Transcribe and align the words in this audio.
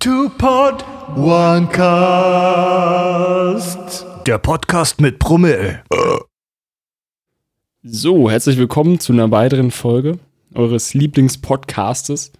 Two 0.00 0.28
Pod 0.38 0.84
One 1.16 1.66
Cast. 1.72 2.96
Der 4.28 4.38
Podcast 4.38 5.00
mit 5.00 5.18
Brummel. 5.18 5.82
So, 7.82 8.30
herzlich 8.30 8.58
willkommen 8.58 9.00
zu 9.00 9.12
einer 9.12 9.32
weiteren 9.32 9.72
Folge 9.72 10.20
eures 10.54 10.94
Lieblingspodcastes. 10.94 12.30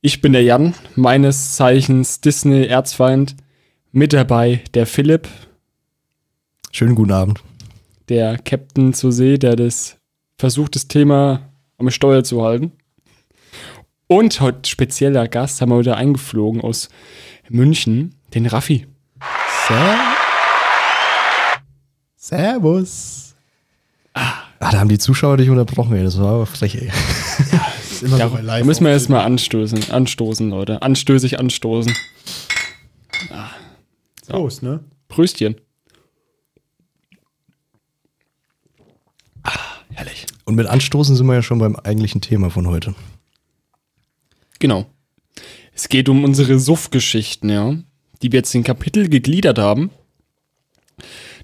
Ich 0.00 0.22
bin 0.22 0.32
der 0.32 0.42
Jan, 0.44 0.74
meines 0.96 1.56
Zeichens 1.56 2.22
Disney-Erzfeind. 2.22 3.36
Mit 3.92 4.14
dabei 4.14 4.62
der 4.72 4.86
Philipp, 4.86 5.28
Schönen 6.72 6.94
guten 6.94 7.12
Abend. 7.12 7.42
der 8.08 8.38
Captain 8.38 8.94
zur 8.94 9.12
See, 9.12 9.36
der 9.36 9.56
das 9.56 9.98
versucht, 10.38 10.74
das 10.74 10.88
Thema 10.88 11.50
am 11.76 11.90
Steuer 11.90 12.24
zu 12.24 12.42
halten. 12.42 12.72
Und 14.08 14.40
heute 14.40 14.68
spezieller 14.68 15.28
Gast 15.28 15.60
haben 15.60 15.68
wir 15.70 15.80
wieder 15.80 15.96
eingeflogen 15.96 16.62
aus 16.62 16.88
München, 17.50 18.14
den 18.34 18.46
Raffi. 18.46 18.86
Servus. 22.16 23.34
Ah, 24.14 24.32
da 24.60 24.72
haben 24.72 24.88
die 24.88 24.98
Zuschauer 24.98 25.36
dich 25.36 25.50
unterbrochen, 25.50 25.94
ey. 25.94 26.02
Das 26.04 26.18
war 26.18 26.34
aber 26.34 26.46
frech, 26.46 26.74
ey. 26.76 26.90
Das 27.98 28.02
ist 28.04 28.08
immer 28.10 28.18
Da 28.18 28.28
so 28.28 28.36
live. 28.38 28.64
müssen 28.64 28.84
wir 28.84 28.92
erstmal 28.92 29.24
anstoßen, 29.24 29.90
anstoßen, 29.90 30.48
Leute. 30.50 30.82
Anstößig 30.82 31.38
anstoßen. 31.40 31.92
Prost, 34.28 34.62
ne? 34.62 34.80
Pröstchen. 35.08 35.56
Herrlich. 39.92 40.26
Und 40.44 40.54
mit 40.54 40.66
Anstoßen 40.66 41.16
sind 41.16 41.26
wir 41.26 41.34
ja 41.34 41.42
schon 41.42 41.58
beim 41.58 41.74
eigentlichen 41.76 42.20
Thema 42.20 42.50
von 42.50 42.68
heute. 42.68 42.94
Genau. 44.58 44.86
Es 45.72 45.88
geht 45.88 46.08
um 46.08 46.24
unsere 46.24 46.58
Suff-Geschichten, 46.58 47.50
ja, 47.50 47.76
die 48.22 48.32
wir 48.32 48.38
jetzt 48.38 48.54
in 48.54 48.64
Kapitel 48.64 49.08
gegliedert 49.08 49.58
haben. 49.58 49.90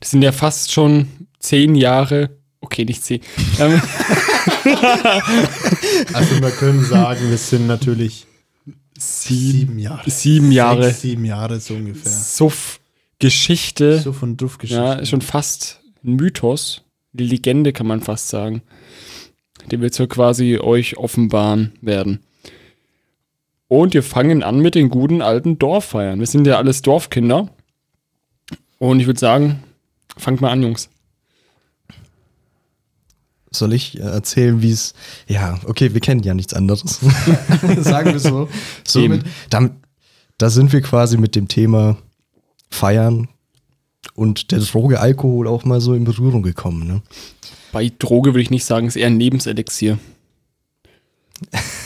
Das 0.01 0.11
sind 0.11 0.23
ja 0.23 0.33
fast 0.33 0.73
schon 0.73 1.07
zehn 1.39 1.75
Jahre, 1.77 2.31
okay, 2.61 2.85
nicht 2.85 3.05
zehn, 3.05 3.21
ähm, 3.61 3.81
Also 6.13 6.41
wir 6.41 6.51
können 6.51 6.85
sagen, 6.85 7.31
wir 7.31 7.39
sind 7.39 7.67
natürlich 7.67 8.27
sieben, 8.99 9.69
sieben 9.69 9.79
Jahre. 9.79 10.11
sieben 10.11 10.53
Jahre 10.53 10.85
Sechs, 10.85 11.01
sieben 11.03 11.25
Jahre 11.25 11.61
so 11.61 11.75
ungefähr. 11.75 12.11
Suff-Geschichte. 12.11 14.01
So 14.01 14.13
von 14.13 14.37
Duftgeschichte. 14.37 14.83
ja, 14.83 14.95
ist 14.95 15.11
schon 15.11 15.21
fast 15.21 15.81
ein 16.05 16.17
Mythos, 16.17 16.83
eine 17.17 17.27
Legende 17.27 17.73
kann 17.73 17.87
man 17.87 18.01
fast 18.01 18.29
sagen, 18.29 18.63
die 19.71 19.81
wir 19.81 19.93
so 19.93 20.07
quasi 20.07 20.59
euch 20.59 20.97
offenbaren 20.97 21.73
werden. 21.81 22.21
Und 23.75 23.93
wir 23.93 24.05
fangen 24.05 24.45
an 24.45 24.61
mit 24.61 24.77
den 24.77 24.89
guten 24.89 25.21
alten 25.21 25.59
Dorffeiern. 25.59 26.21
Wir 26.21 26.29
sind 26.29 26.47
ja 26.47 26.59
alles 26.59 26.81
Dorfkinder. 26.83 27.49
Und 28.79 29.01
ich 29.01 29.07
würde 29.07 29.19
sagen, 29.19 29.65
fangt 30.17 30.41
mal 30.41 30.51
an, 30.51 30.63
Jungs. 30.63 30.91
Soll 33.51 33.73
ich 33.73 33.99
äh, 33.99 34.03
erzählen, 34.03 34.63
wie 34.63 34.71
es. 34.71 34.95
Ja, 35.27 35.59
okay, 35.67 35.93
wir 35.93 36.01
kennen 36.01 36.23
ja 36.23 36.35
nichts 36.35 36.55
anderes. 36.55 37.01
Sagen 37.79 38.13
wir 38.13 38.21
so. 38.21 38.49
Somit, 38.87 39.25
damit, 39.51 39.73
da 40.39 40.51
sind 40.51 40.73
wir 40.73 40.81
quasi 40.81 41.19
mit 41.19 41.35
dem 41.35 41.49
Thema 41.49 41.97
Feiern 42.71 43.27
und 44.15 44.53
der 44.53 44.61
Droge 44.61 45.01
Alkohol 45.01 45.49
auch 45.49 45.65
mal 45.65 45.81
so 45.81 45.95
in 45.95 46.05
Berührung 46.05 46.45
gekommen. 46.45 46.87
Ne? 46.87 47.03
Bei 47.73 47.91
Droge 47.99 48.35
würde 48.35 48.43
ich 48.43 48.51
nicht 48.51 48.67
sagen, 48.67 48.87
ist 48.87 48.95
eher 48.95 49.09
ein 49.09 49.19
Lebenselixier. 49.19 49.99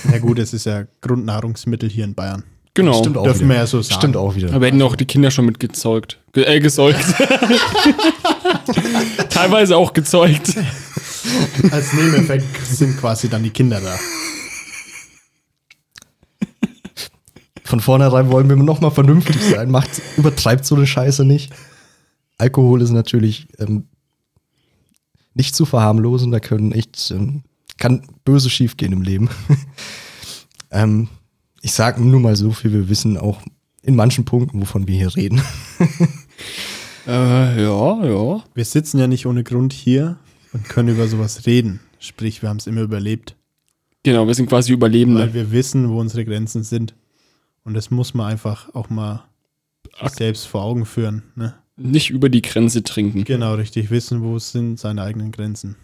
Na 0.05 0.19
gut, 0.19 0.39
es 0.39 0.53
ist 0.53 0.67
ja 0.67 0.85
Grundnahrungsmittel 1.01 1.89
hier 1.89 2.05
in 2.05 2.15
Bayern. 2.15 2.45
Genau. 2.75 3.01
Stimmt 3.01 3.17
auch 3.17 3.25
Dürfen 3.25 3.41
wieder. 3.41 3.49
wir 3.51 3.57
ja 3.57 3.67
so 3.67 3.83
sagen. 3.83 3.99
Stimmt 3.99 4.17
auch 4.17 4.37
wieder. 4.37 4.53
Aber 4.53 4.67
hätten 4.67 4.81
auch 4.83 4.95
die 4.95 5.05
Kinder 5.05 5.31
schon 5.31 5.47
mit 5.47 5.59
gezeugt. 5.59 6.21
Ge 6.33 6.45
äh, 6.45 6.61
gesäugt. 6.61 7.05
Teilweise 9.31 9.77
auch 9.77 9.93
gezeugt. 9.93 10.55
Als 11.71 11.93
Nebeneffekt 11.93 12.67
sind 12.67 12.97
quasi 12.99 13.29
dann 13.29 13.43
die 13.43 13.51
Kinder 13.51 13.81
da. 13.81 13.99
Von 17.65 17.81
vornherein 17.81 18.31
wollen 18.31 18.49
wir 18.49 18.57
nochmal 18.57 18.93
vernünftig 18.93 19.43
sein. 19.43 19.71
Macht, 19.71 19.91
übertreibt 20.17 20.65
so 20.65 20.75
eine 20.75 20.87
Scheiße 20.87 21.25
nicht. 21.25 21.53
Alkohol 22.39 22.81
ist 22.81 22.91
natürlich 22.91 23.49
ähm, 23.59 23.89
nicht 25.35 25.55
zu 25.55 25.67
verharmlosen. 25.67 26.31
Da 26.31 26.41
können 26.41 26.73
echt, 26.73 27.11
ähm, 27.11 27.43
kann 27.79 28.03
böse 28.25 28.51
schiefgehen 28.51 28.93
im 28.93 29.03
Leben. 29.03 29.31
ähm, 30.71 31.09
ich 31.63 31.73
sage 31.73 32.03
nur 32.05 32.21
mal 32.21 32.37
so 32.37 32.53
viel, 32.53 32.73
wir 32.73 32.89
wissen 32.89 33.17
auch 33.17 33.41
in 33.83 33.97
manchen 33.97 34.25
Punkten, 34.25 34.61
wovon 34.61 34.87
wir 34.87 34.97
hier 34.97 35.17
reden. 35.17 35.41
Äh, 37.07 37.63
ja, 37.63 38.05
ja. 38.05 38.45
Wir 38.55 38.65
sitzen 38.67 38.99
ja 38.99 39.07
nicht 39.07 39.25
ohne 39.25 39.43
Grund 39.43 39.73
hier 39.73 40.19
und 40.53 40.69
können 40.69 40.91
über 40.91 41.09
sowas 41.09 41.47
reden. 41.47 41.81
Sprich, 41.99 42.43
wir 42.43 42.51
haben 42.51 42.59
es 42.59 42.67
immer 42.67 42.83
überlebt. 42.83 43.35
Genau, 44.03 44.27
wir 44.27 44.35
sind 44.35 44.47
quasi 44.49 44.73
Überlebende. 44.75 45.23
Weil 45.23 45.33
wir 45.35 45.51
wissen, 45.51 45.89
wo 45.89 46.01
unsere 46.01 46.27
Grenzen 46.27 46.65
sind. 46.65 46.95
Und 47.65 47.73
das 47.73 47.91
muss 47.91 48.13
man 48.13 48.27
einfach 48.31 48.75
auch 48.75 48.91
mal 48.91 49.25
Ak- 49.99 50.15
selbst 50.17 50.47
vor 50.47 50.63
Augen 50.63 50.85
führen. 50.85 51.23
Ne? 51.35 51.55
Nicht 51.77 52.11
über 52.11 52.29
die 52.29 52.43
Grenze 52.43 52.83
trinken. 52.83 53.25
Genau, 53.25 53.55
richtig. 53.55 53.91
Wissen, 53.91 54.23
wo 54.23 54.39
sind 54.39 54.79
seine 54.79 55.03
eigenen 55.03 55.33
Grenzen. 55.33 55.77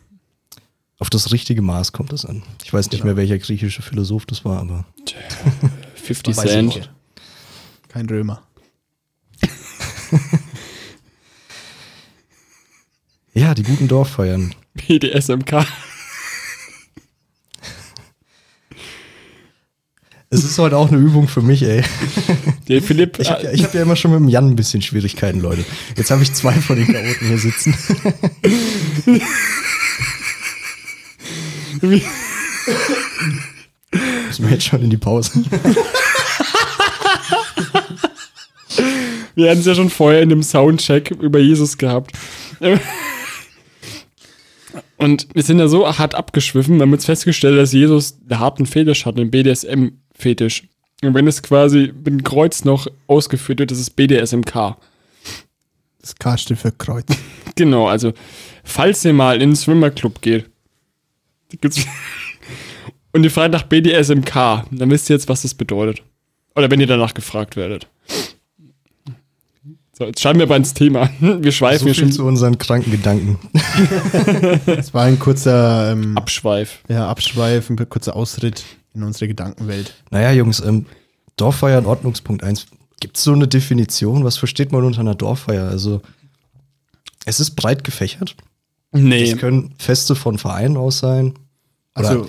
Auf 0.99 1.11
das 1.11 1.33
richtige 1.33 1.61
Maß 1.63 1.93
kommt 1.93 2.13
es 2.13 2.25
an. 2.25 2.43
Ich 2.65 2.73
weiß 2.73 2.87
nicht 2.91 3.01
Genau. 3.03 3.07
mehr, 3.15 3.17
welcher 3.17 3.39
griechische 3.39 3.83
Philosoph 3.83 4.27
das 4.27 4.45
war, 4.45 4.61
aber 4.61 4.87
50 5.97 6.37
Weiß 6.37 6.45
ich 6.45 6.51
Cent. 6.51 6.91
Kein 7.89 8.07
Römer. 8.09 8.43
ja, 13.35 13.55
die 13.55 13.63
guten 13.65 13.89
Dorffeiern. 13.89 14.55
BDSMK. 14.75 15.67
Es 20.31 20.43
ist 20.43 20.59
heute 20.59 20.77
auch 20.77 20.89
eine 20.89 20.97
Übung 20.99 21.29
für 21.29 21.43
mich, 21.43 21.63
ey. 21.63 21.85
Der 22.69 22.83
Philipp. 22.83 23.19
Ich 23.21 23.31
habe 23.31 23.45
ja, 23.45 23.53
ich 23.53 23.63
hab 23.63 23.73
ja 23.75 23.83
immer 23.83 23.95
schon 23.95 24.11
mit 24.11 24.19
dem 24.21 24.29
Jan 24.29 24.49
ein 24.51 24.57
bisschen 24.57 24.83
Schwierigkeiten, 24.83 25.39
Leute. 25.41 25.65
Jetzt 25.97 26.11
habe 26.11 26.23
ich 26.25 26.33
zwei 26.33 26.55
von 26.55 26.75
den 26.77 26.87
Chaoten 26.93 27.29
hier 27.29 27.39
sitzen. 27.39 27.77
Müssen 31.89 32.05
wir 34.39 34.51
jetzt 34.51 34.65
schon 34.65 34.83
in 34.83 34.91
die 34.91 34.97
Pause? 34.97 35.45
Wir 39.37 39.51
hatten 39.51 39.61
es 39.61 39.67
ja 39.67 39.75
schon 39.75 39.91
vorher 39.91 40.23
in 40.23 40.29
dem 40.29 40.43
Soundcheck 40.43 41.11
über 41.11 41.41
Jesus 41.41 41.77
gehabt. 41.77 42.13
Und 44.97 45.29
wir 45.35 45.43
sind 45.43 45.59
ja 45.59 45.69
so 45.69 45.99
hart 45.99 46.15
abgeschwiffen, 46.15 46.77
wir 46.77 46.83
haben 46.83 46.93
jetzt 46.93 47.07
festgestellt, 47.07 47.59
dass 47.59 47.73
Jesus 47.73 48.17
einen 48.29 48.39
harten 48.39 48.67
Fetisch 48.67 49.07
hat, 49.07 49.17
einen 49.17 49.31
BDSM-Fetisch. 49.31 50.65
Und 51.03 51.15
wenn 51.15 51.27
es 51.27 51.43
quasi 51.43 51.93
mit 51.95 52.07
dem 52.07 52.23
Kreuz 52.23 52.65
noch 52.65 52.87
ausgeführt 53.07 53.59
wird, 53.59 53.71
das 53.71 53.81
ist 53.81 53.97
BDSMK. 53.97 54.77
Das 56.01 56.15
K 56.19 56.39
steht 56.39 56.59
für 56.59 56.73
Kreuz. 56.73 57.07
Genau, 57.57 57.87
also 57.87 58.13
falls 58.63 59.05
ihr 59.05 59.13
mal 59.13 59.43
in 59.43 59.51
den 59.51 59.57
Swimmerclub 59.57 60.23
geht 60.23 60.47
gibt's- 61.61 61.87
und 63.13 63.25
ihr 63.25 63.31
fragt 63.31 63.53
nach 63.53 63.65
BDSMK, 63.65 64.65
dann 64.71 64.91
wisst 64.91 65.09
ihr 65.11 65.17
jetzt, 65.17 65.29
was 65.29 65.43
das 65.43 65.55
bedeutet. 65.55 66.03
Oder 66.57 66.71
wenn 66.71 66.81
ihr 66.81 66.87
danach 66.87 67.15
gefragt 67.15 67.57
werdet. 67.57 67.89
So, 69.97 70.05
jetzt 70.07 70.21
schreiben 70.21 70.41
wir 70.41 70.47
aber 70.47 70.57
ins 70.57 70.75
Thema. 70.75 71.09
Wir 71.21 71.53
schweifen 71.53 71.79
So 71.81 71.85
hier 71.87 71.95
schon 71.95 72.11
zu 72.11 72.25
unseren 72.25 72.59
kranken 72.59 72.91
Gedanken. 72.91 73.39
Das 74.67 74.93
war 74.93 75.05
ein 75.05 75.19
kurzer 75.19 75.93
ähm, 75.93 76.17
Abschweif. 76.17 76.81
ja, 76.89 77.09
Abschweif, 77.09 77.71
ein 77.71 77.89
kurzer 77.89 78.17
Ausritt 78.17 78.65
in 78.95 79.03
unsere 79.03 79.29
Gedankenwelt. 79.29 79.95
Naja, 80.11 80.33
Jungs, 80.33 80.61
ähm, 80.61 80.87
Dorffeiern, 81.37 81.87
Ordnungspunkt 81.87 82.43
1. 82.43 82.67
Gibt 83.01 83.17
es 83.17 83.25
so 83.25 83.33
eine 83.33 83.47
Definition? 83.47 84.25
Was 84.25 84.37
versteht 84.37 84.73
man 84.73 84.85
unter 84.85 85.01
einer 85.01 85.15
Dorffeier? 85.15 85.69
Also, 85.69 86.03
es 87.25 87.39
ist 87.41 87.53
breit 87.53 87.85
gefächert. 87.85 88.37
Nee. 88.93 89.31
Es 89.31 89.39
können 89.39 89.75
Feste 89.79 90.15
von 90.15 90.39
Vereinen 90.39 90.77
aus 90.77 90.99
sein. 90.99 91.35
Oder 91.97 92.09
Also- 92.09 92.29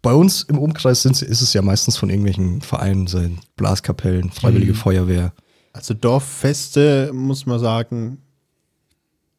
bei 0.00 0.12
uns 0.14 0.42
im 0.44 0.58
Umkreis 0.58 1.02
sind, 1.02 1.20
ist 1.22 1.40
es 1.42 1.52
ja 1.54 1.60
meistens 1.62 1.96
von 1.96 2.08
irgendwelchen 2.08 2.60
Vereinen, 2.62 3.06
sein 3.08 3.38
Blaskapellen, 3.56 4.30
Freiwillige 4.30 4.74
Feuerwehr. 4.74 5.32
Also 5.72 5.92
Dorffeste, 5.94 7.10
muss 7.12 7.46
man 7.46 7.58
sagen, 7.58 8.18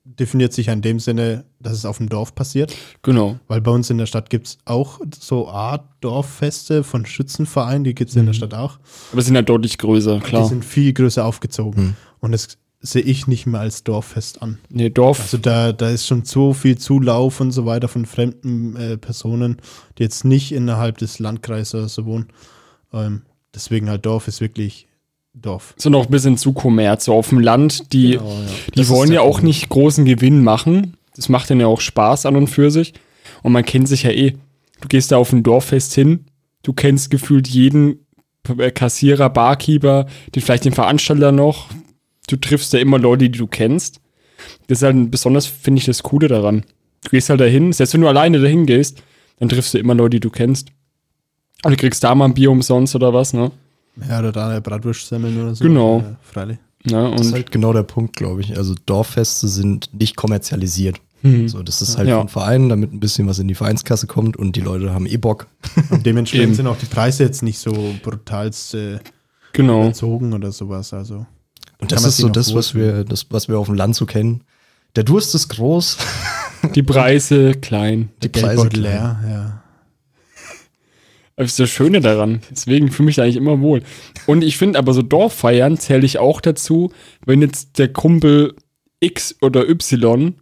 definiert 0.04 0.54
sich 0.54 0.68
ja 0.68 0.74
in 0.74 0.82
dem 0.82 1.00
Sinne, 1.00 1.46
dass 1.60 1.74
es 1.74 1.86
auf 1.86 1.98
dem 1.98 2.10
Dorf 2.10 2.36
passiert. 2.36 2.76
Genau. 3.04 3.40
Weil 3.48 3.62
bei 3.62 3.72
uns 3.72 3.90
in 3.90 3.98
der 3.98 4.06
Stadt 4.06 4.30
gibt 4.30 4.48
es 4.48 4.58
auch 4.66 5.00
so 5.18 5.48
Art 5.50 5.86
Dorffeste 6.02 6.84
von 6.84 7.06
Schützenvereinen, 7.06 7.84
die 7.84 7.94
gibt 7.96 8.10
es 8.10 8.16
in 8.16 8.26
der 8.26 8.34
Stadt 8.34 8.54
auch. 8.54 8.80
Aber 9.12 9.22
sie 9.22 9.28
sind 9.28 9.36
halt 9.36 9.50
deutlich 9.50 9.78
größer, 9.78 10.16
Die 10.16 10.22
klar. 10.22 10.46
sind 10.48 10.66
viel 10.66 10.94
größer 10.94 11.24
aufgezogen. 11.26 11.96
Und 12.20 12.32
das 12.32 12.58
sehe 12.82 13.02
ich 13.02 13.28
nicht 13.28 13.46
mehr 13.46 13.60
als 13.60 13.84
Dorffest 13.84 14.42
an. 14.42 14.58
Nee, 14.70 14.90
Dorf. 14.90 15.20
Also 15.22 15.38
da, 15.38 15.74
da 15.74 15.90
ist 15.90 16.08
schon 16.08 16.24
so 16.24 16.54
viel 16.54 16.78
Zulauf 16.78 17.42
und 17.42 17.52
so 17.52 17.66
weiter 17.66 17.88
von 17.88 18.06
fremden 18.06 18.76
äh, 18.78 18.98
Personen, 18.98 19.58
die 19.98 20.04
jetzt 20.04 20.24
nicht 20.24 20.52
innerhalb 20.54 20.98
des 20.98 21.20
Landkreises 21.20 21.76
oder 21.76 21.90
so 21.90 22.06
wohnen. 22.06 22.28
Ähm, 22.94 23.24
deswegen 23.54 23.90
halt 23.90 24.06
Dorf 24.06 24.28
ist 24.30 24.40
wirklich 24.40 24.88
Dorf. 25.34 25.74
So 25.78 25.90
noch 25.90 26.06
ein 26.06 26.12
bisschen 26.12 26.38
zu 26.38 26.54
Kommerz. 26.54 27.06
So 27.06 27.14
auf 27.14 27.30
dem 27.30 27.40
Land, 27.40 27.92
die, 27.94 28.12
Genau, 28.12 28.32
ja. 28.32 28.48
die 28.74 28.80
Das 28.80 28.90
wollen 28.90 29.12
ja 29.12 29.22
auch 29.22 29.32
Punkt. 29.32 29.44
nicht 29.44 29.70
großen 29.70 30.06
Gewinn 30.06 30.44
machen. 30.44 30.96
Das 31.16 31.28
macht 31.28 31.50
denen 31.50 31.62
ja 31.62 31.68
auch 31.68 31.82
Spaß 31.82 32.26
an 32.26 32.36
und 32.38 32.48
für 32.48 32.72
sich. 32.72 32.94
Und 33.44 33.52
man 33.52 33.66
kennt 33.66 33.88
sich 33.90 34.04
ja 34.04 34.12
eh. 34.12 34.36
Du 34.82 34.88
gehst 34.88 35.12
da 35.12 35.18
auf 35.18 35.34
ein 35.34 35.44
Dorffest 35.44 35.94
hin, 35.94 36.26
du 36.64 36.72
kennst 36.72 37.12
gefühlt 37.12 37.48
jeden 37.50 38.06
äh, 38.58 38.72
Kassierer, 38.72 39.30
Barkeeper, 39.30 40.06
den, 40.34 40.42
vielleicht 40.42 40.64
den 40.64 40.72
Veranstalter 40.74 41.34
noch. 41.34 41.68
Du 42.30 42.38
triffst 42.38 42.74
ja 42.74 42.80
immer 42.80 43.00
Leute, 43.00 43.30
die 43.30 43.38
du 43.38 43.48
kennst. 43.48 44.00
Das 44.68 44.80
ist 44.80 44.84
halt 44.84 45.12
besonders, 45.12 45.46
finde 45.48 45.80
ich, 45.80 45.86
das 45.86 46.04
Coole 46.04 46.28
daran. 46.28 46.64
Du 47.04 47.10
gehst 47.10 47.30
halt 47.30 47.42
dahin, 47.42 47.74
selbst 47.74 47.94
wenn 47.94 48.02
du 48.02 48.08
alleine 48.08 48.40
dahin 48.40 48.66
gehst, 48.66 49.02
dann 49.40 49.50
triffst 49.50 49.74
du 49.74 49.78
immer 49.80 49.96
Leute, 49.96 50.12
die 50.12 50.20
du 50.20 50.30
kennst. 50.30 50.70
Und 51.64 51.72
du 51.72 51.78
kriegst 51.78 52.04
da 52.04 52.14
mal 52.16 52.26
ein 52.26 52.34
Bier 52.34 52.52
umsonst 52.52 52.96
oder 52.96 53.14
was, 53.14 53.34
ne? 53.34 53.52
Ja, 54.08 54.20
oder 54.20 54.32
da 54.32 54.50
eine 54.50 54.62
Bratwurstsemmeln 54.62 55.42
oder 55.42 55.56
so. 55.56 55.64
Genau. 55.64 56.00
Äh, 56.00 56.04
freilich. 56.22 56.58
Ja, 56.86 57.10
Das 57.12 57.22
ist 57.22 57.28
und 57.28 57.34
halt 57.34 57.52
genau 57.52 57.74
der 57.74 57.84
Punkt, 57.84 58.16
glaube 58.16 58.42
ich. 58.42 58.56
Also 58.56 58.76
Dorffeste 58.86 59.48
sind 59.50 59.90
nicht 60.00 60.16
kommerzialisiert. 60.16 61.02
Mhm. 61.22 61.50
So, 61.50 61.62
das 61.64 61.82
ist 61.82 61.98
halt 61.98 62.08
Ja. 62.08 62.20
von 62.20 62.30
Vereinen, 62.30 62.70
damit 62.70 62.94
ein 62.94 63.02
bisschen 63.02 63.28
was 63.28 63.40
in 63.40 63.50
die 63.50 63.56
Vereinskasse 63.56 64.08
kommt 64.08 64.38
und 64.38 64.56
die 64.56 64.62
Leute 64.62 64.94
haben 64.94 65.06
eh 65.06 65.18
Bock. 65.18 65.48
Und 65.90 66.06
dementsprechend 66.06 66.56
sind 66.56 66.68
auch 66.68 66.78
die 66.78 66.86
Preise 66.86 67.24
jetzt 67.24 67.44
nicht 67.44 67.60
so 67.60 67.74
brutalst 68.04 68.76
äh, 68.76 69.00
genau. 69.52 69.82
überzogen 69.82 70.32
oder 70.32 70.54
sowas. 70.54 70.94
Also 70.94 71.26
Und 71.80 71.92
das 71.92 72.04
ist 72.06 72.18
so 72.18 72.30
das, 72.30 72.54
was 72.54 72.76
wir, 72.76 73.04
das, 73.04 73.28
was 73.30 73.48
wir 73.48 73.58
auf 73.58 73.68
dem 73.68 73.76
Land 73.76 73.96
so 73.96 74.06
kennen. 74.06 74.44
Der 74.96 75.04
Durst 75.04 75.34
ist 75.36 75.50
groß, 75.50 75.98
Die 76.76 76.84
Preise 76.84 77.54
klein. 77.54 78.10
die 78.22 78.32
der 78.32 78.42
Preise 78.42 78.70
klein. 78.70 78.82
leer. 78.82 79.20
Ja. 79.28 79.64
Das 81.38 81.52
ist 81.52 81.60
das 81.60 81.70
Schöne 81.70 82.02
daran. 82.02 82.42
Deswegen 82.52 82.92
fühle 82.92 83.06
ich 83.06 83.06
mich 83.06 83.16
da 83.16 83.24
eigentlich 83.24 83.38
immer 83.38 83.62
wohl. 83.62 83.82
Und 84.28 84.44
ich 84.44 84.58
finde 84.58 84.78
aber 84.78 84.94
so 84.94 85.02
Dorffeiern 85.02 85.78
zähle 85.78 86.06
ich 86.06 86.20
auch 86.20 86.42
dazu, 86.42 86.92
wenn 87.26 87.42
jetzt 87.42 87.78
der 87.80 87.94
Kumpel 87.94 88.56
X 89.00 89.36
oder 89.42 89.70
Y 89.70 90.36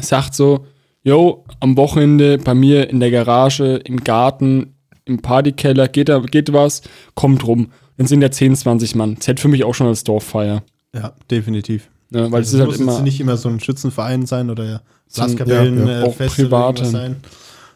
sagt 0.00 0.34
so, 0.34 0.66
yo, 1.04 1.44
am 1.60 1.76
Wochenende 1.76 2.38
bei 2.38 2.54
mir 2.54 2.90
in 2.90 2.98
der 2.98 3.12
Garage, 3.12 3.76
im 3.84 4.02
Garten, 4.02 4.74
im 5.04 5.22
Partykeller, 5.22 5.86
geht 5.86 6.08
da, 6.08 6.18
geht 6.18 6.52
was, 6.52 6.82
kommt 7.14 7.46
rum. 7.46 7.70
Dann 7.98 8.06
sind 8.06 8.22
ja 8.22 8.30
10, 8.30 8.56
20 8.56 8.94
Mann. 8.94 9.20
Zählt 9.20 9.40
für 9.40 9.48
mich 9.48 9.64
auch 9.64 9.74
schon 9.74 9.86
als 9.88 10.04
Dorffeier. 10.04 10.62
ja, 10.94 11.12
definitiv. 11.30 11.90
Ne? 12.10 12.32
Weil 12.32 12.40
Also 12.40 12.56
es 12.56 12.60
ist 12.62 12.66
muss 12.66 12.68
halt 12.70 12.80
immer. 12.80 12.92
jetzt 12.92 13.02
nicht 13.02 13.20
immer 13.20 13.36
so 13.36 13.50
ein 13.50 13.60
Schützenverein 13.60 14.24
sein 14.24 14.48
oder 14.48 14.82
Blaskapellen, 15.14 15.86
ja, 15.86 16.00
ja. 16.00 16.06
äh, 16.06 16.10
private. 16.10 16.82
irgendwas 16.82 16.90
sein, 16.90 17.16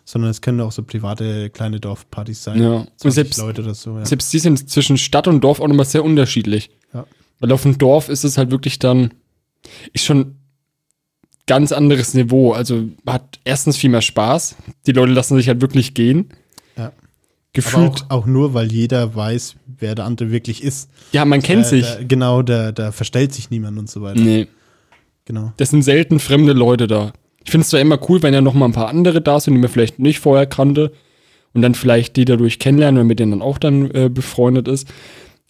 sondern 0.05 0.31
es 0.31 0.41
können 0.41 0.61
auch 0.63 0.73
so 0.73 0.83
private 0.83 1.51
kleine 1.51 1.81
Dorfpartys 1.81 2.43
sein. 2.45 2.63
Ja. 2.63 2.73
Und 2.77 2.89
20 2.97 3.15
selbst, 3.15 3.39
Leute 3.39 3.63
oder 3.63 3.75
so. 3.75 3.99
Ja. 3.99 4.07
Selbst 4.07 4.33
die 4.33 4.39
sind 4.39 4.71
zwischen 4.71 4.97
Stadt 4.97 5.29
und 5.29 5.43
Dorf 5.43 5.61
auch 5.61 5.69
nochmal 5.69 5.87
sehr 5.87 6.05
unterschiedlich. 6.05 6.71
Ja. 6.95 7.05
Weil 7.41 7.53
auf 7.53 7.63
dem 7.63 7.77
Dorf 7.77 8.09
ist 8.09 8.25
es 8.25 8.39
halt 8.39 8.51
wirklich 8.51 8.79
dann, 8.79 9.13
ist 9.93 10.05
schon 10.05 10.37
ganz 11.47 11.73
anderes 11.73 12.15
Niveau. 12.15 12.53
Also 12.53 12.85
hat 13.07 13.39
erstens 13.45 13.77
viel 13.77 13.91
mehr 13.91 14.03
Spaß. 14.03 14.57
Die 14.87 14.93
Leute 14.93 15.13
lassen 15.13 15.37
sich 15.37 15.49
halt 15.49 15.61
wirklich 15.61 15.93
gehen. 15.95 16.31
Gefühlt, 17.55 18.05
auch, 18.09 18.21
auch 18.23 18.27
nur, 18.27 18.55
weil 18.55 18.73
jeder 18.73 19.15
weiß, 19.15 19.57
wer 19.79 19.95
der 19.95 20.07
andere 20.07 20.31
wirklich 20.31 20.63
ist. 20.63 20.89
ja, 21.13 21.25
man 21.25 21.43
kennt 21.43 21.65
Äh, 21.67 21.69
sich. 21.69 21.87
Da, 21.87 21.99
genau, 22.07 22.43
da, 22.43 22.73
da 22.73 22.93
verstellt 22.93 23.33
sich 23.35 23.51
niemand 23.51 23.79
und 23.79 23.91
so 23.91 24.01
weiter. 24.03 24.21
nee, 24.21 24.47
Genau. 25.27 25.53
das 25.59 25.71
sind 25.71 25.83
selten 25.83 26.19
fremde 26.19 26.53
Leute 26.53 26.87
da. 26.87 27.13
Ich 27.45 27.51
finde 27.51 27.63
es 27.63 27.69
zwar 27.71 27.81
immer 27.81 27.99
cool, 28.09 28.23
wenn 28.23 28.35
ja 28.35 28.41
noch 28.41 28.55
mal 28.55 28.65
ein 28.67 28.73
paar 28.73 28.89
andere 28.89 29.21
da 29.21 29.39
sind, 29.39 29.55
die 29.55 29.61
man 29.61 29.71
vielleicht 29.71 29.99
nicht 29.99 30.19
vorher 30.21 30.47
kannte 30.47 30.93
und 31.55 31.63
dann 31.63 31.75
vielleicht 31.75 32.17
die 32.17 32.25
dadurch 32.25 32.59
kennenlernen 32.59 33.03
und 33.03 33.07
mit 33.07 33.19
denen 33.21 33.33
dann 33.33 33.43
auch 33.43 33.59
dann 33.59 33.91
äh, 33.93 34.09
befreundet 34.09 34.67
ist. 34.69 34.89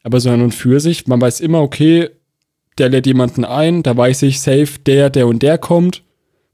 Aber 0.03 0.19
so 0.21 0.31
an 0.31 0.43
und 0.43 0.55
für 0.55 0.81
sich, 0.81 1.07
man 1.07 1.21
weiß 1.21 1.41
immer, 1.41 1.61
okay, 1.63 2.11
der 2.79 2.89
lädt 2.89 3.07
jemanden 3.07 3.45
ein, 3.45 3.83
da 3.83 3.97
weiß 3.97 4.23
ich 4.23 4.41
safe, 4.41 4.79
der, 4.85 5.09
der 5.11 5.27
und 5.27 5.43
der 5.43 5.59
kommt, 5.59 6.03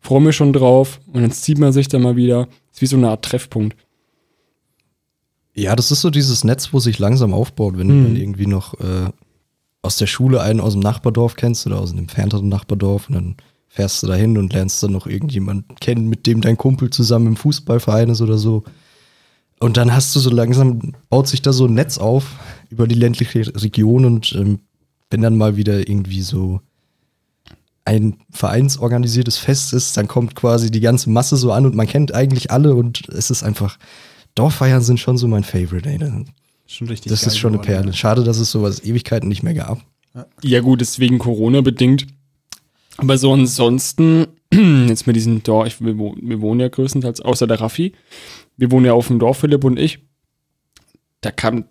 freue 0.00 0.20
mich 0.20 0.36
schon 0.36 0.52
drauf 0.52 1.00
und 1.12 1.22
dann 1.22 1.30
zieht 1.32 1.58
man 1.58 1.72
sich 1.72 1.88
dann 1.88 2.02
mal 2.02 2.16
wieder. 2.16 2.48
Ist 2.72 2.82
wie 2.82 2.86
so 2.86 2.96
eine 2.96 3.08
Art 3.08 3.24
Treffpunkt. 3.24 3.76
Ja, 5.58 5.74
das 5.76 5.90
ist 5.90 6.00
so 6.02 6.10
dieses 6.10 6.44
Netz, 6.44 6.72
wo 6.72 6.78
sich 6.80 6.98
langsam 6.98 7.34
aufbaut, 7.34 7.76
wenn 7.78 7.88
du 7.88 7.94
Mhm. 7.94 8.02
dann 8.04 8.16
irgendwie 8.16 8.46
noch 8.46 8.74
äh, 8.80 9.10
aus 9.82 9.96
der 9.96 10.06
Schule 10.06 10.40
einen 10.40 10.60
aus 10.60 10.72
dem 10.74 10.80
Nachbardorf 10.82 11.34
kennst 11.36 11.66
oder 11.66 11.80
aus 11.80 11.90
einem 11.90 12.00
entfernteren 12.00 12.48
Nachbardorf 12.48 13.08
und 13.08 13.14
dann 13.14 13.36
fährst 13.68 14.02
du 14.02 14.06
dahin 14.06 14.38
und 14.38 14.52
lernst 14.52 14.82
dann 14.82 14.92
noch 14.92 15.06
irgendjemanden 15.06 15.74
kennen, 15.80 16.08
mit 16.08 16.26
dem 16.26 16.40
dein 16.40 16.56
Kumpel 16.56 16.90
zusammen 16.90 17.26
im 17.28 17.36
Fußballverein 17.36 18.08
ist 18.10 18.20
oder 18.20 18.38
so. 18.38 18.64
Und 19.60 19.76
dann 19.76 19.92
hast 19.92 20.14
du 20.14 20.20
so 20.20 20.30
langsam, 20.30 20.92
baut 21.10 21.26
sich 21.28 21.42
da 21.42 21.52
so 21.52 21.66
ein 21.66 21.74
Netz 21.74 21.98
auf 21.98 22.36
über 22.70 22.86
die 22.86 22.94
ländliche 22.94 23.40
Region 23.62 24.04
und 24.04 24.32
ähm, 24.34 24.60
wenn 25.10 25.22
dann 25.22 25.36
mal 25.36 25.56
wieder 25.56 25.88
irgendwie 25.88 26.22
so 26.22 26.60
ein 27.84 28.18
vereinsorganisiertes 28.30 29.38
Fest 29.38 29.72
ist, 29.72 29.96
dann 29.96 30.06
kommt 30.08 30.34
quasi 30.34 30.70
die 30.70 30.80
ganze 30.80 31.08
Masse 31.10 31.36
so 31.36 31.52
an 31.52 31.64
und 31.66 31.74
man 31.74 31.86
kennt 31.86 32.12
eigentlich 32.14 32.50
alle 32.50 32.74
und 32.74 33.08
es 33.08 33.30
ist 33.30 33.42
einfach, 33.42 33.78
Dorffeiern 34.38 34.82
sind 34.82 35.00
schon 35.00 35.18
so 35.18 35.26
mein 35.26 35.44
Favorite, 35.44 35.88
ey. 35.88 35.98
Schon 36.66 36.88
richtig 36.88 37.10
Das 37.10 37.22
geil 37.22 37.28
ist 37.28 37.38
schon 37.38 37.54
eine 37.54 37.62
geworden, 37.62 37.82
Perle. 37.82 37.92
Schade, 37.92 38.24
dass 38.24 38.38
es 38.38 38.50
sowas 38.50 38.84
Ewigkeiten 38.84 39.28
nicht 39.28 39.42
mehr 39.42 39.54
gab. 39.54 39.80
Ja, 40.42 40.60
gut, 40.60 40.82
ist 40.82 40.98
wegen 40.98 41.18
Corona 41.18 41.60
bedingt. 41.60 42.06
Aber 42.98 43.16
so 43.18 43.32
ansonsten, 43.32 44.26
jetzt 44.52 45.06
mit 45.06 45.16
diesem 45.16 45.42
Dorf, 45.42 45.66
ich, 45.66 45.80
wir, 45.80 45.96
wir 45.96 46.40
wohnen 46.40 46.60
ja 46.60 46.68
größtenteils, 46.68 47.20
außer 47.20 47.46
der 47.46 47.60
Raffi, 47.60 47.92
wir 48.56 48.70
wohnen 48.70 48.86
ja 48.86 48.92
auf 48.92 49.06
dem 49.06 49.18
Dorf, 49.18 49.38
Philipp 49.38 49.64
und 49.64 49.78
ich. 49.78 50.00
Da 51.20 51.30
kann, 51.30 51.64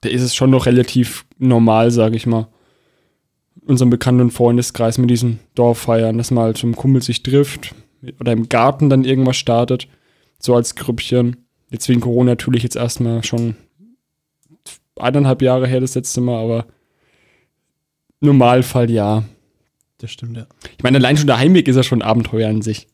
da 0.00 0.08
ist 0.08 0.22
es 0.22 0.34
schon 0.34 0.50
noch 0.50 0.66
relativ 0.66 1.26
normal, 1.38 1.90
sage 1.90 2.16
ich 2.16 2.26
mal. 2.26 2.48
Unserem 3.66 3.90
Bekannten- 3.90 4.22
und 4.22 4.30
Freundeskreis 4.30 4.98
mit 4.98 5.10
diesen 5.10 5.40
Dorffeiern, 5.54 6.16
dass 6.16 6.30
man 6.30 6.44
halt 6.44 6.58
zum 6.58 6.74
Kumpel 6.74 7.02
sich 7.02 7.22
trifft 7.22 7.74
oder 8.20 8.32
im 8.32 8.48
Garten 8.48 8.88
dann 8.88 9.04
irgendwas 9.04 9.36
startet, 9.36 9.88
so 10.38 10.54
als 10.54 10.74
Grüppchen. 10.74 11.47
Jetzt 11.70 11.88
wegen 11.88 12.00
Corona 12.00 12.32
natürlich 12.32 12.62
jetzt 12.62 12.76
erstmal 12.76 13.22
schon 13.24 13.56
eineinhalb 14.98 15.42
Jahre 15.42 15.66
her 15.66 15.80
das 15.80 15.94
letzte 15.94 16.20
Mal, 16.20 16.42
aber 16.42 16.66
Normalfall 18.20 18.90
ja. 18.90 19.24
Das 19.98 20.10
stimmt, 20.10 20.36
ja. 20.36 20.46
Ich 20.76 20.82
meine, 20.82 20.98
allein 20.98 21.16
schon 21.16 21.26
der 21.26 21.38
Heimweg 21.38 21.66
ist 21.68 21.76
ja 21.76 21.82
schon 21.82 22.02
ein 22.02 22.08
Abenteuer 22.08 22.48
an 22.48 22.62
sich. 22.62 22.86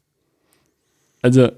Also, 1.22 1.50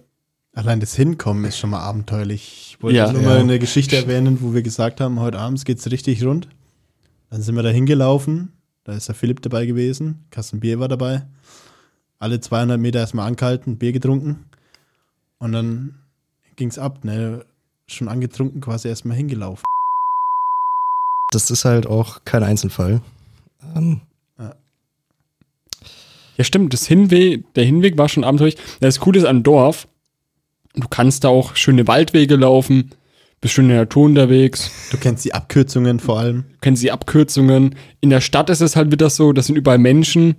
Allein 0.54 0.80
das 0.80 0.94
Hinkommen 0.96 1.44
ist 1.44 1.58
schon 1.58 1.68
mal 1.70 1.80
abenteuerlich. 1.80 2.70
Ich 2.76 2.82
wollte 2.82 2.96
Ja. 2.96 3.12
nur 3.12 3.20
Ja. 3.22 3.28
mal 3.28 3.38
eine 3.40 3.58
Geschichte 3.58 3.94
erwähnen, 3.96 4.38
wo 4.40 4.54
wir 4.54 4.62
gesagt 4.62 5.00
haben, 5.02 5.20
heute 5.20 5.38
abends 5.38 5.64
geht's 5.66 5.90
richtig 5.90 6.24
rund. 6.24 6.48
Dann 7.28 7.42
sind 7.42 7.56
wir 7.56 7.62
da 7.62 7.68
hingelaufen. 7.68 8.52
Da 8.84 8.94
ist 8.94 9.08
der 9.08 9.14
Philipp 9.14 9.42
dabei 9.42 9.66
gewesen. 9.66 10.24
Kasten 10.30 10.60
Bier 10.60 10.78
war 10.80 10.88
dabei. 10.88 11.26
Alle 12.18 12.40
200 12.40 12.80
Meter 12.80 13.00
erstmal 13.00 13.26
angehalten, 13.26 13.76
Bier 13.76 13.92
getrunken. 13.92 14.46
Und 15.38 15.52
dann 15.52 15.96
ging's 16.56 16.78
ab, 16.78 17.04
ne? 17.04 17.44
Schon 17.86 18.08
angetrunken, 18.08 18.60
quasi 18.60 18.88
erstmal 18.88 19.16
hingelaufen. 19.16 19.62
Das 21.32 21.50
ist 21.50 21.64
halt 21.64 21.86
auch 21.86 22.20
kein 22.24 22.42
Einzelfall. 22.42 23.00
Ähm, 23.74 24.00
ja 26.36 26.44
stimmt, 26.44 26.72
das 26.72 26.86
Hinweg, 26.86 27.52
der 27.54 27.64
Hinweg 27.64 27.96
war 27.96 28.08
schon 28.08 28.24
abenteuerlich. 28.24 28.58
Das 28.80 29.00
Coole 29.00 29.18
ist 29.20 29.24
an 29.24 29.42
Dorf, 29.42 29.88
du 30.74 30.86
kannst 30.88 31.24
da 31.24 31.28
auch 31.28 31.56
schöne 31.56 31.86
Waldwege 31.86 32.36
laufen, 32.36 32.90
bist 33.40 33.54
schön 33.54 33.66
in 33.66 33.70
der 33.70 33.80
Natur 33.80 34.04
unterwegs, 34.04 34.70
Du 34.90 34.98
kennst 34.98 35.24
die 35.24 35.34
Abkürzungen 35.34 35.98
vor 36.00 36.18
allem. 36.18 36.44
kennst 36.60 36.82
die 36.82 36.92
Abkürzungen. 36.92 37.74
In 38.00 38.10
der 38.10 38.20
Stadt 38.20 38.50
ist 38.50 38.60
es 38.60 38.76
halt 38.76 38.92
wieder 38.92 39.10
so, 39.10 39.32
das 39.32 39.46
sind 39.46 39.56
überall 39.56 39.78
Menschen. 39.78 40.36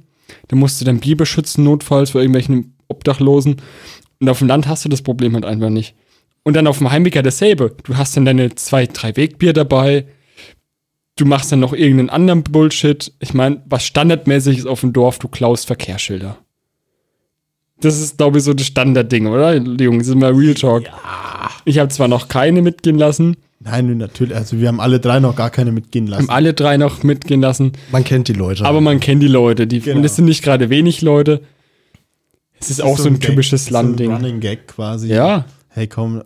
Da 0.50 0.56
musst 0.56 0.80
du 0.82 0.86
dein 0.86 1.00
Bier 1.00 1.16
beschützen, 1.18 1.64
notfalls 1.64 2.12
vor 2.12 2.22
irgendwelchen 2.22 2.74
Obdachlosen. 2.90 3.58
Und 4.20 4.30
auf 4.30 4.40
dem 4.40 4.48
Land 4.48 4.68
hast 4.68 4.84
du 4.86 4.90
das 4.90 5.02
Problem 5.02 5.34
halt 5.36 5.46
einfach 5.46 5.70
nicht. 5.70 5.96
Und 6.48 6.54
dann 6.54 6.66
auf 6.66 6.78
dem 6.78 6.90
Heimweg 6.90 7.14
ja 7.14 7.22
dasselbe. 7.22 7.76
Du 7.84 7.98
hast 7.98 8.16
dann 8.16 8.24
deine 8.24 8.56
zwei, 8.56 8.86
drei 8.86 9.18
Wegbier 9.18 9.52
dabei. 9.52 10.06
Du 11.18 11.26
machst 11.26 11.52
dann 11.52 11.60
noch 11.60 11.74
irgendeinen 11.74 12.10
anderen 12.10 12.42
Bullshit. 12.42 13.12
Ich 13.20 13.34
meine, 13.34 13.62
was 13.66 13.84
standardmäßig 13.84 14.60
ist 14.60 14.66
auf 14.66 14.80
dem 14.80 14.94
Dorf, 14.94 15.20
du 15.20 15.28
klaust 15.28 15.68
Verkehrsschilder. 15.68 16.38
Das 17.82 18.00
ist, 18.00 18.18
glaube 18.18 18.38
ich, 18.38 18.46
so 18.46 18.54
das 18.54 18.66
Standardding, 18.66 19.28
oder? 19.28 19.56
Jungs, 19.56 20.06
sind 20.06 20.20
mal 20.20 20.32
Real 20.32 20.54
Talk. 20.54 20.86
Ich 21.66 21.80
habe 21.80 21.90
zwar 21.90 22.08
noch 22.08 22.30
keine 22.30 22.62
mitgehen 22.62 22.98
lassen, 22.98 23.36
Nein, 23.60 23.98
natürlich. 23.98 24.34
Also 24.34 24.58
wir 24.62 24.70
haben 24.70 24.80
alle 24.80 25.02
drei 25.02 25.20
noch 25.20 25.36
gar 25.36 25.50
keine 25.50 25.74
mitgehen 25.74 26.08
lassen. 26.08 26.30
haben 26.30 26.34
alle 26.34 26.54
drei 26.54 26.78
noch 26.78 27.04
mitgehen 27.04 27.42
lassen. 27.42 27.74
man 27.92 28.06
kennt 28.06 28.30
die 28.30 28.34
Leute. 28.34 28.64
Aber 28.64 28.80
man 28.80 29.02
kennt 29.02 29.22
die 29.22 29.28
Leute. 29.28 29.68
Die, 29.68 29.82
Genau. 29.82 29.98
Und 29.98 30.06
es 30.06 30.16
sind 30.16 30.26
nicht 30.26 30.44
gerade 30.44 30.70
wenig 30.70 31.02
Leute. 31.02 31.42
Es 32.58 32.70
ist, 32.70 32.80
Das 32.80 32.86
auch 32.86 32.98
so 32.98 33.10
ein, 33.10 33.20
Gag, 33.20 33.32
typisches 33.32 33.66
so 33.66 33.72
ein 33.72 33.74
Landding. 33.74 34.14
Running 34.14 34.40
Gag 34.40 34.68
quasi. 34.70 35.10
Ja, 35.14 35.44
Hey, 35.78 35.86
komm, 35.86 36.24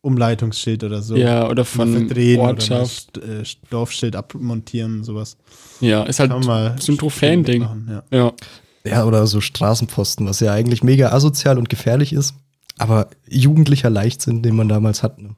Umleitungsschild 0.00 0.84
oder 0.84 1.02
so. 1.02 1.16
ja, 1.16 1.48
oder 1.48 1.64
von 1.64 1.92
verdrehen 1.92 2.40
Ortschaft. 2.40 3.18
oder 3.18 3.40
äh, 3.40 3.44
Dorfschild 3.70 4.14
abmontieren, 4.14 5.02
sowas. 5.04 5.36
Ja, 5.80 6.04
ist 6.04 6.20
halt 6.20 6.30
mal 6.44 6.76
so 6.80 6.92
ein 6.92 6.98
Trophäending. 6.98 7.62
machen, 7.62 8.02
Ja. 8.10 8.18
Ja. 8.18 8.32
ja, 8.84 9.04
oder 9.04 9.26
so 9.26 9.40
Straßenpfosten, 9.40 10.26
was 10.26 10.40
ja 10.40 10.52
eigentlich 10.52 10.82
mega 10.82 11.10
asozial 11.10 11.58
und 11.58 11.68
gefährlich 11.68 12.12
ist. 12.12 12.34
Aber 12.78 13.08
jugendlicher 13.28 13.90
Leichtsinn, 13.90 14.42
den 14.42 14.54
man 14.54 14.68
damals 14.68 15.02
hat. 15.02 15.20
Ne? 15.20 15.34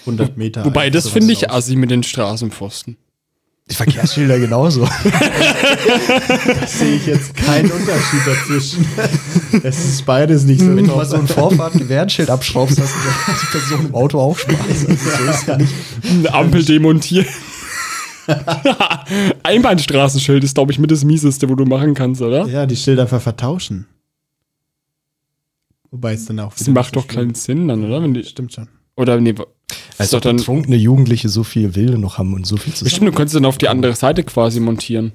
100 0.00 0.36
Meter. 0.36 0.64
Wobei, 0.64 0.90
das 0.90 1.08
finde 1.08 1.32
ich 1.32 1.50
assi 1.50 1.74
mit 1.76 1.90
den 1.90 2.02
Straßenpfosten. 2.02 2.96
Die 3.70 3.74
Verkehrsschilder 3.74 4.38
genauso. 4.38 4.84
Sehe 6.66 6.96
ich 6.96 7.06
jetzt 7.06 7.34
keinen 7.34 7.70
Unterschied 7.70 8.20
dazwischen. 8.26 8.86
es 9.62 9.84
ist 9.86 10.04
beides 10.04 10.44
nicht 10.44 10.60
so. 10.60 10.76
Wenn 10.76 10.86
du 10.86 10.94
mal 10.94 11.06
so 11.06 11.16
ein 11.16 11.26
Vorfahrt-Gewernschild 11.26 12.28
abschraubst, 12.28 12.78
hast 12.78 12.92
du 12.92 13.32
die 13.32 13.46
Person 13.58 13.86
im 13.86 13.94
Auto 13.94 14.20
auch 14.20 14.36
Spaß. 14.36 14.58
Also 14.68 14.86
so 14.86 15.30
ist 15.30 15.46
ja 15.46 15.56
nicht. 15.56 15.72
Eine 16.10 16.34
Ampel 16.34 16.62
demontieren. 16.62 17.26
Einbahnstraßenschild 19.42 20.44
ist, 20.44 20.54
glaube 20.54 20.72
ich, 20.72 20.78
mit 20.78 20.90
das 20.90 21.02
Mieseste, 21.04 21.48
wo 21.48 21.54
du 21.54 21.64
machen 21.64 21.94
kannst, 21.94 22.20
oder? 22.20 22.46
ja, 22.46 22.66
die 22.66 22.76
Schilder 22.76 23.02
einfach 23.02 23.22
vertauschen. 23.22 23.86
Wobei 25.90 26.12
es 26.14 26.26
dann 26.26 26.40
auch. 26.40 26.52
Das 26.54 26.66
macht 26.68 26.96
doch 26.96 27.06
keinen 27.06 27.34
Sinn 27.34 27.68
dann, 27.68 27.84
oder? 27.84 28.02
Wenn 28.02 28.12
die, 28.12 28.24
Stimmt 28.24 28.52
schon. 28.52 28.68
oder 28.96 29.18
nee, 29.20 29.34
Als 29.98 30.06
ist 30.08 30.12
doch 30.12 30.18
ob 30.18 30.22
dann 30.22 30.36
betrunkene 30.36 30.76
Jugendliche 30.76 31.28
so 31.28 31.44
viel 31.44 31.74
Wille 31.74 31.98
noch 31.98 32.18
haben 32.18 32.34
und 32.34 32.46
so 32.46 32.56
viel 32.56 32.72
zu 32.74 32.84
Bestimmt, 32.84 33.08
du 33.08 33.12
könntest 33.12 33.36
dann 33.36 33.44
auf 33.44 33.58
die 33.58 33.68
andere 33.68 33.94
Seite 33.94 34.24
quasi 34.24 34.60
montieren. 34.60 35.12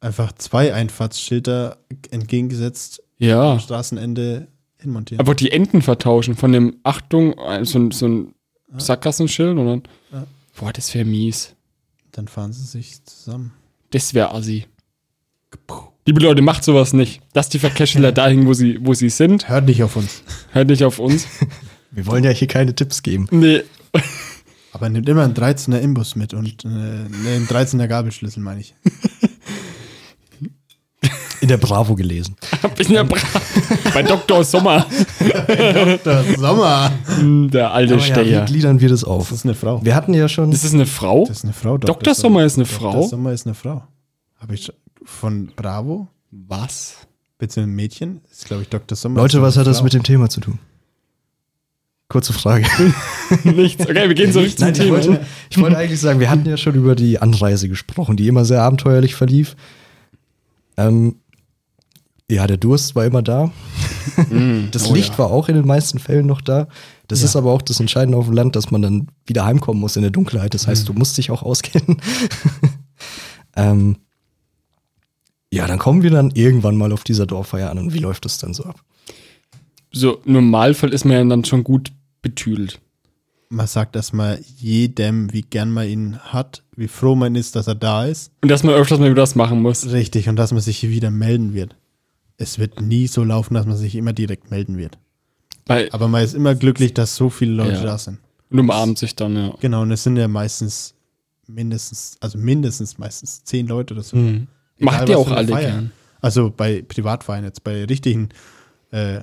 Einfach 0.00 0.32
zwei 0.32 0.74
Einfahrtsschilder 0.74 1.78
entgegengesetzt 2.10 3.02
Ja. 3.18 3.52
am 3.52 3.60
Straßenende 3.60 4.48
hinmontieren. 4.78 5.20
Aber 5.20 5.34
die 5.34 5.50
Enden 5.52 5.82
vertauschen 5.82 6.34
von 6.36 6.52
dem 6.52 6.76
Achtung, 6.82 7.34
so, 7.62 7.78
ein- 7.78 7.90
so 7.92 8.06
ein 8.08 8.34
Sackgassenschild 8.76 9.56
und 9.58 9.66
dann. 9.66 9.82
Ja. 10.12 10.26
Boah, 10.58 10.72
das 10.72 10.92
wäre 10.94 11.04
mies. 11.04 11.54
dann 12.12 12.28
fahren 12.28 12.52
sie 12.52 12.64
sich 12.66 13.02
zusammen. 13.04 13.52
Das 13.90 14.12
wäre 14.12 14.34
assi. 14.34 14.66
Liebe 16.06 16.20
Leute, 16.20 16.42
macht 16.42 16.64
sowas 16.64 16.92
nicht. 16.92 17.20
Lasst 17.34 17.54
die 17.54 17.58
Verkehrsschilder 17.58 18.12
dahin, 18.12 18.46
wo 18.46 18.54
sie, 18.54 18.78
wo 18.84 18.92
sie 18.94 19.08
sind. 19.08 19.48
Hört 19.48 19.66
nicht 19.66 19.82
auf 19.82 19.96
uns. 19.96 20.22
Hört 20.52 20.68
nicht 20.68 20.84
auf 20.84 20.98
uns. 20.98 21.26
Wir 21.90 22.06
wollen 22.06 22.24
ja 22.24 22.30
hier 22.30 22.48
keine 22.48 22.74
Tipps 22.74 23.02
geben. 23.02 23.28
Nee. 23.30 23.62
Aber 24.72 24.88
nimmt 24.88 25.08
immer 25.08 25.22
einen 25.22 25.34
13er 25.34 25.78
Imbus 25.78 26.16
mit 26.16 26.32
und 26.34 26.64
äh, 26.64 26.68
nee, 26.68 27.36
einen 27.36 27.46
13er 27.46 27.86
Gabelschlüssel, 27.86 28.42
meine 28.42 28.60
ich. 28.60 28.74
In 31.40 31.48
der 31.48 31.56
Bravo 31.56 31.96
gelesen. 31.96 32.36
Bin 32.76 32.92
ja 32.92 33.02
brav. 33.02 33.52
Bei 33.92 34.04
Dr. 34.04 34.44
Sommer. 34.44 34.86
Der 35.20 36.24
Sommer. 36.38 36.92
Der 37.18 37.72
alte 37.72 37.94
Aber 37.94 38.02
ja, 38.06 38.16
wie 38.16 38.20
Steher. 38.20 38.44
gliedern 38.44 38.80
wir 38.80 38.88
das 38.88 39.02
auf? 39.02 39.28
Das 39.28 39.38
ist 39.38 39.44
eine 39.44 39.56
Frau. 39.56 39.84
Wir 39.84 39.96
hatten 39.96 40.14
ja 40.14 40.28
schon. 40.28 40.52
ist 40.52 40.62
das 40.64 40.72
eine 40.72 40.86
Frau? 40.86 41.24
Das 41.26 41.38
ist 41.38 41.44
eine 41.44 41.52
Frau. 41.52 41.78
Dr. 41.78 42.14
Sommer 42.14 42.44
ist 42.44 42.56
eine 42.56 42.64
Frau? 42.64 42.92
Dr. 42.92 43.08
Sommer 43.08 43.32
ist 43.32 43.44
eine 43.46 43.54
Frau. 43.56 43.82
Habe 44.38 44.54
ich 44.54 44.72
von 45.04 45.50
Bravo, 45.56 46.06
Was? 46.30 46.94
beziehungsweise 47.38 47.72
ein 47.72 47.74
Mädchen, 47.74 48.20
ist 48.30 48.44
glaube 48.46 48.62
ich 48.62 48.68
Dr. 48.68 48.96
Sommer. 48.96 49.20
Leute, 49.20 49.38
ist 49.38 49.42
was 49.42 49.56
hat 49.56 49.66
das 49.66 49.78
Frau. 49.78 49.84
mit 49.84 49.94
dem 49.94 50.04
Thema 50.04 50.28
zu 50.28 50.40
tun? 50.40 50.60
Kurze 52.12 52.34
Frage. 52.34 52.66
Nichts. 53.44 53.88
Okay, 53.88 54.06
wir 54.06 54.14
gehen 54.14 54.32
so 54.34 54.40
richtig 54.40 54.58
zum 54.58 54.66
Nein, 54.66 54.74
ich 54.74 54.80
Thema. 54.80 54.92
wollte, 54.92 55.26
ich 55.48 55.58
wollte 55.58 55.78
eigentlich 55.78 55.98
sagen, 55.98 56.20
wir 56.20 56.28
hatten 56.28 56.44
ja 56.46 56.58
schon 56.58 56.74
über 56.74 56.94
die 56.94 57.18
Anreise 57.18 57.70
gesprochen, 57.70 58.18
die 58.18 58.28
immer 58.28 58.44
sehr 58.44 58.60
abenteuerlich 58.60 59.14
verlief. 59.14 59.56
Ähm, 60.76 61.16
ja, 62.30 62.46
der 62.46 62.58
Durst 62.58 62.94
war 62.94 63.06
immer 63.06 63.22
da. 63.22 63.50
Das 64.72 64.90
oh 64.90 64.94
Licht 64.94 65.12
ja. 65.12 65.18
war 65.20 65.30
auch 65.30 65.48
in 65.48 65.54
den 65.54 65.66
meisten 65.66 65.98
Fällen 65.98 66.26
noch 66.26 66.42
da. 66.42 66.68
Das 67.08 67.20
Ja. 67.20 67.24
ist 67.26 67.36
aber 67.36 67.50
auch 67.50 67.62
das 67.62 67.80
Entscheidende 67.80 68.18
auf 68.18 68.26
dem 68.26 68.34
Land, 68.34 68.56
dass 68.56 68.70
man 68.70 68.82
dann 68.82 69.08
wieder 69.24 69.46
heimkommen 69.46 69.80
muss 69.80 69.96
in 69.96 70.02
der 70.02 70.10
Dunkelheit. 70.10 70.52
Das 70.52 70.66
heißt, 70.66 70.86
du 70.86 70.92
musst 70.92 71.16
dich 71.16 71.30
auch 71.30 71.42
auskennen. 71.42 71.96
ähm, 73.56 73.96
ja, 75.50 75.66
dann 75.66 75.78
kommen 75.78 76.02
wir 76.02 76.10
dann 76.10 76.30
irgendwann 76.32 76.76
mal 76.76 76.92
auf 76.92 77.04
dieser 77.04 77.24
Dorffeier 77.24 77.70
an. 77.70 77.78
Und 77.78 77.94
wie 77.94 78.00
läuft 78.00 78.26
das 78.26 78.36
dann 78.36 78.52
so 78.52 78.64
ab? 78.64 78.82
So, 79.92 80.18
im 80.26 80.34
Normalfall 80.34 80.92
ist 80.92 81.06
man 81.06 81.16
ja 81.16 81.24
dann 81.24 81.46
schon 81.46 81.64
gut 81.64 81.90
betüdelt. 82.22 82.80
Man 83.48 83.66
sagt 83.66 83.96
erstmal 83.96 84.40
jedem, 84.56 85.30
wie 85.32 85.42
gern 85.42 85.70
man 85.70 85.86
ihn 85.86 86.18
hat, 86.18 86.62
wie 86.74 86.88
froh 86.88 87.14
man 87.14 87.34
ist, 87.34 87.54
dass 87.54 87.66
er 87.66 87.74
da 87.74 88.06
ist. 88.06 88.32
Und 88.40 88.48
dass 88.50 88.62
man 88.62 88.74
öfters 88.74 88.98
mal 88.98 89.06
wieder 89.10 89.16
das 89.22 89.34
machen 89.34 89.60
muss. 89.60 89.92
Richtig, 89.92 90.28
und 90.30 90.36
dass 90.36 90.52
man 90.52 90.62
sich 90.62 90.78
hier 90.78 90.88
wieder 90.90 91.10
melden 91.10 91.52
wird. 91.52 91.76
Es 92.38 92.58
wird 92.58 92.80
nie 92.80 93.06
so 93.08 93.22
laufen, 93.24 93.52
dass 93.54 93.66
man 93.66 93.76
sich 93.76 93.94
immer 93.94 94.14
direkt 94.14 94.50
melden 94.50 94.78
wird. 94.78 94.96
Weil, 95.66 95.90
Aber 95.92 96.08
man 96.08 96.24
ist 96.24 96.34
immer 96.34 96.54
glücklich, 96.54 96.94
dass 96.94 97.14
so 97.14 97.28
viele 97.28 97.52
Leute 97.52 97.74
Ja. 97.74 97.82
da 97.84 97.98
sind. 97.98 98.18
und 98.50 98.58
umarmt 98.58 98.98
sich 98.98 99.14
dann, 99.16 99.36
ja. 99.36 99.54
Genau, 99.60 99.82
und 99.82 99.90
es 99.92 100.02
sind 100.02 100.16
ja 100.16 100.28
meistens 100.28 100.94
mindestens, 101.46 102.16
also 102.20 102.38
mindestens 102.38 102.98
meistens 102.98 103.44
zehn 103.44 103.66
Leute 103.66 103.94
oder 103.94 104.02
so. 104.02 104.16
Mhm. 104.16 104.46
Macht 104.78 105.08
ihr 105.08 105.16
was 105.18 105.26
auch 105.26 105.30
alle 105.30 105.48
Feier. 105.48 105.70
gern. 105.70 105.92
Also 106.20 106.50
bei 106.50 106.82
Privatvereinen 106.82 107.44
jetzt, 107.46 107.62
bei 107.64 107.84
richtigen 107.84 108.28
äh, 108.92 109.20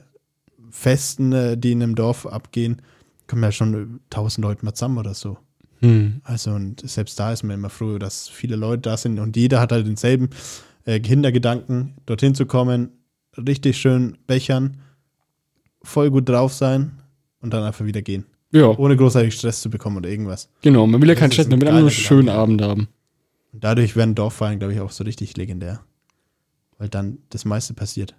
Festen, 0.72 1.32
äh, 1.34 1.58
die 1.58 1.72
in 1.72 1.84
einem 1.84 1.96
Dorf 1.96 2.26
abgehen, 2.26 2.82
kommen 3.28 3.44
ja 3.44 3.52
schon 3.52 4.00
tausend 4.10 4.44
Leute 4.44 4.66
mal 4.66 4.74
zusammen 4.74 4.98
oder 4.98 5.14
so. 5.14 5.38
Mhm. 5.82 6.22
Also 6.24 6.52
und 6.52 6.88
selbst 6.90 7.20
da 7.20 7.32
ist 7.32 7.44
man 7.44 7.56
immer 7.56 7.70
froh, 7.70 7.98
dass 7.98 8.28
viele 8.28 8.56
Leute 8.56 8.82
da 8.82 8.98
sind 8.98 9.20
und 9.20 9.38
jeder 9.38 9.60
hat 9.60 9.72
halt 9.72 9.88
denselben 9.88 10.30
äh, 10.86 11.00
Hintergedanken, 11.02 11.94
dorthin 12.06 12.36
zu 12.36 12.46
kommen, 12.46 12.90
richtig 13.38 13.78
schön 13.78 14.18
bechern, 14.28 14.78
voll 15.84 16.10
gut 16.12 16.28
drauf 16.28 16.54
sein 16.54 16.92
und 17.42 17.54
dann 17.54 17.64
einfach 17.64 17.86
wieder 17.86 18.02
gehen. 18.02 18.26
Ja, 18.52 18.68
Ohne 18.78 18.98
großartig 18.98 19.36
Stress 19.36 19.62
zu 19.62 19.70
bekommen 19.70 19.98
oder 19.98 20.10
irgendwas. 20.10 20.50
genau. 20.62 20.88
Man 20.88 21.00
will 21.02 21.10
ja 21.10 21.16
keinen 21.16 21.32
Stress, 21.32 21.48
man 21.48 21.62
will 21.62 21.68
einfach 21.68 21.82
nur 21.82 21.90
einen 21.90 21.96
schönen 21.96 22.22
Gedanke. 22.22 22.42
Abend 22.42 22.62
haben. 22.64 22.88
Und 23.54 23.64
dadurch 23.64 23.96
werden 23.96 24.16
Dorffeiern, 24.16 24.58
glaube 24.60 24.74
ich, 24.74 24.80
auch 24.80 24.92
so 24.92 25.04
richtig 25.04 25.38
legendär. 25.38 25.82
Weil 26.80 26.90
dann 26.90 27.20
das 27.30 27.46
meiste 27.46 27.74
passiert. 27.76 28.16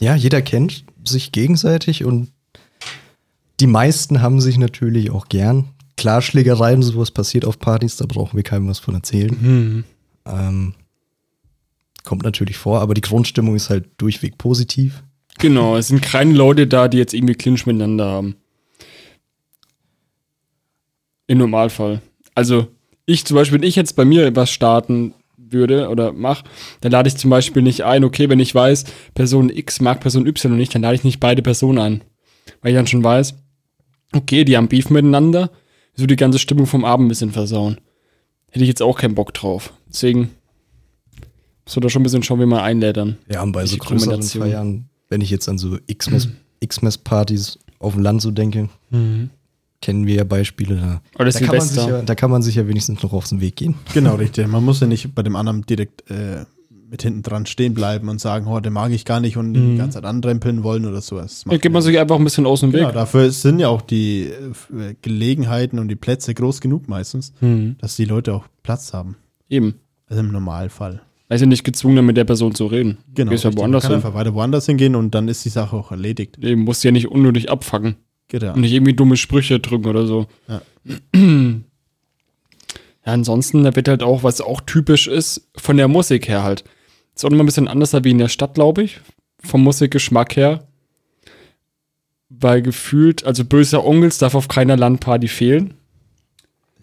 Ja, 0.00 0.14
jeder 0.14 0.42
kennt 0.42 0.84
sich 1.04 1.32
gegenseitig 1.32 2.04
und 2.04 2.32
die 3.60 3.66
meisten 3.66 4.20
haben 4.20 4.40
sich 4.40 4.58
natürlich 4.58 5.10
auch 5.10 5.28
gern. 5.28 5.68
Klar, 5.96 6.22
Schlägereien, 6.22 6.82
sowas 6.82 7.10
passiert 7.10 7.44
auf 7.44 7.58
Partys, 7.58 7.96
da 7.96 8.06
brauchen 8.06 8.36
wir 8.36 8.42
keinem 8.42 8.68
was 8.68 8.80
von 8.80 8.94
erzählen. 8.94 9.36
Mhm. 9.40 9.84
Ähm, 10.26 10.74
kommt 12.02 12.24
natürlich 12.24 12.56
vor, 12.56 12.80
aber 12.80 12.94
die 12.94 13.00
Grundstimmung 13.00 13.54
ist 13.54 13.70
halt 13.70 13.88
durchweg 13.98 14.38
positiv. 14.38 15.02
Genau, 15.38 15.76
es 15.76 15.88
sind 15.88 16.02
keine 16.02 16.32
Leute 16.32 16.66
da, 16.66 16.88
die 16.88 16.98
jetzt 16.98 17.14
irgendwie 17.14 17.34
Clinch 17.34 17.66
miteinander 17.66 18.06
haben. 18.06 18.36
Im 21.26 21.38
Normalfall. 21.38 22.02
Also, 22.34 22.68
ich 23.06 23.24
zum 23.24 23.36
Beispiel, 23.36 23.60
wenn 23.60 23.66
ich 23.66 23.76
jetzt 23.76 23.96
bei 23.96 24.04
mir 24.04 24.34
was 24.36 24.50
starten 24.50 25.14
würde 25.54 25.88
oder 25.88 26.12
mache, 26.12 26.44
dann 26.82 26.92
lade 26.92 27.08
ich 27.08 27.16
zum 27.16 27.30
Beispiel 27.30 27.62
nicht 27.62 27.84
ein, 27.84 28.04
okay, 28.04 28.28
wenn 28.28 28.40
ich 28.40 28.54
weiß, 28.54 28.84
Person 29.14 29.48
X 29.48 29.80
mag 29.80 30.00
Person 30.00 30.26
Y 30.26 30.54
nicht, 30.54 30.74
dann 30.74 30.82
lade 30.82 30.96
ich 30.96 31.04
nicht 31.04 31.20
beide 31.20 31.40
Personen 31.40 31.78
ein. 31.78 32.02
Weil 32.60 32.72
ich 32.72 32.76
dann 32.76 32.86
schon 32.86 33.02
weiß, 33.02 33.34
okay, 34.12 34.44
die 34.44 34.56
haben 34.56 34.68
Beef 34.68 34.90
miteinander, 34.90 35.50
so 35.94 36.04
die 36.04 36.16
ganze 36.16 36.38
Stimmung 36.38 36.66
vom 36.66 36.84
Abend 36.84 37.06
ein 37.06 37.08
bisschen 37.08 37.32
versauen. 37.32 37.78
Hätte 38.50 38.64
ich 38.64 38.68
jetzt 38.68 38.82
auch 38.82 38.98
keinen 38.98 39.14
Bock 39.14 39.32
drauf. 39.32 39.72
Deswegen 39.88 40.30
muss 41.64 41.76
man 41.76 41.82
da 41.82 41.88
schon 41.88 42.00
ein 42.00 42.04
bisschen 42.04 42.22
schauen, 42.22 42.40
wie 42.40 42.46
man 42.46 42.60
einlädt 42.60 42.96
dann. 42.96 43.16
Ja, 43.30 43.42
und 43.42 43.52
bei 43.52 43.64
so 43.64 43.76
größeren? 43.78 44.22
Feiern, 44.22 44.88
wenn 45.08 45.22
ich 45.22 45.30
jetzt 45.30 45.48
an 45.48 45.56
so 45.58 45.78
Xmas-Partys 45.88 47.58
auf 47.78 47.94
dem 47.94 48.02
Land 48.02 48.22
so 48.22 48.30
denke, 48.30 48.68
kennen 49.84 50.06
wir 50.06 50.14
ja 50.14 50.24
Beispiele 50.24 50.76
da. 50.76 51.02
Oder 51.18 51.30
Da 51.30 51.38
kann, 51.40 51.56
man 51.56 51.60
sich 51.68 51.86
ja, 51.86 52.02
da 52.02 52.14
kann 52.14 52.30
man 52.30 52.42
sich 52.42 52.54
ja 52.54 52.66
wenigstens 52.66 53.02
noch 53.02 53.12
auf 53.12 53.28
den 53.28 53.40
Weg 53.40 53.56
gehen. 53.56 53.74
Genau, 53.92 54.14
richtig. 54.24 54.46
Man 54.48 54.64
muss 54.64 54.80
ja 54.80 54.86
nicht 54.86 55.14
bei 55.14 55.22
dem 55.22 55.36
anderen 55.36 55.62
direkt 55.62 56.10
äh, 56.10 56.44
mit 56.90 57.02
hinten 57.02 57.22
dran 57.22 57.44
stehen 57.44 57.74
bleiben 57.74 58.08
und 58.08 58.20
sagen, 58.20 58.46
oh, 58.46 58.60
den 58.60 58.72
mag 58.72 58.92
ich 58.92 59.04
gar 59.04 59.20
nicht 59.20 59.36
und 59.36 59.54
ihn 59.54 59.72
die 59.72 59.76
ganze 59.78 59.96
Zeit 59.96 60.04
anrempeln 60.04 60.62
wollen 60.62 60.86
oder 60.86 61.00
so. 61.00 61.16
Das 61.18 61.44
Da 61.44 61.56
geht 61.56 61.72
man 61.72 61.82
sich 61.82 61.98
einfach 61.98 62.16
ein 62.16 62.24
bisschen 62.24 62.46
aus 62.46 62.60
dem 62.60 62.70
genau, 62.72 62.88
Weg. 62.88 62.94
dafür 62.94 63.30
sind 63.30 63.58
ja 63.58 63.68
auch 63.68 63.82
die 63.82 64.24
äh, 64.24 64.94
Gelegenheiten 65.02 65.78
und 65.78 65.88
die 65.88 65.96
Plätze 65.96 66.34
groß 66.34 66.60
genug 66.60 66.88
meistens, 66.88 67.32
Mhm. 67.40 67.76
dass 67.80 67.96
die 67.96 68.04
Leute 68.04 68.32
auch 68.34 68.46
Platz 68.62 68.92
haben. 68.92 69.16
Eben. 69.48 69.74
Also 70.06 70.20
im 70.20 70.30
Normalfall. 70.32 71.02
Weil 71.28 71.38
sie 71.38 71.46
nicht 71.46 71.64
gezwungen 71.64 71.96
sind, 71.96 72.06
mit 72.06 72.16
der 72.16 72.24
Person 72.24 72.54
zu 72.54 72.66
reden. 72.66 72.98
Genau. 73.14 73.30
Gehst 73.30 73.44
ja 73.44 73.56
woanders 73.56 73.84
man 73.84 73.90
kann 73.92 74.00
hin. 74.00 74.06
einfach 74.06 74.18
weiter 74.18 74.34
woanders 74.34 74.66
hingehen 74.66 74.94
und 74.94 75.14
dann 75.14 75.26
ist 75.28 75.44
die 75.44 75.48
Sache 75.48 75.74
auch 75.76 75.90
erledigt. 75.90 76.38
Eben, 76.42 76.62
musst 76.62 76.84
ja 76.84 76.90
nicht 76.92 77.08
unnötig 77.08 77.50
abfacken. 77.50 77.96
Genau. 78.28 78.54
Und 78.54 78.60
nicht 78.62 78.72
irgendwie 78.72 78.94
dumme 78.94 79.16
Sprüche 79.16 79.60
drücken 79.60 79.86
oder 79.86 80.06
so. 80.06 80.26
Ja. 80.48 80.62
Ja, 83.06 83.12
ansonsten, 83.12 83.64
da 83.64 83.76
wird 83.76 83.88
halt 83.88 84.02
auch, 84.02 84.22
was 84.22 84.40
auch 84.40 84.62
typisch 84.62 85.08
ist, 85.08 85.46
von 85.56 85.76
der 85.76 85.88
Musik 85.88 86.26
her 86.26 86.42
halt. 86.42 86.64
Ist 87.14 87.24
auch 87.24 87.30
immer 87.30 87.42
ein 87.42 87.46
bisschen 87.46 87.68
anders 87.68 87.92
wie 88.02 88.10
in 88.10 88.16
der 88.18 88.28
Stadt, 88.30 88.54
glaube 88.54 88.82
ich. 88.82 89.00
Vom 89.42 89.62
Musikgeschmack 89.62 90.36
her. 90.36 90.66
Weil 92.30 92.62
gefühlt, 92.62 93.24
also 93.24 93.44
böser 93.44 93.84
Onkels 93.84 94.16
darf 94.16 94.34
auf 94.34 94.48
keiner 94.48 94.76
Landparty 94.78 95.28
fehlen. 95.28 95.74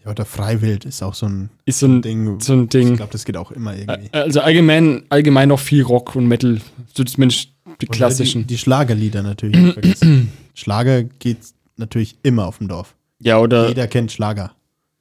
Ja, 0.06 0.12
oder 0.12 0.26
Freiwild 0.26 0.86
ist 0.86 1.02
auch 1.02 1.14
so 1.16 1.26
ein 1.28 1.50
Ist 1.66 1.80
so 1.80 1.88
ein, 1.88 2.02
Ding. 2.04 2.40
so 2.40 2.54
ein 2.54 2.70
Ding. 2.70 2.92
Ich 2.92 2.98
glaube, 2.98 3.12
das 3.12 3.26
geht 3.26 3.38
auch 3.38 3.52
immer 3.52 3.76
irgendwie. 3.76 4.10
Also 4.14 4.42
allgemein, 4.42 5.04
allgemein 5.10 5.50
noch 5.50 5.60
viel 5.60 5.84
Rock 5.84 6.16
und 6.16 6.28
Metal. 6.28 6.60
So 6.96 7.04
zumindest 7.04 7.50
die 7.82 7.88
Und 7.88 7.96
klassischen. 7.96 8.42
Die, 8.44 8.48
die 8.54 8.58
Schlagerlieder 8.60 9.24
natürlich 9.24 9.58
nicht 9.60 9.74
vergessen. 9.74 10.32
Schlager 10.54 11.04
geht 11.04 11.38
natürlich 11.78 12.18
immer 12.24 12.46
auf 12.48 12.58
dem 12.60 12.68
Dorf. 12.68 12.96
ja, 13.20 13.40
oder, 13.40 13.68
Jeder 13.70 13.88
kennt 13.88 14.12
Schlager. 14.12 14.52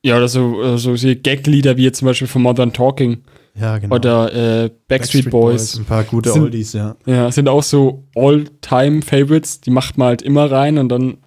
ja, 0.02 0.16
oder 0.16 0.28
so, 0.28 0.62
äh, 0.62 0.78
so 0.78 0.94
Gag-Lieder 0.94 1.76
wie 1.76 1.84
jetzt 1.84 1.98
zum 1.98 2.06
Beispiel 2.06 2.28
von 2.28 2.42
Modern 2.42 2.72
Talking. 2.72 3.18
Ja, 3.60 3.78
genau. 3.78 3.96
Oder 3.96 4.64
äh, 4.64 4.70
Backstreet, 4.88 5.28
Boys. 5.30 5.76
Ein 5.76 5.84
paar 5.84 6.04
gute 6.04 6.32
Sind- 6.32 6.42
Oldies, 6.42 6.72
ja. 6.72 6.94
Ja, 7.04 7.30
sind 7.32 7.48
auch 7.48 7.62
so 7.64 8.04
All-Time-Favorites. 8.14 9.60
Die 9.60 9.70
macht 9.70 9.98
man 9.98 10.08
halt 10.08 10.22
immer 10.22 10.50
rein 10.50 10.78
und 10.78 10.88
dann 10.88 11.18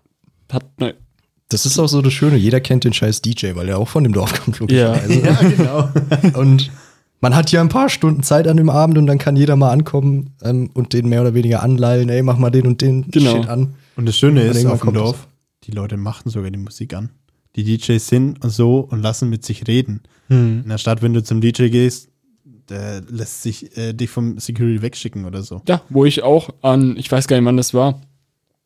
hat 0.51 0.63
man 0.79 0.93
Das 1.49 1.65
ist 1.65 1.77
auch 1.79 1.87
so 1.87 2.01
das 2.01 2.13
Schöne. 2.13 2.37
Jeder 2.37 2.59
kennt 2.61 2.83
den 2.85 2.93
scheiß 2.93 3.21
DJ, 3.21 3.55
weil 3.55 3.67
er 3.69 3.77
auch 3.77 3.87
von 3.89 4.03
dem 4.03 4.13
Dorf 4.13 4.33
kommt, 4.43 4.71
Ja. 4.71 4.93
logischerweise. 4.95 5.51
genau. 5.57 5.89
Und 6.39 6.71
man 7.21 7.35
hat 7.35 7.51
ja 7.51 7.61
ein 7.61 7.69
paar 7.69 7.89
Stunden 7.89 8.23
Zeit 8.23 8.47
an 8.47 8.57
dem 8.57 8.69
Abend 8.69 8.97
und 8.97 9.07
dann 9.07 9.17
kann 9.17 9.37
jeder 9.37 9.55
mal 9.55 9.71
ankommen 9.71 10.31
ähm, 10.43 10.69
und 10.73 10.91
den 10.91 11.07
mehr 11.07 11.21
oder 11.21 11.33
weniger 11.33 11.63
anleihen. 11.63 12.09
Ey, 12.09 12.21
mach 12.21 12.37
mal 12.37 12.49
den 12.49 12.67
und 12.67 12.81
den 12.81 13.09
Genau. 13.11 13.31
Shit 13.37 13.47
an. 13.47 13.75
Und 13.95 14.07
das 14.07 14.17
Schöne 14.17 14.41
Und 14.41 14.55
ist, 14.55 14.65
auf 14.65 14.81
dem 14.81 14.93
Dorf, 14.93 15.27
die 15.63 15.71
Leute 15.71 15.97
machen 15.97 16.29
sogar 16.29 16.51
die 16.51 16.57
Musik 16.57 16.93
an. 16.93 17.09
Die 17.55 17.63
DJs 17.63 18.05
sind 18.05 18.43
und 18.43 18.49
so 18.49 18.79
und 18.79 19.01
lassen 19.01 19.29
mit 19.29 19.45
sich 19.45 19.67
reden. 19.67 20.01
In 20.29 20.69
der 20.69 20.79
Stadt, 20.79 21.01
wenn 21.03 21.13
du 21.13 21.23
zum 21.23 21.41
DJ 21.41 21.67
gehst, 21.67 22.09
der 22.69 23.01
lässt 23.07 23.43
sich 23.43 23.77
äh, 23.77 23.93
dich 23.93 24.09
vom 24.09 24.39
Security 24.39 24.81
wegschicken 24.81 25.25
oder 25.25 25.43
so. 25.43 25.61
Ja, 25.67 25.81
wo 25.89 26.05
ich 26.05 26.23
auch 26.23 26.49
an, 26.61 26.97
ich 26.97 27.11
weiß 27.11 27.27
gar 27.27 27.37
nicht, 27.37 27.45
wann 27.45 27.57
das 27.57 27.73
war, 27.73 28.01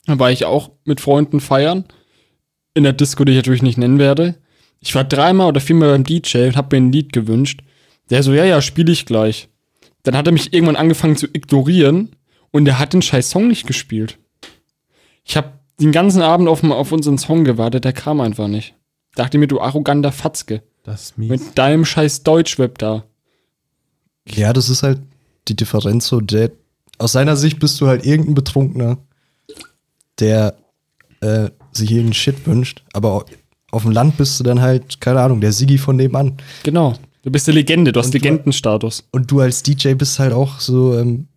da 0.06 0.18
war 0.20 0.32
ich 0.32 0.46
auch 0.46 0.72
mit 0.86 1.02
Freunden 1.02 1.40
feiern. 1.40 1.86
In 2.74 2.84
der 2.84 2.94
Disco, 2.94 3.26
die 3.26 3.34
ich 3.34 3.38
natürlich 3.38 3.64
nicht 3.64 3.78
nennen 3.78 4.00
werde. 4.00 4.36
Ich 4.80 4.94
war 4.96 5.04
dreimal 5.04 5.48
oder 5.48 5.60
viermal 5.60 5.90
beim 5.90 6.04
DJ 6.04 6.48
und 6.48 6.56
hab 6.56 6.72
mir 6.72 6.78
ein 6.78 6.92
Lied 6.92 7.12
gewünscht. 7.12 7.62
Der 8.10 8.24
so, 8.24 8.34
ja, 8.34 8.46
ja, 8.46 8.62
spiele 8.62 8.92
ich 8.92 9.06
gleich. 9.06 9.50
Dann 10.04 10.16
hat 10.16 10.28
er 10.28 10.32
mich 10.32 10.54
irgendwann 10.54 10.76
angefangen 10.76 11.18
zu 11.18 11.28
ignorieren 11.28 12.16
und 12.52 12.66
der 12.66 12.80
hat 12.80 12.94
den 12.94 13.02
scheiß 13.02 13.30
Song 13.30 13.48
nicht 13.48 13.68
gespielt. 13.68 14.20
Ich 15.28 15.36
hab 15.38 15.60
den 15.80 15.92
ganzen 15.92 16.22
Abend 16.22 16.48
auf, 16.48 16.64
auf 16.64 16.92
unseren 16.92 17.18
Song 17.18 17.44
gewartet, 17.44 17.84
der 17.86 17.94
kam 17.94 18.20
einfach 18.22 18.48
nicht. 18.48 18.74
Dachte 19.16 19.38
mir, 19.38 19.48
du 19.48 19.60
arroganter 19.60 20.12
Fatzke. 20.12 20.64
Das 20.84 21.02
ist 21.04 21.18
mies. 21.18 21.30
Mit 21.30 21.58
deinem 21.58 21.86
scheiß 21.86 22.24
Deutschweb 22.24 22.78
da. 22.78 23.04
Ja, 24.28 24.54
das 24.54 24.70
ist 24.70 24.84
halt 24.84 25.02
die 25.48 25.56
Differenz 25.56 26.08
so. 26.08 26.22
Der, 26.22 26.52
aus 26.98 27.12
seiner 27.12 27.36
Sicht 27.36 27.60
bist 27.60 27.80
du 27.82 27.88
halt 27.88 28.06
irgendein 28.06 28.36
Betrunkener, 28.36 28.98
der 30.20 30.56
äh, 31.22 31.50
sich 31.72 31.90
irgendeinen 31.92 32.14
Shit 32.14 32.46
wünscht. 32.48 32.84
Aber 32.94 33.12
au- 33.14 33.26
auf 33.72 33.84
dem 33.84 33.92
Land 33.92 34.18
bist 34.18 34.40
du 34.40 34.44
dann 34.44 34.62
halt, 34.62 35.02
keine 35.02 35.20
Ahnung, 35.22 35.42
der 35.42 35.52
Sigi 35.52 35.78
von 35.78 35.96
nebenan. 35.98 36.38
Genau. 36.64 36.94
Du 37.24 37.32
bist 37.32 37.48
eine 37.50 37.56
Legende, 37.56 37.92
du 37.92 38.00
hast 38.00 38.08
Und 38.08 38.14
du- 38.14 38.18
Legendenstatus. 38.20 39.04
Und 39.12 39.30
du 39.30 39.42
als 39.42 39.62
DJ 39.64 39.94
bist 39.94 40.18
halt 40.20 40.32
auch 40.34 40.60
so 40.60 40.98
ähm, 40.98 41.28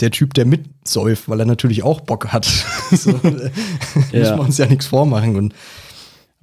der 0.00 0.10
Typ, 0.10 0.34
der 0.34 0.44
mitsäuft, 0.46 1.28
weil 1.28 1.40
er 1.40 1.46
natürlich 1.46 1.82
auch 1.82 2.00
Bock 2.00 2.28
hat. 2.28 2.44
so, 2.92 3.10
äh, 3.10 3.20
Müssen 4.12 4.12
wir 4.12 4.40
uns 4.40 4.58
ja 4.58 4.66
nichts 4.66 4.86
vormachen. 4.86 5.36
Und 5.36 5.54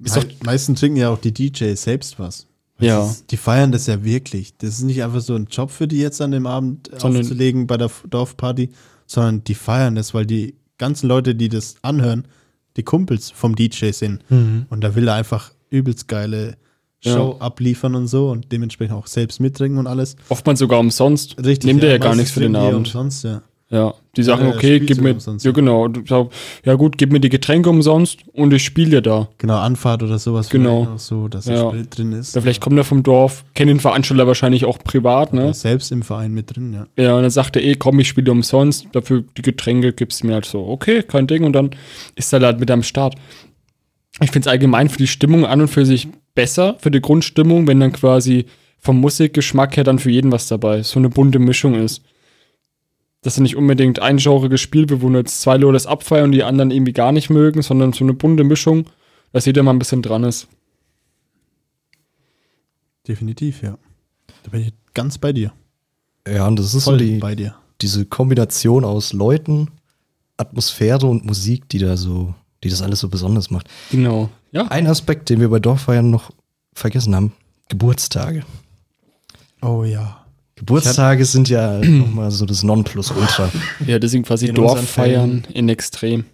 Ist 0.00 0.16
doch- 0.16 0.24
Me 0.24 0.30
meistens 0.44 0.80
trinken 0.80 0.96
ja 0.98 1.10
auch 1.10 1.18
die 1.18 1.32
DJs 1.32 1.80
selbst 1.80 2.18
was. 2.18 2.46
Ja. 2.80 3.06
Ist, 3.06 3.30
die 3.30 3.36
feiern 3.36 3.70
das 3.70 3.86
ja 3.86 4.02
wirklich. 4.02 4.56
Das 4.58 4.70
ist 4.70 4.82
nicht 4.82 5.02
einfach 5.04 5.20
so 5.20 5.36
ein 5.36 5.46
Job 5.46 5.70
für 5.70 5.86
die 5.86 5.98
jetzt 5.98 6.20
an 6.20 6.32
dem 6.32 6.46
Abend 6.46 6.90
Sondern- 6.98 7.22
aufzulegen 7.22 7.66
bei 7.68 7.76
der 7.76 7.90
Dorfparty, 8.10 8.70
sondern 9.06 9.44
die 9.44 9.54
feiern 9.54 9.94
das, 9.94 10.12
weil 10.14 10.26
die 10.26 10.56
ganzen 10.78 11.06
Leute, 11.08 11.34
die 11.36 11.48
das 11.48 11.76
anhören, 11.82 12.26
die 12.76 12.82
Kumpels 12.82 13.30
vom 13.30 13.54
DJ 13.54 13.92
sind. 13.92 14.24
Und 14.30 14.80
da 14.80 14.96
will 14.96 15.06
er 15.06 15.14
einfach 15.14 15.52
übelst 15.70 16.08
geile 16.08 16.56
Show 17.12 17.36
abliefern 17.38 17.94
und 17.94 18.06
so 18.06 18.30
und 18.30 18.50
dementsprechend 18.52 18.96
auch 18.96 19.06
selbst 19.06 19.40
mittrinken 19.40 19.78
und 19.78 19.86
alles. 19.86 20.16
Oftmals 20.28 20.58
sogar 20.58 20.80
umsonst. 20.80 21.36
Richtig. 21.44 21.64
Nimmt 21.64 21.82
er 21.82 21.90
ja 21.90 21.98
gar 21.98 22.14
nichts 22.14 22.30
für 22.32 22.40
den 22.40 22.54
ja 22.54 22.60
Abend. 22.60 22.74
Umsonst, 22.86 23.24
ja. 23.24 23.42
Ja. 23.70 23.94
Die 24.16 24.22
sagen, 24.22 24.46
Ja, 24.46 24.54
okay, 24.54 24.78
gib 24.78 25.00
mir. 25.00 25.14
umsonst, 25.14 25.44
Ja, 25.44 25.50
ja. 25.50 25.54
genau. 25.54 25.88
Sag, 26.06 26.28
ja, 26.64 26.74
gut, 26.74 26.96
gib 26.98 27.10
mir 27.10 27.18
die 27.18 27.30
Getränke 27.30 27.70
umsonst 27.70 28.18
und 28.32 28.52
ich 28.52 28.62
spiele 28.62 28.90
dir 28.90 29.00
da. 29.02 29.28
Genau, 29.38 29.56
Anfahrt 29.58 30.02
oder 30.02 30.18
sowas. 30.18 30.48
Genau. 30.50 30.92
So, 30.96 31.26
dass 31.28 31.46
Ja. 31.46 31.70
Sprit 31.70 31.96
drin 31.98 32.12
ist. 32.12 32.36
Oder 32.36 32.42
vielleicht 32.42 32.60
kommt 32.60 32.76
er 32.78 32.84
vom 32.84 33.02
Dorf, 33.02 33.44
kennt 33.54 33.70
den 33.70 33.80
Veranstalter 33.80 34.26
wahrscheinlich 34.28 34.64
auch 34.66 34.78
privat, 34.78 35.32
ne? 35.32 35.52
Selbst 35.54 35.90
im 35.90 36.02
Verein 36.02 36.32
mit 36.32 36.54
drin, 36.54 36.72
ja. 36.74 36.86
Ja, 37.02 37.16
und 37.16 37.22
dann 37.22 37.30
sagt 37.30 37.56
er, 37.56 37.64
eh, 37.64 37.74
komm, 37.74 37.98
ich 37.98 38.06
spiele 38.08 38.30
umsonst, 38.30 38.86
dafür 38.92 39.24
die 39.36 39.42
Getränke 39.42 39.92
gibst 39.92 40.22
du 40.22 40.28
mir 40.28 40.34
halt 40.34 40.44
so. 40.44 40.64
Okay, 40.68 41.02
kein 41.02 41.26
Ding. 41.26 41.42
Und 41.42 41.54
dann 41.54 41.70
ist 42.14 42.32
er 42.32 42.40
halt 42.40 42.60
mit 42.60 42.70
am 42.70 42.82
Start. 42.84 43.16
Ich 44.20 44.30
finde 44.30 44.48
es 44.48 44.50
allgemein 44.52 44.88
für 44.88 44.98
die 44.98 45.06
Stimmung 45.06 45.44
an 45.44 45.60
und 45.60 45.68
für 45.68 45.84
sich 45.84 46.08
besser, 46.34 46.76
für 46.78 46.90
die 46.90 47.00
Grundstimmung, 47.00 47.66
wenn 47.66 47.80
dann 47.80 47.92
quasi 47.92 48.46
vom 48.78 49.00
Musikgeschmack 49.00 49.76
her 49.76 49.84
dann 49.84 49.98
für 49.98 50.10
jeden 50.10 50.30
was 50.30 50.46
dabei 50.46 50.78
ist. 50.78 50.90
So 50.90 50.98
eine 51.00 51.08
bunte 51.08 51.38
Mischung 51.38 51.74
ist. 51.74 52.02
Dass 53.22 53.38
er 53.38 53.42
nicht 53.42 53.56
unbedingt 53.56 54.00
ein 54.00 54.18
Genre 54.18 54.48
gespielt 54.48 54.90
wird, 54.90 55.00
wo 55.00 55.08
nur 55.08 55.20
jetzt 55.20 55.40
zwei 55.40 55.56
Leute 55.56 55.72
das 55.74 55.86
abfeiern 55.86 56.26
und 56.26 56.32
die 56.32 56.42
anderen 56.44 56.70
irgendwie 56.70 56.92
gar 56.92 57.10
nicht 57.10 57.30
mögen, 57.30 57.62
sondern 57.62 57.92
so 57.92 58.04
eine 58.04 58.12
bunte 58.12 58.44
Mischung, 58.44 58.86
dass 59.32 59.46
jeder 59.46 59.62
mal 59.62 59.72
ein 59.72 59.78
bisschen 59.78 60.02
dran 60.02 60.24
ist. 60.24 60.46
Definitiv, 63.08 63.62
ja. 63.62 63.78
Da 64.42 64.50
bin 64.50 64.60
ich 64.62 64.72
ganz 64.94 65.18
bei 65.18 65.32
dir. 65.32 65.52
ja, 66.28 66.46
und 66.46 66.58
das 66.58 66.74
ist 66.74 66.84
Voll 66.84 66.98
so 66.98 67.04
die, 67.04 67.18
bei 67.18 67.34
dir. 67.34 67.54
diese 67.80 68.04
Kombination 68.06 68.84
aus 68.84 69.12
Leuten, 69.12 69.68
Atmosphäre 70.36 71.06
und 71.06 71.24
Musik, 71.24 71.68
die 71.68 71.78
da 71.78 71.96
so, 71.96 72.34
die 72.64 72.70
das 72.70 72.82
alles 72.82 73.00
so 73.00 73.08
besonders 73.08 73.50
macht. 73.50 73.68
Genau. 73.90 74.30
Ja. 74.50 74.66
Ein 74.68 74.86
Aspekt, 74.86 75.30
den 75.30 75.40
wir 75.40 75.50
bei 75.50 75.60
Dorffeiern 75.60 76.10
noch 76.10 76.30
vergessen 76.74 77.14
haben, 77.14 77.32
Geburtstage. 77.68 78.42
Oh 79.62 79.84
ja. 79.84 80.24
Geburtstage 80.56 81.24
sind 81.24 81.48
ja 81.48 81.78
nochmal 81.84 82.30
so 82.30 82.46
das 82.46 82.62
Nonplusultra. 82.62 83.50
Ja, 83.86 83.98
deswegen 83.98 84.24
quasi 84.24 84.46
In 84.46 84.56
unseren 84.56 84.76
Dorffeiern 84.76 85.46
in 85.52 85.68
Extrem. 85.68 86.24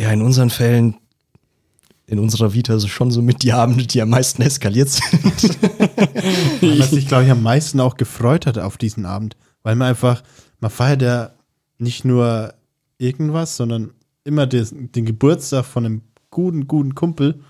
Ja, 0.00 0.10
in 0.10 0.22
unseren 0.22 0.50
Fällen, 0.50 0.96
in 2.06 2.18
unserer 2.18 2.52
Vita 2.52 2.74
ist 2.74 2.82
es 2.82 2.90
schon 2.90 3.10
so 3.10 3.22
mit 3.22 3.42
die 3.42 3.52
Abende, 3.52 3.86
die 3.86 4.02
am 4.02 4.10
meisten 4.10 4.42
eskaliert 4.42 4.88
sind. 4.88 5.58
Man 6.62 6.82
sich, 6.82 7.06
glaube 7.06 7.24
ich, 7.24 7.30
am 7.30 7.42
meisten 7.42 7.80
auch 7.80 7.96
gefreut 7.96 8.46
hat 8.46 8.58
auf 8.58 8.76
diesen 8.76 9.06
Abend. 9.06 9.36
Weil 9.62 9.76
man 9.76 9.88
einfach, 9.88 10.22
man 10.60 10.70
feiert 10.70 11.00
ja 11.00 11.30
nicht 11.78 12.04
nur 12.04 12.52
irgendwas, 12.98 13.56
sondern 13.56 13.92
immer 14.24 14.46
des, 14.46 14.74
den 14.74 15.04
Geburtstag 15.04 15.64
von 15.64 15.84
einem 15.84 16.02
guten, 16.30 16.66
guten 16.66 16.94
Kumpel 16.94 17.40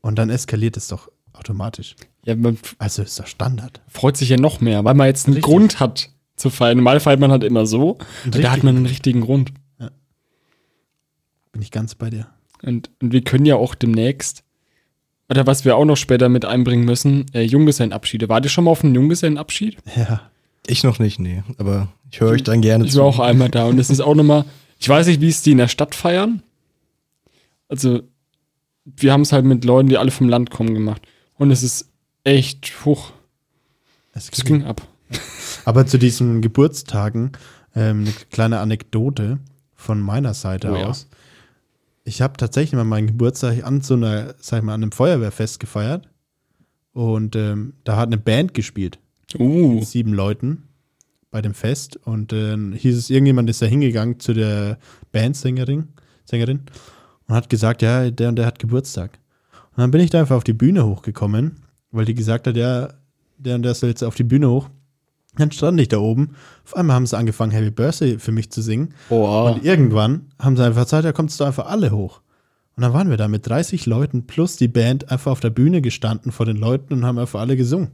und 0.00 0.18
dann 0.18 0.30
eskaliert 0.30 0.76
es 0.76 0.88
doch 0.88 1.10
automatisch. 1.32 1.94
Ja, 2.24 2.34
man 2.34 2.58
Also 2.78 3.02
ist 3.02 3.18
das 3.18 3.28
Standard. 3.28 3.80
freut 3.88 4.16
sich 4.16 4.28
ja 4.30 4.36
noch 4.36 4.60
mehr, 4.60 4.84
weil 4.84 4.94
man 4.94 5.06
jetzt 5.06 5.26
einen 5.26 5.34
Richtig. 5.34 5.50
Grund 5.50 5.80
hat 5.80 6.10
zu 6.36 6.50
feiern. 6.50 6.78
Normal 6.78 7.00
feiert 7.00 7.20
man 7.20 7.30
halt 7.30 7.44
immer 7.44 7.66
so. 7.66 7.98
Und 8.24 8.34
da 8.42 8.50
hat 8.50 8.62
man 8.62 8.76
einen 8.76 8.86
richtigen 8.86 9.20
Grund. 9.20 9.52
Bin 11.52 11.62
ich 11.62 11.70
ganz 11.70 11.94
bei 11.94 12.10
dir. 12.10 12.26
Und, 12.62 12.90
und 13.00 13.12
wir 13.12 13.22
können 13.22 13.46
ja 13.46 13.56
auch 13.56 13.74
demnächst, 13.74 14.42
oder 15.30 15.46
was 15.46 15.64
wir 15.64 15.76
auch 15.76 15.84
noch 15.84 15.96
später 15.96 16.28
mit 16.28 16.44
einbringen 16.44 16.84
müssen, 16.84 17.26
äh, 17.32 17.42
Junggesellenabschiede. 17.42 18.28
Wart 18.28 18.44
ihr 18.44 18.50
schon 18.50 18.64
mal 18.64 18.70
auf 18.72 18.84
einen 18.84 18.94
Junggesellenabschied? 18.94 19.78
Ja. 19.96 20.30
Ich 20.66 20.84
noch 20.84 20.98
nicht, 20.98 21.18
nee. 21.18 21.42
Aber 21.58 21.88
ich 22.10 22.20
höre 22.20 22.30
euch 22.30 22.42
dann 22.42 22.60
gerne 22.60 22.84
Ich 22.86 22.94
war 22.96 23.04
auch 23.04 23.20
einmal 23.20 23.48
da 23.50 23.66
und 23.66 23.78
es 23.78 23.88
ist 23.88 24.00
auch 24.00 24.14
nochmal, 24.14 24.44
ich 24.78 24.88
weiß 24.88 25.06
nicht, 25.06 25.20
wie 25.20 25.28
es 25.28 25.42
die 25.42 25.52
in 25.52 25.58
der 25.58 25.68
Stadt 25.68 25.94
feiern. 25.94 26.42
Also, 27.68 28.02
wir 28.84 29.12
haben 29.12 29.22
es 29.22 29.32
halt 29.32 29.44
mit 29.44 29.64
Leuten, 29.64 29.88
die 29.88 29.98
alle 29.98 30.10
vom 30.10 30.28
Land 30.28 30.50
kommen, 30.50 30.74
gemacht. 30.74 31.02
Und 31.34 31.50
es 31.50 31.62
ist 31.62 31.88
echt, 32.24 32.84
hoch, 32.84 33.12
Es 34.12 34.28
es 34.30 34.44
ging 34.44 34.64
ab. 34.64 34.86
Aber 35.64 35.86
zu 35.86 35.98
diesen 35.98 36.42
Geburtstagen 36.42 37.32
ähm, 37.74 38.00
eine 38.02 38.12
kleine 38.30 38.60
Anekdote 38.60 39.38
von 39.74 40.00
meiner 40.00 40.34
Seite 40.34 40.70
Oh 40.72 40.76
ja. 40.76 40.86
aus. 40.86 41.08
Ich 42.04 42.22
habe 42.22 42.36
tatsächlich 42.36 42.74
mal 42.74 42.84
meinen 42.84 43.08
Geburtstag 43.08 43.64
an 43.64 43.80
so 43.80 43.94
einer, 43.94 44.34
sag 44.38 44.58
ich 44.58 44.64
mal, 44.64 44.74
an 44.74 44.82
einem 44.82 44.92
Feuerwehrfest 44.92 45.58
gefeiert. 45.58 46.08
Und 46.92 47.36
ähm, 47.36 47.74
da 47.84 47.96
hat 47.96 48.06
eine 48.08 48.16
Band 48.16 48.54
gespielt. 48.54 48.98
Uh, 49.38 49.74
Mit 49.74 49.86
sieben 49.86 50.12
Leuten 50.14 50.65
bei 51.36 51.42
dem 51.42 51.52
Fest. 51.52 51.98
Und 51.98 52.32
dann 52.32 52.72
hieß 52.72 52.96
es, 52.96 53.10
irgendjemand 53.10 53.50
ist 53.50 53.60
da 53.60 53.66
hingegangen 53.66 54.18
zu 54.20 54.32
der 54.32 54.78
Bandsängerin 55.12 55.88
Sängerin, 56.24 56.62
und 57.28 57.34
hat 57.34 57.50
gesagt, 57.50 57.82
ja, 57.82 58.10
der 58.10 58.30
und 58.30 58.36
der 58.36 58.46
hat 58.46 58.58
Geburtstag. 58.58 59.18
Und 59.52 59.82
dann 59.82 59.90
bin 59.90 60.00
ich 60.00 60.08
da 60.08 60.20
einfach 60.20 60.36
auf 60.36 60.44
die 60.44 60.54
Bühne 60.54 60.86
hochgekommen, 60.86 61.60
weil 61.90 62.06
die 62.06 62.14
gesagt 62.14 62.46
hat, 62.46 62.56
ja, 62.56 62.88
der 63.36 63.56
und 63.56 63.64
der 63.64 63.74
soll 63.74 63.90
jetzt 63.90 64.02
auf 64.02 64.14
die 64.14 64.24
Bühne 64.24 64.48
hoch. 64.48 64.70
Dann 65.36 65.52
stand 65.52 65.78
ich 65.78 65.88
da 65.88 65.98
oben. 65.98 66.30
Auf 66.64 66.74
einmal 66.74 66.96
haben 66.96 67.04
sie 67.04 67.18
angefangen, 67.18 67.52
Happy 67.52 67.70
Birthday 67.70 68.18
für 68.18 68.32
mich 68.32 68.50
zu 68.50 68.62
singen. 68.62 68.94
oh, 69.10 69.52
Und 69.52 69.62
irgendwann 69.62 70.30
haben 70.40 70.56
sie 70.56 70.64
einfach 70.64 70.84
gesagt, 70.84 71.04
ja, 71.04 71.12
kommst 71.12 71.38
du 71.38 71.44
einfach 71.44 71.66
alle 71.66 71.90
hoch. 71.90 72.22
Und 72.76 72.82
dann 72.82 72.94
waren 72.94 73.10
wir 73.10 73.18
da 73.18 73.28
mit 73.28 73.46
30 73.46 73.84
Leuten 73.84 74.26
plus 74.26 74.56
die 74.56 74.68
Band 74.68 75.10
einfach 75.10 75.32
auf 75.32 75.40
der 75.40 75.50
Bühne 75.50 75.82
gestanden 75.82 76.32
vor 76.32 76.46
den 76.46 76.56
Leuten 76.56 76.94
und 76.94 77.04
haben 77.04 77.18
einfach 77.18 77.40
alle 77.40 77.58
gesungen. 77.58 77.90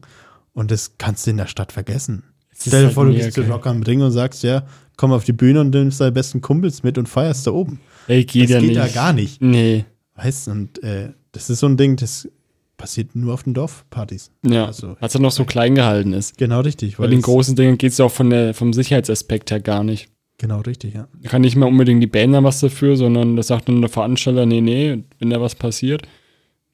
Und 0.52 0.70
das 0.70 0.92
kannst 0.98 1.26
du 1.26 1.32
in 1.32 1.38
der 1.38 1.48
Stadt 1.48 1.72
vergessen. 1.72 2.22
Stell 2.68 2.80
dir 2.80 2.86
halt 2.86 2.94
vor, 2.94 3.04
du 3.06 3.12
gehst 3.12 3.32
zu. 3.32 3.42
Rock 3.42 3.66
am 3.66 3.82
Ring 3.82 4.02
und 4.02 4.10
sagst, 4.12 4.42
ja, 4.42 4.64
komm 4.96 5.12
auf 5.12 5.24
die 5.24 5.32
Bühne 5.32 5.60
und 5.60 5.70
nimmst 5.70 6.00
deine 6.00 6.12
besten 6.12 6.40
Kumpels 6.40 6.82
mit 6.82 6.98
und 6.98 7.08
feierst 7.08 7.46
da 7.46 7.50
oben. 7.52 7.80
Ey, 8.08 8.24
geht 8.24 8.44
das 8.44 8.50
ja 8.50 8.58
geht 8.60 8.68
nicht. 8.70 8.78
ja 8.78 8.86
gar 8.88 9.12
nicht. 9.12 9.40
Nee, 9.42 9.84
Weißt 10.14 10.46
du, 10.46 10.50
und 10.52 10.82
äh, 10.82 11.10
das 11.32 11.48
ist 11.50 11.60
so 11.60 11.66
ein 11.66 11.76
Ding, 11.76 11.96
das 11.96 12.28
passiert 12.76 13.14
nur 13.16 13.32
auf 13.34 13.44
den 13.44 13.54
Dorfpartys. 13.54 14.30
ja. 14.46 14.66
Also, 14.66 14.96
Als 15.00 15.14
er 15.14 15.20
noch 15.20 15.30
so 15.30 15.44
klein 15.44 15.74
gehalten 15.74 16.12
ist. 16.12 16.36
genau 16.36 16.60
richtig. 16.60 16.96
Bei 16.98 17.06
den 17.06 17.22
großen 17.22 17.56
Dingen 17.56 17.78
geht 17.78 17.92
es 17.92 17.98
ja 17.98 18.04
auch 18.04 18.10
von 18.10 18.28
der, 18.30 18.54
vom 18.54 18.72
Sicherheitsaspekt 18.72 19.50
her 19.50 19.60
gar 19.60 19.84
nicht. 19.84 20.08
Genau 20.38 20.60
richtig, 20.60 20.94
ja. 20.94 21.06
Da 21.22 21.28
kann 21.28 21.42
nicht 21.42 21.54
mehr 21.56 21.68
unbedingt 21.68 22.02
die 22.02 22.08
Band 22.08 22.34
dann 22.34 22.42
was 22.44 22.60
dafür, 22.60 22.96
sondern 22.96 23.36
da 23.36 23.42
sagt 23.42 23.68
dann 23.68 23.80
der 23.80 23.88
Veranstalter, 23.90 24.44
nee, 24.44 24.60
nee, 24.60 25.04
wenn 25.20 25.30
da 25.30 25.40
was 25.40 25.54
passiert, 25.54 26.02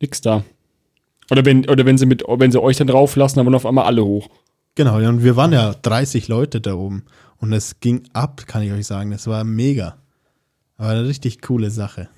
nix 0.00 0.20
da. 0.22 0.42
Oder 1.30 1.44
wenn, 1.44 1.68
oder 1.68 1.84
wenn 1.84 1.98
sie 1.98 2.06
mit, 2.06 2.22
wenn 2.26 2.50
sie 2.50 2.62
euch 2.62 2.78
dann 2.78 2.86
drauf 2.86 3.14
lassen, 3.16 3.36
dann 3.36 3.44
wollen 3.46 3.54
auf 3.54 3.66
einmal 3.66 3.84
alle 3.84 4.04
hoch. 4.04 4.28
Genau, 4.78 4.98
und 4.98 5.24
wir 5.24 5.34
waren 5.34 5.52
ja 5.52 5.74
30 5.74 6.28
Leute 6.28 6.60
da 6.60 6.74
oben. 6.74 7.02
Und 7.38 7.52
es 7.52 7.80
ging 7.80 8.04
ab, 8.12 8.46
kann 8.46 8.62
ich 8.62 8.70
euch 8.70 8.86
sagen. 8.86 9.10
Das 9.10 9.26
war 9.26 9.42
mega. 9.42 9.96
Aber 10.76 10.90
eine 10.90 11.08
richtig 11.08 11.42
coole 11.42 11.72
Sache. 11.72 12.08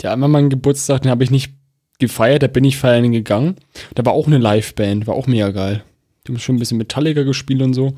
Ja, 0.00 0.10
einmal 0.10 0.30
meinen 0.30 0.48
Geburtstag, 0.48 1.02
den 1.02 1.10
habe 1.10 1.22
ich 1.22 1.30
nicht 1.30 1.52
gefeiert, 1.98 2.42
da 2.42 2.46
bin 2.46 2.64
ich 2.64 2.78
feiern 2.78 3.12
gegangen. 3.12 3.56
Da 3.94 4.06
war 4.06 4.14
auch 4.14 4.26
eine 4.26 4.38
Liveband, 4.38 5.06
war 5.06 5.16
auch 5.16 5.26
mega 5.26 5.50
geil. 5.50 5.84
Die 6.26 6.32
haben 6.32 6.38
schon 6.38 6.56
ein 6.56 6.60
bisschen 6.60 6.78
Metallica 6.78 7.24
gespielt 7.24 7.60
und 7.60 7.74
so. 7.74 7.92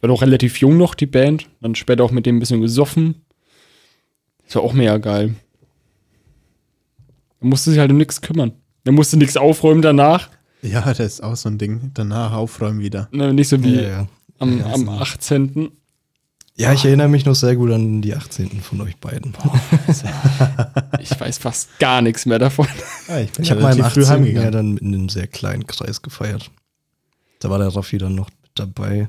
War 0.00 0.08
doch 0.08 0.22
relativ 0.22 0.56
jung 0.56 0.78
noch, 0.78 0.94
die 0.94 1.04
Band. 1.04 1.50
Dann 1.60 1.74
später 1.74 2.04
auch 2.04 2.12
mit 2.12 2.24
dem 2.24 2.36
ein 2.36 2.40
bisschen 2.40 2.62
gesoffen. 2.62 3.16
Das 4.46 4.54
war 4.54 4.62
auch 4.62 4.72
mega 4.72 4.96
geil. 4.96 5.34
Da 7.40 7.46
musste 7.46 7.72
sich 7.72 7.78
halt 7.78 7.90
um 7.90 7.98
nichts 7.98 8.22
kümmern. 8.22 8.52
Da 8.84 8.92
musste 8.92 9.18
nichts 9.18 9.36
aufräumen 9.36 9.82
danach. 9.82 10.30
Ja, 10.62 10.80
das 10.94 11.00
ist 11.00 11.22
auch 11.22 11.36
so 11.36 11.48
ein 11.48 11.58
Ding. 11.58 11.90
Danach 11.94 12.32
aufräumen 12.32 12.80
wieder. 12.80 13.08
Ne, 13.12 13.32
Nicht 13.32 13.48
so 13.48 13.62
wie 13.62 13.76
Ja, 13.76 13.82
ja. 13.82 14.06
am, 14.38 14.58
Ja, 14.58 14.66
am 14.72 14.82
ist 14.82 14.88
18. 14.88 15.70
ja, 16.56 16.72
ich 16.72 16.84
erinnere 16.84 17.08
mich 17.08 17.24
noch 17.24 17.34
sehr 17.34 17.56
gut 17.56 17.70
an 17.72 18.00
die 18.02 18.14
18. 18.14 18.60
von 18.60 18.80
euch 18.80 18.96
beiden. 18.98 19.34
Ich 21.00 21.18
weiß 21.18 21.38
fast 21.38 21.78
gar 21.80 22.00
nichts 22.00 22.26
mehr 22.26 22.38
davon. 22.38 22.66
Ah, 23.08 23.18
ich 23.18 23.30
Ich 23.38 23.50
habe 23.50 23.60
meinen 23.60 23.80
relativ 23.80 23.92
früh 23.94 24.04
18. 24.04 24.36
ja 24.36 24.50
dann 24.52 24.76
in 24.76 24.94
einem 24.94 25.08
sehr 25.08 25.26
kleinen 25.26 25.66
Kreis 25.66 26.00
gefeiert. 26.02 26.50
Da 27.40 27.50
war 27.50 27.58
der 27.58 27.74
Raffi 27.74 27.98
dann 27.98 28.14
noch 28.14 28.28
mit 28.42 28.50
dabei. 28.54 29.08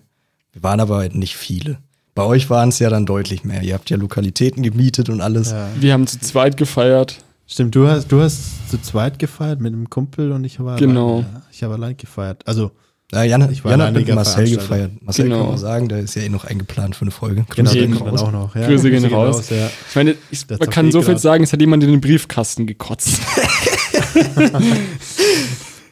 Wir 0.54 0.64
waren 0.64 0.80
aber 0.80 0.98
halt 0.98 1.14
nicht 1.16 1.36
viele. 1.38 1.78
Bei 2.16 2.24
euch 2.24 2.50
waren 2.50 2.70
es 2.70 2.80
ja 2.80 2.90
dann 2.90 3.06
deutlich 3.06 3.44
mehr. 3.44 3.62
Ihr 3.62 3.74
habt 3.76 3.90
ja 3.92 3.98
Lokalitäten 3.98 4.64
gemietet 4.64 5.10
und 5.10 5.22
alles. 5.22 5.52
Ja. 5.52 5.68
Wir 5.80 5.94
haben 5.94 6.08
zu 6.08 6.20
zweit 6.20 6.58
gefeiert. 6.58 7.24
Stimmt, 7.46 7.76
du 7.76 7.88
hast, 7.88 8.08
du 8.12 8.22
hast 8.22 8.70
zu 8.70 8.82
zweit 8.82 9.20
gefeiert 9.20 9.60
mit 9.60 9.74
einem 9.74 9.90
Kumpel 9.90 10.32
und 10.32 10.44
ich 10.46 10.60
habe 10.60 10.76
Genau. 10.80 11.18
allein, 11.18 11.42
ich 11.52 11.62
habe 11.64 11.74
allein 11.76 11.98
gefeiert. 11.98 12.42
Also, 12.48 12.72
Ja, 13.12 13.22
Jan, 13.24 13.52
Ich 13.52 13.64
war 13.64 13.72
Jan 13.72 13.82
hat 13.84 13.94
mit 13.94 14.08
Marcel 14.16 14.50
gefeiert. 14.50 14.92
Marcel 15.04 15.26
Genau. 15.26 15.40
kann 15.42 15.48
man 15.50 15.58
sagen, 15.60 15.88
der 15.90 16.00
ist 16.00 16.16
ja 16.16 16.24
eh 16.24 16.30
noch 16.30 16.46
eingeplant 16.46 16.96
für 16.96 17.04
eine 17.04 17.12
Folge. 17.12 17.46
genau, 17.56 17.70
Grüße 17.70 17.74
den 17.80 17.92
gehen 17.92 18.00
kommt 18.00 18.08
dann 18.12 18.16
raus. 18.18 18.28
auch 18.28 18.32
noch. 18.32 18.56
Ja, 18.56 18.66
Grüße 18.68 18.90
gehen 18.90 19.06
raus. 19.06 19.50
ja. 19.52 19.70
Ich 19.90 19.96
meine, 19.96 20.16
ich, 20.32 20.46
man 20.50 20.70
kann 20.70 20.92
so 20.92 21.02
viel 21.04 21.18
sagen, 21.20 21.44
es 21.44 21.54
hat 21.54 21.60
jemand 21.62 21.84
in 21.84 21.92
den 21.92 22.02
Briefkasten 22.02 22.66
gekotzt. 22.66 23.20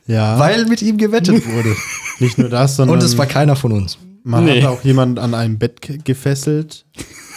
ja, 0.07 0.39
Weil 0.39 0.65
mit 0.65 0.81
ihm 0.81 0.97
gewettet 0.97 1.45
wurde. 1.47 1.75
nicht 2.19 2.37
nur 2.37 2.49
das, 2.49 2.75
sondern 2.75 2.97
Und 2.97 3.03
es 3.03 3.17
war 3.17 3.25
keiner 3.27 3.55
von 3.55 3.71
uns. 3.71 3.97
man 4.23 4.45
Nee. 4.45 4.61
hat 4.63 4.69
auch 4.69 4.83
jemanden 4.83 5.17
an 5.19 5.33
einem 5.33 5.57
Bett 5.59 5.81
ge- 5.81 5.99
gefesselt. 6.03 6.85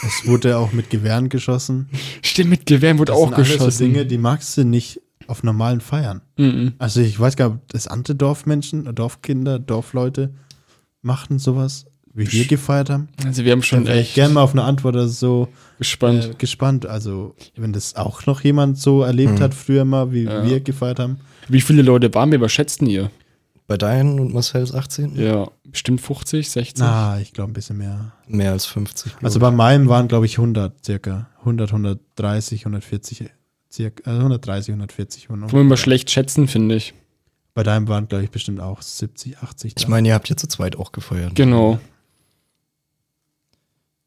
Es 0.07 0.27
wurde 0.27 0.59
auch 0.59 0.73
mit 0.73 0.90
Gewehren 0.90 1.29
geschossen. 1.29 1.88
Stimmt, 2.23 2.51
mit 2.51 2.67
Gewehren 2.67 2.99
wurde 2.99 3.12
Das 3.12 3.21
auch 3.21 3.27
sind 3.29 3.35
alles 3.35 3.49
geschossen. 3.53 3.71
so 3.79 3.85
Dinge, 3.85 4.07
die 4.07 4.19
magst 4.19 4.57
du 4.57 4.64
nicht 4.64 5.01
auf 5.27 5.43
normalen 5.43 5.81
Feiern. 5.81 6.21
Mhm. 6.37 6.75
Also 6.79 7.01
ich 7.01 7.19
weiß 7.19 7.37
gar 7.37 7.49
nicht, 7.51 7.57
ob 7.62 7.69
das 7.69 7.87
andere 7.87 8.14
Dorfmenschen, 8.14 8.93
Dorfkinder, 8.95 9.59
Dorfleute 9.59 10.35
machten 11.03 11.38
sowas, 11.38 11.87
wie 12.12 12.31
wir 12.31 12.45
gefeiert 12.47 12.90
haben. 12.90 13.09
Also 13.25 13.45
wir 13.45 13.53
haben 13.53 13.62
schon 13.62 13.85
Dann 13.85 13.95
ich 13.95 14.01
echt 14.03 14.14
gerne 14.14 14.35
mal 14.35 14.43
auf 14.43 14.53
eine 14.53 14.64
Antwort 14.64 14.95
oder 14.95 15.09
so 15.09 15.49
gespannt. 15.79 16.31
äh, 16.33 16.35
gespannt. 16.37 16.87
Also 16.87 17.35
wenn 17.57 17.73
das 17.73 17.97
auch 17.97 18.27
noch 18.27 18.43
jemand 18.43 18.79
so 18.79 19.03
erlebt 19.03 19.40
hat 19.40 19.55
früher 19.55 19.85
mal, 19.85 20.12
wie 20.12 20.25
Ja. 20.25 20.45
wir 20.47 20.61
gefeiert 20.61 20.99
haben. 20.99 21.19
Wie 21.49 21.61
viele 21.61 21.83
Leute 21.83 22.12
waren 22.14 22.31
wir? 22.31 22.40
Was 22.40 22.53
schätzten 22.53 22.87
ihr? 22.87 23.11
Bei 23.66 23.79
deinen 23.79 24.20
und 24.20 24.35
Marcel's 24.35 24.74
18. 24.74 25.16
Ja, 25.16 25.48
bestimmt 25.64 26.00
50, 26.03 26.50
60. 26.50 26.74
Na, 26.81 27.18
ich 27.20 27.33
glaube 27.33 27.50
ein 27.50 27.55
bisschen 27.55 27.79
mehr. 27.79 28.12
Mehr 28.27 28.53
als 28.53 28.66
50. 28.66 29.12
glaub 29.12 29.24
Also 29.24 29.40
bei 29.40 29.50
meinem 29.50 29.88
waren, 29.88 30.07
glaube 30.07 30.27
ich, 30.27 30.38
100 30.38 30.85
circa. 30.85 31.29
100, 31.40 31.70
130, 31.70 32.61
140 32.66 33.31
circa. 33.72 34.03
Also 34.11 34.18
130, 34.18 34.68
140. 34.70 35.29
Kann 35.29 35.38
man 35.40 35.50
immer 35.50 35.77
schlecht 35.79 36.11
schätzen, 36.11 36.46
finde 36.46 36.74
ich. 36.77 36.92
Bei 37.55 37.62
deinem 37.62 37.88
waren, 37.88 38.07
glaube 38.09 38.24
ich, 38.24 38.31
bestimmt 38.31 38.61
auch 38.61 38.83
70, 38.83 39.38
80. 39.38 39.74
ich 39.79 39.88
meine, 39.88 40.09
ihr 40.09 40.14
habt 40.14 40.29
ja 40.29 40.37
zu 40.37 40.46
zweit 40.48 40.77
auch 40.77 40.92
gefeiert. 40.92 41.35
Genau. 41.35 41.79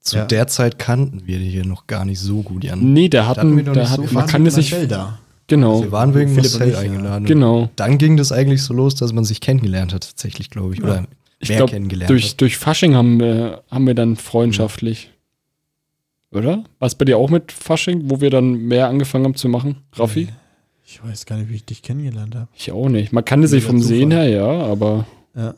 Zu 0.01 0.17
Ja. 0.17 0.25
der 0.25 0.47
Zeit 0.47 0.77
kannten 0.77 1.25
wir 1.25 1.39
die 1.39 1.49
hier 1.49 1.65
noch 1.65 1.87
gar 1.87 2.05
nicht 2.05 2.19
so 2.19 2.41
gut, 2.43 2.63
Jan. 2.63 2.93
Nee, 2.93 3.09
da 3.09 3.25
hatten 3.25 3.39
hatten, 3.39 3.57
wir 3.57 3.63
noch 3.63 3.73
da 3.73 3.81
nicht 3.81 3.89
hat, 3.89 4.07
so 4.07 4.13
man 4.13 4.27
kann 4.27 4.45
das 4.45 4.57
nicht. 4.57 4.91
da. 4.91 5.19
Genau, 5.47 5.81
Wir 5.81 5.91
waren 5.93 6.13
wegen 6.13 6.29
Philipp 6.35 6.51
Marcel 6.51 6.67
ich, 6.67 6.73
ja. 6.73 6.79
eingeladen. 6.79 7.25
genau. 7.25 7.69
Dann 7.77 7.97
ging 7.97 8.17
das 8.17 8.31
eigentlich 8.31 8.63
so 8.63 8.73
los, 8.73 8.95
dass 8.95 9.13
man 9.13 9.23
sich 9.23 9.39
kennengelernt 9.39 9.93
hat, 9.93 10.03
tatsächlich, 10.03 10.49
glaube 10.49 10.73
ich. 10.73 10.83
Oder 10.83 11.05
Ich 11.39 11.49
mehr 11.49 11.59
glaube, 11.59 11.71
kennengelernt 11.71 12.09
durch, 12.09 12.31
hat. 12.31 12.41
durch 12.41 12.57
Fasching 12.57 12.95
haben 12.95 13.19
wir, 13.19 13.63
haben 13.71 13.87
wir 13.87 13.95
dann 13.95 14.17
freundschaftlich. 14.17 15.11
Oder? 16.31 16.65
War 16.79 16.87
es 16.87 16.95
bei 16.95 17.05
dir 17.05 17.17
auch 17.17 17.29
mit 17.29 17.53
Fasching, 17.53 18.09
wo 18.09 18.19
wir 18.19 18.29
dann 18.29 18.53
mehr 18.65 18.89
angefangen 18.89 19.23
haben 19.23 19.35
zu 19.35 19.47
machen? 19.47 19.77
Raffi? 19.93 20.27
Ich 20.85 21.01
weiß 21.03 21.25
gar 21.25 21.37
nicht, 21.37 21.49
wie 21.49 21.55
ich 21.55 21.65
dich 21.65 21.81
kennengelernt 21.81 22.35
habe. 22.35 22.47
Ich 22.53 22.71
auch 22.71 22.89
nicht. 22.89 23.13
Man 23.13 23.23
kannte 23.23 23.47
sich 23.47 23.63
vom 23.63 23.81
Sehen 23.81 24.11
her, 24.11 24.27
ja, 24.27 24.45
aber 24.47 25.05
Ja. 25.35 25.55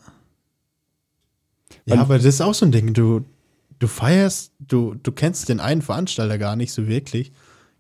Ja, 1.86 2.02
aber 2.02 2.18
das 2.18 2.26
ist 2.26 2.42
auch 2.42 2.54
so 2.54 2.66
ein 2.68 2.72
Ding. 2.72 2.94
Du, 2.94 3.26
du 3.80 3.88
feierst, 3.88 4.52
du, 4.60 4.96
du 5.02 5.12
kennst 5.12 5.50
den 5.50 5.60
einen 5.60 5.82
Veranstalter 5.82 6.38
gar 6.38 6.56
nicht 6.56 6.72
so 6.72 6.88
wirklich, 6.88 7.32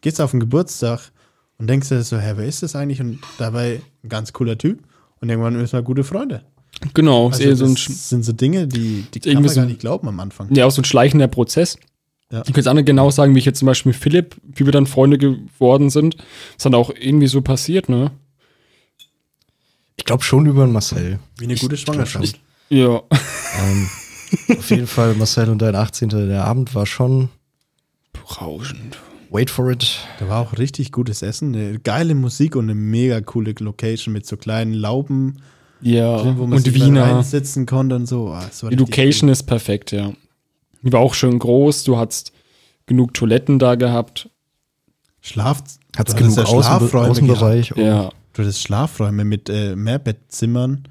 gehst 0.01 0.19
auf 0.19 0.31
den 0.31 0.39
Geburtstag 0.39 1.11
und 1.59 1.67
denkst 1.67 1.89
dir 1.89 2.01
so, 2.01 2.17
hä, 2.17 2.33
wer 2.35 2.45
ist 2.47 2.63
das 2.63 2.75
eigentlich? 2.75 2.99
Und 3.01 3.19
dabei 3.37 3.81
ein 4.03 4.09
ganz 4.09 4.33
cooler 4.33 4.57
Typ. 4.57 4.81
Und 5.21 5.29
irgendwann 5.29 5.59
ist 5.59 5.73
man 5.73 5.83
gute 5.83 6.03
Freunde. 6.03 6.43
genau, 6.93 7.27
Also 7.27 7.43
eher 7.43 7.55
so 7.55 7.65
ein, 7.65 7.73
das 7.75 7.83
Sch- 7.83 7.91
sind 8.09 8.23
so 8.23 8.31
Dinge, 8.31 8.67
die, 8.67 9.05
die 9.13 9.19
kann 9.19 9.31
irgendwie 9.33 9.47
man 9.47 9.55
so- 9.55 9.61
gar 9.61 9.67
nicht 9.67 9.79
glauben 9.81 10.07
am 10.07 10.19
Anfang. 10.19 10.53
ja, 10.55 10.65
auch 10.65 10.71
so 10.71 10.81
ein 10.81 10.85
schleichender 10.85 11.27
Prozess. 11.27 11.77
Ja. 12.31 12.39
Ich 12.39 12.45
kann 12.47 12.55
jetzt 12.55 12.67
auch 12.67 12.73
nicht 12.73 12.85
genau 12.85 13.09
sagen, 13.11 13.35
wie 13.35 13.39
ich 13.39 13.45
jetzt 13.45 13.59
zum 13.59 13.65
Beispiel 13.65 13.91
mit 13.91 13.99
Philipp, 14.01 14.35
wie 14.43 14.65
wir 14.65 14.71
dann 14.71 14.85
Freunde 14.87 15.17
geworden 15.17 15.89
sind. 15.89 16.15
ist 16.57 16.65
dann 16.65 16.75
auch 16.75 16.91
irgendwie 16.97 17.27
so 17.27 17.41
passiert, 17.41 17.89
ne? 17.89 18.11
Ich 19.97 20.05
glaube 20.05 20.23
schon 20.23 20.45
über 20.45 20.65
den 20.65 20.71
Marcel. 20.71 21.19
Wie 21.37 21.45
eine 21.45 21.55
gute 21.55 21.75
Schwangerschaft. 21.75 22.39
Ja. 22.69 23.01
ähm, 23.59 23.89
auf 24.57 24.69
jeden 24.69 24.87
Fall, 24.87 25.15
Marcel 25.15 25.49
und 25.49 25.59
dein 25.61 25.75
18. 25.75 26.09
Der 26.09 26.45
Abend 26.45 26.73
war 26.75 26.85
schon, 26.85 27.29
Berauschend. 28.13 28.97
Wait 29.31 29.49
for 29.49 29.69
it, 29.71 29.99
Da 30.19 30.27
war 30.29 30.41
auch 30.41 30.57
richtig 30.57 30.91
gutes 30.91 31.21
Essen, 31.21 31.55
eine 31.55 31.79
geile 31.79 32.15
Musik 32.15 32.55
und 32.55 32.65
eine 32.65 32.75
mega 32.75 33.21
coole 33.21 33.53
Location 33.59 34.13
mit 34.13 34.25
so 34.25 34.37
kleinen 34.37 34.73
Lauben, 34.73 35.37
Ja, 35.81 36.17
drin, 36.21 36.37
wo 36.37 36.45
man 36.47 36.57
und 36.59 36.73
Wiener. 36.73 37.03
reinsetzen 37.03 37.65
konnte 37.65 37.95
und 37.95 38.05
so. 38.07 38.29
Ah, 38.29 38.45
es 38.49 38.63
war 38.63 38.69
Die 38.69 38.75
Location 38.75 39.29
ist 39.29 39.43
perfekt, 39.43 39.91
ja. 39.91 40.11
Die 40.81 40.91
war 40.93 40.99
auch 41.01 41.13
schön 41.13 41.37
groß. 41.39 41.83
Du 41.83 41.97
hast 41.97 42.31
genug 42.85 43.13
Toiletten 43.13 43.59
da 43.59 43.75
gehabt. 43.75 44.29
Schlaf. 45.21 45.57
Hat's 45.59 45.79
du 45.91 45.99
hattest 45.99 46.17
genug 46.17 46.37
ja 46.37 46.43
Außen 46.43 46.63
Schlafräume 46.63 47.09
Außenbereich. 47.09 47.69
gehabt. 47.69 47.81
Ja. 47.85 48.09
Du 48.33 48.41
hattest 48.43 48.61
Schlafräume 48.63 49.25
mit 49.25 49.49
äh, 49.49 49.75
Mehrbettzimmern 49.75 50.83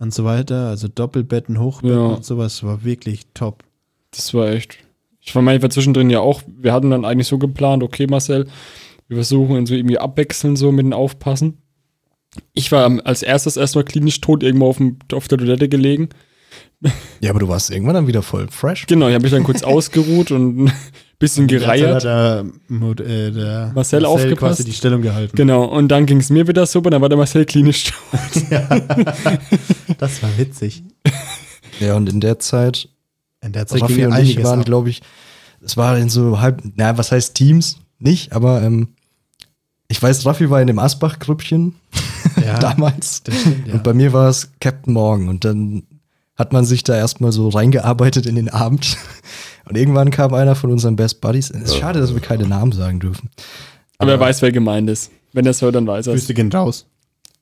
und 0.00 0.12
so 0.12 0.24
weiter, 0.24 0.66
also 0.68 0.88
Doppelbetten, 0.88 1.60
Hochbetten 1.60 1.96
Ja. 1.96 2.06
und 2.06 2.24
sowas, 2.24 2.62
war 2.64 2.82
wirklich 2.84 3.26
top. 3.34 3.62
Das 4.10 4.34
war 4.34 4.48
echt. 4.48 4.78
Ich 5.24 5.34
war 5.34 5.42
manchmal 5.42 5.70
zwischendrin 5.70 6.10
ja 6.10 6.20
auch. 6.20 6.42
Wir 6.46 6.72
hatten 6.72 6.90
dann 6.90 7.04
eigentlich 7.04 7.28
so 7.28 7.38
geplant, 7.38 7.82
okay, 7.82 8.06
Marcel, 8.08 8.46
wir 9.08 9.16
versuchen 9.16 9.56
ihn 9.56 9.66
so 9.66 9.74
irgendwie 9.74 9.98
abwechseln, 9.98 10.56
so 10.56 10.72
mit 10.72 10.84
dem 10.84 10.92
Aufpassen. 10.92 11.58
Ich 12.54 12.72
war 12.72 12.90
als 13.04 13.22
erstes 13.22 13.56
erstmal 13.56 13.84
klinisch 13.84 14.20
tot 14.20 14.42
irgendwo 14.42 14.66
auf, 14.66 14.78
dem, 14.78 14.98
auf 15.12 15.28
der 15.28 15.38
Toilette 15.38 15.68
gelegen. 15.68 16.08
Ja, 17.20 17.30
aber 17.30 17.38
du 17.38 17.48
warst 17.48 17.70
irgendwann 17.70 17.94
dann 17.94 18.06
wieder 18.06 18.22
voll 18.22 18.48
fresh. 18.50 18.86
Genau, 18.86 19.08
ich 19.08 19.14
habe 19.14 19.22
mich 19.22 19.30
dann 19.30 19.44
kurz 19.44 19.62
ausgeruht 19.62 20.32
und 20.32 20.64
ein 20.64 20.72
bisschen 21.18 21.46
gereiert. 21.46 22.02
Derzeit 22.02 22.44
hat 22.44 22.98
der, 22.98 23.06
äh, 23.06 23.30
der 23.30 23.72
Marcel 23.74 24.04
aufgepasst. 24.04 24.38
quasi 24.38 24.64
die 24.64 24.72
Stellung 24.72 25.02
gehalten. 25.02 25.36
Genau, 25.36 25.64
und 25.64 25.88
dann 25.88 26.06
ging 26.06 26.18
es 26.18 26.30
mir 26.30 26.48
wieder 26.48 26.66
super, 26.66 26.90
dann 26.90 27.00
war 27.00 27.08
der 27.08 27.18
Marcel 27.18 27.44
klinisch 27.44 27.84
tot. 28.10 28.44
Das 29.98 30.22
war 30.22 30.30
witzig. 30.36 30.82
Ja, 31.80 31.96
und 31.96 32.08
in 32.08 32.20
der 32.20 32.38
Zeit, 32.38 32.88
In 33.42 33.52
der 33.52 33.66
Zeit 33.66 33.82
Raffi 33.82 33.94
ging 33.96 34.06
und 34.06 34.18
ich 34.18 34.42
waren, 34.42 34.64
glaube 34.64 34.90
ich, 34.90 35.02
es 35.60 35.76
war 35.76 35.98
in 35.98 36.08
so 36.08 36.40
halb, 36.40 36.62
na, 36.76 36.96
was 36.96 37.12
heißt 37.12 37.34
Teams? 37.34 37.78
Nicht, 37.98 38.32
aber 38.32 38.62
ähm, 38.62 38.88
ich 39.88 40.02
weiß, 40.02 40.24
Raffi 40.24 40.48
war 40.48 40.60
in 40.60 40.66
dem 40.66 40.78
Asbach-Grüppchen 40.78 41.74
Ja, 42.44 42.58
damals. 42.58 43.22
das 43.22 43.40
stimmt, 43.40 43.68
ja. 43.68 43.74
Und 43.74 43.82
bei 43.82 43.94
mir 43.94 44.12
war 44.12 44.28
es 44.28 44.50
Captain 44.60 44.94
Morgan. 44.94 45.28
Und 45.28 45.44
dann 45.44 45.84
hat 46.36 46.52
man 46.52 46.64
sich 46.64 46.82
da 46.82 46.96
erstmal 46.96 47.32
so 47.32 47.48
reingearbeitet 47.48 48.26
in 48.26 48.36
den 48.36 48.48
Abend. 48.48 48.96
Und 49.68 49.76
irgendwann 49.76 50.10
kam 50.10 50.34
einer 50.34 50.54
von 50.54 50.70
unseren 50.70 50.96
Best 50.96 51.20
Buddies. 51.20 51.50
Es 51.50 51.62
ist 51.62 51.76
schade, 51.76 52.00
dass 52.00 52.12
wir 52.12 52.20
keine 52.20 52.46
Namen 52.46 52.72
sagen 52.72 53.00
dürfen. 53.00 53.30
Aber 53.98 54.12
er 54.12 54.20
weiß, 54.20 54.42
wer 54.42 54.50
gemeint 54.50 54.90
ist. 54.90 55.10
Wenn 55.32 55.46
er 55.46 55.50
es 55.50 55.62
hört, 55.62 55.74
dann 55.74 55.86
weiß 55.86 56.08
er 56.08 56.14
es. 56.14 56.22
Grüße 56.22 56.34
gehen 56.34 56.50
raus. 56.50 56.86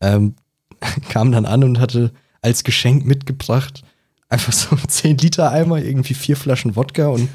Ähm, 0.01 0.35
kam 1.09 1.33
dann 1.33 1.47
an 1.47 1.65
und 1.65 1.81
hatte 1.81 2.13
als 2.43 2.65
Geschenk 2.65 3.07
mitgebracht 3.07 3.83
einfach 4.31 4.53
so 4.53 4.75
einen 4.75 4.89
10 4.89 5.19
Liter 5.19 5.51
Eimer, 5.51 5.79
irgendwie 5.83 6.15
vier 6.15 6.37
Flaschen 6.37 6.77
Wodka 6.77 7.09
und, 7.09 7.29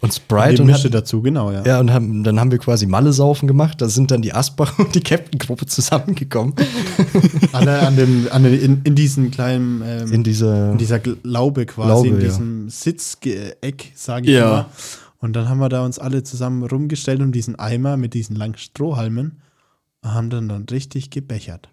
und 0.00 0.14
Sprite. 0.14 0.54
Die 0.54 0.60
und 0.62 0.68
Mische 0.68 0.84
hat, 0.84 0.94
dazu, 0.94 1.20
genau, 1.20 1.50
ja. 1.50 1.64
ja, 1.64 1.80
und 1.80 1.92
haben, 1.92 2.22
dann 2.24 2.40
haben 2.40 2.50
wir 2.50 2.58
quasi 2.58 2.86
Malle-Saufen 2.86 3.46
gemacht. 3.48 3.80
Da 3.82 3.88
sind 3.88 4.10
dann 4.10 4.22
die 4.22 4.32
Asbach 4.32 4.78
und 4.78 4.94
die 4.94 5.00
Captain-Gruppe 5.00 5.66
zusammengekommen. 5.66 6.54
Alle 7.52 7.80
an 7.80 7.96
dem, 7.96 8.28
an 8.30 8.44
den, 8.44 8.60
in, 8.60 8.80
in 8.84 8.94
diesem 8.94 9.30
kleinen, 9.30 9.82
ähm, 9.84 10.12
In 10.12 10.22
dieser. 10.24 10.72
in 10.72 10.78
dieser 10.78 11.00
Laube 11.24 11.66
quasi, 11.66 11.88
Laube, 11.88 12.08
in 12.08 12.14
ja. 12.14 12.20
diesem 12.28 12.70
Sitzeck, 12.70 13.92
sage 13.94 14.26
ich 14.30 14.36
Ja. 14.36 14.46
mal. 14.50 14.66
Und 15.20 15.34
dann 15.34 15.48
haben 15.48 15.58
wir 15.58 15.68
da 15.68 15.84
uns 15.84 15.98
alle 15.98 16.22
zusammen 16.22 16.62
rumgestellt 16.62 17.20
um 17.20 17.32
diesen 17.32 17.58
Eimer 17.58 17.96
mit 17.96 18.14
diesen 18.14 18.36
langen 18.36 18.56
Strohhalmen 18.56 19.40
und 20.02 20.14
haben 20.14 20.30
dann, 20.30 20.48
dann 20.48 20.64
richtig 20.70 21.10
gebechert. 21.10 21.68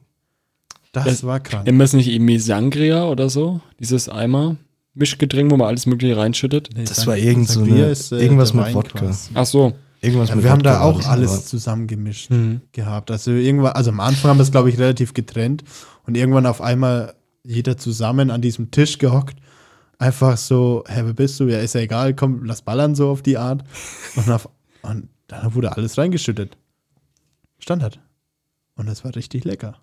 Das, 0.95 1.05
Das- 1.05 1.23
war 1.23 1.39
krank. 1.39 1.67
Immer 1.67 1.84
es 1.84 1.93
nicht 1.93 2.08
irgendwie 2.08 2.39
Sangria 2.39 3.05
oder 3.05 3.29
so? 3.29 3.62
Dieses 3.79 4.10
Eimer? 4.10 4.55
Mischgetränk, 4.93 5.51
wo 5.51 5.58
man 5.58 5.67
alles 5.67 5.86
Mögliche 5.88 6.15
reinschüttet? 6.15 6.69
Nee, 6.75 6.86
Das 6.86 7.05
war 7.05 7.17
irgend 7.17 7.49
so 7.49 7.62
eine- 7.63 7.88
ist, 7.88 8.12
äh, 8.13 8.17
irgendwas 8.19 8.53
mit 8.53 8.73
Wodka. 8.73 9.12
Ach 9.34 9.45
so. 9.45 9.73
Irgendwas 10.01 10.29
Ja, 10.29 10.36
mit 10.36 10.45
wir 10.45 10.51
haben 10.51 10.63
da 10.63 10.71
Wodka 10.75 10.79
war 10.79 10.86
auch 11.05 11.05
alles 11.12 11.31
aber- 11.31 11.41
zusammengemischt 11.41 12.29
Mhm. 12.31 12.62
gehabt. 12.71 13.12
Also 13.12 13.31
irgendwann, 13.31 13.73
also 13.73 13.89
am 13.91 13.99
Anfang 13.99 14.29
haben 14.31 14.38
wir 14.38 14.43
es, 14.43 14.51
glaube 14.51 14.69
ich, 14.69 14.77
relativ 14.77 15.13
getrennt 15.13 15.63
und 16.05 16.15
irgendwann 16.15 16.45
auf 16.45 16.62
einmal 16.62 17.13
jeder 17.43 17.75
zusammen 17.77 18.31
an 18.31 18.41
diesem 18.41 18.71
Tisch 18.71 18.97
gehockt. 18.97 19.38
Einfach 19.97 20.38
so, 20.38 20.84
hä, 20.88 21.01
wer 21.05 21.13
bist 21.13 21.39
du? 21.39 21.45
Ja, 21.47 21.60
ist 21.60 21.75
ja 21.75 21.81
egal, 21.81 22.13
komm, 22.13 22.43
lass 22.45 22.62
ballern 22.62 22.95
so 22.95 23.10
auf 23.10 23.21
die 23.21 23.38
Art. 23.38 23.63
Und, 24.15 24.29
auf, 24.29 24.47
und 24.81 25.10
dann 25.27 25.53
wurde 25.55 25.75
alles 25.75 25.97
reingeschüttet. 25.97 26.55
Standard. 27.60 27.99
Und 28.75 28.88
das 28.88 29.03
war 29.03 29.15
richtig 29.15 29.43
lecker. 29.45 29.75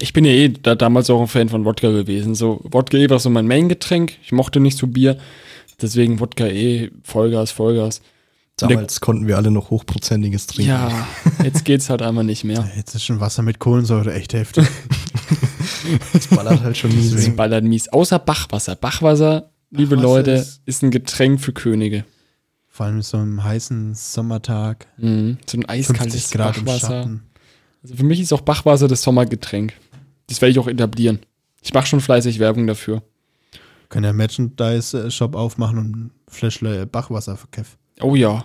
Ich 0.00 0.12
bin 0.12 0.24
ja 0.24 0.32
eh 0.32 0.48
da 0.48 0.74
damals 0.74 1.10
auch 1.10 1.20
ein 1.20 1.28
Fan 1.28 1.48
von 1.48 1.64
Wodka 1.64 1.90
gewesen. 1.90 2.34
So, 2.34 2.60
Wodka 2.64 2.96
eh 2.98 3.08
war 3.10 3.18
so 3.18 3.30
mein 3.30 3.46
Main-Getränk. 3.46 4.14
Ich 4.22 4.32
mochte 4.32 4.60
nicht 4.60 4.76
so 4.78 4.86
Bier. 4.86 5.18
Deswegen 5.80 6.20
Wodka 6.20 6.46
eh 6.46 6.90
Vollgas, 7.02 7.50
Vollgas. 7.52 8.00
Damals 8.56 9.00
konnten 9.00 9.26
wir 9.26 9.36
alle 9.38 9.50
noch 9.50 9.70
hochprozentiges 9.70 10.46
trinken. 10.46 10.70
Ja, 10.70 11.06
jetzt 11.44 11.64
geht's 11.64 11.88
halt 11.88 12.02
einmal 12.02 12.24
nicht 12.24 12.44
mehr. 12.44 12.68
Jetzt 12.76 12.94
ist 12.94 13.04
schon 13.04 13.18
Wasser 13.20 13.42
mit 13.42 13.58
Kohlensäure 13.58 14.12
echt 14.12 14.34
heftig. 14.34 14.66
Das 16.12 16.26
ballert 16.28 16.62
halt 16.62 16.76
schon 16.76 16.90
nie. 16.90 17.10
Das 17.10 17.28
ballert 17.34 17.64
mies. 17.64 17.88
Außer 17.88 18.18
Bachwasser. 18.18 18.76
Bachwasser, 18.76 19.50
liebe 19.70 19.96
Bachwasser 19.96 20.14
Leute, 20.16 20.30
ist- 20.32 20.60
ist, 20.66 20.82
ein 20.82 20.90
Getränk 20.90 21.40
für 21.40 21.52
Könige. 21.52 22.04
Vor 22.68 22.86
allem 22.86 23.02
so 23.02 23.16
einem 23.16 23.42
heißen 23.42 23.94
Sommertag. 23.94 24.86
Mhm. 24.98 25.38
So 25.48 25.56
ein 25.58 25.62
50 25.62 25.70
eiskaltes 25.70 26.30
Grad 26.30 26.64
Bachwasser. 26.64 27.20
Also 27.82 27.94
für 27.96 28.04
mich 28.04 28.20
ist 28.20 28.32
auch 28.32 28.42
Bachwasser 28.42 28.88
das 28.88 29.02
Sommergetränk. 29.02 29.72
Das 30.30 30.40
werde 30.40 30.52
ich 30.52 30.60
auch 30.60 30.68
etablieren. 30.68 31.18
Ich 31.60 31.74
mache 31.74 31.86
schon 31.86 32.00
fleißig 32.00 32.38
Werbung 32.38 32.68
dafür. 32.68 33.02
Können 33.88 34.04
ja 34.04 34.10
einen 34.10 34.18
Merchandise-Shop 34.18 35.34
aufmachen 35.34 35.78
und 35.78 36.10
Fläschle 36.28 36.86
Bachwasser 36.86 37.36
verkaufen. 37.36 37.76
Oh 38.00 38.14
ja. 38.14 38.44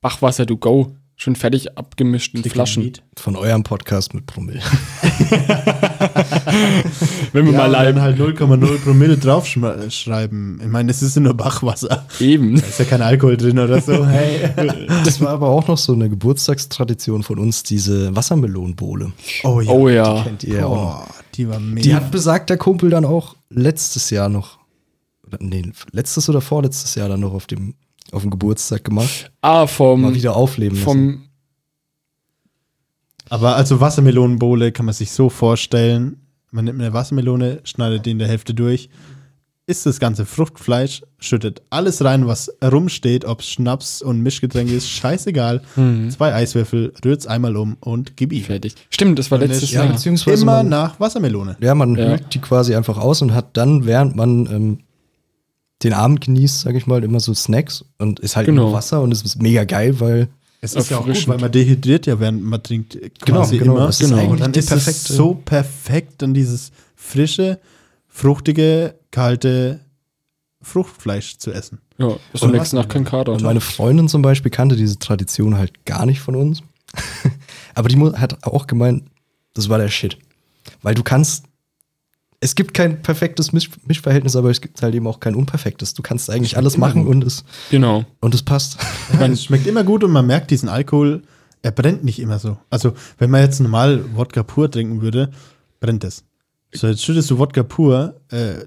Bachwasser 0.00 0.46
to 0.46 0.56
go. 0.56 0.94
Schon 1.22 1.36
fertig 1.36 1.76
abgemischt 1.76 2.34
in 2.34 2.42
Flaschen. 2.42 2.92
Von 3.14 3.36
eurem 3.36 3.62
Podcast 3.62 4.14
mit 4.14 4.24
Promille. 4.24 4.62
Wenn 7.34 7.44
wir 7.44 7.52
Ja, 7.52 7.58
mal 7.58 7.66
live 7.66 7.94
dann 7.94 8.00
halt 8.00 8.18
0,0 8.18 8.78
Promille 8.78 9.18
draufschreiben. 9.18 10.60
Ich 10.62 10.68
meine, 10.68 10.90
es 10.90 11.02
ist 11.02 11.16
ja 11.16 11.20
nur 11.20 11.34
Bachwasser. 11.34 12.06
eben. 12.20 12.58
Da 12.58 12.66
ist 12.66 12.78
ja 12.78 12.86
kein 12.86 13.02
Alkohol 13.02 13.36
drin 13.36 13.58
oder 13.58 13.82
so. 13.82 14.06
Hey. 14.06 14.48
Das 15.04 15.20
war 15.20 15.28
aber 15.28 15.50
auch 15.50 15.68
noch 15.68 15.76
so 15.76 15.92
eine 15.92 16.08
Geburtstagstradition 16.08 17.22
von 17.22 17.38
uns, 17.38 17.64
diese 17.64 18.16
Wassermelonenbowle. 18.16 19.12
Oh 19.44 19.60
ja. 19.60 19.70
Oh 19.70 19.90
ja. 19.90 20.22
Kennt 20.22 20.42
ihr 20.44 20.60
ja 20.60 20.64
auch 20.64 20.74
noch. 20.74 21.06
Boah, 21.06 21.14
die 21.34 21.46
war 21.50 21.60
mega. 21.60 21.82
Die 21.82 21.94
hat 21.94 22.10
besagter 22.10 22.56
Kumpel 22.56 22.88
dann 22.88 23.04
auch 23.04 23.36
letztes 23.50 24.08
Jahr 24.08 24.30
noch, 24.30 24.58
nee, 25.38 25.70
letztes 25.92 26.30
oder 26.30 26.40
vorletztes 26.40 26.94
Jahr 26.94 27.10
dann 27.10 27.20
noch 27.20 27.34
auf 27.34 27.46
dem, 27.46 27.74
auf 28.12 28.22
dem 28.22 28.30
Geburtstag 28.30 28.84
gemacht. 28.84 29.30
Ah, 29.40 29.66
vom, 29.66 30.00
Mal 30.02 30.14
wieder 30.14 30.36
aufleben 30.36 30.76
lassen. 30.76 30.84
vom 30.84 31.22
Aber 33.28 33.56
also 33.56 33.80
Wassermelonenbowle 33.80 34.72
kann 34.72 34.86
man 34.86 34.94
sich 34.94 35.12
so 35.12 35.28
vorstellen. 35.30 36.16
Man 36.50 36.64
nimmt 36.64 36.80
eine 36.80 36.92
Wassermelone, 36.92 37.60
schneidet 37.64 38.06
die 38.06 38.10
in 38.10 38.18
der 38.18 38.26
Hälfte 38.26 38.54
durch, 38.54 38.88
isst 39.66 39.86
das 39.86 40.00
ganze 40.00 40.26
Fruchtfleisch, 40.26 41.02
schüttet 41.20 41.62
alles 41.70 42.02
rein, 42.04 42.26
was 42.26 42.50
rumsteht, 42.60 43.24
ob 43.24 43.38
es 43.38 43.48
Schnaps 43.50 44.02
und 44.02 44.20
Mischgetränk 44.20 44.68
ist, 44.68 44.88
scheißegal. 44.90 45.62
Zwei 46.08 46.34
Eiswürfel, 46.34 46.92
rührt's 47.04 47.28
einmal 47.28 47.56
um 47.56 47.76
und 47.78 48.16
gib 48.16 48.32
ihm. 48.32 48.42
fertig. 48.42 48.74
Stimmt, 48.90 49.20
das 49.20 49.30
war 49.30 49.36
Und 49.40 49.46
letztes 49.46 49.64
es- 49.68 49.70
ja, 49.70 49.84
Jahr. 49.84 49.92
beziehungsweise 49.92 50.42
Immer 50.42 50.56
man, 50.56 50.68
nach 50.70 50.98
Wassermelone. 50.98 51.56
ja, 51.60 51.72
man 51.76 51.94
Ja. 51.94 52.08
hüllt 52.08 52.34
die 52.34 52.40
quasi 52.40 52.74
einfach 52.74 52.98
aus 52.98 53.22
und 53.22 53.32
hat 53.32 53.56
dann, 53.56 53.86
während 53.86 54.16
man 54.16 54.46
ähm, 54.46 54.78
den 55.82 55.92
Abend 55.92 56.20
genießt, 56.20 56.60
sag 56.60 56.74
ich 56.74 56.86
mal, 56.86 57.02
immer 57.04 57.20
so 57.20 57.32
Snacks 57.34 57.84
und 57.98 58.20
ist 58.20 58.36
halt 58.36 58.46
Genau. 58.46 58.64
nur 58.64 58.72
Wasser 58.72 59.00
und 59.02 59.12
es 59.12 59.22
ist 59.22 59.40
mega 59.40 59.64
geil, 59.64 59.98
weil 60.00 60.28
Es 60.60 60.74
ist 60.74 60.90
ja 60.90 60.98
auch 60.98 61.06
gut, 61.06 61.26
weil 61.28 61.38
man 61.38 61.50
dehydriert 61.50 62.06
ja, 62.06 62.20
während 62.20 62.42
man 62.44 62.62
trinkt 62.62 62.96
äh, 62.96 63.08
quasi 63.10 63.58
Genau, 63.58 63.72
genau, 63.74 63.76
immer. 63.78 63.86
das 63.86 64.00
ist 64.00 64.10
Genau. 64.10 64.30
Und 64.30 64.40
dann 64.40 64.52
ist 64.52 64.70
die 64.70 64.74
es 64.74 65.04
so 65.04 65.34
perfekt, 65.34 66.20
dann 66.22 66.34
dieses 66.34 66.70
frische, 66.96 67.58
fruchtige, 68.08 68.94
kalte 69.10 69.80
Fruchtfleisch 70.62 71.38
zu 71.38 71.52
essen. 71.52 71.78
Ja, 71.98 72.16
zum 72.34 72.50
Und 72.50 72.56
nächsten 72.56 72.76
Tag 72.76 72.88
kein 72.90 73.04
Kater. 73.04 73.32
Und 73.32 73.42
meine 73.42 73.60
Freundin 73.60 74.08
zum 74.08 74.20
Beispiel 74.22 74.50
kannte 74.50 74.76
diese 74.76 74.98
Tradition 74.98 75.56
halt 75.56 75.84
gar 75.86 76.04
nicht 76.06 76.20
von 76.20 76.36
uns. 76.36 76.62
Aber 77.74 77.88
die 77.88 77.98
hat 77.98 78.44
auch 78.44 78.66
gemeint, 78.66 79.04
das 79.54 79.68
war 79.68 79.78
der 79.78 79.88
Shit. 79.88 80.18
Weil 80.82 80.94
du 80.94 81.02
kannst, 81.02 81.44
es 82.40 82.54
gibt 82.54 82.72
kein 82.74 83.02
perfektes 83.02 83.52
Misch 83.52 83.68
Mischverhältnis, 83.86 84.34
aber 84.36 84.50
es 84.50 84.60
gibt 84.60 84.80
halt 84.82 84.94
eben 84.94 85.06
auch 85.06 85.20
kein 85.20 85.34
unperfektes. 85.34 85.94
Du 85.94 86.02
kannst 86.02 86.30
eigentlich 86.30 86.56
alles 86.56 86.76
machen 86.78 87.04
gut. 87.04 87.14
und 87.16 87.24
es, 87.24 87.44
Genau. 87.70 88.04
und 88.20 88.34
es 88.34 88.42
passt. 88.42 88.78
Ja, 89.18 89.26
es 89.26 89.44
schmeckt 89.44 89.66
immer 89.66 89.84
gut 89.84 90.02
und 90.04 90.10
man 90.10 90.26
merkt 90.26 90.50
diesen 90.50 90.68
Alkohol, 90.68 91.22
er 91.62 91.70
brennt 91.72 92.02
nicht 92.04 92.18
immer 92.18 92.38
so. 92.38 92.56
Also, 92.70 92.94
wenn 93.18 93.28
man 93.30 93.42
jetzt 93.42 93.60
normal 93.60 94.02
Wodka 94.14 94.42
pur 94.42 94.70
trinken 94.70 95.02
würde, 95.02 95.30
brennt 95.80 96.04
es. 96.04 96.24
So, 96.72 96.86
jetzt 96.86 97.04
schüttest 97.04 97.30
du 97.30 97.38
Wodka 97.38 97.62
pur, 97.62 98.20
äh, 98.30 98.64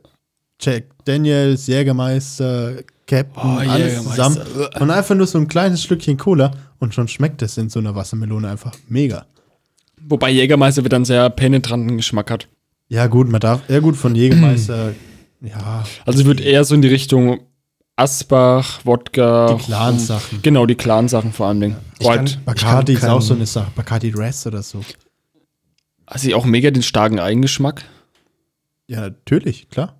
Jack 0.61 0.85
Daniels, 1.05 1.65
Jägermeister, 1.67 2.75
Captain, 3.07 3.43
Oh, 3.43 3.57
alles 3.57 3.93
Jägermeister. 3.93 4.09
zusammen. 4.31 4.37
Und 4.79 4.91
einfach 4.91 5.15
nur 5.15 5.25
so 5.27 5.37
ein 5.39 5.47
kleines 5.47 5.81
Schlückchen 5.83 6.17
Cola 6.17 6.51
und 6.79 6.93
schon 6.93 7.07
schmeckt 7.07 7.41
es 7.41 7.57
in 7.57 7.69
so 7.69 7.79
einer 7.79 7.95
Wassermelone 7.95 8.47
einfach 8.49 8.73
mega. 8.87 9.25
Wobei 10.07 10.29
Jägermeister 10.31 10.83
wieder 10.85 10.97
einen 10.97 11.05
sehr 11.05 11.29
penetranten 11.31 11.97
Geschmack 11.97 12.29
hat. 12.29 12.47
Ja, 12.89 13.07
gut, 13.07 13.29
man 13.29 13.41
darf, 13.41 13.61
ja 13.69 13.79
gut, 13.79 13.95
von 13.95 14.13
Jägermeister, 14.15 14.93
ja, 15.41 15.83
Also 16.05 16.19
ich 16.19 16.25
würde 16.25 16.43
eher 16.43 16.63
so 16.63 16.75
in 16.75 16.81
die 16.81 16.87
Richtung 16.89 17.39
Asbach, 17.95 18.81
Wodka. 18.85 19.53
die 19.55 19.63
klaren 19.63 19.99
Sachen. 19.99 20.41
Genau, 20.41 20.65
die 20.65 20.75
klaren 20.75 21.07
Sachen 21.07 21.31
vor 21.33 21.47
allen 21.47 21.61
Dingen. 21.61 21.75
Ich 21.99 22.07
White. 22.07 22.33
kann- 22.35 22.43
Bacardi 22.45 22.91
Ich 22.93 22.97
ist 22.97 23.01
kann 23.01 23.11
auch 23.11 23.19
kein- 23.19 23.27
so 23.27 23.33
eine 23.35 23.45
Sache. 23.45 23.71
Bacardi 23.75 24.09
Res 24.09 24.45
oder 24.47 24.63
so. 24.63 24.81
Also 26.05 26.27
ich 26.27 26.35
auch 26.35 26.45
mega 26.45 26.69
den 26.71 26.83
starken 26.83 27.19
Eigengeschmack. 27.19 27.83
Ja, 28.87 29.01
natürlich, 29.01 29.69
klar. 29.69 29.95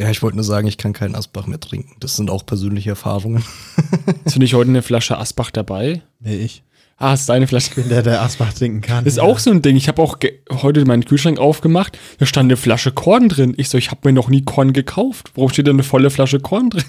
Ja, 0.00 0.10
ich 0.10 0.22
wollte 0.22 0.36
nur 0.36 0.44
sagen, 0.44 0.66
ich 0.66 0.78
kann 0.78 0.92
keinen 0.92 1.14
Asbach 1.14 1.46
mehr 1.46 1.60
trinken. 1.60 1.96
Das 2.00 2.16
sind 2.16 2.28
auch 2.30 2.44
persönliche 2.44 2.90
Erfahrungen. 2.90 3.42
Hast 4.24 4.36
du 4.36 4.40
nicht 4.40 4.54
heute 4.54 4.70
eine 4.70 4.82
Flasche 4.82 5.18
Asbach 5.18 5.50
dabei? 5.50 6.02
Nee, 6.20 6.36
ich 6.36 6.62
Ah, 6.98 7.12
ist 7.12 7.28
deine 7.28 7.46
Flasche. 7.46 7.74
bin 7.74 7.88
der, 7.90 8.02
der 8.02 8.22
Asbach 8.22 8.52
trinken 8.54 8.80
kann. 8.80 9.04
Das 9.04 9.14
ist 9.14 9.18
Ja. 9.18 9.22
auch 9.24 9.38
so 9.38 9.50
ein 9.50 9.60
Ding. 9.60 9.76
Ich 9.76 9.86
habe 9.88 10.00
auch 10.02 10.18
heute 10.50 10.84
meinen 10.86 11.04
Kühlschrank 11.04 11.38
aufgemacht. 11.38 11.98
Da 12.18 12.24
stand 12.26 12.46
eine 12.46 12.56
Flasche 12.56 12.90
Korn 12.92 13.28
drin. 13.28 13.52
Ich 13.58 13.68
so, 13.68 13.76
ich 13.76 13.90
habe 13.90 14.00
mir 14.04 14.12
noch 14.14 14.28
nie 14.30 14.42
Korn 14.42 14.72
gekauft. 14.72 15.32
Warum 15.34 15.50
steht 15.50 15.66
da 15.66 15.72
eine 15.72 15.82
volle 15.82 16.08
Flasche 16.10 16.40
Korn 16.40 16.70
drin? 16.70 16.84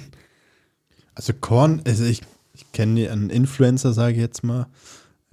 Also 1.14 1.34
Korn, 1.34 1.82
also 1.86 2.06
ich, 2.06 2.22
ich 2.54 2.72
kenne 2.72 3.10
einen 3.12 3.30
Influencer, 3.30 3.92
sage 3.92 4.14
ich 4.14 4.20
jetzt 4.20 4.44
mal, 4.44 4.68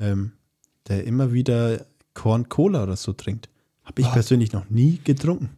ähm, 0.00 0.32
der 0.88 1.04
immer 1.04 1.32
wieder 1.32 1.84
Korn-Cola 2.14 2.82
oder 2.82 2.96
so 2.96 3.12
trinkt. 3.12 3.48
Habe 3.84 4.00
ich 4.02 4.10
persönlich 4.10 4.52
noch 4.52 4.68
nie 4.70 4.98
getrunken. 5.04 5.50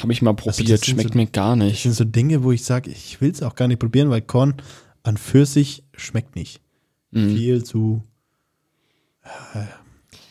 Habe 0.00 0.12
ich 0.12 0.22
mal 0.22 0.30
Also 0.30 0.46
das 0.46 0.56
probiert. 0.56 0.84
sind 0.84 0.94
Schmeckt 0.94 1.12
so- 1.12 1.18
mir 1.18 1.26
gar 1.26 1.56
Das 1.56 1.64
nicht. 1.66 1.82
sind 1.82 1.92
so 1.94 2.04
Dinge, 2.04 2.42
wo 2.42 2.50
ich 2.52 2.64
sage, 2.64 2.90
ich 2.90 3.20
will 3.20 3.30
es 3.30 3.42
auch 3.42 3.54
gar 3.54 3.68
nicht 3.68 3.78
probieren, 3.78 4.10
weil 4.10 4.22
Korn 4.22 4.54
an 5.02 5.16
für 5.16 5.44
sich 5.46 5.84
schmeckt 5.94 6.34
nicht. 6.34 6.60
Mhm. 7.10 7.36
Viel 7.36 7.62
zu. 7.64 8.02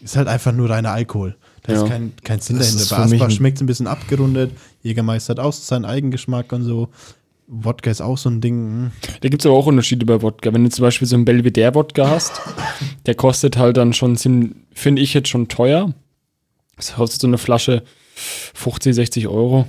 Ist 0.01 0.15
halt 0.15 0.27
einfach 0.27 0.51
nur 0.51 0.69
reiner 0.69 0.91
Alkohol. 0.91 1.36
Da 1.63 1.73
Ja. 1.73 1.83
ist 1.83 1.89
kein, 1.89 2.13
kein 2.23 2.39
Sinn 2.39 2.57
Das 2.57 2.67
dahinter. 2.67 2.83
ist 2.83 2.89
Bei 2.89 2.97
Asbach 2.97 3.25
ein- 3.29 3.31
schmeckt 3.31 3.57
es 3.57 3.63
ein 3.63 3.67
bisschen 3.67 3.88
abgerundet. 3.88 4.51
Jägermeister 4.83 5.31
hat 5.31 5.39
auch 5.39 5.51
seinen 5.53 5.86
Eigengeschmack 5.86 6.51
und 6.53 6.63
so. 6.63 6.89
Wodka 7.47 7.89
ist 7.89 8.01
auch 8.01 8.17
so 8.17 8.29
ein 8.29 8.41
Ding. 8.41 8.55
hm. 8.55 8.91
Da 9.21 9.29
gibt 9.29 9.41
es 9.41 9.45
aber 9.45 9.55
auch 9.55 9.65
Unterschiede 9.65 10.05
bei 10.05 10.21
Wodka. 10.21 10.53
Wenn 10.53 10.63
du 10.63 10.69
zum 10.69 10.83
Beispiel 10.83 11.07
so 11.07 11.15
einen 11.15 11.25
Belvedere-Wodka 11.25 12.10
hast, 12.10 12.41
der 13.05 13.15
kostet 13.15 13.57
halt 13.57 13.77
dann 13.77 13.93
schon 13.93 14.17
finde 14.73 15.01
ich 15.01 15.13
jetzt 15.13 15.29
schon 15.29 15.47
teuer. 15.47 15.93
Das 16.75 16.93
kostet 16.95 17.21
so 17.21 17.27
eine 17.27 17.38
Flasche 17.38 17.83
50, 18.53 18.93
60 18.93 19.27
Euro. 19.27 19.65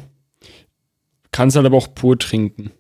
Kannst 1.32 1.56
halt 1.56 1.66
aber 1.66 1.76
auch 1.76 1.94
pur 1.94 2.18
trinken. 2.18 2.70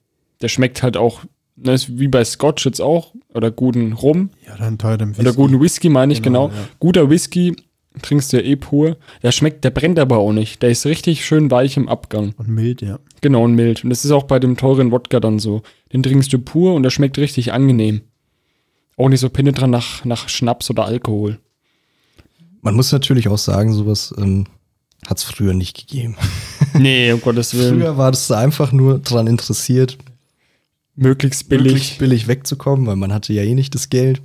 Der 0.42 0.48
schmeckt 0.48 0.82
halt 0.82 0.96
auch, 0.96 1.20
ne, 1.62 1.72
ist 1.72 1.98
wie 1.98 2.08
bei 2.08 2.24
Scotch 2.24 2.64
jetzt 2.66 2.80
auch, 2.80 3.14
oder 3.34 3.50
guten 3.50 3.92
Rum, 3.92 4.30
Ja, 4.46 4.56
dann 4.56 4.78
teuren 4.78 5.14
oder 5.18 5.32
guten 5.32 5.60
Whisky 5.60 5.88
meine 5.88 6.12
ich, 6.12 6.22
Genau, 6.22 6.48
genau. 6.48 6.58
ja. 6.60 6.68
Guter 6.78 7.10
Whisky 7.10 7.56
trinkst 8.02 8.32
du 8.32 8.38
ja 8.38 8.42
eh 8.44 8.56
pur. 8.56 8.96
Der 9.22 9.32
schmeckt, 9.32 9.64
der 9.64 9.70
brennt 9.70 9.98
aber 9.98 10.18
auch 10.18 10.32
nicht. 10.32 10.62
Der 10.62 10.70
ist 10.70 10.86
richtig 10.86 11.24
schön 11.24 11.50
weich 11.50 11.76
im 11.76 11.88
Abgang. 11.88 12.32
Und 12.36 12.48
mild, 12.48 12.80
ja. 12.82 12.98
Genau, 13.20 13.42
und 13.44 13.54
mild. 13.54 13.82
Und 13.82 13.90
das 13.90 14.04
ist 14.04 14.10
auch 14.12 14.24
bei 14.24 14.38
dem 14.38 14.56
teuren 14.56 14.92
Wodka 14.92 15.20
dann 15.20 15.38
so. 15.38 15.62
Den 15.92 16.02
trinkst 16.02 16.32
du 16.32 16.38
pur 16.38 16.74
und 16.74 16.82
der 16.84 16.90
schmeckt 16.90 17.18
richtig 17.18 17.52
angenehm. 17.52 18.02
Auch 18.96 19.08
nicht 19.08 19.20
so 19.20 19.28
penetrant 19.28 19.72
nach, 19.72 20.04
nach 20.04 20.28
Schnaps 20.28 20.70
oder 20.70 20.84
Alkohol. 20.84 21.38
Man 22.62 22.74
muss 22.74 22.92
natürlich 22.92 23.28
auch 23.28 23.38
sagen, 23.38 23.72
sowas 23.72 24.14
ähm, 24.18 24.46
hat 25.06 25.18
es 25.18 25.24
früher 25.24 25.54
nicht 25.54 25.76
gegeben. 25.88 26.16
Nee, 26.74 27.12
um 27.12 27.20
Gottes 27.20 27.54
Willen. 27.56 27.80
Früher 27.80 27.96
war 27.96 28.10
das 28.10 28.30
einfach 28.30 28.72
nur 28.72 28.98
daran 28.98 29.26
interessiert, 29.26 29.96
möglichst 30.98 31.48
billig. 31.48 31.72
möglichst 31.72 31.98
billig 31.98 32.28
wegzukommen, 32.28 32.86
weil 32.86 32.96
man 32.96 33.12
hatte 33.12 33.32
ja 33.32 33.42
eh 33.42 33.54
nicht 33.54 33.74
das 33.74 33.88
Geld. 33.88 34.20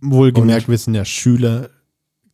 Wohlgemerkt, 0.00 0.68
wir 0.68 0.76
sind 0.78 0.94
ja 0.94 1.04
Schüler 1.04 1.70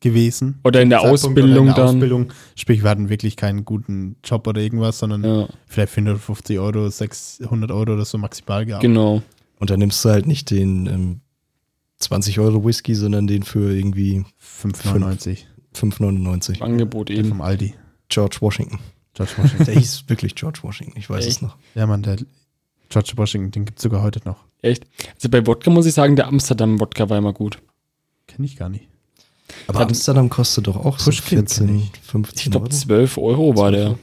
gewesen. 0.01 0.59
Oder 0.65 0.83
in 0.83 0.91
der 0.91 1.01
Zeitpunkt 1.01 1.25
Ausbildung 1.25 1.51
oder 1.53 1.61
in 1.61 1.67
der 1.67 1.75
dann. 1.75 1.87
Ausbildung. 1.87 2.33
Sprich, 2.55 2.83
wir 2.83 2.91
hatten 2.91 3.09
wirklich 3.09 3.37
keinen 3.37 3.65
guten 3.65 4.17
Job 4.25 4.47
oder 4.47 4.61
irgendwas, 4.61 4.99
sondern 4.99 5.25
Ja, 5.25 5.49
vielleicht 5.67 5.93
450 5.93 6.59
Euro, 6.59 6.89
600 6.89 7.71
Euro 7.71 7.93
oder 7.95 8.05
so 8.05 8.19
maximal 8.19 8.67
gehabt. 8.67 8.83
genau. 8.83 9.23
Und 9.59 9.71
dann 9.71 9.79
nimmst 9.79 10.05
du 10.05 10.11
halt 10.11 10.27
nicht 10.27 10.51
den 10.51 10.87
ähm, 10.87 11.21
20 11.99 12.41
Euro 12.41 12.63
Whisky, 12.65 12.95
sondern 12.95 13.27
den 13.27 13.43
für 13.43 13.75
irgendwie 13.75 14.23
5,99 14.63 15.39
5,99. 15.75 16.61
Angebot 16.61 17.09
Der 17.09 17.17
eben. 17.17 17.29
vom 17.31 17.41
Aldi. 17.41 17.75
George 18.09 18.37
Washington. 18.41 18.79
George 19.15 19.33
Washington. 19.39 19.65
Der 19.65 19.75
hieß 19.75 20.05
wirklich 20.09 20.35
George 20.35 20.59
Washington, 20.63 20.99
ich 20.99 21.09
weiß 21.09 21.25
Echt? 21.27 21.37
es 21.37 21.43
noch. 21.43 21.57
ja, 21.75 21.87
Mann, 21.87 22.03
der 22.03 22.17
George 22.89 23.13
Washington, 23.17 23.51
den 23.51 23.65
gibt 23.65 23.79
es 23.79 23.83
sogar 23.83 24.03
heute 24.03 24.21
noch. 24.25 24.37
Echt? 24.63 24.85
Also 25.15 25.29
bei 25.29 25.47
Wodka 25.47 25.71
muss 25.71 25.87
ich 25.87 25.95
sagen, 25.95 26.17
der 26.17 26.29
Amsterdam-Wodka 26.29 27.09
war 27.11 27.19
immer 27.19 27.33
gut. 27.33 27.59
Kenne 28.27 28.47
ich 28.47 28.57
gar 28.57 28.69
nicht. 28.69 28.89
Aber 29.69 29.81
Hat- 29.81 29.89
Amsterdam 29.89 30.29
kostet 30.29 30.67
doch 30.67 30.77
auch 30.77 30.99
so 30.99 31.11
Pushkin 31.11 31.39
kenn 31.39 31.49
14, 31.49 31.79
ich. 31.79 31.91
15 32.03 32.37
Ich 32.47 32.51
glaube, 32.51 32.67
Euro. 32.67 32.75
12 32.77 33.19
Euro 33.19 33.57
war 33.57 33.71
12 33.71 33.75
der. 33.75 33.99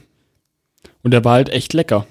Und 1.02 1.10
der 1.10 1.24
war 1.24 1.34
halt 1.34 1.48
echt 1.50 1.72
lecker. 1.74 2.06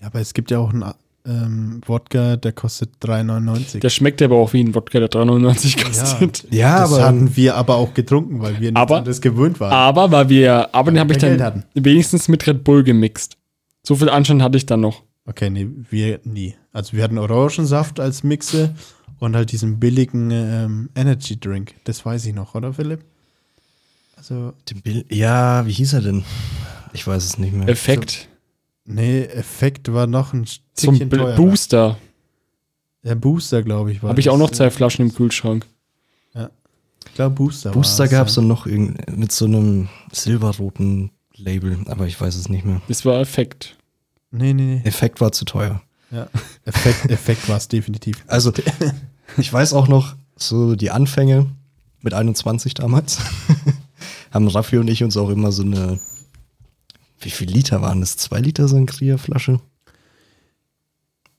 Ja, 0.00 0.08
aber 0.08 0.20
es 0.20 0.34
gibt 0.34 0.50
ja 0.50 0.58
auch 0.58 0.70
einen 0.72 0.84
ähm, 1.24 1.80
Wodka, 1.86 2.36
der 2.36 2.52
kostet 2.52 2.90
3,99. 3.02 3.80
Der 3.80 3.90
schmeckt 3.90 4.22
aber 4.22 4.36
auch 4.36 4.52
wie 4.52 4.62
ein 4.62 4.74
Wodka, 4.74 4.98
der 5.00 5.08
3,99 5.10 5.84
kostet. 5.84 6.46
Ja, 6.52 6.80
das 6.80 6.92
aber 6.92 7.04
hatten 7.04 7.36
wir 7.36 7.56
aber 7.56 7.76
auch 7.76 7.94
getrunken, 7.94 8.40
weil 8.40 8.60
wir 8.60 8.72
Aber- 8.74 9.00
das 9.02 9.20
gewöhnt 9.20 9.58
waren. 9.60 9.72
Aber 9.72 10.10
weil 10.10 10.28
wir, 10.28 10.74
aber 10.74 10.90
den 10.92 10.98
habe 11.00 11.12
ich 11.12 11.18
dann 11.18 11.64
wenigstens 11.74 12.28
mit 12.28 12.46
Red 12.46 12.64
Bull 12.64 12.82
gemixt. 12.84 13.36
So 13.84 13.94
viel 13.96 14.08
Anstand 14.08 14.42
hatte 14.42 14.56
ich 14.56 14.66
dann 14.66 14.80
noch. 14.80 15.02
Okay, 15.26 15.50
nee, 15.50 15.68
wir 15.90 16.20
nie. 16.24 16.54
Also 16.72 16.92
wir 16.96 17.02
hatten 17.02 17.18
Orangensaft 17.18 17.98
als 18.00 18.22
Mixe 18.22 18.74
und 19.18 19.34
halt 19.34 19.50
diesen 19.52 19.80
billigen 19.80 20.30
ähm, 20.30 20.90
Energy 20.94 21.38
Drink. 21.38 21.74
Das 21.84 22.04
weiß 22.06 22.26
ich 22.26 22.34
noch, 22.34 22.54
oder 22.54 22.72
Philipp? 22.72 23.04
Also, 24.16 24.52
Den 24.70 24.80
Bill 24.82 25.04
ja, 25.10 25.66
wie 25.66 25.72
hieß 25.72 25.94
er 25.94 26.00
denn? 26.02 26.24
Ich 26.92 27.06
weiß 27.06 27.24
es 27.24 27.38
nicht 27.38 27.52
mehr. 27.52 27.68
Effekt. 27.68 28.28
nee, 28.84 29.22
Effekt 29.24 29.92
war 29.92 30.06
noch 30.06 30.32
ein 30.32 30.46
Zum 30.46 30.94
Stückchen 30.94 31.08
B- 31.08 31.16
teurer. 31.18 31.36
Booster. 31.36 31.98
Der 33.04 33.14
Booster, 33.14 33.62
glaube 33.62 33.92
ich, 33.92 34.02
war 34.02 34.10
Habe 34.10 34.20
ich 34.20 34.30
auch 34.30 34.38
noch 34.38 34.50
zwei 34.50 34.70
Flaschen 34.70 35.06
im 35.06 35.14
Kühlschrank. 35.14 35.66
Ich 37.08 37.14
glaube, 37.14 37.36
Booster 37.36 37.70
Booster 37.70 38.08
gab 38.08 38.26
es 38.26 38.36
ja. 38.36 38.42
und 38.42 38.48
noch 38.48 38.66
irgend 38.66 39.16
mit 39.16 39.30
so 39.32 39.44
einem 39.46 39.88
silberroten 40.12 41.10
Label, 41.34 41.78
aber 41.86 42.06
ich 42.06 42.20
weiß 42.20 42.34
es 42.34 42.48
nicht 42.48 42.64
mehr. 42.64 42.82
Das 42.88 43.04
war 43.04 43.20
Effekt. 43.20 43.75
Nee, 44.36 44.52
nee, 44.52 44.62
nee. 44.76 44.80
Effekt 44.84 45.20
war 45.20 45.32
zu 45.32 45.44
teuer. 45.44 45.82
Ja. 46.10 46.28
Effekt, 46.64 47.10
Effekt 47.10 47.48
war 47.48 47.56
es 47.56 47.68
definitiv. 47.68 48.22
Also, 48.28 48.52
ich 49.36 49.52
weiß 49.52 49.72
auch 49.72 49.88
noch, 49.88 50.14
so 50.36 50.76
die 50.76 50.90
Anfänge 50.90 51.46
mit 52.02 52.14
21 52.14 52.74
damals, 52.74 53.18
haben 54.30 54.48
Raffi 54.48 54.78
und 54.78 54.88
ich 54.88 55.02
uns 55.02 55.16
auch 55.16 55.30
immer 55.30 55.50
so 55.52 55.62
eine, 55.62 55.98
wie 57.20 57.30
viel 57.30 57.48
Liter 57.50 57.82
waren 57.82 58.00
das? 58.00 58.16
Zwei 58.16 58.38
Liter 58.40 58.68
Sangria-Flasche? 58.68 59.60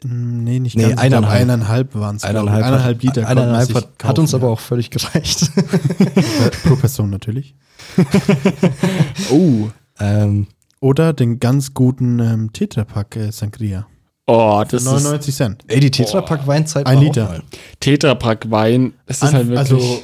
Mm, 0.04 0.44
Nee, 0.44 0.60
nicht 0.60 0.76
Nee, 0.76 0.90
ganz. 0.90 1.00
Eineinhalb. 1.02 1.42
eineinhalb 1.42 1.96
waren 1.96 2.16
es. 2.18 2.24
Eineinhalb, 2.24 2.66
eineinhalb 2.66 3.02
Liter. 3.04 3.28
Eineinhalb 3.28 3.70
hat, 3.70 3.76
hat 3.76 3.98
kaufen, 3.98 4.20
uns 4.22 4.34
aber 4.34 4.48
ja. 4.48 4.54
auch 4.54 4.60
völlig 4.60 4.90
gereicht. 4.90 5.52
Pro 6.64 6.76
Person 6.76 7.10
natürlich. 7.10 7.56
Oh. 9.32 9.70
ähm, 10.00 10.48
Oder 10.80 11.14
den 11.14 11.40
ganz 11.40 11.74
guten 11.74 12.20
ähm, 12.20 12.54
Tetrapack 12.54 13.16
äh, 13.16 13.32
Sangria. 13.32 13.88
Oh, 14.28 14.60
Für 14.60 14.66
das 14.72 14.82
ist 14.84 14.88
99 14.88 15.36
Cent. 15.36 15.64
ey, 15.68 15.80
die 15.80 15.90
Tetrapack-Weinzeit 15.90 16.86
Ein 16.86 16.98
war 16.98 17.04
Liter. 17.04 17.26
Auch 17.26 17.30
mal. 17.30 17.44
Tetrapack 17.80 18.52
Wein. 18.52 18.94
Das 19.06 19.18
ist 19.18 19.24
An- 19.24 19.34
halt 19.34 19.48
wirklich. 19.48 19.72
Also 19.72 20.02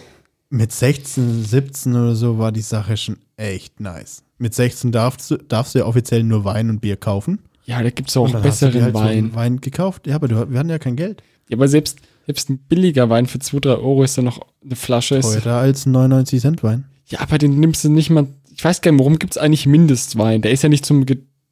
mit 0.50 0.72
16, 0.72 1.44
17 1.44 1.96
oder 1.96 2.16
so 2.16 2.38
war 2.38 2.52
die 2.52 2.62
Sache 2.62 2.96
schon 2.96 3.18
echt 3.38 3.80
nice. 3.80 4.24
Mit 4.38 4.54
16 4.54 4.92
darfst 4.92 5.30
du, 5.32 5.38
darfst 5.38 5.76
du 5.76 5.80
ja 5.80 5.86
offiziell 5.86 6.24
nur 6.24 6.46
Wein 6.46 6.70
und 6.70 6.80
Bier 6.80 6.96
kaufen. 6.96 7.40
ja, 7.66 7.82
da 7.82 7.90
gibt 7.90 8.10
es 8.10 8.18
auch 8.18 8.28
du 8.28 8.38
dir 8.38 8.42
besseren 8.44 8.82
halt 8.82 8.96
so 8.96 9.02
Wein. 9.02 9.08
einen 9.10 9.36
Wein 9.36 9.62
gekauft. 9.62 10.08
Ja, 10.08 10.16
aber 10.16 10.28
du, 10.28 10.50
wir 10.52 10.60
hatten 10.60 10.70
ja 10.70 10.80
kein 10.80 10.96
Geld. 10.96 11.22
Ja, 11.50 11.58
aber 11.58 11.68
selbst, 11.68 12.00
selbst 12.26 12.50
ein 12.50 12.58
billiger 12.58 13.10
Wein 13.10 13.26
für 13.26 13.40
2, 13.40 13.60
3 13.60 13.70
Euro 13.72 14.04
ist 14.04 14.18
dann 14.18 14.26
noch 14.26 14.40
eine 14.64 14.76
Flasche. 14.76 15.16
Ist, 15.16 15.34
Teurer 15.44 15.58
als 15.58 15.86
ein 15.86 15.92
99 15.92 16.40
Cent 16.42 16.64
Wein. 16.64 16.86
ja, 17.08 17.20
aber 17.20 17.38
den 17.38 17.60
nimmst 17.60 17.84
du 17.84 17.90
nicht 17.90 18.10
mal. 18.10 18.28
Ich 18.56 18.63
weiß 18.63 18.82
gar 18.82 18.92
nicht, 18.92 19.00
warum 19.00 19.20
gibt 19.20 19.34
es 19.34 19.38
eigentlich 19.38 19.66
Mindestwein? 19.66 20.42
Der 20.42 20.52
ist 20.52 20.63
ja 20.63 20.70
nicht 20.70 20.86
zum, 20.86 21.06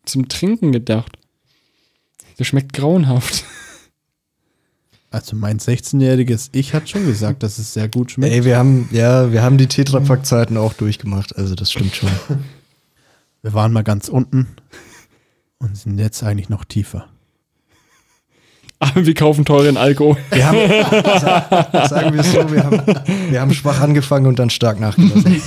zum 0.05 0.27
Trinken 0.29 0.71
gedacht. 0.71 1.17
Der 2.39 2.43
schmeckt 2.43 2.73
grauenhaft. 2.73 3.43
Also 5.13 5.35
mein 5.35 5.59
16-jähriges 5.59 6.47
Ich 6.53 6.73
hat 6.73 6.87
schon 6.87 7.05
gesagt, 7.05 7.43
dass 7.43 7.57
es 7.57 7.73
sehr 7.73 7.89
gut 7.89 8.11
schmeckt. 8.11 8.31
Ey, 8.33 8.45
wir 8.45 8.57
haben, 8.57 8.87
ja, 8.93 9.29
wir 9.33 9.43
haben 9.43 9.57
die 9.57 9.67
Tetrapack-Zeiten 9.67 10.55
auch 10.55 10.71
durchgemacht, 10.71 11.35
also 11.35 11.53
das 11.53 11.69
stimmt 11.69 11.93
schon. 11.97 12.07
Wir 13.41 13.53
waren 13.53 13.73
mal 13.73 13.83
ganz 13.83 14.07
unten 14.07 14.47
und 15.57 15.75
sind 15.75 15.99
jetzt 15.99 16.23
eigentlich 16.23 16.47
noch 16.47 16.63
tiefer. 16.63 17.09
Aber 18.79 19.05
wir 19.05 19.13
kaufen 19.13 19.43
teuren 19.43 19.75
Alkohol. 19.75 20.15
Wir 20.31 20.47
haben, 20.47 20.59
sa- 21.19 21.87
sagen 21.89 22.13
wir 22.13 22.21
es 22.21 22.31
so, 22.31 22.49
wir 22.49 22.63
haben, 22.63 22.81
wir 23.31 23.41
haben 23.41 23.53
schwach 23.53 23.81
angefangen 23.81 24.27
und 24.27 24.39
dann 24.39 24.49
stark 24.49 24.79
nachgelassen. 24.79 25.41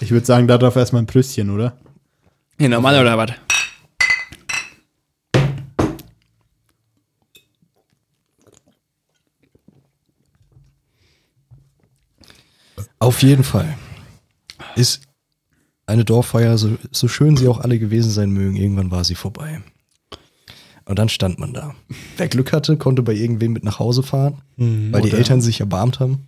Ich 0.00 0.10
würde 0.10 0.26
sagen, 0.26 0.46
darauf 0.46 0.76
erstmal 0.76 1.02
ein 1.02 1.06
Prüsschen, 1.06 1.50
oder? 1.50 1.76
Ja, 2.58 2.68
normal 2.68 3.00
oder 3.00 3.18
was? 3.18 3.30
Auf 13.00 13.22
jeden 13.22 13.44
Fall 13.44 13.76
ist 14.76 15.02
eine 15.86 16.04
Dorffeier, 16.04 16.58
so, 16.58 16.76
so 16.90 17.08
schön 17.08 17.36
sie 17.36 17.48
auch 17.48 17.60
alle 17.60 17.78
gewesen 17.78 18.10
sein 18.10 18.30
mögen, 18.30 18.56
irgendwann 18.56 18.90
war 18.90 19.04
sie 19.04 19.14
vorbei. 19.14 19.62
Und 20.84 20.98
dann 20.98 21.08
stand 21.08 21.38
man 21.38 21.52
da. 21.52 21.74
Wer 22.16 22.28
Glück 22.28 22.52
hatte, 22.52 22.76
konnte 22.76 23.02
bei 23.02 23.12
irgendwem 23.12 23.52
mit 23.52 23.62
nach 23.64 23.78
Hause 23.78 24.02
fahren, 24.02 24.42
weil 24.56 25.02
die 25.02 25.12
Eltern 25.12 25.40
sich 25.40 25.60
erbarmt 25.60 26.00
haben. 26.00 26.26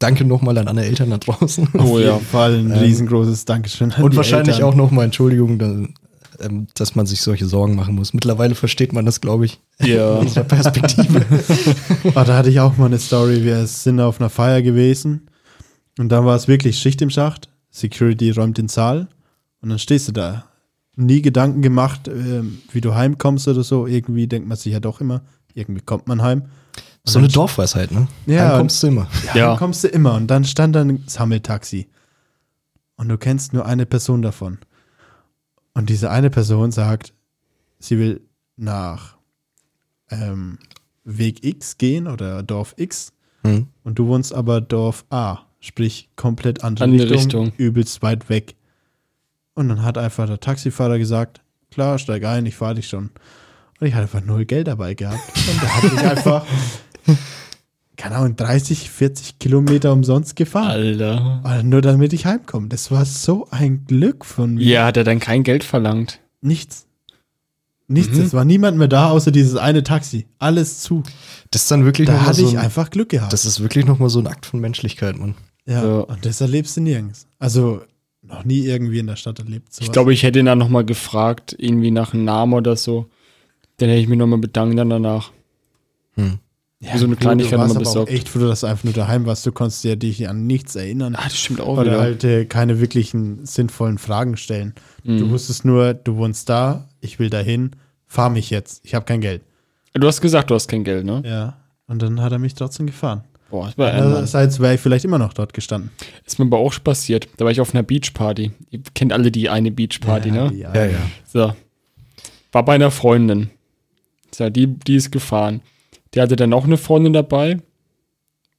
Danke 0.00 0.24
nochmal 0.24 0.58
an 0.58 0.66
alle 0.66 0.82
Eltern 0.84 1.10
da 1.10 1.18
draußen. 1.18 1.68
Oh 1.74 1.78
Auf 1.78 2.00
ja. 2.00 2.14
jeden 2.14 2.24
Fall 2.26 2.54
ein 2.58 2.70
Ähm, 2.72 2.78
riesengroßes 2.78 3.44
Dankeschön. 3.44 3.92
an 3.92 4.02
Und 4.02 4.12
die 4.12 4.16
wahrscheinlich 4.16 4.56
Eltern. 4.56 4.70
auch 4.70 4.74
nochmal 4.74 5.04
Entschuldigung, 5.04 5.58
dann, 5.58 5.94
ähm, 6.40 6.66
dass 6.74 6.94
man 6.96 7.06
sich 7.06 7.20
solche 7.20 7.46
Sorgen 7.46 7.76
machen 7.76 7.94
muss. 7.94 8.12
Mittlerweile 8.14 8.54
versteht 8.56 8.92
man 8.92 9.04
das, 9.06 9.20
glaube 9.20 9.44
ich, 9.44 9.60
Ja. 9.78 10.14
aus 10.16 10.34
der 10.34 10.44
Perspektive. 10.44 11.24
Ah, 12.14 12.24
da 12.24 12.36
hatte 12.38 12.48
ich 12.50 12.58
auch 12.60 12.76
mal 12.78 12.86
eine 12.86 12.98
Story. 12.98 13.44
Wir 13.44 13.66
sind 13.66 14.00
auf 14.00 14.20
einer 14.20 14.30
Feier 14.30 14.62
gewesen 14.62 15.28
und 15.98 16.08
dann 16.08 16.24
war 16.24 16.34
es 16.34 16.48
wirklich 16.48 16.78
Schicht 16.78 17.00
im 17.02 17.10
Schacht. 17.10 17.48
Security 17.70 18.30
räumt 18.30 18.56
den 18.58 18.68
Saal 18.68 19.06
und 19.60 19.68
dann 19.68 19.78
stehst 19.78 20.08
du 20.08 20.12
da. 20.12 20.44
Nie 20.96 21.22
Gedanken 21.22 21.62
gemacht, 21.62 22.08
ähm, 22.08 22.58
wie 22.72 22.80
du 22.80 22.94
heimkommst 22.94 23.46
oder 23.48 23.62
so. 23.62 23.86
Irgendwie 23.86 24.26
denkt 24.26 24.48
man 24.48 24.56
sich 24.56 24.72
ja 24.72 24.80
doch 24.80 25.00
immer, 25.00 25.22
irgendwie 25.54 25.82
kommt 25.82 26.08
man 26.08 26.22
heim. 26.22 26.44
So 27.04 27.18
eine 27.18 27.28
Dorfweisheit, 27.28 27.90
ne? 27.92 28.08
Ja, 28.26 28.50
Dann 28.50 28.58
kommst 28.58 28.82
du 28.82 28.86
immer. 28.88 29.08
Ja, 29.26 29.34
Ja. 29.36 29.46
dann 29.48 29.56
kommst 29.58 29.84
du 29.84 29.88
immer. 29.88 30.14
Und 30.14 30.26
dann 30.28 30.44
stand 30.44 30.76
da 30.76 30.82
ein 30.82 31.02
Sammeltaxi. 31.06 31.88
Und 32.96 33.08
du 33.08 33.16
kennst 33.16 33.52
nur 33.52 33.64
eine 33.66 33.86
Person 33.86 34.20
davon. 34.22 34.58
Und 35.72 35.88
diese 35.88 36.10
eine 36.10 36.28
Person 36.30 36.72
sagt, 36.72 37.14
sie 37.78 37.98
will 37.98 38.20
nach 38.56 39.16
ähm, 40.10 40.58
Weg 41.04 41.44
X 41.44 41.78
gehen 41.78 42.06
oder 42.06 42.42
Dorf 42.42 42.74
X. 42.76 43.12
Hm. 43.44 43.68
Und 43.84 43.98
du 43.98 44.06
wohnst 44.06 44.34
aber 44.34 44.60
Dorf 44.60 45.04
A, 45.08 45.38
sprich 45.60 46.10
komplett 46.16 46.62
andere, 46.62 46.84
Andere 46.84 47.10
Richtung, 47.10 47.44
Richtung. 47.46 47.52
übelst 47.56 48.02
weit 48.02 48.28
weg. 48.28 48.56
Und 49.54 49.68
dann 49.70 49.82
hat 49.82 49.96
einfach 49.96 50.26
der 50.26 50.40
Taxifahrer 50.40 50.98
gesagt, 50.98 51.40
klar, 51.70 51.98
steig 51.98 52.24
ein, 52.24 52.44
ich 52.44 52.56
fahre 52.56 52.74
dich 52.74 52.88
schon. 52.88 53.10
Und 53.80 53.86
ich 53.86 53.94
hatte 53.94 54.02
einfach 54.02 54.22
null 54.22 54.44
Geld 54.44 54.66
dabei 54.68 54.92
gehabt. 54.94 55.20
Und 55.50 55.62
der 55.62 55.74
hat 55.76 55.82
mich 55.92 56.00
einfach, 56.02 56.46
keine 57.96 58.16
Ahnung, 58.16 58.36
30, 58.36 58.90
40 58.90 59.38
Kilometer 59.38 59.92
umsonst 59.92 60.36
gefahren. 60.36 60.70
Alter. 60.70 61.62
Nur 61.62 61.82
damit 61.82 62.12
ich 62.12 62.24
heimkomme. 62.26 62.68
Das 62.68 62.90
war 62.90 63.04
so 63.04 63.46
ein 63.50 63.84
Glück 63.86 64.24
von 64.24 64.54
mir. 64.54 64.64
Ja, 64.64 64.86
hat 64.86 64.96
er 64.96 65.04
dann 65.04 65.20
kein 65.20 65.42
Geld 65.42 65.64
verlangt. 65.64 66.20
Nichts. 66.40 66.86
Nichts. 67.88 68.16
Mhm. 68.16 68.24
Es 68.24 68.32
war 68.34 68.44
niemand 68.44 68.78
mehr 68.78 68.88
da, 68.88 69.10
außer 69.10 69.32
dieses 69.32 69.56
eine 69.56 69.82
Taxi. 69.82 70.26
Alles 70.38 70.78
zu. 70.80 71.02
Das 71.50 71.62
ist 71.62 71.70
dann 71.70 71.84
wirklich 71.84 72.06
Da 72.06 72.20
hatte 72.24 72.40
so 72.40 72.46
ich 72.48 72.56
ein, 72.56 72.64
einfach 72.64 72.88
Glück 72.90 73.08
gehabt. 73.10 73.32
Das 73.32 73.44
ist 73.44 73.60
wirklich 73.60 73.84
nochmal 73.84 74.08
so 74.10 74.20
ein 74.20 74.26
Akt 74.28 74.46
von 74.46 74.60
Menschlichkeit, 74.60 75.18
Mann. 75.18 75.34
ja, 75.66 75.84
Ja. 75.84 75.98
und 76.02 76.24
das 76.24 76.40
erlebst 76.40 76.76
du 76.76 76.80
nirgends. 76.82 77.26
Also 77.40 77.82
noch 78.22 78.44
nie 78.44 78.60
irgendwie 78.60 79.00
in 79.00 79.08
der 79.08 79.16
Stadt 79.16 79.40
erlebt. 79.40 79.68
Ich 79.72 79.76
sowas. 79.78 79.92
glaube, 79.92 80.12
ich 80.12 80.22
hätte 80.22 80.38
ihn 80.38 80.46
dann 80.46 80.58
nochmal 80.58 80.84
gefragt, 80.84 81.56
irgendwie 81.58 81.90
nach 81.90 82.14
einem 82.14 82.24
Namen 82.24 82.52
oder 82.54 82.76
so. 82.76 83.06
Dann 83.78 83.88
hätte 83.88 84.00
ich 84.00 84.08
mich 84.08 84.18
nochmal 84.18 84.38
bedankt 84.38 84.78
dann 84.78 84.88
danach. 84.90 85.32
Ja, 86.82 86.96
so 86.96 87.04
eine 87.04 87.14
gut, 87.14 87.20
Kleinigkeit 87.20 87.52
du 87.54 87.58
warst 87.58 87.70
aber 87.76 87.80
auch 87.86 87.92
besorgt. 87.92 88.10
echt 88.12 88.28
froh, 88.28 88.38
dass 88.40 88.60
du 88.60 88.66
einfach 88.66 88.84
nur 88.84 88.92
daheim 88.94 89.26
warst. 89.26 89.44
Du 89.44 89.52
konntest 89.52 89.84
ja 89.84 89.96
dich 89.96 90.28
an 90.28 90.46
nichts 90.46 90.76
erinnern. 90.76 91.14
Ah, 91.14 91.24
das 91.24 91.36
stimmt 91.38 91.60
auch 91.60 91.76
Oder 91.78 91.84
wieder. 91.92 92.00
halt 92.00 92.24
äh, 92.24 92.44
keine 92.46 92.80
wirklichen 92.80 93.44
sinnvollen 93.44 93.98
Fragen 93.98 94.36
stellen. 94.36 94.74
Du 95.04 95.12
Mhm. 95.12 95.30
wusstest 95.30 95.64
nur, 95.64 95.92
du 95.94 96.16
wohnst 96.16 96.48
da, 96.48 96.88
ich 97.00 97.18
will 97.18 97.28
dahin, 97.30 97.72
fahr 98.06 98.30
mich 98.30 98.48
jetzt. 98.50 98.80
Ich 98.84 98.94
habe 98.94 99.04
kein 99.04 99.20
Geld. 99.20 99.42
Du 99.92 100.06
hast 100.06 100.20
gesagt, 100.20 100.50
du 100.50 100.54
hast 100.54 100.68
kein 100.68 100.84
Geld, 100.84 101.04
ne? 101.04 101.22
Ja. 101.24 101.56
Und 101.86 102.00
dann 102.02 102.20
hat 102.22 102.32
er 102.32 102.38
mich 102.38 102.54
trotzdem 102.54 102.86
gefahren. 102.86 103.24
Boah, 103.50 103.66
das 103.66 103.76
war. 103.76 103.92
Andererseits 103.92 104.60
wäre 104.60 104.74
ich 104.76 104.80
vielleicht 104.80 105.04
immer 105.04 105.18
noch 105.18 105.32
dort 105.32 105.52
gestanden. 105.52 105.90
Ist 106.24 106.38
mir 106.38 106.44
aber 106.44 106.58
auch 106.58 106.72
schon 106.72 106.84
passiert. 106.84 107.28
Da 107.36 107.44
war 107.44 107.50
ich 107.52 107.60
auf 107.60 107.74
einer 107.74 107.82
Beachparty. 107.82 108.52
Ihr 108.70 108.80
kennt 108.94 109.12
alle 109.12 109.32
die 109.32 109.48
eine 109.48 109.72
Beachparty, 109.72 110.30
ne? 110.30 110.52
Ja, 110.54 110.72
Ja, 110.72 110.84
ja. 110.86 110.98
So. 111.26 111.52
War 112.52 112.64
bei 112.64 112.74
einer 112.76 112.92
Freundin. 112.92 113.50
So, 114.32 114.48
die, 114.50 114.68
die 114.68 114.94
ist 114.94 115.10
gefahren. 115.10 115.60
Der 116.14 116.22
hatte 116.22 116.36
dann 116.36 116.50
noch 116.50 116.64
eine 116.64 116.76
Freundin 116.76 117.12
dabei. 117.12 117.58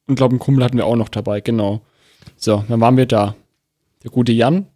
Und 0.08 0.16
glaube, 0.16 0.34
einen 0.34 0.40
Kumpel 0.40 0.64
hatten 0.64 0.78
wir 0.78 0.86
auch 0.86 0.96
noch 0.96 1.10
dabei, 1.10 1.42
genau. 1.42 1.82
So, 2.36 2.64
dann 2.68 2.82
waren 2.82 2.98
wir 2.98 3.06
da. 3.06 3.36
Der 4.04 4.12
gute 4.12 4.32
Jan, 4.32 4.68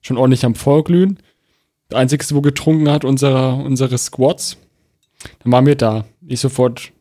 schon 0.00 0.18
ordentlich 0.18 0.44
am 0.44 0.54
Vorglühen. 0.54 1.18
Der 1.90 1.98
einzige, 1.98 2.24
wo 2.34 2.40
getrunken 2.40 2.90
hat, 2.90 3.04
unserer, 3.04 3.56
unsere 3.56 3.98
Squads. 3.98 4.58
Dann 5.42 5.52
waren 5.52 5.66
wir 5.66 5.76
da. 5.76 6.04
Ich 6.26 6.40
sofort, 6.40 6.92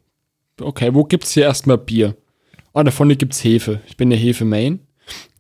okay, 0.61 0.93
wo 0.93 1.03
gibt's 1.03 1.33
hier 1.33 1.43
erstmal 1.43 1.77
Bier? 1.77 2.15
Ah, 2.73 2.83
da 2.83 2.91
vorne 2.91 3.15
gibt's 3.15 3.43
Hefe. 3.43 3.81
Ich 3.87 3.97
bin 3.97 4.09
der 4.09 4.19
Hefe-Main. 4.19 4.79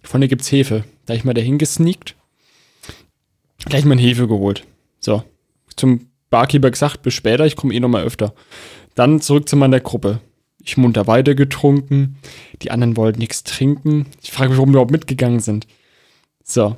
Vorne 0.03 0.27
gibt's 0.27 0.51
Hefe. 0.51 0.83
Da 1.05 1.13
ich 1.13 1.23
mal 1.23 1.33
dahin 1.33 1.57
gesneakt. 1.57 2.15
Gleich 3.65 3.85
mal 3.85 3.97
Hefe 3.97 4.27
geholt. 4.27 4.65
So. 4.99 5.23
Zum 5.75 6.07
Barkeeper 6.29 6.71
gesagt, 6.71 7.01
bis 7.01 7.13
später, 7.13 7.45
ich 7.45 7.55
komme 7.55 7.73
eh 7.73 7.79
noch 7.79 7.89
mal 7.89 8.03
öfter. 8.03 8.33
Dann 8.95 9.21
zurück 9.21 9.49
zu 9.49 9.55
meiner 9.55 9.79
Gruppe. 9.79 10.19
Ich 10.63 10.77
munter 10.77 11.07
weiter 11.07 11.35
getrunken. 11.35 12.17
Die 12.61 12.71
anderen 12.71 12.95
wollten 12.95 13.19
nichts 13.19 13.43
trinken. 13.43 14.05
Ich 14.21 14.31
frage 14.31 14.49
mich, 14.49 14.57
warum 14.57 14.69
die 14.69 14.73
überhaupt 14.73 14.91
mitgegangen 14.91 15.39
sind. 15.39 15.67
So. 16.43 16.77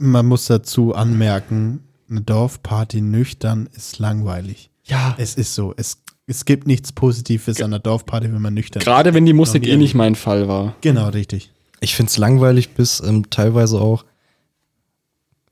Man 0.00 0.26
muss 0.26 0.46
dazu 0.46 0.94
anmerken, 0.94 1.80
eine 2.08 2.22
Dorfparty 2.22 3.00
nüchtern 3.00 3.68
ist 3.74 3.98
langweilig. 3.98 4.70
Ja. 4.84 5.14
Es 5.18 5.34
ist 5.34 5.54
so. 5.54 5.74
Es, 5.76 6.02
es 6.26 6.44
gibt 6.44 6.66
nichts 6.66 6.92
Positives 6.92 7.58
an 7.60 7.66
einer 7.66 7.80
Dorfparty, 7.80 8.32
wenn 8.32 8.40
man 8.40 8.54
nüchtern 8.54 8.82
Gerade 8.82 9.12
wenn 9.12 9.26
die 9.26 9.32
Musik 9.34 9.66
eh 9.66 9.76
nicht 9.76 9.94
mein 9.94 10.14
Fall 10.14 10.48
war. 10.48 10.68
ist. 10.68 10.82
Genau, 10.82 11.08
richtig. 11.08 11.52
Ich 11.80 11.94
find's 11.94 12.16
langweilig 12.16 12.70
bis 12.70 13.00
ähm, 13.00 13.28
teilweise 13.30 13.80
auch. 13.80 14.04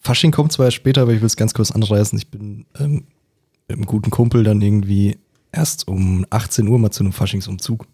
Fasching 0.01 0.31
kommt 0.31 0.53
zwar 0.53 0.67
erst 0.67 0.77
später, 0.77 1.03
aber 1.03 1.13
ich 1.13 1.21
will 1.21 1.27
es 1.27 1.37
ganz 1.37 1.53
kurz 1.53 1.71
anreißen. 1.71 2.19
Ich 2.19 2.31
bin 2.31 2.67
ähm, 2.79 3.05
mit 3.69 3.77
einem 3.77 3.87
guten 3.87 4.11
Kumpel 4.11 4.45
dann 4.45 4.63
irgendwie 4.63 5.19
erst 5.53 5.89
um 5.89 6.27
18 6.31 6.69
Uhr 6.69 6.79
mal 6.79 6.91
zu 6.91 7.03
einem 7.03 7.13
Faschingsumzug 7.13 7.87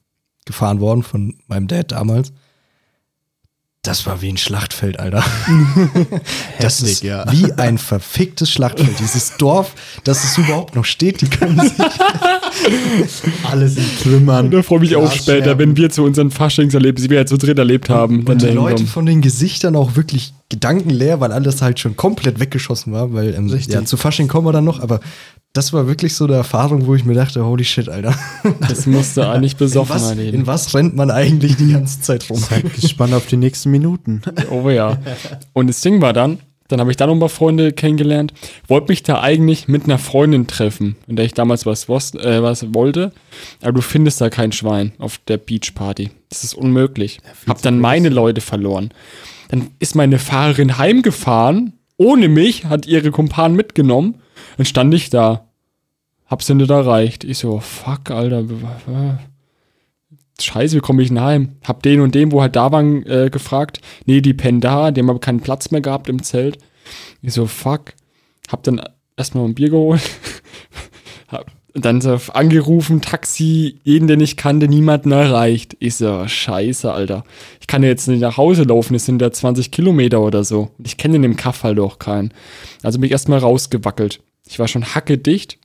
gefahren 0.44 0.80
worden 0.80 1.02
von 1.02 1.34
meinem 1.46 1.68
Dad 1.68 1.92
damals. 1.92 2.32
Das 3.84 4.06
war 4.06 4.22
wie 4.22 4.28
ein 4.28 4.36
Schlachtfeld, 4.36 5.00
Alter. 5.00 5.24
das 6.60 6.78
Heftig, 6.78 6.92
ist 6.92 7.02
ja. 7.02 7.24
wie 7.32 7.52
ein 7.54 7.78
verficktes 7.78 8.48
Schlachtfeld. 8.48 8.96
Dieses 9.00 9.36
Dorf, 9.38 9.74
dass 10.04 10.22
es 10.22 10.38
überhaupt 10.38 10.76
noch 10.76 10.84
steht, 10.84 11.20
die 11.20 11.26
können 11.26 11.58
sich 11.58 11.72
Alles 13.50 13.76
in 13.76 13.84
Trümmern. 14.00 14.52
Da 14.52 14.62
freue 14.62 14.78
mich 14.78 14.94
auch 14.94 15.10
später, 15.10 15.58
wenn 15.58 15.76
wir 15.76 15.90
zu 15.90 16.04
unseren 16.04 16.30
Faschingserlebnissen, 16.30 17.08
die 17.08 17.10
wir 17.10 17.18
jetzt 17.18 17.30
zu 17.30 17.38
dritt 17.38 17.58
erlebt 17.58 17.88
haben, 17.88 18.24
Und 18.24 18.42
die 18.42 18.46
Leute 18.50 18.76
kommen. 18.76 18.86
von 18.86 19.06
den 19.06 19.20
Gesichtern 19.20 19.74
auch 19.74 19.96
wirklich 19.96 20.32
gedankenleer, 20.52 21.18
weil 21.18 21.32
alles 21.32 21.62
halt 21.62 21.80
schon 21.80 21.96
komplett 21.96 22.38
weggeschossen 22.38 22.92
war, 22.92 23.14
weil 23.14 23.34
ähm, 23.34 23.48
ja, 23.48 23.84
zu 23.86 23.96
Fasching 23.96 24.28
kommen 24.28 24.46
wir 24.46 24.52
dann 24.52 24.64
noch, 24.64 24.80
aber 24.80 25.00
das 25.54 25.72
war 25.72 25.86
wirklich 25.86 26.14
so 26.14 26.26
eine 26.26 26.34
Erfahrung, 26.34 26.86
wo 26.86 26.94
ich 26.94 27.04
mir 27.06 27.14
dachte, 27.14 27.44
holy 27.44 27.64
shit, 27.64 27.88
Alter. 27.88 28.14
Das 28.68 28.86
musste 28.86 29.28
eigentlich 29.28 29.52
In 29.52 29.58
besoffen 29.58 29.96
was, 29.96 30.10
erleben. 30.10 30.38
in 30.40 30.46
was 30.46 30.74
rennt 30.74 30.94
man 30.94 31.10
eigentlich 31.10 31.56
die 31.56 31.72
ganze 31.72 32.00
Zeit 32.02 32.28
rum? 32.28 32.38
Seid 32.38 32.72
gespannt 32.74 33.14
auf 33.14 33.26
die 33.26 33.38
nächsten 33.38 33.70
Minuten. 33.70 34.20
Oh 34.50 34.68
ja. 34.68 34.98
Und 35.54 35.68
das 35.68 35.80
Ding 35.80 36.00
war 36.02 36.12
dann, 36.12 36.38
dann 36.68 36.80
habe 36.80 36.90
ich 36.90 36.96
dann 36.96 37.08
noch 37.08 37.16
mal 37.16 37.28
Freunde 37.28 37.72
kennengelernt, 37.72 38.32
wollte 38.66 38.88
mich 38.88 39.02
da 39.02 39.20
eigentlich 39.20 39.68
mit 39.68 39.84
einer 39.84 39.98
Freundin 39.98 40.46
treffen, 40.46 40.96
in 41.06 41.16
der 41.16 41.24
ich 41.24 41.34
damals 41.34 41.66
was, 41.66 41.88
was, 41.88 42.14
äh, 42.14 42.42
was 42.42 42.74
wollte, 42.74 43.12
aber 43.60 43.72
du 43.72 43.80
findest 43.82 44.20
da 44.20 44.30
kein 44.30 44.52
Schwein 44.52 44.92
auf 44.98 45.18
der 45.28 45.38
Beachparty. 45.38 46.10
Das 46.28 46.44
ist 46.44 46.54
unmöglich. 46.54 47.20
Hab 47.46 47.60
dann 47.62 47.78
meine 47.78 48.08
Leute 48.08 48.40
verloren. 48.40 48.90
Dann 49.48 49.70
ist 49.80 49.94
meine 49.94 50.18
Fahrerin 50.18 50.78
heimgefahren, 50.78 51.74
ohne 51.96 52.28
mich, 52.28 52.64
hat 52.64 52.86
ihre 52.86 53.10
Kumpanen 53.10 53.56
mitgenommen, 53.56 54.16
dann 54.56 54.66
stand 54.66 54.94
ich 54.94 55.10
da. 55.10 55.48
Hab 56.26 56.42
sie 56.42 56.54
nicht 56.54 56.70
erreicht. 56.70 57.24
Ich 57.24 57.38
so, 57.38 57.60
fuck, 57.60 58.10
Alter. 58.10 58.44
Scheiße, 60.44 60.76
wie 60.76 60.80
komme 60.80 61.02
ich 61.02 61.08
denn 61.08 61.20
heim? 61.20 61.56
Hab 61.64 61.82
den 61.82 62.00
und 62.00 62.14
den, 62.14 62.32
wo 62.32 62.40
halt 62.40 62.56
da 62.56 62.72
waren, 62.72 63.04
äh, 63.06 63.30
gefragt. 63.30 63.80
Nee, 64.06 64.20
die 64.20 64.34
pennen 64.34 64.60
da, 64.60 64.90
die 64.90 65.00
haben 65.00 65.10
aber 65.10 65.20
keinen 65.20 65.40
Platz 65.40 65.70
mehr 65.70 65.80
gehabt 65.80 66.08
im 66.08 66.22
Zelt. 66.22 66.58
Ich 67.22 67.34
so, 67.34 67.46
fuck. 67.46 67.94
Hab 68.50 68.62
dann 68.64 68.82
erstmal 69.16 69.44
ein 69.44 69.54
Bier 69.54 69.70
geholt. 69.70 70.02
dann 71.74 72.00
so 72.00 72.18
angerufen, 72.34 73.00
Taxi, 73.00 73.80
jeden, 73.82 74.06
den 74.06 74.20
ich 74.20 74.36
kannte, 74.36 74.68
niemanden 74.68 75.12
erreicht. 75.12 75.76
Ich 75.80 75.94
so, 75.94 76.26
scheiße, 76.26 76.92
Alter. 76.92 77.24
Ich 77.60 77.66
kann 77.66 77.82
ja 77.82 77.88
jetzt 77.88 78.08
nicht 78.08 78.20
nach 78.20 78.36
Hause 78.36 78.64
laufen, 78.64 78.94
es 78.94 79.06
sind 79.06 79.22
ja 79.22 79.30
20 79.30 79.70
Kilometer 79.70 80.20
oder 80.20 80.44
so. 80.44 80.70
Ich 80.84 80.96
kenne 80.96 81.16
in 81.16 81.22
dem 81.22 81.36
Kaff 81.36 81.62
halt 81.62 81.78
auch 81.78 81.98
keinen. 81.98 82.32
Also 82.82 82.98
bin 82.98 83.06
ich 83.06 83.12
erstmal 83.12 83.38
rausgewackelt. 83.38 84.20
Ich 84.46 84.58
war 84.58 84.68
schon 84.68 84.94
hackedicht. 84.94 85.58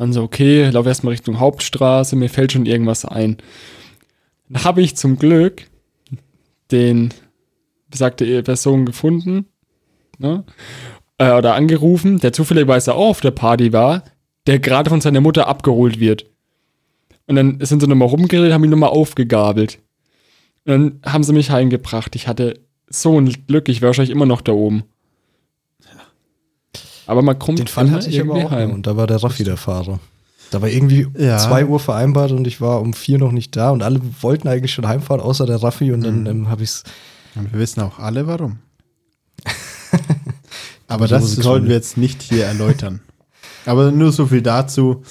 Dann 0.00 0.14
so, 0.14 0.22
okay, 0.22 0.70
laufe 0.70 0.88
erstmal 0.88 1.10
Richtung 1.10 1.40
Hauptstraße, 1.40 2.16
mir 2.16 2.30
fällt 2.30 2.52
schon 2.52 2.64
irgendwas 2.64 3.04
ein. 3.04 3.36
Dann 4.48 4.64
habe 4.64 4.80
ich 4.80 4.96
zum 4.96 5.18
Glück 5.18 5.66
den 6.70 7.12
besagte 7.90 8.42
Person 8.42 8.86
gefunden, 8.86 9.44
ne? 10.16 10.44
äh, 11.18 11.32
oder 11.32 11.54
angerufen, 11.54 12.18
der 12.18 12.32
zufälligerweise 12.32 12.94
auch 12.94 13.10
auf 13.10 13.20
der 13.20 13.32
Party 13.32 13.74
war, 13.74 14.04
der 14.46 14.58
gerade 14.58 14.88
von 14.88 15.02
seiner 15.02 15.20
Mutter 15.20 15.46
abgeholt 15.48 16.00
wird. 16.00 16.24
Und 17.26 17.36
dann 17.36 17.58
sind 17.60 17.80
sie 17.80 17.86
nochmal 17.86 18.08
rumgeredet, 18.08 18.54
haben 18.54 18.64
ihn 18.64 18.70
nochmal 18.70 18.88
aufgegabelt. 18.88 19.80
Und 20.64 20.72
dann 20.72 21.12
haben 21.12 21.24
sie 21.24 21.34
mich 21.34 21.50
heimgebracht. 21.50 22.16
Ich 22.16 22.26
hatte 22.26 22.60
so 22.88 23.20
ein 23.20 23.30
Glück, 23.46 23.68
ich 23.68 23.82
wäre 23.82 23.88
wahrscheinlich 23.90 24.16
immer 24.16 24.24
noch 24.24 24.40
da 24.40 24.52
oben. 24.52 24.84
Aber 27.10 27.22
man 27.22 27.36
kommt 27.40 27.58
Den 27.58 27.66
Fall 27.66 27.88
immer 27.88 27.96
hatte 27.96 28.08
ich 28.08 28.20
aber 28.20 28.34
auch 28.34 28.52
noch, 28.52 28.72
und 28.72 28.86
da 28.86 28.96
war 28.96 29.08
der 29.08 29.20
Raffi 29.20 29.42
der 29.42 29.56
Fahrer. 29.56 29.98
Da 30.52 30.62
war 30.62 30.68
irgendwie 30.68 31.08
Ja. 31.18 31.38
2 31.38 31.66
Uhr 31.66 31.80
vereinbart 31.80 32.30
und 32.30 32.46
ich 32.46 32.60
war 32.60 32.80
um 32.80 32.92
4 32.92 33.18
noch 33.18 33.32
nicht 33.32 33.56
da 33.56 33.70
und 33.70 33.82
alle 33.82 34.00
wollten 34.20 34.46
eigentlich 34.46 34.72
schon 34.72 34.86
heimfahren, 34.86 35.20
außer 35.20 35.44
der 35.44 35.60
Raffi 35.60 35.90
und 35.90 36.02
dann 36.02 36.26
ähm, 36.26 36.48
habe 36.48 36.62
ich 36.62 36.70
es 36.70 36.84
Und 37.34 37.52
wir 37.52 37.58
wissen 37.58 37.80
auch 37.80 37.98
alle, 37.98 38.28
warum. 38.28 38.60
Aber 40.86 41.08
das 41.08 41.32
sollten 41.34 41.66
wir 41.66 41.74
jetzt 41.74 41.96
nicht 41.96 42.22
hier 42.22 42.44
erläutern. 42.44 43.00
Aber 43.66 43.90
nur 43.90 44.12
so 44.12 44.26
viel 44.26 44.42
dazu. 44.42 45.02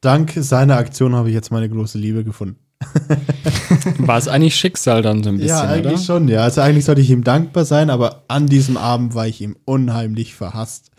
Dank 0.00 0.32
seiner 0.34 0.78
Aktion 0.78 1.14
habe 1.14 1.28
ich 1.28 1.34
jetzt 1.34 1.52
meine 1.52 1.68
große 1.68 1.98
Liebe 1.98 2.24
gefunden. 2.24 2.56
War 3.98 4.18
es 4.18 4.28
eigentlich 4.28 4.56
Schicksal 4.56 5.02
dann 5.02 5.22
so 5.22 5.30
ein 5.30 5.38
bisschen, 5.38 5.48
ja, 5.48 5.62
eigentlich 5.62 5.94
oder? 5.94 6.02
schon, 6.02 6.28
ja. 6.28 6.42
Also 6.42 6.60
eigentlich 6.60 6.84
sollte 6.84 7.00
ich 7.00 7.10
ihm 7.10 7.24
dankbar 7.24 7.64
sein, 7.64 7.90
aber 7.90 8.24
an 8.28 8.46
diesem 8.46 8.76
Abend 8.76 9.14
war 9.14 9.26
ich 9.26 9.40
ihm 9.40 9.56
unheimlich 9.64 10.34
verhasst. 10.34 10.90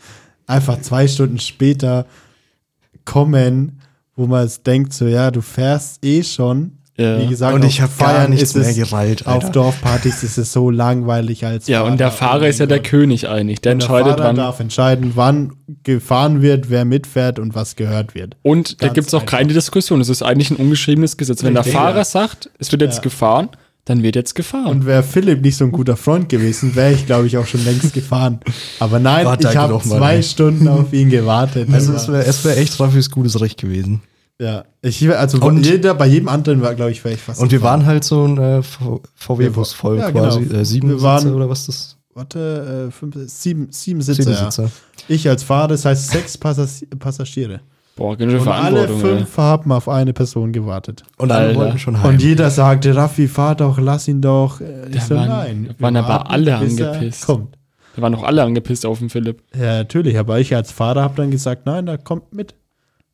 Einfach 0.45 0.81
zwei 0.81 1.07
Stunden 1.07 1.39
später 1.39 2.05
kommen, 3.05 3.81
wo 4.15 4.27
man 4.27 4.45
es 4.45 4.63
denkt, 4.63 4.93
so 4.93 5.07
ja, 5.07 5.31
du 5.31 5.41
fährst 5.41 6.03
eh 6.03 6.23
schon. 6.23 6.78
Ja. 6.99 7.17
Wie 7.21 7.27
gesagt, 7.27 7.53
Und 7.55 7.61
auf 7.63 7.69
ich 7.69 7.79
hab 7.81 7.97
gar 7.97 8.09
Feiern 8.09 8.31
nichts 8.31 8.53
mehr 8.55 8.73
gereilt, 8.73 9.25
Alter. 9.25 9.45
Auf 9.47 9.51
Dorfpartys 9.51 10.21
ist 10.23 10.37
es 10.37 10.51
so 10.51 10.69
langweilig 10.69 11.45
als 11.45 11.67
Ja, 11.67 11.83
und 11.83 11.99
der 11.99 12.11
Fahrer 12.11 12.47
ist 12.49 12.59
ja 12.59 12.65
der 12.65 12.81
König 12.81 13.29
eigentlich. 13.29 13.61
Der 13.61 13.71
Und 13.73 13.81
der 13.81 13.87
entscheidet, 13.89 14.17
Fahrer 14.17 14.27
wann. 14.29 14.35
darf 14.35 14.59
entscheiden, 14.59 15.11
wann 15.15 15.53
gefahren 15.83 16.41
wird, 16.41 16.69
wer 16.69 16.83
mitfährt 16.83 17.39
und 17.39 17.55
was 17.55 17.77
gehört 17.77 18.15
wird. 18.15 18.35
Und 18.41 18.81
da 18.81 18.87
Ganz 18.87 18.95
gibt 18.95 19.07
es 19.07 19.13
auch 19.13 19.21
einfach. 19.21 19.37
keine 19.37 19.53
Diskussion. 19.53 20.01
Es 20.01 20.09
ist 20.09 20.21
eigentlich 20.23 20.51
ein 20.51 20.57
ungeschriebenes 20.57 21.15
Gesetz. 21.15 21.41
Wenn 21.43 21.53
der 21.53 21.63
Fahrer 21.63 22.03
sagt, 22.03 22.49
es 22.59 22.71
wird 22.71 22.81
jetzt 22.81 22.97
Ja. 22.97 23.01
gefahren, 23.03 23.47
dann 23.85 24.03
wird 24.03 24.15
jetzt 24.17 24.35
gefahren. 24.35 24.67
Und 24.67 24.85
wäre 24.85 25.01
Philipp 25.01 25.41
nicht 25.41 25.55
so 25.55 25.63
ein 25.65 25.71
guter 25.71 25.95
Freund 25.95 26.27
gewesen, 26.29 26.75
wäre 26.75 26.91
ich, 26.91 27.05
glaube 27.05 27.27
ich, 27.27 27.37
auch 27.37 27.47
schon 27.47 27.63
längst 27.63 27.93
gefahren. 27.93 28.39
Aber 28.79 28.99
nein, 28.99 29.25
Warte, 29.25 29.47
ich 29.47 29.55
habe 29.55 29.79
zwei 29.81 30.17
ey. 30.17 30.23
Stunden 30.23 30.67
auf 30.67 30.91
ihn 30.93 31.09
gewartet. 31.09 31.69
Also 31.71 31.93
es 31.93 32.07
wäre 32.07 32.25
wär 32.43 32.57
echt 32.57 32.79
Raffis 32.79 33.09
gutes 33.09 33.39
Recht 33.41 33.57
gewesen. 33.59 34.01
Ja, 34.41 34.63
ich, 34.81 35.09
also 35.15 35.39
Und- 35.39 35.65
jeder, 35.65 35.93
bei 35.95 36.07
jedem 36.07 36.29
anderen 36.29 36.61
war, 36.61 36.73
glaube 36.75 36.91
ich, 36.91 37.03
wäre 37.03 37.15
ich 37.15 37.21
fast. 37.21 37.41
Und 37.41 37.51
wir 37.51 37.61
waren 37.61 37.85
halt 37.85 38.03
so 38.03 38.25
ein 38.25 38.37
äh, 38.37 38.61
VW-Bus 39.15 39.73
voll 39.73 39.97
Ja, 39.97 40.11
quasi. 40.11 40.41
genau. 40.41 40.59
Äh, 40.59 40.65
sieben 40.65 40.89
Wir 40.89 41.01
waren- 41.01 41.21
Sitze 41.21 41.35
oder 41.35 41.49
was 41.49 41.65
das? 41.65 41.97
Warte, 42.15 42.87
äh, 42.87 42.91
fünf, 42.91 43.15
sieben, 43.27 43.67
sieben 43.71 44.01
Sitze. 44.01 44.23
Sieben 44.23 44.35
Ja. 44.35 44.51
Sitze. 44.51 44.71
Ich 45.07 45.27
als 45.29 45.43
Fahrer, 45.43 45.69
das 45.69 45.85
heißt 45.85 46.09
sechs 46.11 46.37
Passas 46.37 46.85
Passagiere. 46.97 47.61
Boah, 47.95 48.15
ganz 48.17 48.31
schön 48.31 48.41
Und 48.41 48.47
alle 48.47 48.87
fünf 48.87 49.37
haben 49.37 49.71
auf 49.73 49.89
eine 49.89 50.13
Person 50.13 50.51
gewartet. 50.53 51.03
Und 51.17 51.31
alle 51.31 51.47
Alter. 51.49 51.59
wollten 51.59 51.79
schon 51.79 52.01
heim. 52.01 52.11
Und 52.13 52.21
jeder 52.21 52.49
sagte, 52.49 52.95
Raffi, 52.95 53.27
fahr 53.27 53.55
doch, 53.55 53.77
lass 53.79 54.07
ihn 54.07 54.21
doch. 54.21 54.61
Äh, 54.61 54.87
Ich 54.89 54.95
Da 54.95 55.01
so, 55.01 55.15
waren- 55.15 55.27
nein. 55.27 55.75
waren 55.79 55.95
aber 55.97 56.29
alle 56.31 56.51
er 56.51 56.59
angepisst. 56.59 57.25
Kommt. 57.25 57.55
ey. 57.55 57.59
Da 57.97 58.01
waren 58.01 58.13
doch 58.13 58.23
alle 58.23 58.43
angepisst 58.43 58.85
auf 58.85 58.99
den 58.99 59.09
Philipp. 59.09 59.41
Ja, 59.53 59.79
natürlich, 59.79 60.17
aber 60.17 60.39
ich 60.39 60.55
als 60.55 60.71
Fahrer 60.71 61.01
habe 61.01 61.15
dann 61.17 61.29
gesagt, 61.31 61.65
nein, 61.65 61.85
da 61.85 61.97
kommt 61.97 62.33
mit. 62.33 62.55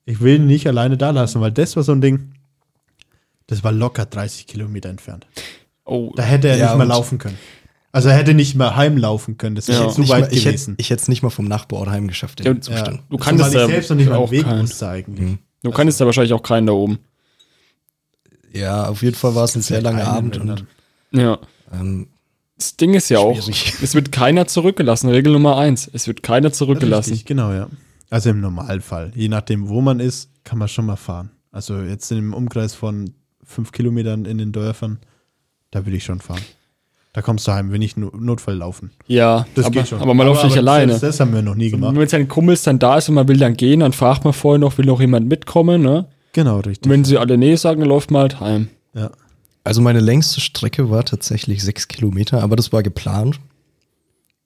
Ich 0.06 0.22
will 0.22 0.36
ihn 0.36 0.46
nicht 0.48 0.68
alleine 0.68 0.98
da 0.98 1.10
lassen, 1.12 1.42
weil 1.42 1.52
das 1.52 1.76
war 1.76 1.84
so 1.84 1.92
ein 1.92 2.02
Ding, 2.02 2.34
das 3.48 3.64
war 3.64 3.72
locker 3.72 4.06
30 4.06 4.48
Kilometer 4.48 4.90
entfernt. 4.90 5.26
Oh, 5.84 6.12
Da 6.16 6.24
hätte 6.24 6.48
er 6.48 6.58
Ja, 6.58 6.68
nicht 6.70 6.78
mehr 6.78 6.86
laufen 6.88 7.18
können. 7.18 7.38
Also 7.92 8.10
er 8.10 8.16
hätte 8.16 8.34
nicht 8.34 8.56
mehr 8.56 8.76
heimlaufen 8.76 9.38
können, 9.38 9.56
das 9.56 9.68
Ja. 9.68 9.80
wäre 9.80 9.92
zu 9.94 10.02
nicht 10.02 10.10
weit 10.10 10.22
mal, 10.26 10.34
ich 10.34 10.40
hätte 10.46 10.56
gewesen. 10.56 10.76
ich 10.78 10.92
es 10.92 11.08
nicht 11.08 11.24
mal 11.24 11.30
vom 11.30 11.46
Nachbarort 11.46 11.90
heimgeschafft 11.90 12.40
in 12.42 12.46
Ja, 12.46 12.52
dem 12.54 12.58
und- 12.58 12.64
Zustand. 12.64 13.02
du 13.10 13.18
kannst 13.18 13.44
Zumal 13.44 13.50
ich 13.50 13.56
ja 13.56 13.68
selbst 13.68 13.90
noch 13.90 13.98
nicht 13.98 14.10
mal 14.10 14.16
auch 14.18 14.32
einen 14.32 14.46
Weg 14.46 14.48
wusste 14.60 14.88
eigentlich. 14.90 15.30
Mhm. 15.30 15.40
Du 15.64 15.72
kannst 15.72 16.00
ja 16.00 16.06
wahrscheinlich 16.06 16.34
auch 16.34 16.44
keinen 16.44 16.68
da 16.68 16.74
oben. 16.74 17.00
Ja, 18.54 18.88
auf 18.88 19.02
jeden 19.02 19.16
Fall 19.16 19.34
war 19.36 19.44
es 19.46 19.56
ein 19.56 19.62
sehr 19.62 19.82
langer 19.82 20.08
Abend 20.08 20.38
und. 20.38 20.66
Ja. 21.12 21.40
ähm, 21.74 22.08
Das 22.58 22.78
Ding 22.78 22.94
ist 22.94 23.10
ja 23.10 23.20
auch, 23.20 23.36
Schwierig. 23.42 23.74
es 23.82 23.96
wird 23.96 24.12
keiner 24.14 24.48
zurückgelassen. 24.48 25.10
Regel 25.10 25.34
Nummer 25.34 25.58
eins, 25.58 25.90
es 25.92 26.08
wird 26.08 26.24
keiner 26.24 26.54
zurückgelassen. 26.54 27.10
Richtig, 27.12 27.26
genau, 27.28 27.52
ja. 27.52 27.68
Also 28.10 28.30
im 28.30 28.40
Normalfall. 28.42 29.12
Je 29.16 29.28
nachdem, 29.30 29.68
wo 29.70 29.82
man 29.82 30.00
ist, 30.00 30.30
kann 30.44 30.58
man 30.60 30.68
schon 30.68 30.86
mal 30.86 30.96
fahren. 30.96 31.32
Also 31.52 31.80
jetzt 31.82 32.12
in 32.12 32.18
einem 32.20 32.34
Umkreis 32.34 32.74
von 32.76 33.12
fünf 33.44 33.72
Kilometern 33.72 34.26
in 34.26 34.38
den 34.38 34.52
Dörfern, 34.52 35.00
da 35.72 35.86
würde 35.86 35.98
ich 35.98 36.04
schon 36.04 36.20
fahren. 36.20 36.42
Da 37.14 37.22
kommst 37.22 37.48
du 37.48 37.54
heim, 37.54 37.72
wenn 37.72 37.80
nicht 37.80 37.96
no- 37.98 38.12
Notfall 38.14 38.56
laufen. 38.58 38.92
Ja, 39.08 39.46
Das 39.56 39.66
aber, 39.68 39.74
geht 39.76 39.88
schon. 39.88 40.02
aber 40.02 40.14
man 40.14 40.28
läuft 40.28 40.44
nicht 40.44 40.58
alleine. 40.58 40.92
Das, 40.92 41.02
das 41.02 41.20
haben 41.22 41.34
wir 41.34 41.42
noch 41.42 41.56
nie 41.56 41.72
Wenn 41.72 41.80
gemacht. 41.80 41.96
mit 41.96 42.10
seinen 42.10 42.28
Kumpels 42.28 42.64
dann 42.64 42.78
da 42.78 42.98
ist 42.98 43.08
und 43.08 43.16
man 43.16 43.28
will 43.30 43.38
dann 43.38 43.56
gehen, 43.56 43.80
dann 43.80 43.94
fragt 43.94 44.26
man 44.26 44.34
vorher 44.34 44.60
noch, 44.60 44.78
will 44.78 44.86
noch 44.86 45.00
jemand 45.00 45.28
mitkommen, 45.30 45.82
ne? 45.82 46.08
Genau, 46.34 46.58
Und 46.58 46.68
richtig. 46.68 46.92
wenn 46.92 47.06
sie 47.06 47.18
alle 47.18 47.38
nee 47.38 47.56
sagen, 47.56 47.80
dann 47.80 47.88
läuft 47.90 48.12
man 48.12 48.24
halt 48.24 48.40
heim. 48.42 48.68
Ja. 48.94 49.12
Also 49.64 49.82
meine 49.82 50.02
längste 50.02 50.42
Strecke 50.42 50.90
war 50.90 51.06
tatsächlich 51.06 51.64
sechs 51.64 51.88
Kilometer, 51.88 52.44
aber 52.44 52.58
das 52.58 52.74
war 52.74 52.84
geplant. 52.84 53.40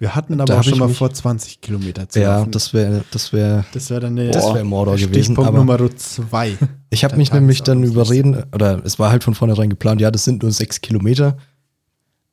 Wir 0.02 0.16
hatten 0.16 0.38
Da 0.38 0.46
aber 0.46 0.60
auch 0.60 0.64
schon 0.64 0.80
mal 0.80 0.88
vor 0.88 1.14
20 1.14 1.60
Kilometer 1.60 2.08
zu 2.08 2.22
Ja, 2.22 2.38
laufen. 2.38 2.52
das 2.52 2.74
wäre, 2.74 3.04
das 3.12 3.34
wäre, 3.34 3.66
das 3.74 3.90
wäre 3.90 4.00
dann 4.00 4.16
der, 4.16 4.32
das 4.32 4.46
wäre 4.54 4.64
Mordor 4.64 4.96
gewesen. 4.96 5.14
Stichpunkt 5.14 5.46
Aber 5.50 5.58
Nummer 5.58 5.96
zwei. 5.98 6.58
ich 6.90 7.04
habe 7.04 7.18
mich 7.18 7.34
nämlich 7.34 7.64
dann 7.64 7.84
überreden, 7.84 8.44
oder 8.54 8.82
es 8.86 8.98
war 8.98 9.12
halt 9.12 9.26
von 9.26 9.36
vornherein 9.36 9.70
geplant, 9.70 10.00
ja, 10.00 10.10
das 10.10 10.24
sind 10.24 10.42
nur 10.42 10.54
sechs 10.54 10.80
Kilometer. 10.80 11.36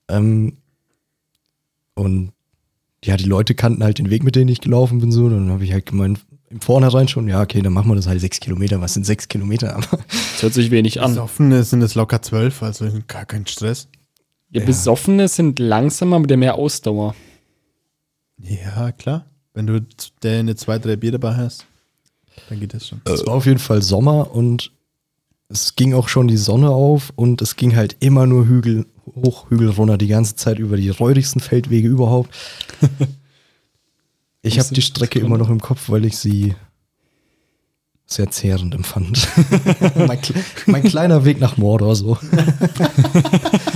Ähm, 0.09 0.59
und 1.95 2.33
ja, 3.05 3.17
die 3.17 3.25
Leute 3.25 3.57
kannten 3.57 3.83
halt 3.83 3.99
den 3.99 4.11
Weg, 4.11 4.23
mit 4.23 4.37
dem 4.37 4.47
ich 4.47 4.61
gelaufen 4.61 5.01
bin, 5.01 5.11
so. 5.11 5.29
Dann 5.29 5.51
habe 5.51 5.65
ich 5.65 5.73
halt 5.73 5.87
gemeint, 5.87 6.21
im 6.49 6.61
Vornherein 6.61 7.09
schon, 7.09 7.27
ja, 7.27 7.43
okay, 7.43 7.63
dann 7.63 7.73
machen 7.73 7.89
wir 7.91 7.97
das 7.97 8.07
halt 8.07 8.21
sechs 8.21 8.39
Kilometer. 8.39 8.81
Was 8.81 8.95
sind 8.95 9.05
sechs 9.07 9.27
Kilometer? 9.27 9.75
Aber 9.75 9.99
Das 10.35 10.43
hört 10.43 10.55
sich 10.55 10.71
wenig 10.71 11.01
an. 11.01 11.11
Besoffene 11.11 11.65
sind 11.65 11.83
es 11.83 11.97
locker 11.97 12.23
zwölf, 12.23 12.63
also 12.63 12.89
gar 13.09 13.25
kein 13.27 13.45
Stress. 13.47 13.89
Ja, 14.51 14.61
Ja. 14.61 14.67
Besoffene 14.67 15.27
sind 15.27 15.59
langsamer 15.59 16.21
mit 16.21 16.31
der 16.31 16.37
mehr 16.37 16.55
Ausdauer. 16.55 17.17
Ja, 18.39 18.93
klar. 18.93 19.27
Wenn 19.55 19.67
du 19.67 19.85
eine 20.25 20.57
zwei, 20.57 20.79
drei 20.79 20.97
Bier 20.97 21.13
dabei 21.13 21.35
hast, 21.35 21.67
dann 22.49 22.61
geht 22.61 22.75
das 22.75 22.89
schon. 22.89 23.01
es 23.05 23.27
war 23.27 23.35
auf 23.35 23.47
jeden 23.47 23.59
Fall 23.59 23.81
Sommer 23.81 24.35
und 24.35 24.71
es 25.49 25.77
ging 25.77 25.95
auch 25.95 26.09
schon 26.09 26.29
die 26.29 26.37
Sonne 26.37 26.71
auf 26.71 27.13
und 27.17 27.41
es 27.41 27.57
ging 27.57 27.77
halt 27.77 27.97
immer 28.01 28.27
nur 28.27 28.47
Hügel 28.47 28.87
hoch, 29.15 29.49
Hügel 29.49 29.71
runter, 29.71 29.97
die 29.97 30.09
ganze 30.09 30.37
Zeit 30.37 30.59
über 30.59 30.77
die 30.77 30.91
räudigsten 30.91 31.41
Feldwege 31.41 31.89
überhaupt. 31.89 32.35
Ich 34.43 34.61
habe 34.61 34.73
die 34.73 34.83
Strecke 34.83 35.19
immer 35.19 35.39
noch 35.39 35.51
im 35.51 35.61
Kopf, 35.61 35.89
weil 35.89 36.05
ich 36.05 36.19
sie 36.19 36.55
sehr 38.07 38.31
zehrend 38.31 38.77
empfand. 38.77 39.27
mein, 39.97 40.21
mein 40.67 40.85
kleiner 40.85 41.25
Weg 41.25 41.41
nach 41.41 41.57
Mordor 41.57 41.97
so. 41.97 42.17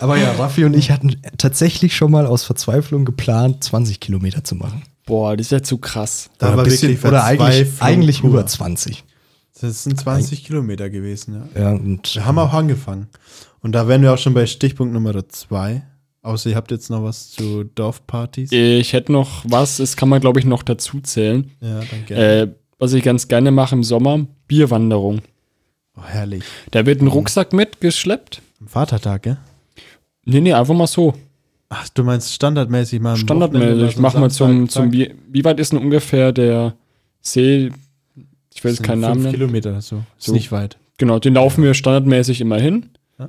Aber 0.00 0.16
ja, 0.16 0.32
Raffi 0.32 0.64
und 0.64 0.74
ich 0.74 0.90
hatten 0.90 1.16
tatsächlich 1.38 1.96
schon 1.96 2.10
mal 2.10 2.26
aus 2.26 2.44
Verzweiflung 2.44 3.04
geplant, 3.04 3.64
20 3.64 4.00
Kilometer 4.00 4.44
zu 4.44 4.54
machen. 4.54 4.82
Boah, 5.06 5.36
das 5.36 5.46
ist 5.46 5.52
ja 5.52 5.62
zu 5.62 5.78
krass. 5.78 6.30
Da 6.38 6.48
oder 6.48 6.56
war 6.58 6.64
bisschen, 6.64 6.90
wirklich 6.90 7.04
oder 7.04 7.24
eigentlich, 7.24 7.68
eigentlich 7.80 8.22
über 8.22 8.46
20. 8.46 9.04
Das 9.60 9.82
sind 9.82 9.98
20 9.98 10.44
Kilometer 10.44 10.88
gewesen, 10.90 11.48
ja. 11.54 11.62
Ja, 11.62 11.70
und 11.72 12.14
Wir 12.14 12.24
haben 12.24 12.38
auch 12.38 12.52
angefangen. 12.52 13.08
Und 13.60 13.72
da 13.72 13.88
wären 13.88 14.02
wir 14.02 14.12
auch 14.12 14.18
schon 14.18 14.34
bei 14.34 14.46
Stichpunkt 14.46 14.92
Nummer 14.94 15.28
zwei. 15.28 15.82
Außer 16.22 16.50
ihr 16.50 16.56
habt 16.56 16.70
jetzt 16.70 16.90
noch 16.90 17.02
was 17.02 17.30
zu 17.30 17.64
Dorfpartys. 17.64 18.52
Ich 18.52 18.92
hätte 18.92 19.12
noch 19.12 19.44
was, 19.44 19.78
das 19.78 19.96
kann 19.96 20.08
man 20.08 20.20
glaube 20.20 20.40
ich 20.40 20.46
noch 20.46 20.62
dazu 20.62 21.00
zählen. 21.00 21.50
Ja, 21.60 21.80
danke. 21.90 22.14
Äh, 22.14 22.48
was 22.78 22.92
ich 22.92 23.02
ganz 23.02 23.26
gerne 23.28 23.50
mache 23.50 23.74
im 23.74 23.82
Sommer, 23.82 24.26
Bierwanderung. 24.46 25.22
oh, 25.96 26.02
herrlich. 26.04 26.44
Da 26.70 26.86
wird 26.86 27.00
ein 27.00 27.08
Rucksack 27.08 27.52
mitgeschleppt. 27.52 28.42
Am 28.60 28.68
Vatertag, 28.68 29.22
gell? 29.22 29.38
Nee, 30.28 30.40
nee, 30.40 30.52
einfach 30.52 30.74
mal 30.74 30.86
so. 30.86 31.14
Ach, 31.70 31.88
du 31.90 32.04
meinst 32.04 32.32
standardmäßig 32.34 33.00
mal 33.00 33.16
Standardmäßig. 33.16 33.98
Mache 33.98 34.18
mal 34.18 34.30
zum, 34.30 34.68
zum 34.68 34.92
wie, 34.92 35.14
wie 35.30 35.44
weit 35.44 35.58
ist 35.58 35.72
denn 35.72 35.78
ungefähr 35.80 36.32
der 36.32 36.74
See? 37.20 37.70
Ich 38.54 38.64
will 38.64 38.70
Das 38.72 38.72
jetzt 38.72 38.76
sind 38.78 38.86
keinen 38.86 39.00
Namen 39.00 39.14
fünf 39.14 39.24
nennen. 39.24 39.34
Kilometer, 39.34 39.80
so. 39.80 40.02
Ist 40.18 40.26
So. 40.26 40.32
nicht 40.32 40.52
weit. 40.52 40.78
Genau, 40.98 41.18
den 41.18 41.34
laufen 41.34 41.62
wir 41.64 41.74
standardmäßig 41.74 42.40
immer 42.40 42.58
hin. 42.58 42.90
Ja. 43.18 43.28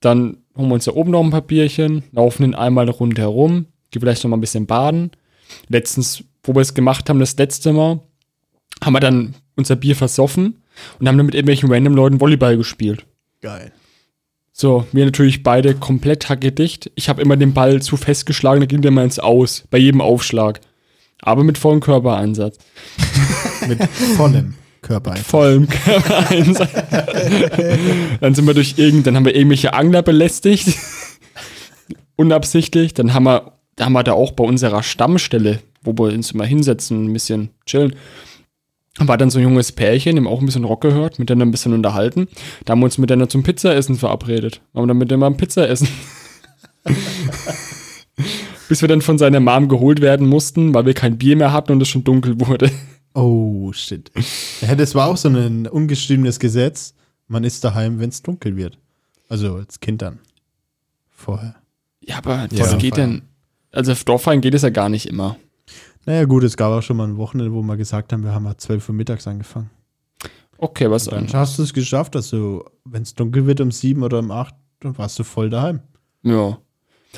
Dann 0.00 0.38
holen 0.56 0.68
wir 0.68 0.74
uns 0.74 0.84
da 0.84 0.92
oben 0.92 1.10
noch 1.12 1.22
ein 1.22 1.30
paar 1.30 1.42
Bierchen, 1.42 2.02
laufen 2.12 2.42
den 2.42 2.54
einmal 2.54 2.88
rundherum, 2.90 3.66
gehen 3.90 4.00
vielleicht 4.00 4.24
noch 4.24 4.30
mal 4.30 4.36
ein 4.36 4.40
bisschen 4.42 4.66
baden. 4.66 5.10
Letztens, 5.68 6.24
wo 6.42 6.54
wir 6.54 6.60
es 6.60 6.74
gemacht 6.74 7.08
haben, 7.08 7.20
das 7.20 7.36
letzte 7.36 7.72
Mal, 7.72 8.00
haben 8.82 8.92
wir 8.92 9.00
dann 9.00 9.34
unser 9.56 9.76
Bier 9.76 9.96
versoffen 9.96 10.62
und 10.98 11.08
haben 11.08 11.16
dann 11.16 11.26
mit 11.26 11.34
irgendwelchen 11.34 11.70
random 11.72 11.94
Leuten 11.94 12.20
Volleyball 12.20 12.56
gespielt. 12.56 13.06
Geil. 13.40 13.72
So, 14.60 14.88
wir 14.90 15.04
natürlich 15.04 15.44
beide 15.44 15.76
komplett 15.76 16.28
hackedicht. 16.28 16.90
Ich 16.96 17.08
habe 17.08 17.22
immer 17.22 17.36
den 17.36 17.54
Ball 17.54 17.80
zu 17.80 17.96
fest 17.96 18.26
geschlagen, 18.26 18.58
da 18.58 18.66
ging 18.66 18.82
der 18.82 18.90
mal 18.90 19.04
ins 19.04 19.20
Aus, 19.20 19.62
bei 19.70 19.78
jedem 19.78 20.00
Aufschlag. 20.00 20.60
Aber 21.22 21.44
mit 21.44 21.58
vollem 21.58 21.78
Körpereinsatz. 21.78 22.58
Mit 23.68 23.78
vollem 24.16 24.54
Körper. 24.82 25.14
vollem 25.14 25.68
Körpereinsatz. 25.68 26.72
dann 28.20 28.34
sind 28.34 28.46
wir 28.46 28.54
durch 28.54 28.74
irgend, 28.78 29.06
dann 29.06 29.14
haben 29.14 29.24
wir 29.24 29.34
irgendwelche 29.36 29.74
Angler 29.74 30.02
belästigt. 30.02 30.76
Unabsichtlich. 32.16 32.94
Dann 32.94 33.14
haben 33.14 33.24
wir, 33.24 33.52
da 33.76 33.84
haben 33.84 33.92
wir 33.92 34.02
da 34.02 34.12
auch 34.12 34.32
bei 34.32 34.42
unserer 34.42 34.82
Stammstelle, 34.82 35.60
wo 35.82 35.92
wir 35.92 36.12
uns 36.12 36.32
immer 36.32 36.46
hinsetzen, 36.46 37.04
ein 37.04 37.12
bisschen 37.12 37.50
chillen. 37.64 37.94
War 39.00 39.16
dann 39.16 39.30
so 39.30 39.38
ein 39.38 39.44
junges 39.44 39.72
Pärchen, 39.72 40.16
dem 40.16 40.26
auch 40.26 40.40
ein 40.40 40.46
bisschen 40.46 40.64
Rock 40.64 40.80
gehört, 40.80 41.18
mit 41.18 41.30
denen 41.30 41.42
ein 41.42 41.50
bisschen 41.50 41.72
unterhalten. 41.72 42.26
Da 42.64 42.72
haben 42.72 42.80
wir 42.80 42.86
uns 42.86 42.98
mit 42.98 43.10
denen 43.10 43.28
zum 43.28 43.42
Pizzaessen 43.44 43.96
verabredet. 43.96 44.60
Haben 44.74 44.88
dann 44.88 44.98
mit 44.98 45.10
denen 45.10 45.20
mal 45.20 45.26
ein 45.28 45.36
Pizza 45.36 45.68
essen. 45.68 45.88
Bis 48.68 48.82
wir 48.82 48.88
dann 48.88 49.00
von 49.00 49.16
seiner 49.18 49.40
Mom 49.40 49.68
geholt 49.68 50.00
werden 50.00 50.26
mussten, 50.28 50.74
weil 50.74 50.84
wir 50.86 50.94
kein 50.94 51.16
Bier 51.16 51.36
mehr 51.36 51.52
hatten 51.52 51.72
und 51.72 51.80
es 51.80 51.88
schon 51.88 52.04
dunkel 52.04 52.38
wurde. 52.40 52.70
Oh, 53.14 53.72
shit. 53.72 54.10
Ja, 54.60 54.74
das 54.74 54.94
war 54.94 55.08
auch 55.08 55.16
so 55.16 55.28
ein 55.28 55.66
ungeschriebenes 55.66 56.38
Gesetz. 56.38 56.94
Man 57.26 57.44
ist 57.44 57.64
daheim, 57.64 57.98
wenn 58.00 58.10
es 58.10 58.22
dunkel 58.22 58.56
wird. 58.56 58.78
Also 59.28 59.54
als 59.54 59.80
Kind 59.80 60.02
dann. 60.02 60.18
Vorher. 61.10 61.54
Ja, 62.00 62.18
aber 62.18 62.48
Ja. 62.52 62.60
was 62.60 62.78
geht 62.78 62.96
denn? 62.96 63.22
Also 63.72 63.92
auf 63.92 64.04
Dorffeiern 64.04 64.40
geht 64.40 64.54
es 64.54 64.62
ja 64.62 64.70
gar 64.70 64.88
nicht 64.88 65.06
immer. 65.06 65.36
Naja, 66.08 66.24
gut, 66.24 66.42
es 66.42 66.56
gab 66.56 66.72
auch 66.72 66.80
schon 66.80 66.96
mal 66.96 67.06
ein 67.06 67.18
Wochenende, 67.18 67.52
wo 67.52 67.60
wir 67.60 67.76
gesagt 67.76 68.14
haben, 68.14 68.24
wir 68.24 68.32
haben 68.32 68.46
halt 68.46 68.62
12 68.62 68.88
Uhr 68.88 68.94
mittags 68.94 69.26
angefangen. 69.26 69.68
Okay, 70.56 70.90
was 70.90 71.04
Dann 71.04 71.30
hast 71.30 71.58
du 71.58 71.62
es 71.62 71.74
geschafft, 71.74 72.14
dass 72.14 72.30
du, 72.30 72.64
wenn 72.86 73.02
es 73.02 73.14
dunkel 73.14 73.44
wird 73.44 73.60
um 73.60 73.70
7 73.70 74.02
oder 74.02 74.20
um 74.20 74.30
8, 74.30 74.54
dann 74.80 74.96
warst 74.96 75.18
du 75.18 75.24
voll 75.24 75.50
daheim. 75.50 75.80
Ja. 76.22 76.56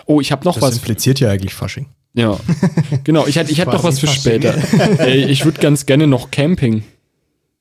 Oh, 0.07 0.21
ich 0.21 0.33
habe 0.33 0.45
noch 0.45 0.55
das 0.55 0.63
was. 0.65 0.77
impliziert 0.79 1.21
ja 1.21 1.31
eigentlich 1.31 1.55
Fasching. 1.55 1.87
Ja. 2.15 2.37
Genau, 3.05 3.29
ich 3.29 3.37
hätte 3.37 3.53
ich 3.53 3.61
hätte 3.61 3.71
noch 3.71 3.85
was 3.85 4.01
für 4.01 4.09
Fasching. 4.09 4.41
später. 4.43 4.99
Ey, 4.99 5.27
ich 5.27 5.45
würde 5.45 5.61
ganz 5.61 5.87
gerne 5.87 6.09
noch 6.09 6.33
Camping 6.33 6.83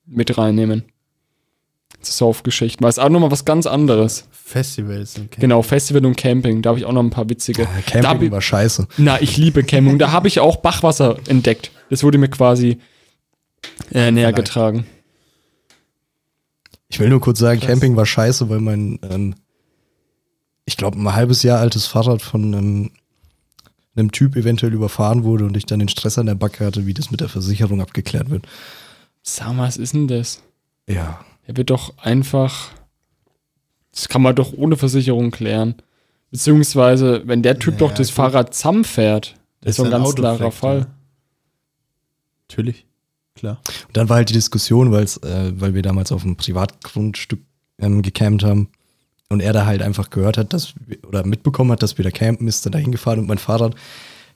mit 0.06 0.36
reinnehmen. 0.36 0.82
Das 2.00 2.08
ist 2.08 2.22
auf 2.22 2.42
Geschichten. 2.42 2.82
Weil 2.82 2.90
es 2.90 2.98
auch 2.98 3.08
nochmal 3.08 3.30
was 3.30 3.44
ganz 3.44 3.66
anderes. 3.66 4.26
Festivals 4.32 5.16
und 5.16 5.30
Camp. 5.30 5.40
Genau, 5.40 5.62
Festival 5.62 6.04
und 6.06 6.16
Camping. 6.16 6.62
Da 6.62 6.70
habe 6.70 6.78
ich 6.78 6.86
auch 6.86 6.92
noch 6.92 7.02
ein 7.02 7.10
paar 7.10 7.28
witzige. 7.28 7.62
Da 7.64 7.68
hab 7.74 7.86
Camping 7.86 8.26
ich, 8.28 8.32
war 8.32 8.40
scheiße. 8.40 8.88
na, 8.96 9.20
ich 9.20 9.36
liebe 9.36 9.62
Camping. 9.62 9.98
Da 9.98 10.10
habe 10.10 10.26
ich 10.28 10.40
auch 10.40 10.56
Bachwasser 10.56 11.18
entdeckt. 11.28 11.70
Das 11.90 12.02
wurde 12.02 12.18
mir 12.18 12.28
quasi 12.28 12.78
äh, 13.92 14.10
näher 14.10 14.32
getragen. 14.32 14.86
Ich 16.88 16.98
will 16.98 17.08
nur 17.08 17.20
kurz 17.20 17.38
sagen, 17.38 17.60
Krass. 17.60 17.70
Camping 17.70 17.96
war 17.96 18.06
scheiße, 18.06 18.48
weil 18.48 18.60
mein, 18.60 18.98
ähm, 19.08 19.34
ich 20.64 20.76
glaube, 20.76 20.98
ein 20.98 21.14
halbes 21.14 21.42
Jahr 21.42 21.60
altes 21.60 21.86
Fahrrad 21.86 22.20
von 22.20 22.52
ähm, 22.52 22.90
einem 23.94 24.10
Typ 24.10 24.36
eventuell 24.36 24.72
überfahren 24.72 25.22
wurde 25.24 25.44
und 25.44 25.56
ich 25.56 25.66
dann 25.66 25.78
den 25.78 25.88
Stress 25.88 26.18
an 26.18 26.26
der 26.26 26.34
Backe 26.34 26.64
hatte, 26.64 26.86
wie 26.86 26.94
das 26.94 27.10
mit 27.10 27.20
der 27.20 27.28
Versicherung 27.28 27.80
abgeklärt 27.80 28.30
wird. 28.30 28.46
Sag 29.22 29.52
mal, 29.52 29.68
was 29.68 29.76
ist 29.76 29.94
denn 29.94 30.08
das? 30.08 30.42
Ja. 30.88 31.24
Er 31.50 31.56
wird 31.56 31.70
doch 31.70 31.98
einfach. 31.98 32.70
Das 33.90 34.08
kann 34.08 34.22
man 34.22 34.36
doch 34.36 34.52
ohne 34.52 34.76
Versicherung 34.76 35.32
klären. 35.32 35.74
Beziehungsweise, 36.30 37.22
wenn 37.26 37.42
der 37.42 37.58
Typ 37.58 37.74
Naja, 37.74 37.88
doch 37.88 37.92
das 37.92 38.06
gut. 38.06 38.14
Fahrrad 38.14 38.54
zusammenfährt, 38.54 39.34
das 39.60 39.70
ist 39.70 39.78
doch 39.80 39.86
ein 39.86 39.90
ganz 39.90 40.14
klarer 40.14 40.52
Fall. 40.52 40.78
ne? 40.78 40.86
Natürlich. 42.48 42.86
Klar. 43.34 43.60
Und 43.88 43.96
dann 43.96 44.08
war 44.08 44.18
halt 44.18 44.28
die 44.28 44.34
Diskussion, 44.34 44.92
weil's, 44.92 45.16
äh, 45.16 45.50
weil 45.56 45.74
wir 45.74 45.82
damals 45.82 46.12
auf 46.12 46.22
einem 46.22 46.36
Privatgrundstück 46.36 47.40
ähm, 47.80 48.02
gecampt 48.02 48.44
haben 48.44 48.68
und 49.28 49.40
er 49.40 49.52
da 49.52 49.66
halt 49.66 49.82
einfach 49.82 50.10
gehört 50.10 50.38
hat, 50.38 50.52
dass 50.52 50.74
wir, 50.86 50.98
oder 51.04 51.26
mitbekommen 51.26 51.72
hat, 51.72 51.82
dass 51.82 51.98
wir 51.98 52.04
da 52.04 52.12
campen, 52.12 52.46
ist 52.46 52.64
dann 52.64 52.70
da 52.70 52.78
hingefahren 52.78 53.18
und 53.18 53.26
mein 53.26 53.38
Fahrrad, 53.38 53.74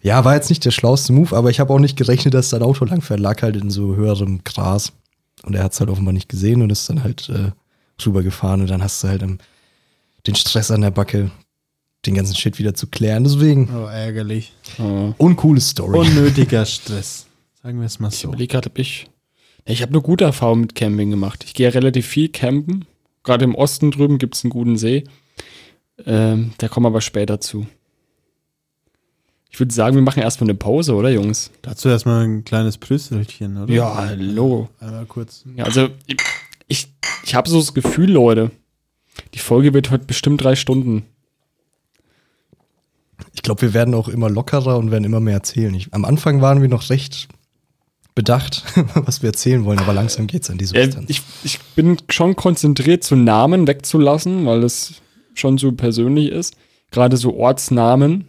ja, 0.02 0.24
war 0.24 0.34
jetzt 0.34 0.50
nicht 0.50 0.64
der 0.64 0.72
schlauste 0.72 1.12
Move, 1.12 1.36
aber 1.36 1.50
ich 1.50 1.60
habe 1.60 1.72
auch 1.72 1.78
nicht 1.78 1.96
gerechnet, 1.96 2.34
dass 2.34 2.48
da 2.48 2.56
ein 2.56 2.64
Auto 2.64 2.84
langfährt, 2.84 3.20
lag 3.20 3.40
halt 3.40 3.54
in 3.54 3.70
so 3.70 3.94
höherem 3.94 4.42
Gras 4.42 4.92
und 5.44 5.54
er 5.54 5.62
hat 5.64 5.72
es 5.72 5.80
halt 5.80 5.90
offenbar 5.90 6.12
nicht 6.12 6.28
gesehen 6.28 6.62
und 6.62 6.70
ist 6.70 6.88
dann 6.88 7.02
halt 7.04 7.28
äh, 7.28 7.52
rübergefahren 8.04 8.60
und 8.62 8.68
dann 8.70 8.82
hast 8.82 9.02
du 9.04 9.08
halt 9.08 9.22
ähm, 9.22 9.38
den 10.26 10.34
Stress 10.34 10.70
an 10.70 10.80
der 10.80 10.90
Backe, 10.90 11.30
den 12.06 12.14
ganzen 12.14 12.34
Shit 12.34 12.58
wieder 12.58 12.74
zu 12.74 12.86
klären. 12.86 13.24
Deswegen, 13.24 13.68
Oh, 13.74 13.86
ärgerlich. 13.86 14.52
Ja. 14.78 15.14
uncoole 15.18 15.60
Story. 15.60 15.98
Unnötiger 15.98 16.64
Stress. 16.66 17.26
Sagen 17.62 17.78
wir 17.80 17.86
es 17.86 17.98
mal 17.98 18.08
Ich 18.08 18.16
so. 18.18 18.28
überlege 18.28 18.52
gerade, 18.52 18.68
ob 18.70 18.78
ich. 18.78 19.08
Ich 19.66 19.80
habe 19.80 19.92
eine 19.92 20.02
gute 20.02 20.24
Erfahrung 20.24 20.60
mit 20.60 20.74
Camping 20.74 21.10
gemacht. 21.10 21.44
Ich 21.44 21.54
gehe 21.54 21.66
ja 21.68 21.72
relativ 21.72 22.06
viel 22.06 22.28
campen. 22.28 22.84
Gerade 23.22 23.44
im 23.44 23.54
Osten 23.54 23.90
drüben 23.90 24.18
gibt 24.18 24.34
es 24.34 24.44
einen 24.44 24.50
guten 24.50 24.76
See. 24.76 25.04
Ähm, 26.04 26.52
da 26.58 26.68
kommen 26.68 26.84
wir 26.84 26.88
aber 26.88 27.00
später 27.00 27.40
zu. 27.40 27.66
Ich 29.54 29.60
würde 29.60 29.72
sagen, 29.72 29.94
wir 29.94 30.02
machen 30.02 30.20
erstmal 30.20 30.50
eine 30.50 30.58
Pause, 30.58 30.96
oder 30.96 31.10
Jungs? 31.10 31.52
Dazu 31.62 31.88
erstmal 31.88 32.24
ein 32.24 32.44
kleines 32.44 32.76
Prüsselchen, 32.76 33.56
oder? 33.56 33.72
Ja, 33.72 33.94
hallo. 33.94 34.68
Einmal 34.80 35.06
kurz. 35.06 35.44
Ja, 35.54 35.62
also 35.62 35.90
ich, 36.08 36.16
ich, 36.66 36.88
ich 37.22 37.36
habe 37.36 37.48
so 37.48 37.60
das 37.60 37.72
Gefühl, 37.72 38.10
Leute, 38.10 38.50
die 39.32 39.38
Folge 39.38 39.72
wird 39.72 39.92
heute 39.92 40.06
bestimmt 40.06 40.42
drei 40.42 40.56
Stunden. 40.56 41.04
Ich 43.32 43.42
glaube, 43.42 43.62
wir 43.62 43.74
werden 43.74 43.94
auch 43.94 44.08
immer 44.08 44.28
lockerer 44.28 44.76
und 44.76 44.90
werden 44.90 45.04
immer 45.04 45.20
mehr 45.20 45.34
erzählen. 45.34 45.72
Ich, 45.72 45.94
am 45.94 46.04
Anfang 46.04 46.40
waren 46.40 46.60
wir 46.60 46.68
noch 46.68 46.90
recht 46.90 47.28
bedacht, 48.16 48.64
was 48.96 49.22
wir 49.22 49.28
erzählen 49.28 49.64
wollen, 49.64 49.78
aber 49.78 49.92
langsam 49.92 50.26
geht's 50.26 50.50
an 50.50 50.58
die 50.58 50.64
Äh, 50.64 50.86
Substanz. 50.86 51.08
ich, 51.08 51.22
ich 51.44 51.60
bin 51.76 51.98
schon 52.08 52.34
konzentriert, 52.34 53.04
so 53.04 53.14
Namen 53.14 53.68
wegzulassen, 53.68 54.46
weil 54.46 54.62
das 54.62 54.94
schon 55.34 55.58
so 55.58 55.70
persönlich 55.70 56.30
ist. 56.32 56.56
Gerade 56.90 57.16
so 57.16 57.36
Ortsnamen. 57.36 58.24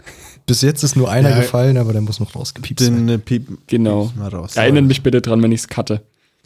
Bis 0.45 0.61
jetzt 0.61 0.83
ist 0.83 0.95
nur 0.95 1.09
einer 1.09 1.31
Ja. 1.31 1.37
gefallen, 1.39 1.77
aber 1.77 1.91
der 1.93 2.01
muss 2.01 2.19
noch 2.19 2.35
rausgepiepst 2.35 2.85
Den 2.85 2.95
sein. 3.07 3.09
äh, 3.09 3.17
Piep. 3.17 3.47
Genau. 3.67 4.11
Mal 4.15 4.29
raus. 4.29 4.55
Erinnert 4.55 4.85
mich 4.85 5.01
bitte 5.01 5.21
dran, 5.21 5.41
wenn 5.41 5.51
ich 5.51 5.61
es 5.61 5.67
cutte. 5.67 6.01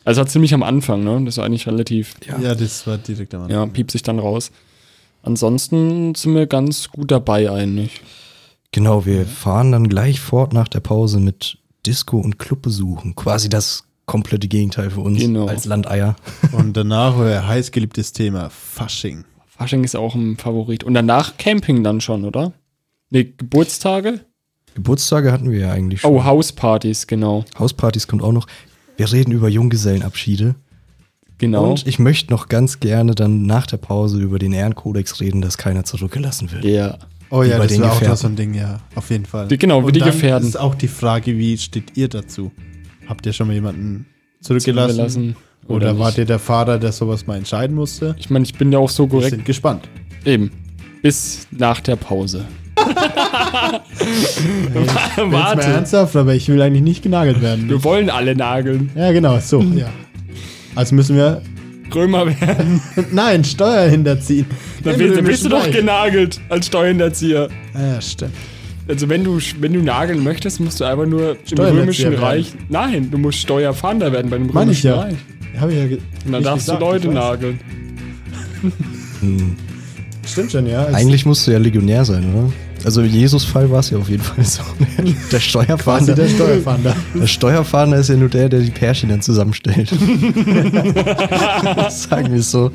Also 0.06 0.22
hat 0.22 0.30
ziemlich 0.32 0.54
am 0.54 0.64
Anfang, 0.64 1.04
ne? 1.04 1.22
Das 1.26 1.38
war 1.38 1.46
eigentlich 1.46 1.68
relativ. 1.68 2.16
Ja. 2.26 2.56
das 2.56 2.88
war 2.88 2.98
direkt 2.98 3.34
am 3.36 3.50
Ja, 3.50 3.64
Anfang. 3.64 3.74
piept 3.74 3.92
sich 3.92 4.02
dann 4.02 4.18
raus. 4.20 4.52
Ansonsten 5.24 6.16
sind 6.16 6.34
wir 6.34 6.48
ganz 6.48 6.90
gut 6.90 7.12
dabei 7.12 7.52
eigentlich. 7.52 8.02
Genau, 8.72 9.06
wir 9.06 9.26
fahren 9.26 9.72
dann 9.72 9.90
gleich 9.90 10.20
fort 10.22 10.54
nach 10.54 10.68
der 10.68 10.80
Pause 10.80 11.20
mit 11.20 11.58
Disco 11.86 12.18
und 12.20 12.40
Clubbesuchen. 12.40 13.16
Quasi 13.16 13.50
das 13.50 13.84
komplette 14.06 14.48
Gegenteil 14.48 14.90
für 14.92 15.02
uns 15.02 15.20
Genau. 15.20 15.48
als 15.48 15.66
Landeier. 15.66 16.16
Und 16.52 16.76
danach 16.76 17.16
euer 17.18 17.46
heißgeliebtes 17.48 18.12
Thema, 18.12 18.50
Fasching. 18.50 19.24
Fasching 19.46 19.84
ist 19.84 19.96
auch 19.96 20.16
ein 20.16 20.36
Favorit. 20.38 20.84
Und 20.84 20.96
danach 20.96 21.38
Camping 21.38 21.84
dann 21.84 22.02
schon, 22.02 22.26
oder? 22.26 22.54
Ne, 23.10 23.26
Geburtstage? 23.26 24.22
Geburtstage 24.76 25.32
hatten 25.32 25.50
wir 25.52 25.60
ja 25.60 25.72
eigentlich 25.72 26.02
schon. 26.02 26.14
Oh, 26.14 26.24
Hauspartys, 26.24 27.08
genau. 27.08 27.44
Hauspartys 27.58 28.08
kommt 28.08 28.22
auch 28.24 28.32
noch. 28.32 28.48
Wir 28.98 29.12
reden 29.12 29.32
über 29.32 29.50
Junggesellenabschiede. 29.50 30.56
Genau. 31.38 31.70
Und 31.72 31.88
ich 31.88 32.00
möchte 32.00 32.32
noch 32.32 32.50
ganz 32.50 32.80
gerne 32.82 33.16
dann 33.16 33.44
nach 33.44 33.66
der 33.66 33.78
Pause 33.78 34.20
über 34.20 34.40
den 34.40 34.52
Ehrenkodex 34.54 35.22
reden, 35.22 35.42
dass 35.42 35.58
keiner 35.58 35.84
zurückgelassen 35.86 36.52
wird. 36.52 36.66
ja. 36.66 36.98
Oh 37.32 37.44
ja, 37.44 37.60
bei 37.60 37.66
das 37.68 37.74
den 37.74 37.84
war 37.84 37.92
auch 37.92 38.02
noch 38.02 38.16
so 38.18 38.26
ein 38.28 38.36
Ding, 38.36 38.56
ja, 38.56 38.80
auf 38.96 39.12
jeden 39.12 39.28
Fall. 39.28 39.48
Die- 39.50 39.60
genau, 39.60 39.82
wie 39.84 39.86
Und 39.86 39.96
die 39.96 40.00
dann 40.00 40.10
Gefährten. 40.10 40.48
ist 40.48 40.56
auch 40.60 40.74
die 40.74 40.88
Frage, 40.88 41.38
wie 41.38 41.56
steht 41.60 41.96
ihr 41.96 42.08
dazu? 42.10 42.52
Habt 43.08 43.24
ihr 43.28 43.34
schon 43.34 43.46
mal 43.46 43.54
jemanden 43.54 44.08
zurückgelassen? 44.42 44.96
Zurückgelassen 44.96 45.36
Oder, 45.68 45.92
oder 45.92 46.00
wart 46.00 46.18
ihr 46.18 46.26
der 46.26 46.40
Vater, 46.40 46.80
der 46.80 46.92
sowas 46.92 47.28
mal 47.28 47.38
entscheiden 47.38 47.76
musste? 47.76 48.16
Ich 48.18 48.32
meine, 48.32 48.46
ich 48.46 48.56
bin 48.56 48.72
ja 48.72 48.80
auch 48.80 48.90
so 48.90 49.04
Wir 49.04 49.10
korrekt. 49.10 49.30
sind 49.30 49.46
gespannt. 49.46 49.88
Eben. 50.26 50.50
Bis 51.04 51.48
nach 51.52 51.82
der 51.82 51.98
Pause. 51.98 52.46
Jetzt 54.74 55.18
mal 55.18 55.32
Warte. 55.32 55.68
ernsthaft, 55.68 56.16
aber 56.16 56.34
ich 56.36 56.48
will 56.48 56.62
eigentlich 56.62 56.84
nicht 56.84 57.04
genagelt 57.04 57.42
werden. 57.42 57.70
Wir 57.70 57.84
wollen 57.84 58.10
alle 58.10 58.36
nageln. 58.36 58.90
Ja, 58.96 59.12
genau, 59.12 59.40
so, 59.40 59.62
ja. 59.62 59.90
Also 60.76 60.96
müssen 60.96 61.16
wir, 61.16 61.42
Römer 61.94 62.28
werden. 62.28 62.82
nein, 63.12 63.44
Steuer 63.44 63.90
hinterziehen. 63.90 64.46
Dann 64.84 64.98
bist, 64.98 65.18
dann 65.18 65.26
bist 65.26 65.46
du 65.46 65.50
doch 65.50 65.70
genagelt 65.72 66.40
als 66.50 66.68
Steuerhinterzieher. 66.68 67.50
Ja, 67.74 68.02
stimmt. 68.02 68.34
Also 68.88 69.08
wenn 69.08 69.24
du, 69.24 69.40
wenn 69.60 69.74
du 69.74 69.82
nageln 69.82 70.24
möchtest, 70.24 70.60
musst 70.60 70.80
du 70.80 70.86
einfach 70.86 71.06
nur 71.06 71.38
im 71.52 71.58
Römischen 71.58 72.12
werden. 72.12 72.24
Reich. 72.24 72.54
Nein, 72.70 73.10
du 73.12 73.18
musst 73.18 73.40
Steuerfahnder 73.40 74.12
werden 74.12 74.32
bei 74.32 74.38
dem 74.38 74.48
Meine 74.48 74.72
ich 74.72 74.84
Römischen 74.84 74.88
ja. 74.88 75.02
Reich. 75.02 75.16
Habe 75.60 75.74
ich 75.74 75.78
ja 75.78 75.84
Und 75.84 76.00
dann 76.26 76.32
nicht 76.32 76.46
darfst 76.46 76.66
gesagt, 76.66 76.82
du 76.82 76.86
Leute 76.86 77.08
nageln. 77.10 77.60
Stimmt 80.26 80.52
schon, 80.52 80.68
ja. 80.68 80.86
Eigentlich 80.88 81.26
musst 81.26 81.46
du 81.46 81.52
ja 81.52 81.60
Legionär 81.60 82.06
sein, 82.06 82.34
oder? 82.34 82.52
Also 82.86 83.02
im 83.02 83.10
Jesus-Fall 83.10 83.70
war 83.70 83.80
es 83.80 83.90
ja 83.90 83.98
auf 83.98 84.10
jeden 84.10 84.24
Fall 84.24 84.44
so. 84.44 84.62
Der 85.32 85.40
quasi 85.40 85.42
Steuerfahnder, 85.42 86.16
der 86.16 86.30
Steuerfahnder. 86.30 86.96
der 87.14 87.28
Steuerfahnder 87.28 87.98
ist 87.98 88.10
ja 88.10 88.16
nur 88.16 88.30
der, 88.30 88.50
der 88.50 88.60
die 88.62 88.72
Pärchen 88.72 89.10
dann 89.10 89.22
zusammenstellt. 89.22 89.90
Sagen 91.90 92.32
wir 92.32 92.40
es 92.40 92.52
so. 92.52 92.72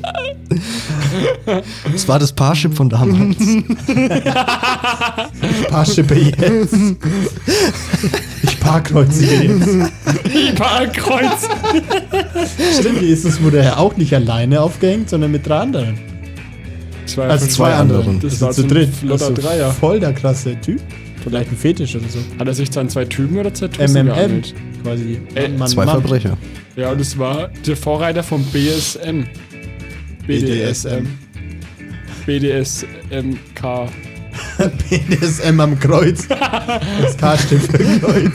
Das 1.91 2.07
war 2.07 2.19
das 2.19 2.31
Parship 2.31 2.75
von 2.75 2.89
damals. 2.89 3.37
Paarschippe 5.69 6.15
jetzt. 6.15 6.75
Ich 8.43 8.59
paarkreuzige 8.59 9.35
jetzt. 9.35 9.67
Ich 10.33 10.59
war 10.59 10.85
Kreuz. 10.87 11.47
Stimmt, 12.79 13.01
Jesus 13.01 13.41
wurde 13.41 13.63
ja 13.63 13.77
auch 13.77 13.95
nicht 13.97 14.13
alleine 14.13 14.61
aufgehängt, 14.61 15.09
sondern 15.09 15.31
mit 15.31 15.47
drei 15.47 15.59
anderen. 15.59 15.97
Zwei 17.05 17.27
Also 17.27 17.45
zwei 17.47 17.73
anderen. 17.73 18.19
Das 18.19 18.33
Also 18.33 18.45
war 18.45 18.51
zu 18.53 18.61
so 18.63 18.67
dritt. 18.67 18.89
flotter 18.93 19.25
Also 19.27 19.41
Dreier. 19.41 19.71
Voll 19.71 19.99
der 19.99 20.13
krasse 20.13 20.59
Typ. 20.61 20.81
Vielleicht 21.23 21.51
ein 21.51 21.57
Fetisch 21.57 21.95
oder 21.95 22.07
so. 22.09 22.19
Hat 22.39 22.47
er 22.47 22.53
sich 22.53 22.69
dann 22.69 22.89
zwei 22.89 23.05
Typen 23.05 23.37
oder 23.37 23.53
zwei 23.53 23.67
Tussen 23.67 23.93
MMM. 23.93 24.05
geangelt? 24.15 24.53
Quasi. 24.83 25.19
Äh, 25.35 25.49
Mann, 25.49 25.67
Zwei 25.67 25.85
Mann. 25.85 26.01
Verbrecher. 26.01 26.37
Ja, 26.75 26.91
und 26.91 26.99
das 27.01 27.17
war 27.17 27.49
der 27.65 27.75
Vorreiter 27.77 28.21
vom 28.23 28.43
BSM. 28.45 29.23
BDSM. 30.27 31.05
BDSMK. 32.25 33.89
BDSM 34.89 35.59
am 35.59 35.79
Kreuz. 35.79 36.23
SK 36.23 37.39
steht 37.39 37.61
für 37.61 37.77
Kreuz. 37.99 38.31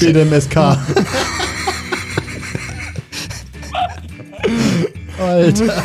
BDMSK. 0.00 0.56
Alter, 5.18 5.82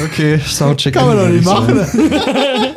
Okay, 0.00 0.38
Soundcheck. 0.38 0.94
kann 0.94 1.06
man 1.06 1.16
doch 1.16 1.28
nicht 1.28 1.44
machen. 1.44 1.80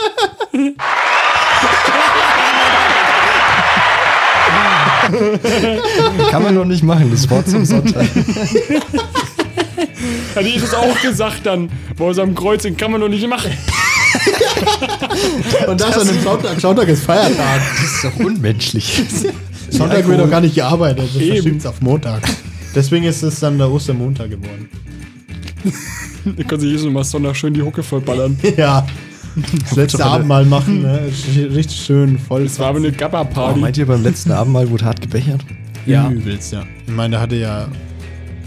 Kann 6.32 6.44
man 6.44 6.56
doch 6.56 6.66
nicht 6.66 6.84
machen, 6.84 7.10
das 7.12 7.30
Wort 7.30 7.48
zum 7.48 7.66
Sonntag. 7.66 8.08
Hat 10.36 10.44
Jesus 10.44 10.74
auch 10.74 11.00
gesagt 11.02 11.46
dann, 11.46 11.70
wo 11.96 12.10
er 12.10 12.18
am 12.20 12.36
Kreuz 12.36 12.64
den 12.64 12.76
kann 12.76 12.92
man 12.92 13.02
doch 13.02 13.10
nicht 13.10 13.28
machen. 13.28 13.52
Und 15.68 15.80
das 15.80 15.98
an 15.98 16.08
einem 16.08 16.22
Sonntag. 16.22 16.60
Sonntag 16.60 16.88
ist 16.88 17.04
Feiertag. 17.04 17.62
Das 17.82 17.84
ist 17.84 18.04
doch 18.04 18.26
unmenschlich. 18.26 19.04
Sonntag 19.70 20.08
wird 20.08 20.20
doch 20.20 20.30
gar 20.30 20.42
nicht 20.42 20.56
gearbeitet. 20.56 21.10
Das 21.14 21.22
Eben. 21.22 21.36
verschiebt 21.36 21.60
es 21.60 21.66
auf 21.66 21.82
Montag. 21.82 22.22
Deswegen 22.74 23.06
ist 23.06 23.24
es 23.24 23.40
dann 23.40 23.58
der 23.58 23.70
Ostermontag 23.70 24.30
geworden. 24.30 24.70
Da 26.38 26.44
kann 26.44 26.60
sich 26.60 26.72
Jesus 26.72 26.92
mal 26.92 27.04
Sonntag 27.04 27.36
schön 27.36 27.54
die 27.54 27.62
Hucke 27.62 27.84
vollballern. 27.84 28.38
Ja. 28.58 28.86
Das 29.68 29.76
letzte 29.76 30.06
Abendmahl 30.06 30.46
machen, 30.46 30.82
ne? 30.84 31.02
Richtig 31.54 31.76
schön 31.78 32.18
voll. 32.18 32.44
Das 32.46 32.58
war 32.58 32.68
aber 32.68 32.78
eine 32.78 32.88
Oh, 32.88 32.92
Gabba-Party. 32.98 33.60
meint 33.60 33.78
ihr, 33.78 33.86
beim 33.86 34.02
letzten 34.02 34.32
Abendmahl 34.32 34.70
wurde 34.70 34.86
hart 34.86 35.02
gebechert? 35.02 35.42
ja. 35.86 36.10
Übelst, 36.10 36.54
ja. 36.54 36.64
Ich 36.88 36.94
meine, 36.94 37.12
der 37.12 37.20
hatte 37.20 37.36
ja 37.36 37.68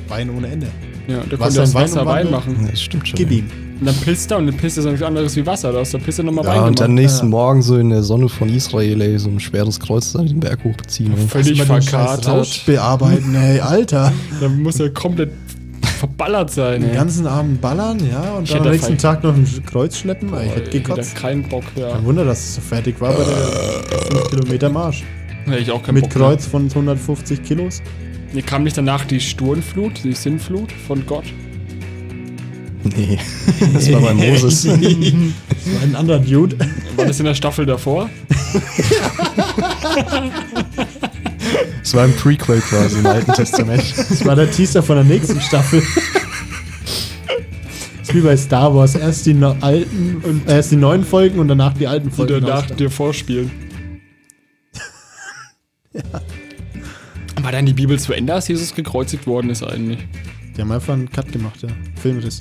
Wein 0.08 0.30
ohne 0.30 0.46
Ende. 0.48 0.68
ja, 1.06 1.18
der 1.30 1.36
konnte 1.36 1.62
aus 1.62 1.68
ein 1.68 1.74
Wein 1.74 1.82
Wasser 1.84 2.06
Wein 2.06 2.30
machen. 2.30 2.56
Ja, 2.62 2.70
Das 2.70 2.80
stimmt 2.80 3.06
schon. 3.06 3.18
Gib 3.18 3.30
ihm. 3.30 3.50
Und 3.80 3.86
dann 3.86 3.94
pisst 3.96 4.30
er 4.30 4.38
und 4.38 4.46
dann 4.46 4.56
pisst 4.56 4.78
ist 4.78 4.84
ja 4.86 4.90
nichts 4.90 5.06
anderes 5.06 5.36
wie 5.36 5.44
Wasser. 5.44 5.72
Da 5.72 5.80
aus 5.80 5.90
der 5.90 5.98
Pisse 5.98 6.24
nochmal 6.24 6.46
Wein 6.46 6.54
Ja, 6.54 6.60
und 6.62 6.66
gemacht. 6.68 6.80
dann 6.80 6.94
nächsten 6.94 7.26
Ja. 7.26 7.30
Morgen 7.30 7.60
so 7.62 7.76
in 7.76 7.90
der 7.90 8.02
Sonne 8.02 8.30
von 8.30 8.48
Israel, 8.48 9.00
ey, 9.02 9.18
so 9.18 9.28
ein 9.28 9.38
schweres 9.38 9.78
Kreuz 9.78 10.12
da 10.14 10.22
den 10.22 10.40
Berg 10.40 10.64
hochbeziehen. 10.64 11.12
Völlig 11.28 11.58
den 11.58 11.66
verkatert. 11.66 12.26
Rausch 12.28 12.64
bearbeiten, 12.64 13.34
ey, 13.34 13.60
Alter. 13.60 14.10
Dann 14.40 14.62
muss 14.62 14.80
er 14.80 14.88
komplett 14.88 15.30
verballert 15.98 16.50
sein. 16.50 16.80
Den 16.80 16.90
ey. 16.90 16.96
ganzen 16.96 17.26
Abend 17.26 17.60
ballern, 17.60 17.98
ja, 18.10 18.34
und 18.34 18.44
Ich 18.44 18.52
dann 18.52 18.64
am 18.64 18.70
nächsten 18.70 18.98
Tag 18.98 19.22
noch 19.22 19.34
ein 19.34 19.46
Kreuz 19.66 19.98
schleppen. 19.98 20.30
ich 20.44 20.54
hätte 20.54 20.70
gekotzt. 20.70 21.16
keinen 21.16 21.48
Bock, 21.48 21.64
ja. 21.76 21.90
Kein 21.90 22.04
Wunder, 22.04 22.24
dass 22.24 22.40
es 22.40 22.54
so 22.56 22.60
fertig 22.60 23.00
war 23.00 23.12
bei 23.12 23.24
der 23.24 24.20
5 24.20 24.30
Kilometer 24.30 24.70
Marsch. 24.70 25.04
Hätte 25.44 25.58
ich 25.58 25.70
auch 25.70 25.82
keinen 25.82 25.96
Mit 25.96 26.04
Bock. 26.04 26.12
Kreuz 26.12 26.46
von 26.46 26.68
150 26.68 27.42
Kilos. 27.42 27.82
Hier 28.32 28.42
kam 28.42 28.64
nicht 28.64 28.76
danach 28.76 29.04
die 29.04 29.20
Sturmflut, 29.20 30.04
die 30.04 30.12
Sinnflut 30.12 30.70
von 30.86 31.04
Gott. 31.06 31.24
Nee, 32.96 33.18
das 33.74 33.92
war 33.92 34.00
bei 34.00 34.14
Moses. 34.14 34.66
Das 35.68 35.74
war 35.74 35.82
ein 35.82 35.96
anderer 35.96 36.20
Dude. 36.20 36.56
War 36.96 37.04
das 37.04 37.18
in 37.18 37.26
der 37.26 37.34
Staffel 37.34 37.66
davor? 37.66 38.08
Das 41.82 41.94
war 41.94 42.04
ein 42.04 42.14
Prequel 42.16 42.60
quasi 42.60 42.98
im 42.98 43.06
Alten 43.06 43.32
Testament. 43.32 43.82
Das 43.96 44.24
war 44.24 44.36
der 44.36 44.50
Teaser 44.50 44.82
von 44.82 44.96
der 44.96 45.04
nächsten 45.04 45.40
Staffel. 45.40 45.82
ist 48.02 48.14
wie 48.14 48.20
bei 48.20 48.36
Star 48.36 48.74
Wars. 48.74 48.94
Erst 48.94 49.26
die 49.26 49.34
no 49.34 49.56
alten 49.60 50.16
und 50.24 50.48
erst 50.48 50.70
die 50.72 50.76
neuen 50.76 51.04
Folgen 51.04 51.38
und 51.38 51.48
danach 51.48 51.74
die 51.74 51.86
alten 51.86 52.10
Die 52.10 52.14
Folgen. 52.16 52.34
danach 52.40 52.56
rauskommen. 52.58 52.76
dir 52.78 52.90
vorspielen. 52.90 53.50
War 57.40 57.52
dann 57.52 57.66
die 57.66 57.72
Bibel 57.72 57.98
zu 57.98 58.12
Ende, 58.12 58.34
als 58.34 58.48
Jesus 58.48 58.74
gekreuzigt 58.74 59.26
worden 59.26 59.50
ist 59.50 59.62
eigentlich? 59.62 59.98
Die 60.56 60.60
haben 60.60 60.72
einfach 60.72 60.92
einen 60.94 61.10
Cut 61.10 61.32
gemacht, 61.32 61.62
ja. 61.62 61.68
Filmriss. 62.00 62.40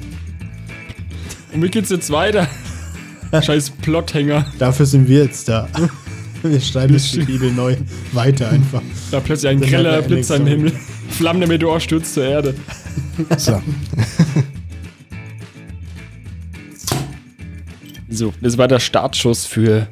Und 1.54 1.62
wie 1.64 1.70
geht's 1.70 1.90
jetzt 1.90 2.12
weiter? 2.12 2.48
Scheiß 3.42 3.70
Plothänger. 3.82 4.46
Dafür 4.60 4.86
sind 4.86 5.08
wir 5.08 5.24
jetzt 5.24 5.48
da. 5.50 5.68
Wir 6.50 6.62
schreiben 6.62 6.94
jetzt 6.94 7.14
die 7.14 7.20
Bibel 7.24 7.52
neu 7.52 7.76
weiter 8.14 8.50
einfach. 8.50 8.82
Da 9.12 9.20
plötzlich 9.20 9.50
ein 9.52 9.62
greller 9.62 10.02
Blitz 10.02 10.32
am 10.32 10.46
Himmel. 10.48 10.72
Flammender 11.10 11.48
Meteor 11.48 11.80
stürzt 11.80 12.14
zur 12.14 12.26
Erde. 12.26 12.56
So. 13.38 13.62
So, 18.10 18.34
das 18.42 18.58
war 18.58 18.68
der 18.68 18.80
Startschuss 18.80 19.46
für 19.46 19.88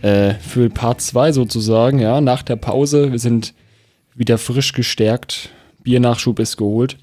Äh, 0.00 0.34
für 0.34 0.70
Part 0.70 1.00
2 1.00 1.32
sozusagen, 1.32 1.98
ja, 1.98 2.20
nach 2.20 2.44
der 2.44 2.54
Pause. 2.54 3.10
Wir 3.10 3.18
sind 3.18 3.52
wieder 4.14 4.38
frisch 4.38 4.72
gestärkt. 4.72 5.50
Biernachschub 5.82 6.38
ist 6.38 6.56
geholt. 6.56 6.98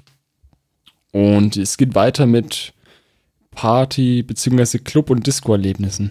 Und 1.12 1.58
es 1.58 1.76
geht 1.76 1.94
weiter 1.94 2.24
mit 2.24 2.72
Party- 3.50 4.22
bzw. 4.22 4.78
Club- 4.78 5.10
und 5.10 5.26
Disco-Erlebnissen. 5.26 6.10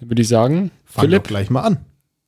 Dann 0.00 0.10
würde 0.10 0.22
ich 0.22 0.28
sagen, 0.28 0.70
Fang 0.84 1.04
Philipp, 1.04 1.22
doch 1.24 1.28
gleich 1.28 1.50
mal 1.50 1.60
an. 1.62 1.78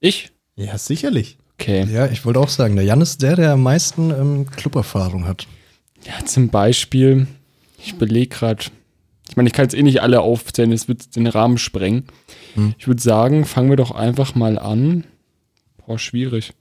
ich? 0.01 0.31
Ja, 0.55 0.77
sicherlich. 0.79 1.39
Okay. 1.59 1.87
Ja, 1.91 2.07
ich 2.07 2.25
wollte 2.25 2.39
auch 2.41 2.49
sagen, 2.51 2.77
der 2.77 2.85
Jan 2.85 3.01
ist 3.01 3.23
der, 3.23 3.37
der 3.37 3.53
am 3.53 3.63
meisten 3.63 4.11
ähm, 4.11 4.47
Club-Erfahrung 4.51 5.25
hat. 5.27 5.47
Ja, 6.05 6.25
zum 6.27 6.49
Beispiel, 6.49 7.27
ich 7.79 7.95
belege 7.97 8.29
gerade, 8.37 8.65
ich 9.29 9.37
meine, 9.37 9.49
ich 9.49 9.55
kann 9.55 9.65
jetzt 9.65 9.75
eh 9.75 9.83
nicht 9.83 10.03
alle 10.03 10.21
aufzählen, 10.21 10.73
es 10.73 10.89
wird 10.89 11.17
den 11.17 11.27
Rahmen 11.27 11.57
sprengen. 11.59 12.05
Hm. 12.55 12.75
Ich 12.79 12.87
würde 12.87 13.01
sagen, 13.01 13.45
fangen 13.47 13.71
wir 13.71 13.77
doch 13.77 13.93
einfach 13.93 14.35
mal 14.35 14.59
an. 14.59 15.05
Boah, 15.87 15.99
schwierig. 15.99 16.53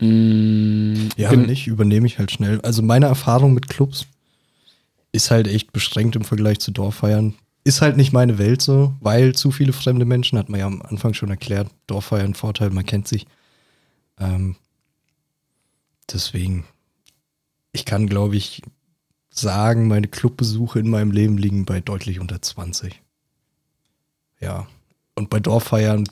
Mm, 0.00 1.08
Ja, 1.16 1.30
wenn 1.30 1.42
nicht, 1.42 1.66
übernehme 1.66 2.06
ich 2.06 2.18
halt 2.18 2.30
schnell. 2.32 2.60
Also 2.62 2.82
meine 2.82 3.06
Erfahrung 3.06 3.52
mit 3.54 3.68
Clubs 3.68 4.06
ist 5.12 5.30
halt 5.30 5.46
echt 5.46 5.72
beschränkt 5.72 6.16
im 6.16 6.24
Vergleich 6.24 6.58
zu 6.58 6.70
Dorffeiern. 6.70 7.34
Ist 7.62 7.82
halt 7.82 7.96
nicht 7.96 8.12
meine 8.12 8.38
Welt 8.38 8.62
so, 8.62 8.94
weil 9.00 9.34
zu 9.34 9.50
viele 9.50 9.72
fremde 9.72 10.04
Menschen, 10.04 10.38
hat 10.38 10.48
man 10.48 10.60
ja 10.60 10.66
am 10.66 10.82
Anfang 10.82 11.12
schon 11.14 11.30
erklärt. 11.30 11.70
Dorffeiern, 11.86 12.34
Vorteil, 12.34 12.70
man 12.70 12.86
kennt 12.86 13.06
sich. 13.06 13.26
Ähm, 14.18 14.56
deswegen, 16.10 16.64
ich 17.72 17.84
kann, 17.84 18.06
glaube 18.06 18.36
ich, 18.36 18.62
sagen, 19.30 19.88
meine 19.88 20.08
Clubbesuche 20.08 20.78
in 20.78 20.88
meinem 20.88 21.10
Leben 21.10 21.38
liegen 21.38 21.64
bei 21.64 21.80
deutlich 21.80 22.18
unter 22.18 22.40
20. 22.40 23.00
Ja. 24.40 24.66
Und 25.14 25.30
bei 25.30 25.38
Dorffeiern 25.38 26.04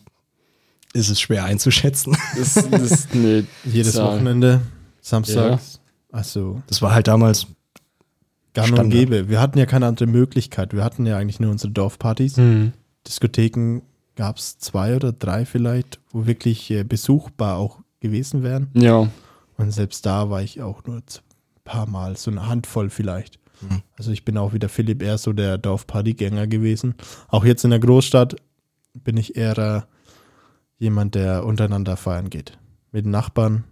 ist 0.93 1.09
es 1.09 1.21
schwer 1.21 1.45
einzuschätzen. 1.45 2.17
Das, 2.37 2.55
das 2.71 2.83
ist 2.83 3.13
eine 3.13 3.47
Jedes 3.65 3.95
Zahl. 3.95 4.15
Wochenende, 4.17 4.61
samstags. 5.01 5.81
Also 6.11 6.63
Das 6.67 6.81
war 6.83 6.93
halt 6.93 7.09
damals 7.09 7.47
gang 8.63 8.71
und 8.71 8.77
Standard. 8.77 8.93
gäbe. 8.93 9.29
Wir 9.29 9.41
hatten 9.41 9.59
ja 9.59 9.67
keine 9.67 9.87
andere 9.87 10.07
Möglichkeit. 10.07 10.75
Wir 10.75 10.85
hatten 10.85 11.07
ja 11.07 11.17
eigentlich 11.17 11.41
nur 11.41 11.51
unsere 11.51 11.73
Dorfpartys. 11.73 12.37
Hm. 12.37 12.73
Diskotheken 13.07 13.81
gab 14.17 14.39
es 14.39 14.59
zwei 14.59 14.97
oder 14.97 15.13
drei 15.13 15.45
vielleicht, 15.45 16.01
wo 16.11 16.27
wirklich 16.27 16.71
äh, 16.71 16.85
besuchbar 16.85 17.57
auch 17.57 17.81
gewesen 18.01 18.43
wären. 18.43 18.69
Ja, 18.75 19.09
Und 19.57 19.71
selbst 19.73 20.05
da 20.07 20.31
war 20.31 20.43
ich 20.43 20.61
auch 20.63 20.85
nur 20.85 20.97
ein 20.97 21.03
paar 21.65 21.89
Mal, 21.89 22.17
so 22.17 22.31
eine 22.31 22.47
Handvoll 22.49 22.91
vielleicht. 22.91 23.39
Mhm. 23.61 23.83
Also 23.97 24.11
ich 24.11 24.25
bin 24.25 24.37
auch 24.37 24.53
wie 24.53 24.59
der 24.59 24.69
Philipp 24.69 25.03
eher 25.03 25.19
so 25.19 25.33
der 25.33 25.59
Dorfpartygänger 25.59 26.47
gewesen. 26.47 26.95
Auch 27.29 27.45
jetzt 27.45 27.65
in 27.65 27.71
der 27.71 27.81
Großstadt 27.81 28.37
bin 28.95 29.17
ich 29.17 29.37
eher 29.37 29.59
äh, 29.59 29.83
jemand, 30.79 31.15
der 31.15 31.45
untereinander 31.45 31.97
feiern 31.97 32.31
geht. 32.31 32.59
Mit 32.93 33.05
den 33.05 33.11
Nachbarn, 33.11 33.65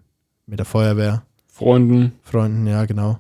mit 0.47 0.59
der 0.59 0.67
Feuerwehr, 0.67 1.23
Freunden. 1.47 2.13
Freunden, 2.23 2.67
ja 2.67 2.85
genau. 2.85 3.19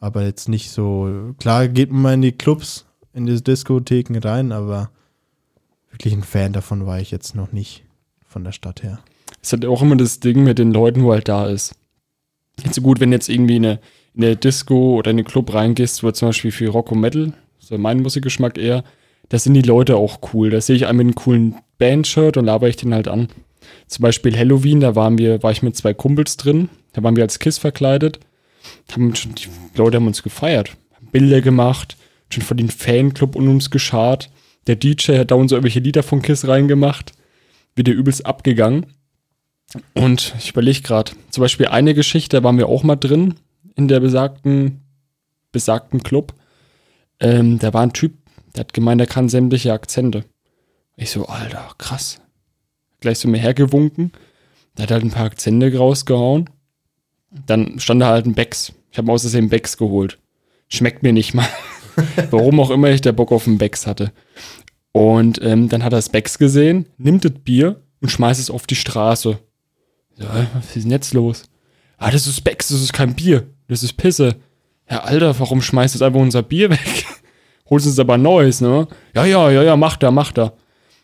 Aber 0.00 0.24
jetzt 0.24 0.48
nicht 0.48 0.70
so, 0.70 1.34
klar 1.38 1.68
geht 1.68 1.90
man 1.90 2.02
mal 2.02 2.14
in 2.14 2.22
die 2.22 2.32
Clubs, 2.32 2.86
in 3.12 3.26
die 3.26 3.42
Diskotheken 3.42 4.18
rein, 4.18 4.52
aber 4.52 4.90
wirklich 5.90 6.14
ein 6.14 6.22
Fan 6.22 6.52
davon 6.52 6.86
war 6.86 7.00
ich 7.00 7.10
jetzt 7.10 7.34
noch 7.34 7.52
nicht 7.52 7.84
von 8.26 8.44
der 8.44 8.52
Stadt 8.52 8.82
her. 8.82 9.00
Es 9.42 9.52
hat 9.52 9.64
auch 9.64 9.82
immer 9.82 9.96
das 9.96 10.20
Ding 10.20 10.44
mit 10.44 10.58
den 10.58 10.72
Leuten, 10.72 11.02
wo 11.02 11.12
halt 11.12 11.28
da 11.28 11.46
ist. 11.46 11.74
Jetzt 12.62 12.74
so 12.74 12.82
gut, 12.82 13.00
wenn 13.00 13.12
jetzt 13.12 13.28
irgendwie 13.28 13.56
in 13.56 13.66
eine, 13.66 13.80
in 14.14 14.24
eine 14.24 14.36
Disco 14.36 14.96
oder 14.96 15.10
in 15.10 15.18
einen 15.18 15.26
Club 15.26 15.52
reingehst, 15.52 16.02
wo 16.02 16.10
zum 16.10 16.28
Beispiel 16.28 16.52
für 16.52 16.68
Rock 16.68 16.92
und 16.92 17.00
Metal, 17.00 17.32
so 17.58 17.78
mein 17.78 18.02
Musikgeschmack 18.02 18.58
eher, 18.58 18.84
da 19.28 19.38
sind 19.38 19.54
die 19.54 19.62
Leute 19.62 19.96
auch 19.96 20.20
cool. 20.32 20.50
Da 20.50 20.60
sehe 20.60 20.76
ich 20.76 20.86
einen 20.86 20.98
mit 20.98 21.06
einem 21.06 21.14
coolen 21.14 21.54
Bandshirt 21.78 22.36
und 22.36 22.46
laber 22.46 22.68
ich 22.68 22.76
den 22.76 22.94
halt 22.94 23.08
an. 23.08 23.28
Zum 23.86 24.02
Beispiel 24.02 24.36
Halloween, 24.36 24.80
da 24.80 24.94
waren 24.94 25.18
wir, 25.18 25.42
war 25.42 25.50
ich 25.50 25.62
mit 25.62 25.76
zwei 25.76 25.94
Kumpels 25.94 26.36
drin, 26.36 26.68
da 26.92 27.02
waren 27.02 27.16
wir 27.16 27.24
als 27.24 27.38
Kiss 27.38 27.58
verkleidet. 27.58 28.20
Haben 28.92 29.14
schon, 29.14 29.34
die 29.34 29.48
Leute 29.76 29.96
haben 29.96 30.06
uns 30.06 30.22
gefeiert, 30.22 30.76
haben 30.94 31.08
Bilder 31.08 31.40
gemacht, 31.40 31.96
schon 32.30 32.42
vor 32.42 32.56
den 32.56 32.70
Fanclub 32.70 33.36
um 33.36 33.48
uns 33.48 33.70
geschart. 33.70 34.30
Der 34.66 34.76
DJ 34.76 35.18
hat 35.18 35.30
da 35.30 35.34
uns 35.34 35.50
so 35.50 35.56
irgendwelche 35.56 35.80
Lieder 35.80 36.02
von 36.02 36.22
Kiss 36.22 36.46
reingemacht. 36.46 37.12
Wieder 37.74 37.92
übelst 37.92 38.26
abgegangen. 38.26 38.86
Und 39.94 40.34
ich 40.38 40.50
überlege 40.50 40.80
gerade, 40.80 41.12
zum 41.30 41.42
Beispiel 41.42 41.66
eine 41.66 41.94
Geschichte, 41.94 42.38
da 42.38 42.44
waren 42.44 42.58
wir 42.58 42.68
auch 42.68 42.82
mal 42.82 42.96
drin 42.96 43.34
in 43.76 43.88
der 43.88 44.00
besagten, 44.00 44.80
besagten 45.52 46.02
Club. 46.02 46.34
Ähm, 47.20 47.58
da 47.58 47.74
war 47.74 47.82
ein 47.82 47.92
Typ, 47.92 48.14
der 48.54 48.60
hat 48.60 48.72
gemeint, 48.72 49.00
er 49.00 49.06
kann 49.06 49.28
sämtliche 49.28 49.72
Akzente. 49.72 50.24
Ich 50.96 51.10
so, 51.10 51.26
Alter, 51.26 51.70
krass. 51.78 52.20
Gleich 53.00 53.18
so 53.18 53.28
mir 53.28 53.38
hergewunken. 53.38 54.12
Der 54.76 54.84
hat 54.84 54.90
halt 54.90 55.04
ein 55.04 55.10
paar 55.10 55.26
Akzente 55.26 55.76
rausgehauen. 55.76 56.50
Dann 57.30 57.78
stand 57.78 58.02
da 58.02 58.08
halt 58.08 58.26
ein 58.26 58.34
Becks. 58.34 58.72
Ich 58.90 58.98
habe 58.98 59.06
Versehen 59.06 59.48
Becks 59.48 59.76
geholt. 59.76 60.18
Schmeckt 60.68 61.02
mir 61.02 61.12
nicht 61.12 61.34
mal. 61.34 61.48
Warum 62.30 62.60
auch 62.60 62.70
immer 62.70 62.90
ich 62.90 63.00
der 63.00 63.12
Bock 63.12 63.32
auf 63.32 63.46
einen 63.46 63.58
Becks 63.58 63.86
hatte. 63.86 64.12
Und 64.92 65.40
ähm, 65.42 65.68
dann 65.68 65.84
hat 65.84 65.92
er 65.92 65.98
das 65.98 66.08
Becks 66.08 66.38
gesehen, 66.38 66.86
nimmt 66.96 67.24
das 67.24 67.32
Bier 67.32 67.82
und 68.00 68.08
schmeißt 68.08 68.40
es 68.40 68.50
auf 68.50 68.66
die 68.66 68.74
Straße. 68.74 69.38
So, 70.16 70.24
äh, 70.24 70.46
was 70.54 70.76
ist 70.76 70.84
denn 70.84 70.90
jetzt 70.90 71.14
los? 71.14 71.44
Ah, 71.96 72.10
das 72.10 72.26
ist 72.26 72.42
Becks, 72.42 72.68
das 72.68 72.80
ist 72.82 72.92
kein 72.92 73.14
Bier. 73.14 73.46
Das 73.68 73.82
ist 73.82 73.96
Pisse. 73.96 74.36
Ja, 74.90 75.00
Alter, 75.00 75.38
warum 75.38 75.60
schmeißt 75.60 76.00
du 76.00 76.04
einfach 76.04 76.20
unser 76.20 76.42
Bier 76.42 76.70
weg? 76.70 77.06
Holst 77.70 77.86
uns 77.86 77.98
aber 77.98 78.16
Neues, 78.16 78.60
ne? 78.60 78.88
Ja, 79.14 79.26
ja, 79.26 79.50
ja, 79.50 79.62
ja, 79.62 79.76
macht 79.76 80.02
er, 80.02 80.10
macht 80.10 80.38
er. 80.38 80.54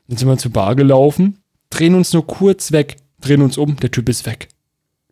Dann 0.09 0.17
sind 0.17 0.29
wir 0.29 0.39
zur 0.39 0.53
Bar 0.53 0.75
gelaufen, 0.75 1.39
drehen 1.71 1.95
uns 1.95 2.13
nur 2.13 2.27
kurz 2.27 2.73
weg, 2.73 2.97
drehen 3.21 3.43
uns 3.43 3.59
um, 3.59 3.77
der 3.77 3.91
Typ 3.91 4.09
ist 4.09 4.25
weg. 4.27 4.49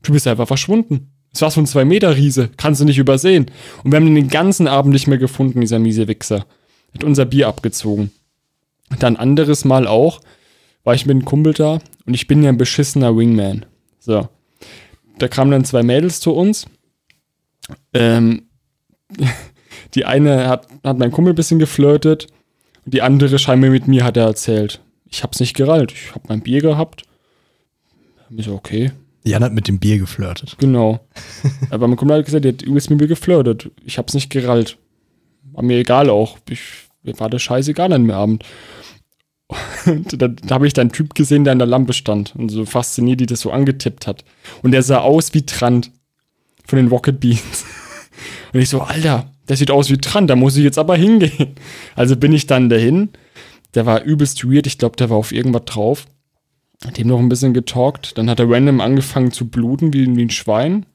Der 0.03 0.09
Typ 0.09 0.17
ist 0.17 0.27
einfach 0.27 0.49
verschwunden. 0.49 1.13
Es 1.33 1.41
war 1.43 1.51
so 1.51 1.61
ein 1.61 1.67
2 1.67 1.85
Meter 1.85 2.17
Riese, 2.17 2.51
kannst 2.57 2.81
du 2.81 2.85
nicht 2.85 2.99
übersehen. 2.99 3.47
Und 3.85 3.93
wir 3.93 3.97
haben 3.97 4.07
ihn 4.07 4.17
den 4.17 4.29
ganzen 4.29 4.67
Abend 4.67 4.93
nicht 4.93 5.07
mehr 5.07 5.19
gefunden, 5.19 5.61
dieser 5.61 5.79
miese 5.79 6.09
Wichser. 6.09 6.45
Hat 6.93 7.05
unser 7.05 7.25
Bier 7.25 7.49
abgezogen. 7.49 8.11
Dann 8.99 9.17
anderes 9.17 9.65
Mal 9.65 9.87
auch, 9.87 10.21
war 10.85 10.95
ich 10.95 11.07
mit 11.07 11.15
einem 11.15 11.25
Kumpel 11.25 11.55
da 11.55 11.79
und 12.05 12.15
ich 12.15 12.27
bin 12.27 12.43
ja 12.43 12.49
ein 12.49 12.59
beschissener 12.59 13.17
Wingman. 13.17 13.65
So. 14.01 14.29
Da 15.19 15.29
kamen 15.29 15.53
dann 15.53 15.65
zwei 15.65 15.83
Mädels 15.83 16.21
zu 16.21 16.33
uns. 16.33 16.67
Ähm, 17.95 18.49
die 19.95 20.05
eine 20.05 20.49
hat, 20.49 20.67
hat 20.83 20.99
mein 20.99 21.13
Kumpel 21.13 21.33
ein 21.33 21.37
bisschen 21.37 21.61
geflirtet 21.61 22.27
und 22.85 22.93
die 22.93 23.03
andere 23.03 23.39
scheinbar 23.39 23.71
mit 23.71 23.87
mir 23.87 24.05
hat 24.05 24.17
er 24.17 24.25
erzählt. 24.25 24.83
Ich 25.07 25.23
hab's 25.23 25.41
nicht 25.41 25.55
gerallt. 25.55 25.93
Ich 25.93 26.15
hab 26.15 26.29
mein 26.29 26.41
Bier 26.41 26.61
gehabt. 26.61 27.05
Ich 28.35 28.47
so, 28.47 28.55
okay, 28.55 28.91
Jan 29.25 29.45
hat 29.45 29.53
mit 29.53 29.69
dem 29.69 29.79
Bier 29.79 29.99
geflirtet. 29.99 30.57
Genau. 30.59 31.01
Aber 31.71 31.87
mein 31.87 31.97
Kumpel 31.97 32.19
hat 32.19 32.27
gesagt, 32.27 32.45
der 32.45 32.53
hat 32.53 32.63
übelst 32.63 32.91
mit 32.91 33.01
mir 33.01 33.07
geflirtet. 33.07 33.71
Ich 33.85 33.99
hab's 33.99 34.15
nicht 34.15 34.31
gerallt. 34.31 34.79
War 35.53 35.63
mir 35.63 35.79
egal 35.79 36.11
auch. 36.11 36.39
Ich, 36.49 36.61
mir 37.03 37.19
war 37.21 37.31
das 37.31 37.43
scheißegal 37.43 37.93
an 37.93 38.03
dem 38.03 38.11
Abend. 38.11 38.45
Und 39.87 40.21
da, 40.21 40.29
da 40.29 40.55
habe 40.55 40.67
ich 40.67 40.73
dann 40.73 40.85
einen 40.85 40.93
Typ 40.93 41.15
gesehen, 41.15 41.45
der 41.45 41.53
an 41.53 41.59
der 41.59 41.69
Lampe 41.69 41.93
stand 41.93 42.35
und 42.37 42.49
so 42.49 42.65
fasziniert, 42.65 43.21
die 43.21 43.27
das 43.27 43.41
so 43.41 43.51
angetippt 43.51 44.07
hat. 44.07 44.25
Und 44.63 44.73
der 44.73 44.83
sah 44.83 44.99
aus 44.99 45.35
wie 45.35 45.45
Trant 45.45 45.91
von 46.65 46.79
den 46.79 46.89
Rocket 46.89 47.21
Beans. 47.21 47.65
Und 48.53 48.61
ich 48.61 48.69
so, 48.69 48.81
Alter, 48.81 49.31
der 49.49 49.57
sieht 49.57 49.71
aus 49.71 49.91
wie 49.91 49.99
Trant, 49.99 50.31
da 50.31 50.37
muss 50.37 50.57
ich 50.57 50.65
jetzt 50.65 50.79
aber 50.79 50.97
hingehen. 50.97 51.55
Also 51.95 52.17
bin 52.17 52.33
ich 52.33 52.47
dann 52.47 52.69
dahin. 52.69 53.11
Der 53.75 53.87
war 53.87 54.03
übelst 54.03 54.45
weird. 54.45 54.67
Ich 54.67 54.79
glaube, 54.79 54.97
der 54.97 55.11
war 55.11 55.17
auf 55.17 55.33
irgendwas 55.33 55.65
drauf. 55.65 56.07
Hat 56.87 56.99
dem 56.99 57.09
noch 57.09 57.19
ein 57.19 57.29
bisschen 57.29 57.55
getalkt. 57.55 58.19
Dann 58.19 58.29
hat 58.29 58.41
er 58.41 58.51
random 58.51 58.81
angefangen 58.81 59.33
zu 59.33 59.49
bluten 59.49 59.93
wie, 59.93 60.17
wie 60.17 60.25
ein 60.25 60.31
Schwein. 60.31 60.87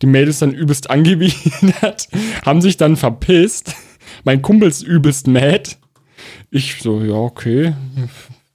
Die 0.00 0.06
Mädels 0.06 0.38
dann 0.38 0.52
übelst 0.52 0.90
angewidert, 0.90 2.08
haben 2.44 2.62
sich 2.62 2.76
dann 2.76 2.96
verpisst. 2.96 3.74
Mein 4.24 4.42
Kumpel 4.42 4.68
ist 4.68 4.82
übelst 4.82 5.26
mad. 5.26 5.76
Ich 6.50 6.80
so, 6.80 7.02
ja, 7.02 7.14
okay. 7.14 7.74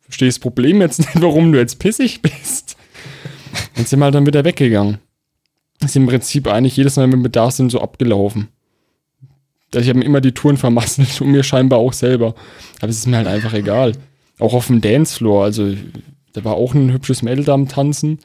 Verstehe 0.03 0.29
das 0.29 0.39
Problem 0.39 0.81
jetzt 0.81 0.99
nicht, 0.99 1.21
warum 1.21 1.51
du 1.51 1.59
jetzt 1.59 1.79
pissig 1.79 2.21
bist. 2.21 2.77
Dann 3.75 3.85
sind 3.85 4.03
halt 4.03 4.15
dann 4.15 4.25
wieder 4.25 4.45
weggegangen. 4.45 4.99
Ist 5.83 5.95
im 5.95 6.07
Prinzip 6.07 6.47
eigentlich 6.47 6.77
jedes 6.77 6.95
Mal, 6.95 7.11
wenn 7.11 7.23
wir 7.23 7.29
da 7.29 7.51
sind, 7.51 7.71
so 7.71 7.81
abgelaufen. 7.81 8.47
Ich 9.75 9.89
habe 9.89 9.99
mir 9.99 10.05
immer 10.05 10.21
die 10.21 10.31
Touren 10.31 10.57
vermasselt 10.57 11.19
und 11.21 11.31
mir 11.31 11.43
scheinbar 11.43 11.79
auch 11.79 11.93
selber. 11.93 12.35
Aber 12.79 12.89
es 12.89 12.99
ist 12.99 13.07
mir 13.07 13.17
halt 13.17 13.27
einfach 13.27 13.53
egal. 13.53 13.93
Auch 14.39 14.53
auf 14.53 14.67
dem 14.67 14.81
Dancefloor, 14.81 15.43
also 15.43 15.75
da 16.33 16.43
war 16.43 16.55
auch 16.55 16.73
ein 16.73 16.91
hübsches 16.91 17.21
Mädel 17.21 17.45
da 17.45 17.53
am 17.53 17.67
Tanzen. 17.67 18.19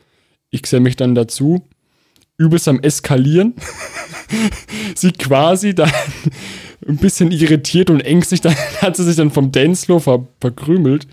Ich 0.50 0.66
sehe 0.66 0.80
mich 0.80 0.96
dann 0.96 1.14
dazu. 1.14 1.62
Übelst 2.38 2.68
am 2.68 2.80
Eskalieren. 2.80 3.54
sie 4.94 5.12
quasi 5.12 5.74
dann 5.74 5.92
ein 6.86 6.96
bisschen 6.96 7.30
irritiert 7.30 7.90
und 7.90 8.00
ängstlich, 8.00 8.40
dann 8.40 8.54
hat 8.80 8.96
sie 8.96 9.04
sich 9.04 9.16
dann 9.16 9.30
vom 9.30 9.52
Dancefloor 9.52 10.00
ver 10.00 10.26
verkrümelt. 10.40 11.06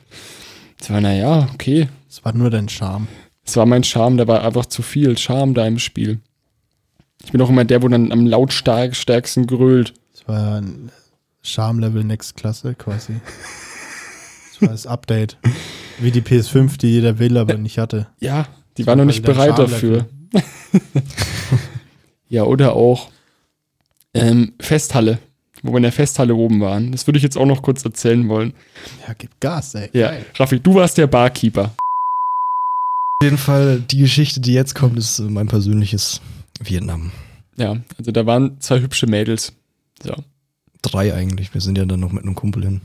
Das 0.80 0.90
war, 0.90 1.02
naja, 1.02 1.50
okay. 1.54 1.90
Es 2.10 2.24
war 2.24 2.34
nur 2.34 2.50
dein 2.50 2.70
Charme. 2.70 3.08
Es 3.46 3.58
war 3.58 3.66
mein 3.66 3.84
Charme, 3.84 4.18
da 4.18 4.28
war 4.28 4.44
einfach 4.44 4.66
zu 4.66 4.82
viel 4.82 5.18
Charme 5.18 5.54
da 5.54 5.66
im 5.68 5.80
Spiel. 5.80 6.20
Ich 7.24 7.32
bin 7.32 7.42
auch 7.42 7.50
immer 7.50 7.66
der, 7.66 7.82
wo 7.84 7.88
dann 7.88 8.12
am 8.12 8.26
lautstärksten 8.26 9.48
grölt. 9.48 9.94
Es 10.14 10.28
war 10.28 10.62
ein 10.62 10.92
Charme-Level 11.42 12.04
Next 12.04 12.36
Klasse 12.36 12.76
quasi. 12.76 13.16
Das 14.56 14.62
war 14.62 14.70
das 14.70 14.88
Update. 14.88 15.38
Wie 16.00 16.12
die 16.12 16.22
PS5, 16.22 16.78
die 16.78 16.88
jeder 16.88 17.20
will, 17.20 17.38
aber 17.38 17.58
nicht 17.58 17.78
hatte. 17.78 18.08
Ja, 18.20 18.48
die 18.78 18.88
waren 18.88 18.98
noch 18.98 19.06
nicht 19.06 19.24
bereit 19.24 19.60
dafür. 19.60 20.08
ja, 22.30 22.44
oder 22.44 22.74
auch 22.74 23.10
ähm, 24.14 24.54
Festhalle, 24.60 25.20
wo 25.62 25.72
wir 25.72 25.78
in 25.78 25.84
der 25.84 25.92
Festhalle 25.92 26.36
oben 26.36 26.62
waren. 26.62 26.94
Das 26.94 27.06
würde 27.06 27.18
ich 27.18 27.24
jetzt 27.24 27.38
auch 27.38 27.46
noch 27.46 27.62
kurz 27.62 27.84
erzählen 27.84 28.30
wollen. 28.30 28.54
Ja, 29.06 29.14
gib 29.18 29.40
Gas, 29.42 29.76
ey. 29.76 29.90
Ja, 29.92 30.14
Raffi, 30.36 30.60
du 30.60 30.76
warst 30.76 30.98
der 30.98 31.08
Barkeeper. 31.08 31.74
Auf 33.20 33.24
jeden 33.24 33.38
Fall, 33.38 33.82
die 33.82 34.00
Geschichte, 34.00 34.40
die 34.40 34.54
jetzt 34.54 34.74
kommt, 34.74 34.98
ist 34.98 35.20
äh, 35.20 35.24
mein 35.24 35.48
persönliches 35.48 36.22
Vietnam. 36.62 37.12
Ja, 37.58 37.78
also 37.98 38.12
da 38.12 38.26
waren 38.26 38.60
zwei 38.62 38.80
hübsche 38.80 39.08
Mädels. 39.08 39.54
So. 40.02 40.14
Drei 40.82 41.14
eigentlich. 41.14 41.54
Wir 41.54 41.62
sind 41.62 41.78
ja 41.78 41.86
dann 41.86 42.00
noch 42.00 42.12
mit 42.12 42.24
einem 42.24 42.36
Kumpel 42.36 42.64
hin. 42.64 42.82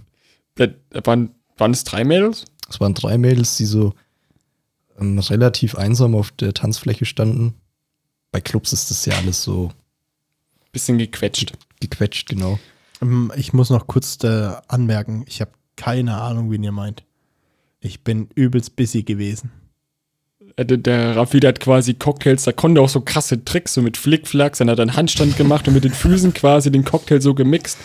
Da 0.57 0.69
waren, 1.05 1.31
waren 1.61 1.73
es 1.73 1.85
drei 1.85 2.05
Mädels? 2.05 2.45
Es 2.69 2.81
waren 2.81 2.95
drei 2.95 3.19
Mädels, 3.19 3.57
die 3.57 3.65
so 3.67 3.95
ähm, 4.99 5.19
relativ 5.19 5.75
einsam 5.75 6.15
auf 6.15 6.31
der 6.33 6.55
Tanzfläche 6.55 7.05
standen. 7.05 7.55
Bei 8.33 8.41
Clubs 8.41 8.73
ist 8.73 8.91
das 8.91 9.05
ja 9.07 9.15
alles 9.17 9.43
so 9.43 9.71
Bisschen 10.73 10.99
gequetscht. 10.99 11.53
gequetscht, 11.81 12.29
genau. 12.29 12.59
Ähm, 13.03 13.33
Ich 13.37 13.53
muss 13.53 13.71
noch 13.71 13.87
kurz 13.87 14.23
äh, 14.23 14.53
anmerken, 14.69 15.25
ich 15.27 15.41
habe 15.41 15.51
keine 15.77 16.17
Ahnung, 16.21 16.51
wen 16.51 16.63
ihr 16.63 16.73
meint. 16.73 17.03
Ich 17.81 18.05
bin 18.05 18.29
übelst 18.35 18.77
busy 18.77 19.03
gewesen. 19.03 19.51
Äh, 20.57 20.65
Der, 20.67 20.77
der 20.77 21.17
Raffi, 21.17 21.41
der 21.41 21.49
hat 21.49 21.61
quasi 21.61 21.95
Cocktails, 21.95 22.45
da 22.45 22.53
konnte 22.53 22.81
auch 22.83 22.89
so 22.89 23.01
krasse 23.01 23.45
Tricks, 23.45 23.75
so 23.75 23.83
mit 23.83 23.97
Flickflacks, 23.97 24.59
dann 24.59 24.71
hat 24.71 24.79
er 24.79 24.83
einen 24.83 24.97
Handstand 24.97 25.37
gemacht 25.37 25.67
und 25.67 25.75
mit 25.75 25.83
den 25.85 25.93
Füßen 25.95 26.35
quasi 26.35 26.71
den 26.71 26.85
Cocktail 26.85 27.21
so 27.21 27.35
gemixt. 27.35 27.79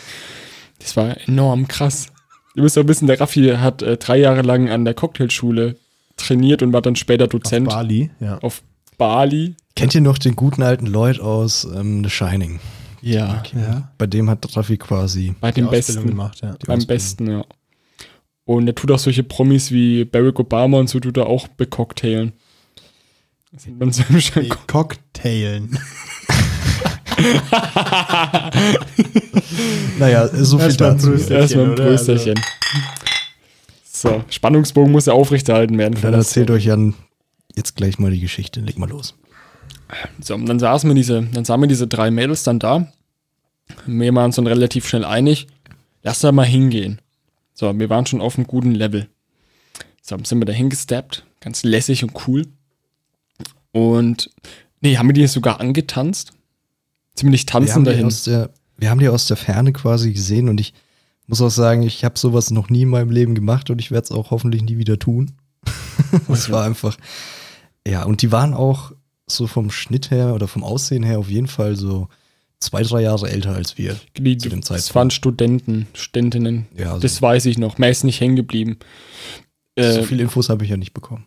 Das 0.80 0.95
war 0.95 1.17
enorm 1.28 1.67
krass. 1.67 2.07
Ihr 2.56 2.64
müsst 2.64 2.78
auch 2.78 2.88
wissen, 2.88 3.08
der 3.08 3.20
Raffi 3.20 3.49
hat 3.58 3.82
äh, 3.82 3.97
drei 3.97 4.18
Jahre 4.18 4.41
lang 4.41 4.70
an 4.70 4.86
der 4.86 4.93
Cocktailschule 4.93 5.76
trainiert 6.18 6.64
und 6.64 6.72
war 6.74 6.82
dann 6.82 6.95
später 6.95 7.26
Auf 7.26 7.30
Dozent 7.32 7.68
Bali, 7.68 8.10
ja. 8.20 8.38
auf 8.39 8.64
Bali. 8.97 9.56
Kennt 9.76 9.93
ihr 9.93 10.01
noch 10.01 10.18
den 10.18 10.36
guten 10.38 10.64
alten 10.64 10.86
Lloyd 10.86 11.20
aus 11.20 11.66
ähm, 11.66 12.03
The 12.03 12.10
Shining? 12.10 12.60
Ja, 13.01 13.43
ja. 13.53 13.91
Bei 13.97 14.08
dem 14.08 14.30
hat 14.30 14.56
Raffi 14.56 14.78
quasi. 14.78 15.36
bei 15.41 15.51
Die 15.51 15.62
dem 15.62 15.68
Ausbildung 15.68 16.03
Besten. 16.03 16.08
gemacht, 16.10 16.39
ja. 16.41 16.47
Beim 16.66 16.78
Ausbildung. 16.78 16.88
Besten, 16.88 17.32
ja. 17.32 17.45
Und 18.45 18.68
er 18.68 18.76
tut 18.76 18.91
auch 18.91 18.99
solche 18.99 19.24
Promis 19.24 19.72
wie 19.72 20.06
Barack 20.06 20.39
Obama 20.39 20.78
und 20.80 20.88
so 20.89 20.99
tut 20.99 21.18
er 21.18 21.28
auch 21.28 21.47
becocktailen. 21.49 22.32
Das 23.51 23.64
sind 23.64 23.80
dann 23.82 23.91
so 23.91 24.03
Cocktailen. 24.68 25.78
Naja, 29.99 30.28
so 30.28 30.57
viel 30.57 30.68
Erstmal 30.68 30.91
dazu. 30.91 31.11
Prösterchen, 31.11 31.41
Erstmal 31.41 31.66
ein 31.66 31.72
oder? 31.72 31.86
Prösterchen. 31.86 32.39
So, 33.84 34.24
Spannungsbogen 34.30 34.91
muss 34.91 35.05
ja 35.05 35.13
aufrechterhalten 35.13 35.78
werden. 35.78 35.99
Dann 36.01 36.13
erzählt 36.13 36.51
euch 36.51 36.66
Jan 36.66 36.93
jetzt 37.55 37.76
gleich 37.76 37.99
mal 37.99 38.11
die 38.11 38.20
Geschichte. 38.20 38.59
Leg 38.59 38.78
mal 38.78 38.89
los. 38.89 39.16
So, 40.20 40.36
und 40.36 40.47
dann 40.47 40.59
saßen 40.59 40.89
wir 40.89 40.95
diese, 40.95 41.24
dann 41.24 41.45
sahen 41.45 41.61
wir 41.61 41.68
diese 41.68 41.88
drei 41.88 42.11
Mädels 42.11 42.43
dann 42.43 42.59
da. 42.59 42.91
Wir 43.86 44.13
waren 44.13 44.26
uns 44.26 44.36
dann 44.36 44.47
relativ 44.47 44.88
schnell 44.88 45.05
einig, 45.05 45.47
lass 46.03 46.20
da 46.20 46.32
mal 46.32 46.45
hingehen. 46.45 47.01
So, 47.53 47.78
wir 47.78 47.89
waren 47.89 48.05
schon 48.05 48.22
auf 48.22 48.38
einem 48.38 48.47
guten 48.47 48.72
Level. 48.72 49.07
So, 50.01 50.16
dann 50.16 50.26
sind 50.26 50.39
wir 50.39 50.45
da 50.45 50.53
hingesteppt, 50.53 51.26
ganz 51.39 51.63
lässig 51.63 52.03
und 52.03 52.28
cool. 52.28 52.45
Und, 53.72 54.30
nee, 54.82 54.97
haben 54.97 55.07
wir 55.07 55.13
die 55.13 55.28
sogar 55.28 55.59
angetanzt? 55.59 56.34
Ziemlich 57.16 57.41
Wir 57.43 57.47
tanzen 57.47 57.84
die 57.84 57.89
dahin. 57.91 58.13
der, 58.26 58.49
wir 58.78 58.89
haben 58.89 58.99
die 58.99 59.07
aus 59.09 59.28
der 59.28 59.38
Ferne 59.38 59.72
quasi 59.74 60.11
gesehen 60.13 60.49
und 60.49 60.59
ich 60.59 60.74
muss 61.28 61.41
auch 61.41 61.49
sagen, 61.49 61.82
ich 61.84 62.03
habe 62.03 62.20
sowas 62.20 62.51
noch 62.51 62.70
nie 62.70 62.84
in 62.84 62.89
meinem 62.89 63.09
Leben 63.09 63.34
gemacht 63.36 63.70
und 63.70 63.80
ich 63.80 63.89
werde 63.91 64.05
es 64.05 64.11
auch 64.11 64.32
hoffentlich 64.32 64.61
nie 64.63 64.78
wieder 64.78 64.99
tun. 64.99 65.32
Es 66.30 66.51
war 66.51 66.63
einfach, 66.66 66.97
ja, 67.88 68.03
und 68.03 68.22
die 68.22 68.32
waren 68.32 68.53
auch 68.53 68.91
so 69.28 69.47
vom 69.47 69.72
Schnitt 69.72 70.11
her 70.11 70.36
oder 70.36 70.47
vom 70.47 70.63
Aussehen 70.63 71.03
her 71.03 71.18
auf 71.20 71.30
jeden 71.30 71.47
Fall 71.47 71.76
so 71.76 72.09
zwei, 72.59 72.84
drei 72.84 73.01
Jahre 73.01 73.30
älter 73.30 73.55
als 73.55 73.78
wir. 73.78 73.95
Die, 74.18 74.38
zu 74.38 74.49
dem 74.49 74.59
das 74.61 74.68
Zeitpunkt. 74.68 74.95
waren 74.95 75.11
Studenten, 75.11 75.88
Studentinnen. 75.93 76.68
Ja, 76.78 76.89
also 76.89 76.99
Das 76.99 77.22
weiß 77.22 77.45
ich 77.47 77.57
noch. 77.57 77.78
Mehr 77.80 77.89
ist 77.89 78.03
nicht 78.03 78.20
hängen 78.22 78.36
geblieben. 78.36 78.78
so 79.78 79.84
Äh, 79.84 80.03
viele 80.03 80.22
Infos 80.24 80.49
habe 80.49 80.63
ich 80.63 80.70
ja 80.70 80.78
nicht 80.78 80.93
bekommen. 80.93 81.26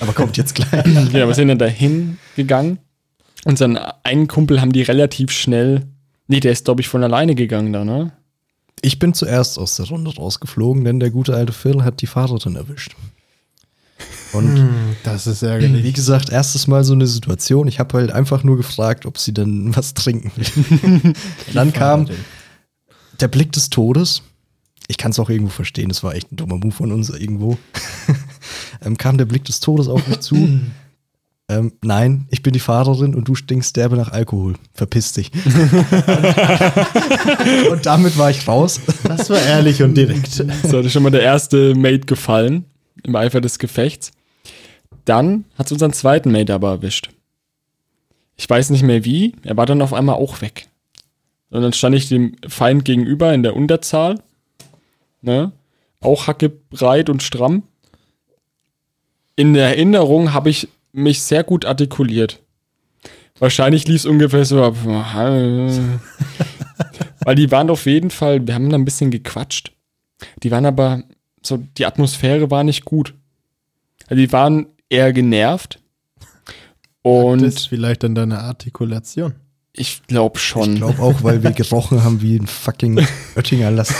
Aber 0.00 0.12
kommt 0.12 0.36
jetzt 0.36 0.54
gleich. 0.54 0.84
Ja, 1.12 1.28
wir 1.28 1.34
sind 1.34 1.48
dann 1.48 1.58
dahin 1.58 2.18
gegangen. 2.34 2.78
Unseren 3.44 3.76
einen 4.04 4.28
Kumpel 4.28 4.60
haben 4.60 4.72
die 4.72 4.82
relativ 4.82 5.30
schnell. 5.32 5.86
Nee, 6.28 6.40
der 6.40 6.52
ist, 6.52 6.64
glaube 6.64 6.80
ich, 6.80 6.88
von 6.88 7.02
alleine 7.02 7.34
gegangen 7.34 7.72
da, 7.72 7.84
ne? 7.84 8.12
Ich 8.80 8.98
bin 8.98 9.14
zuerst 9.14 9.58
aus 9.58 9.76
der 9.76 9.86
Runde 9.86 10.14
rausgeflogen, 10.14 10.84
denn 10.84 11.00
der 11.00 11.10
gute 11.10 11.34
alte 11.36 11.52
Phil 11.52 11.84
hat 11.84 12.00
die 12.00 12.06
Fahrerin 12.06 12.56
erwischt. 12.56 12.96
Und 14.32 14.56
Hm, 14.56 14.96
das 15.04 15.26
ist 15.26 15.42
ärgerlich. 15.42 15.84
wie 15.84 15.92
gesagt, 15.92 16.30
erstes 16.30 16.66
Mal 16.66 16.84
so 16.84 16.94
eine 16.94 17.06
Situation. 17.06 17.68
Ich 17.68 17.78
habe 17.78 17.98
halt 17.98 18.10
einfach 18.12 18.44
nur 18.44 18.56
gefragt, 18.56 19.06
ob 19.06 19.18
sie 19.18 19.34
denn 19.34 19.74
was 19.76 19.94
trinken 19.94 20.32
will. 20.36 21.12
Dann 21.54 21.72
kam 21.72 22.08
der 23.20 23.28
Blick 23.28 23.52
des 23.52 23.70
Todes. 23.70 24.22
Ich 24.88 24.98
kann 24.98 25.12
es 25.12 25.18
auch 25.18 25.30
irgendwo 25.30 25.52
verstehen, 25.52 25.88
das 25.88 26.02
war 26.02 26.14
echt 26.14 26.32
ein 26.32 26.36
dummer 26.36 26.56
Move 26.56 26.72
von 26.72 26.90
uns 26.92 27.08
irgendwo. 27.10 27.56
ähm, 28.84 28.96
kam 28.96 29.16
der 29.16 29.26
Blick 29.26 29.44
des 29.44 29.60
Todes 29.60 29.86
auf 29.86 30.06
mich 30.08 30.20
zu. 30.20 30.60
Ähm, 31.52 31.72
nein, 31.82 32.26
ich 32.30 32.42
bin 32.42 32.52
die 32.52 32.60
Fahrerin 32.60 33.14
und 33.14 33.28
du 33.28 33.34
stinkst 33.34 33.76
derbe 33.76 33.96
nach 33.96 34.12
Alkohol. 34.12 34.54
Verpiss 34.72 35.12
dich. 35.12 35.30
und 37.70 37.84
damit 37.84 38.16
war 38.16 38.30
ich 38.30 38.48
raus. 38.48 38.80
Das 39.04 39.28
war 39.28 39.40
ehrlich 39.40 39.82
und 39.82 39.94
direkt. 39.94 40.32
So, 40.32 40.44
das 40.44 40.86
ist 40.86 40.92
schon 40.92 41.02
mal 41.02 41.10
der 41.10 41.22
erste 41.22 41.74
Mate 41.74 42.06
gefallen. 42.06 42.64
Im 43.04 43.16
Eifer 43.16 43.40
des 43.40 43.58
Gefechts. 43.58 44.12
Dann 45.04 45.44
hat 45.58 45.66
es 45.66 45.72
unseren 45.72 45.92
zweiten 45.92 46.30
Mate 46.30 46.54
aber 46.54 46.70
erwischt. 46.70 47.10
Ich 48.36 48.48
weiß 48.48 48.70
nicht 48.70 48.82
mehr 48.82 49.04
wie. 49.04 49.34
Er 49.42 49.56
war 49.56 49.66
dann 49.66 49.82
auf 49.82 49.92
einmal 49.92 50.16
auch 50.16 50.40
weg. 50.40 50.68
Und 51.50 51.62
dann 51.62 51.72
stand 51.72 51.96
ich 51.96 52.08
dem 52.08 52.36
Feind 52.48 52.84
gegenüber 52.84 53.34
in 53.34 53.42
der 53.42 53.56
Unterzahl. 53.56 54.20
Ne? 55.20 55.52
Auch 56.00 56.26
hackebreit 56.26 57.10
und 57.10 57.22
stramm. 57.22 57.64
In 59.36 59.54
der 59.54 59.68
Erinnerung 59.68 60.32
habe 60.32 60.50
ich 60.50 60.68
mich 60.92 61.22
sehr 61.22 61.44
gut 61.44 61.64
artikuliert. 61.64 62.40
Wahrscheinlich 63.38 63.88
lief 63.88 63.96
es 63.96 64.06
ungefähr 64.06 64.44
so 64.44 64.62
ab. 64.62 64.76
Weil 67.24 67.34
die 67.34 67.50
waren 67.50 67.70
auf 67.70 67.86
jeden 67.86 68.10
Fall, 68.10 68.46
wir 68.46 68.54
haben 68.54 68.70
da 68.70 68.76
ein 68.76 68.84
bisschen 68.84 69.10
gequatscht. 69.10 69.72
Die 70.42 70.50
waren 70.50 70.66
aber, 70.66 71.02
so, 71.42 71.56
die 71.56 71.86
Atmosphäre 71.86 72.50
war 72.50 72.62
nicht 72.64 72.84
gut. 72.84 73.14
Also 74.06 74.20
die 74.20 74.32
waren 74.32 74.66
eher 74.88 75.12
genervt. 75.12 75.80
Und 77.02 77.42
das 77.42 77.54
ist 77.54 77.66
vielleicht 77.68 78.02
dann 78.04 78.14
deine 78.14 78.38
Artikulation. 78.40 79.34
Ich 79.74 80.02
glaube 80.06 80.38
schon. 80.38 80.74
Ich 80.74 80.80
glaube 80.80 81.00
auch, 81.00 81.22
weil 81.22 81.42
wir 81.42 81.52
gerochen 81.52 82.04
haben 82.04 82.20
wie 82.20 82.36
ein 82.36 82.46
fucking 82.46 83.00
Oettinger 83.36 83.70
Laster. 83.70 83.94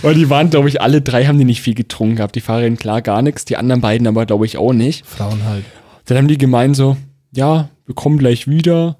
Weil 0.00 0.14
die 0.14 0.30
waren, 0.30 0.48
glaube 0.48 0.68
ich, 0.68 0.80
alle 0.80 1.02
drei 1.02 1.26
haben 1.26 1.38
die 1.38 1.44
nicht 1.44 1.60
viel 1.60 1.74
getrunken 1.74 2.16
gehabt. 2.16 2.34
Die 2.36 2.40
Fahrerin 2.40 2.78
klar 2.78 3.02
gar 3.02 3.20
nichts, 3.20 3.44
die 3.44 3.58
anderen 3.58 3.82
beiden 3.82 4.06
aber, 4.06 4.24
glaube 4.24 4.46
ich, 4.46 4.56
auch 4.56 4.72
nicht. 4.72 5.06
Frauen 5.06 5.44
halt. 5.44 5.64
Dann 6.06 6.16
haben 6.16 6.28
die 6.28 6.38
gemeint 6.38 6.74
so, 6.74 6.96
ja, 7.32 7.68
wir 7.84 7.94
kommen 7.94 8.18
gleich 8.18 8.48
wieder. 8.48 8.96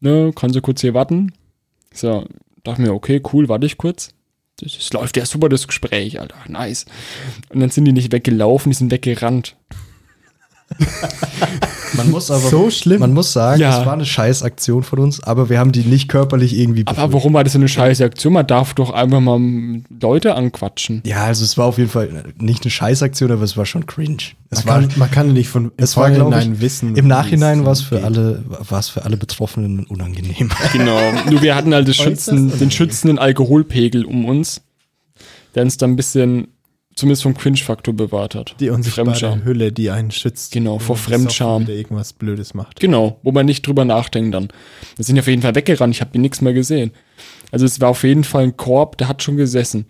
Ne, 0.00 0.32
kannst 0.34 0.56
du 0.56 0.60
kurz 0.60 0.80
hier 0.80 0.94
warten? 0.94 1.32
So, 1.94 2.26
dachte 2.64 2.82
mir, 2.82 2.92
okay, 2.92 3.22
cool, 3.32 3.48
warte 3.48 3.66
ich 3.66 3.78
kurz. 3.78 4.10
Das, 4.58 4.76
das 4.76 4.92
läuft 4.92 5.16
ja 5.16 5.24
super, 5.24 5.48
das 5.48 5.68
Gespräch, 5.68 6.20
Alter, 6.20 6.36
nice. 6.48 6.86
Und 7.50 7.60
dann 7.60 7.70
sind 7.70 7.84
die 7.84 7.92
nicht 7.92 8.12
weggelaufen, 8.12 8.70
die 8.70 8.76
sind 8.76 8.90
weggerannt. 8.90 9.56
Man 11.94 12.10
muss 12.10 12.30
aber 12.30 12.40
So 12.48 12.70
schlimm. 12.70 13.00
Man 13.00 13.12
muss 13.14 13.32
sagen, 13.32 13.60
Ja. 13.60 13.80
es 13.80 13.86
war 13.86 13.92
eine 13.92 14.04
Scheißaktion 14.04 14.82
von 14.82 14.98
uns, 14.98 15.22
aber 15.22 15.48
wir 15.48 15.58
haben 15.58 15.72
die 15.72 15.80
nicht 15.82 16.08
körperlich 16.08 16.56
irgendwie 16.58 16.82
Aber 16.86 16.94
befürchtet. 16.94 17.14
warum 17.14 17.34
war 17.34 17.44
das 17.44 17.52
so 17.52 17.58
eine 17.58 17.68
scheiße 17.68 18.04
Aktion? 18.04 18.32
Man 18.32 18.46
darf 18.46 18.74
doch 18.74 18.90
einfach 18.90 19.20
mal 19.20 19.40
Leute 20.00 20.34
anquatschen. 20.34 21.02
Ja, 21.04 21.24
also 21.24 21.44
es 21.44 21.56
war 21.58 21.66
auf 21.66 21.78
jeden 21.78 21.90
Fall 21.90 22.24
nicht 22.38 22.64
eine 22.64 22.70
Scheißaktion, 22.70 23.30
aber 23.30 23.42
es 23.42 23.56
war 23.56 23.66
schon 23.66 23.86
cringe. 23.86 24.16
Es 24.50 24.64
Man 24.64 24.74
war, 24.74 24.80
kann, 24.88 24.98
man 24.98 25.10
kann 25.10 25.32
nicht 25.32 25.48
von 25.48 25.72
es 25.76 25.96
war 25.96 26.10
ich, 26.10 26.60
wissen. 26.60 26.96
im 26.96 27.06
Nachhinein 27.08 27.64
war 27.64 27.72
es 27.72 27.82
für 27.82 28.04
alle, 28.04 28.44
war 28.68 28.78
es 28.78 28.88
für 28.88 29.04
alle 29.04 29.16
Betroffenen 29.16 29.84
unangenehm. 29.86 30.50
Genau. 30.72 30.98
Nur 31.30 31.42
wir 31.42 31.54
hatten 31.54 31.74
halt 31.74 31.92
Schützen, 31.94 32.56
den 32.58 32.70
schützenden 32.70 33.18
Alkoholpegel 33.18 34.04
um 34.04 34.24
uns, 34.24 34.60
der 35.54 35.62
uns 35.62 35.76
dann 35.76 35.90
ein 35.92 35.96
bisschen, 35.96 36.48
zumindest 36.96 37.22
vom 37.22 37.36
Cringe-Faktor 37.36 37.94
bewahrt 37.94 38.34
hat. 38.34 38.56
Die 38.58 38.70
unsichtbare 38.70 39.10
Fremdscham. 39.10 39.44
Hülle, 39.44 39.70
die 39.70 39.90
einen 39.90 40.10
schützt. 40.10 40.52
Genau, 40.52 40.78
vor 40.78 40.96
Fremdscham. 40.96 41.62
wieder 41.62 41.74
irgendwas 41.74 42.14
Blödes 42.14 42.54
macht. 42.54 42.80
Genau, 42.80 43.20
wo 43.22 43.32
man 43.32 43.46
nicht 43.46 43.66
drüber 43.66 43.84
nachdenkt 43.84 44.34
dann. 44.34 44.48
Wir 44.96 45.04
sind 45.04 45.18
auf 45.18 45.26
jeden 45.26 45.42
Fall 45.42 45.54
weggerannt, 45.54 45.94
ich 45.94 46.00
habe 46.00 46.10
die 46.12 46.18
nichts 46.18 46.40
mehr 46.40 46.54
gesehen. 46.54 46.92
Also 47.52 47.66
es 47.66 47.80
war 47.80 47.90
auf 47.90 48.02
jeden 48.02 48.24
Fall 48.24 48.44
ein 48.44 48.56
Korb, 48.56 48.96
der 48.98 49.08
hat 49.08 49.22
schon 49.22 49.36
gesessen. 49.36 49.84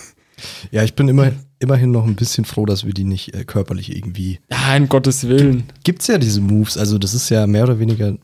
ja, 0.70 0.82
ich 0.82 0.94
bin 0.94 1.08
immer, 1.08 1.32
immerhin 1.58 1.90
noch 1.90 2.06
ein 2.06 2.16
bisschen 2.16 2.46
froh, 2.46 2.64
dass 2.64 2.84
wir 2.84 2.94
die 2.94 3.04
nicht 3.04 3.34
äh, 3.34 3.44
körperlich 3.44 3.94
irgendwie. 3.94 4.40
Ja, 4.50 4.74
in 4.74 4.88
Gottes 4.88 5.28
Willen. 5.28 5.64
Gibt's 5.84 6.06
ja 6.06 6.16
diese 6.16 6.40
Moves, 6.40 6.78
also 6.78 6.98
das 6.98 7.12
ist 7.14 7.28
ja 7.28 7.46
mehr 7.46 7.64
oder 7.64 7.78
weniger 7.78 8.16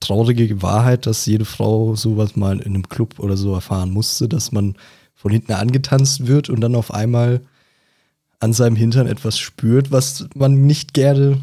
traurige 0.00 0.60
Wahrheit, 0.60 1.06
dass 1.06 1.26
jede 1.26 1.44
Frau 1.44 1.94
sowas 1.94 2.34
mal 2.34 2.58
in 2.58 2.74
einem 2.74 2.88
Club 2.88 3.20
oder 3.20 3.36
so 3.36 3.54
erfahren 3.54 3.92
musste, 3.92 4.28
dass 4.28 4.50
man 4.50 4.74
von 5.22 5.30
hinten 5.30 5.52
angetanzt 5.52 6.26
wird 6.26 6.50
und 6.50 6.60
dann 6.60 6.74
auf 6.74 6.92
einmal 6.92 7.40
an 8.40 8.52
seinem 8.52 8.74
Hintern 8.74 9.06
etwas 9.06 9.38
spürt, 9.38 9.92
was 9.92 10.26
man 10.34 10.66
nicht 10.66 10.94
gerne 10.94 11.38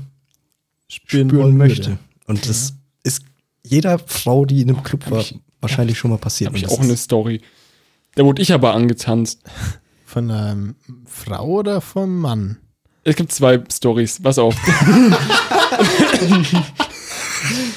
spüren, 0.90 1.32
wollen 1.34 1.56
möchte. 1.58 1.88
würde. 1.92 2.00
Und 2.28 2.50
das 2.50 2.74
ist 3.04 3.24
jeder 3.66 3.98
Frau, 4.00 4.44
die 4.46 4.62
in 4.62 4.70
einem 4.70 4.84
Club 4.84 5.10
war, 5.10 5.22
ich- 5.22 5.40
wahrscheinlich 5.62 5.98
schon 5.98 6.12
mal 6.12 6.18
passiert. 6.18 6.50
Habe 6.50 6.58
ich 6.58 6.68
auch 6.68 6.82
eine 6.82 6.98
Story. 6.98 7.42
Da 8.16 8.26
wurde 8.26 8.42
ich 8.42 8.52
aber 8.54 8.74
angetanzt. 8.74 9.42
Von 10.06 10.30
einer 10.32 10.74
Frau 11.06 11.46
oder 11.60 11.82
vom 11.82 12.18
Mann? 12.20 12.58
Es 13.04 13.16
gibt 13.16 13.32
zwei 13.32 13.64
Stories. 13.72 14.20
Was 14.24 14.40
auf. 14.40 14.56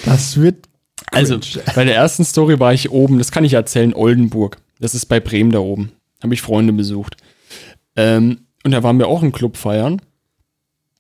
Das 0.05 0.37
wird. 0.37 0.67
Also, 1.11 1.39
bei 1.75 1.85
der 1.85 1.95
ersten 1.95 2.25
Story 2.25 2.59
war 2.59 2.73
ich 2.73 2.91
oben, 2.91 3.19
das 3.19 3.31
kann 3.31 3.45
ich 3.45 3.53
erzählen, 3.53 3.93
Oldenburg. 3.95 4.57
Das 4.83 4.97
ist 4.97 5.07
bei 5.07 5.21
Bremen 5.21 5.53
da 5.53 5.61
oben. 5.61 5.93
Habe 6.25 6.35
ich 6.35 6.43
Freunde 6.43 6.73
besucht. 6.73 7.17
Ähm, 7.95 8.47
und 8.65 8.73
da 8.73 8.83
waren 8.83 8.99
wir 8.99 9.07
auch 9.07 9.23
im 9.23 9.31
Club 9.31 9.57
feiern. 9.57 10.03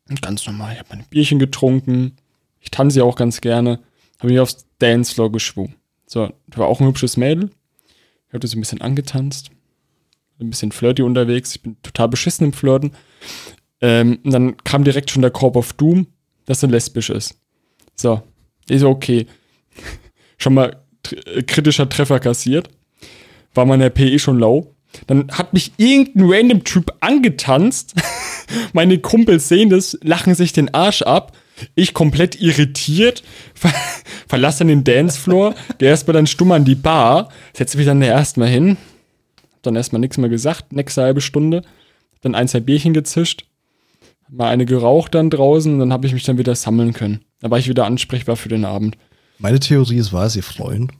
Und 0.08 0.22
ganz 0.22 0.46
normal, 0.46 0.74
ich 0.74 0.78
habe 0.78 0.90
mein 0.90 1.04
Bierchen 1.10 1.40
getrunken. 1.40 2.16
Ich 2.60 2.70
tanze 2.70 3.00
ja 3.00 3.04
auch 3.04 3.16
ganz 3.16 3.40
gerne. 3.40 3.80
Habe 4.20 4.28
mich 4.28 4.38
aufs 4.38 4.66
Dancefloor 4.78 5.32
geschwungen. 5.32 5.74
So, 6.06 6.32
da 6.46 6.58
war 6.58 6.68
auch 6.68 6.80
ein 6.80 6.86
hübsches 6.86 7.16
Mädel. 7.16 7.50
Ich 8.28 8.28
habe 8.28 8.38
das 8.38 8.54
ein 8.54 8.60
bisschen 8.60 8.80
angetanzt. 8.80 9.50
Ein 10.38 10.50
bisschen 10.50 10.70
flirty 10.70 11.02
unterwegs. 11.02 11.56
Ich 11.56 11.62
bin 11.62 11.76
total 11.82 12.08
beschissen 12.08 12.46
im 12.46 12.52
Flirten. 12.52 12.92
Ähm, 13.80 14.20
und 14.22 14.30
dann 14.30 14.56
kam 14.58 14.84
direkt 14.84 15.10
schon 15.10 15.22
der 15.22 15.32
Corp 15.32 15.56
of 15.56 15.72
Doom, 15.72 16.06
dass 16.44 16.60
sie 16.60 16.68
lesbisch 16.68 17.10
ist. 17.10 17.34
So, 17.96 18.22
so, 18.70 18.88
okay. 18.88 19.26
Schon 20.38 20.54
mal 20.54 20.84
äh, 21.26 21.42
kritischer 21.42 21.88
Treffer 21.88 22.20
kassiert. 22.20 22.70
War 23.54 23.66
meine 23.66 23.90
PE 23.90 24.18
schon 24.18 24.38
low. 24.38 24.74
Dann 25.06 25.28
hat 25.32 25.52
mich 25.52 25.72
irgendein 25.76 26.30
random 26.30 26.64
Typ 26.64 26.92
angetanzt. 27.00 27.94
Meine 28.72 28.98
Kumpels 28.98 29.48
sehen 29.48 29.70
das, 29.70 29.98
lachen 30.02 30.34
sich 30.34 30.52
den 30.52 30.74
Arsch 30.74 31.02
ab. 31.02 31.32
Ich 31.74 31.94
komplett 31.94 32.40
irritiert, 32.40 33.22
ver 33.54 33.72
verlasse 34.28 34.60
dann 34.60 34.68
den 34.68 34.84
Dancefloor, 34.84 35.54
gehe 35.78 35.88
erstmal 35.88 36.14
dann 36.14 36.26
stumm 36.26 36.52
an 36.52 36.64
die 36.64 36.74
Bar, 36.74 37.28
setze 37.52 37.76
mich 37.76 37.86
dann 37.86 38.00
da 38.00 38.06
erstmal 38.06 38.48
hin, 38.48 38.78
hab 39.52 39.62
dann 39.62 39.76
erstmal 39.76 40.00
nichts 40.00 40.18
mehr 40.18 40.30
gesagt, 40.30 40.72
nächste 40.72 41.02
halbe 41.02 41.20
Stunde, 41.20 41.62
dann 42.22 42.34
ein, 42.34 42.48
zwei 42.48 42.60
Bierchen 42.60 42.94
gezischt, 42.94 43.44
mal 44.28 44.48
eine 44.48 44.66
geraucht 44.66 45.14
dann 45.14 45.30
draußen 45.30 45.72
und 45.72 45.78
dann 45.78 45.92
habe 45.92 46.06
ich 46.06 46.14
mich 46.14 46.24
dann 46.24 46.38
wieder 46.38 46.54
sammeln 46.54 46.94
können. 46.94 47.20
Da 47.40 47.50
war 47.50 47.58
ich 47.58 47.68
wieder 47.68 47.84
ansprechbar 47.84 48.36
für 48.36 48.48
den 48.48 48.64
Abend. 48.64 48.96
Meine 49.38 49.60
Theorie 49.60 49.98
ist, 49.98 50.12
war 50.12 50.26
es 50.26 50.34
ihr 50.34 50.42
Freund? 50.42 50.90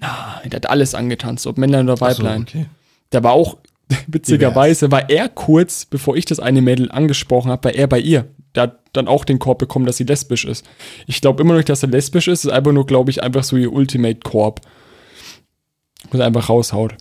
Ah, 0.00 0.40
der 0.44 0.56
hat 0.56 0.68
alles 0.68 0.94
angetanzt, 0.94 1.46
ob 1.46 1.58
Männlein 1.58 1.88
oder 1.88 2.00
Weiblein. 2.00 2.42
okay. 2.42 2.66
Der 3.12 3.22
war 3.24 3.32
auch, 3.32 3.56
witzigerweise, 4.06 4.90
war 4.90 5.08
er 5.08 5.28
kurz, 5.28 5.84
bevor 5.84 6.16
ich 6.16 6.24
das 6.24 6.40
eine 6.40 6.60
Mädel 6.60 6.90
angesprochen 6.90 7.50
habe, 7.50 7.64
war 7.64 7.74
er 7.74 7.86
bei 7.86 8.00
ihr. 8.00 8.26
Der 8.54 8.64
hat 8.64 8.78
dann 8.92 9.08
auch 9.08 9.24
den 9.24 9.38
Korb 9.38 9.58
bekommen, 9.58 9.86
dass 9.86 9.96
sie 9.98 10.04
lesbisch 10.04 10.44
ist. 10.44 10.66
Ich 11.06 11.20
glaube 11.20 11.42
immer 11.42 11.52
noch 11.52 11.58
nicht, 11.58 11.68
dass 11.68 11.82
er 11.82 11.90
lesbisch 11.90 12.28
ist. 12.28 12.44
ist 12.44 12.50
einfach 12.50 12.72
nur, 12.72 12.86
glaube 12.86 13.10
ich, 13.10 13.22
einfach 13.22 13.44
so 13.44 13.56
ihr 13.56 13.72
Ultimate 13.72 14.20
Korb. 14.20 14.60
Was 16.10 16.20
er 16.20 16.26
einfach 16.26 16.48
raushaut. 16.48 16.96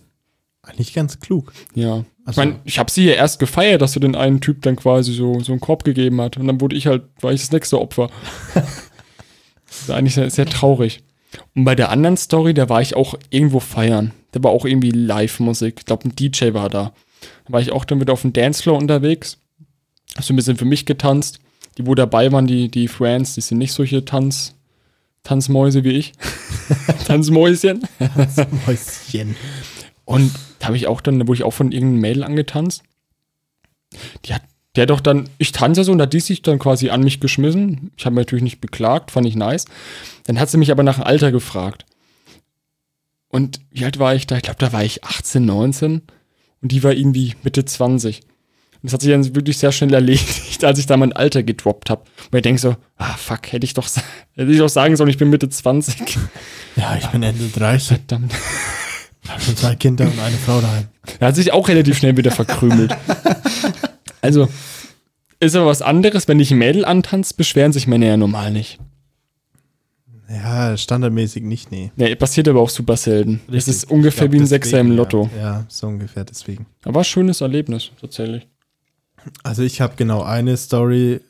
Eigentlich 0.61 0.93
ganz 0.93 1.19
klug. 1.19 1.53
Ja. 1.73 1.99
Ich 1.99 2.05
Ach 2.25 2.33
so. 2.33 2.41
meine, 2.41 2.59
ich 2.65 2.79
habe 2.79 2.91
sie 2.91 3.03
hier 3.03 3.15
erst 3.15 3.39
gefeiert, 3.39 3.81
dass 3.81 3.93
sie 3.93 3.99
den 3.99 4.15
einen 4.15 4.41
Typ 4.41 4.63
dann 4.63 4.75
quasi 4.75 5.13
so, 5.13 5.39
so 5.41 5.51
einen 5.51 5.61
Korb 5.61 5.83
gegeben 5.83 6.19
hat. 6.19 6.37
Und 6.37 6.47
dann 6.47 6.59
wurde 6.59 6.75
ich 6.75 6.87
halt, 6.87 7.03
war 7.21 7.31
ich 7.31 7.41
das 7.41 7.51
nächste 7.51 7.79
Opfer. 7.79 8.09
das 8.53 9.81
ist 9.81 9.91
eigentlich 9.91 10.15
sehr, 10.15 10.29
sehr 10.29 10.47
traurig. 10.47 11.03
Und 11.55 11.65
bei 11.65 11.75
der 11.75 11.89
anderen 11.89 12.17
Story, 12.17 12.53
da 12.53 12.69
war 12.69 12.81
ich 12.81 12.95
auch 12.95 13.15
irgendwo 13.29 13.59
feiern. 13.59 14.11
Da 14.31 14.43
war 14.43 14.51
auch 14.51 14.65
irgendwie 14.65 14.91
Live-Musik. 14.91 15.75
Ich 15.79 15.85
glaube, 15.85 16.07
ein 16.07 16.15
DJ 16.15 16.53
war 16.53 16.69
da. 16.69 16.93
Da 17.45 17.53
war 17.53 17.61
ich 17.61 17.71
auch 17.71 17.85
dann 17.85 18.01
wieder 18.01 18.13
auf 18.13 18.21
dem 18.21 18.33
Dancefloor 18.33 18.77
unterwegs. 18.77 19.37
Hab 20.15 20.23
so 20.23 20.33
ein 20.33 20.35
bisschen 20.35 20.57
für 20.57 20.65
mich 20.65 20.85
getanzt. 20.85 21.39
Die, 21.77 21.85
wo 21.85 21.95
dabei 21.95 22.31
waren, 22.31 22.47
die, 22.47 22.69
die 22.69 22.87
Friends, 22.87 23.35
die 23.35 23.41
sind 23.41 23.57
nicht 23.57 23.73
solche 23.73 24.05
Tanz, 24.05 24.55
Tanzmäuse 25.23 25.83
wie 25.83 25.91
ich. 25.91 26.13
Tanzmäuschen. 27.05 27.81
Mäuschen. 28.65 29.35
Und 30.05 30.31
da 30.59 30.67
habe 30.67 30.77
ich 30.77 30.87
auch 30.87 31.01
dann, 31.01 31.19
da 31.19 31.27
wurde 31.27 31.37
ich 31.37 31.43
auch 31.43 31.53
von 31.53 31.71
irgendeinem 31.71 32.01
Mädel 32.01 32.23
angetanzt. 32.23 32.83
Die 34.25 34.33
hat, 34.33 34.43
der 34.75 34.85
doch 34.85 34.99
dann, 34.99 35.29
ich 35.37 35.51
tanze 35.51 35.83
so 35.83 35.91
und 35.91 35.99
da 35.99 36.03
hat 36.03 36.13
die 36.13 36.19
sich 36.19 36.41
dann 36.41 36.59
quasi 36.59 36.89
an 36.89 37.03
mich 37.03 37.19
geschmissen. 37.19 37.91
Ich 37.97 38.05
habe 38.05 38.15
mich 38.15 38.25
natürlich 38.25 38.43
nicht 38.43 38.61
beklagt, 38.61 39.11
fand 39.11 39.27
ich 39.27 39.35
nice. 39.35 39.65
Dann 40.25 40.39
hat 40.39 40.49
sie 40.49 40.57
mich 40.57 40.71
aber 40.71 40.83
nach 40.83 40.95
dem 40.95 41.03
Alter 41.03 41.31
gefragt. 41.31 41.85
Und 43.29 43.59
wie 43.71 43.85
alt 43.85 43.99
war 43.99 44.15
ich 44.15 44.27
da? 44.27 44.37
Ich 44.37 44.43
glaube, 44.43 44.59
da 44.59 44.71
war 44.73 44.83
ich 44.83 45.03
18, 45.03 45.45
19 45.45 46.01
und 46.61 46.71
die 46.71 46.83
war 46.83 46.93
irgendwie 46.93 47.35
Mitte 47.43 47.65
20. 47.65 48.21
Und 48.21 48.79
das 48.83 48.93
hat 48.93 49.01
sich 49.01 49.11
dann 49.11 49.35
wirklich 49.35 49.57
sehr 49.57 49.71
schnell 49.71 49.93
erledigt, 49.95 50.63
als 50.63 50.79
ich 50.79 50.85
da 50.85 50.97
mein 50.97 51.13
Alter 51.13 51.43
gedroppt 51.43 51.89
habe. 51.89 52.03
Und 52.31 52.37
ich 52.37 52.43
denke 52.43 52.61
so, 52.61 52.75
ah 52.97 53.15
fuck, 53.17 53.51
hätte 53.51 53.65
ich 53.65 53.73
doch, 53.73 53.87
hätte 54.35 54.51
ich 54.51 54.57
doch 54.57 54.69
sagen 54.69 54.95
sollen, 54.95 55.09
ich 55.09 55.17
bin 55.17 55.29
Mitte 55.29 55.49
20. 55.49 55.95
Ja, 56.77 56.97
ich 56.97 57.07
bin 57.07 57.23
Ende 57.23 57.47
30. 57.47 57.87
Verdammt. 57.87 58.33
Hab 59.29 59.41
schon 59.41 59.55
zwei 59.55 59.75
Kinder 59.75 60.05
und 60.05 60.19
eine 60.19 60.35
Frau 60.35 60.59
daheim. 60.59 60.87
Er 61.19 61.29
hat 61.29 61.35
sich 61.35 61.53
auch 61.53 61.69
relativ 61.69 61.97
schnell 61.97 62.17
wieder 62.17 62.31
verkrümelt. 62.31 62.93
also, 64.25 64.47
ist 65.39 65.55
aber 65.55 65.67
was 65.67 65.81
anderes, 65.81 66.27
wenn 66.27 66.37
dich 66.37 66.51
ein 66.51 66.57
Mädel 66.57 66.85
antanzt, 66.85 67.37
beschweren 67.37 67.71
sich 67.71 67.87
Männer 67.87 68.07
ja 68.07 68.17
normal 68.17 68.51
nicht. 68.51 68.79
Ja, 70.29 70.75
standardmäßig 70.75 71.43
nicht, 71.43 71.71
nee. 71.71 71.91
Ja, 71.97 72.13
passiert 72.15 72.47
aber 72.47 72.59
auch 72.59 72.69
super 72.69 72.97
selten. 72.97 73.41
Es 73.47 73.53
Richtig. 73.53 73.75
ist 73.75 73.91
ungefähr 73.91 74.25
Ich 74.25 74.31
glaub, 74.31 74.39
wie 74.39 74.43
ein 74.43 74.47
Sechser 74.47 74.79
im 74.79 74.91
Lotto. 74.91 75.29
Ja, 75.35 75.41
ja, 75.41 75.65
so 75.67 75.87
ungefähr 75.87 76.25
deswegen. 76.25 76.65
Aber 76.83 77.03
schönes 77.03 77.41
Erlebnis, 77.41 77.91
tatsächlich. 78.01 78.47
Also 79.43 79.61
ich 79.61 79.81
habe 79.81 79.93
genau 79.97 80.23
eine 80.23 80.57
Story 80.57 81.21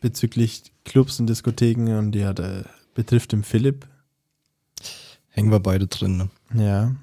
bezüglich 0.00 0.64
Clubs 0.84 1.18
und 1.20 1.28
Diskotheken 1.28 1.98
und 1.98 2.12
die 2.12 2.24
hat, 2.24 2.40
äh, 2.40 2.64
betrifft 2.94 3.32
den 3.32 3.42
Philipp. 3.42 3.86
Hängen 5.30 5.50
wir 5.50 5.60
beide 5.60 5.86
drin. 5.86 6.16
Ne? 6.52 6.64
Ja, 6.64 6.94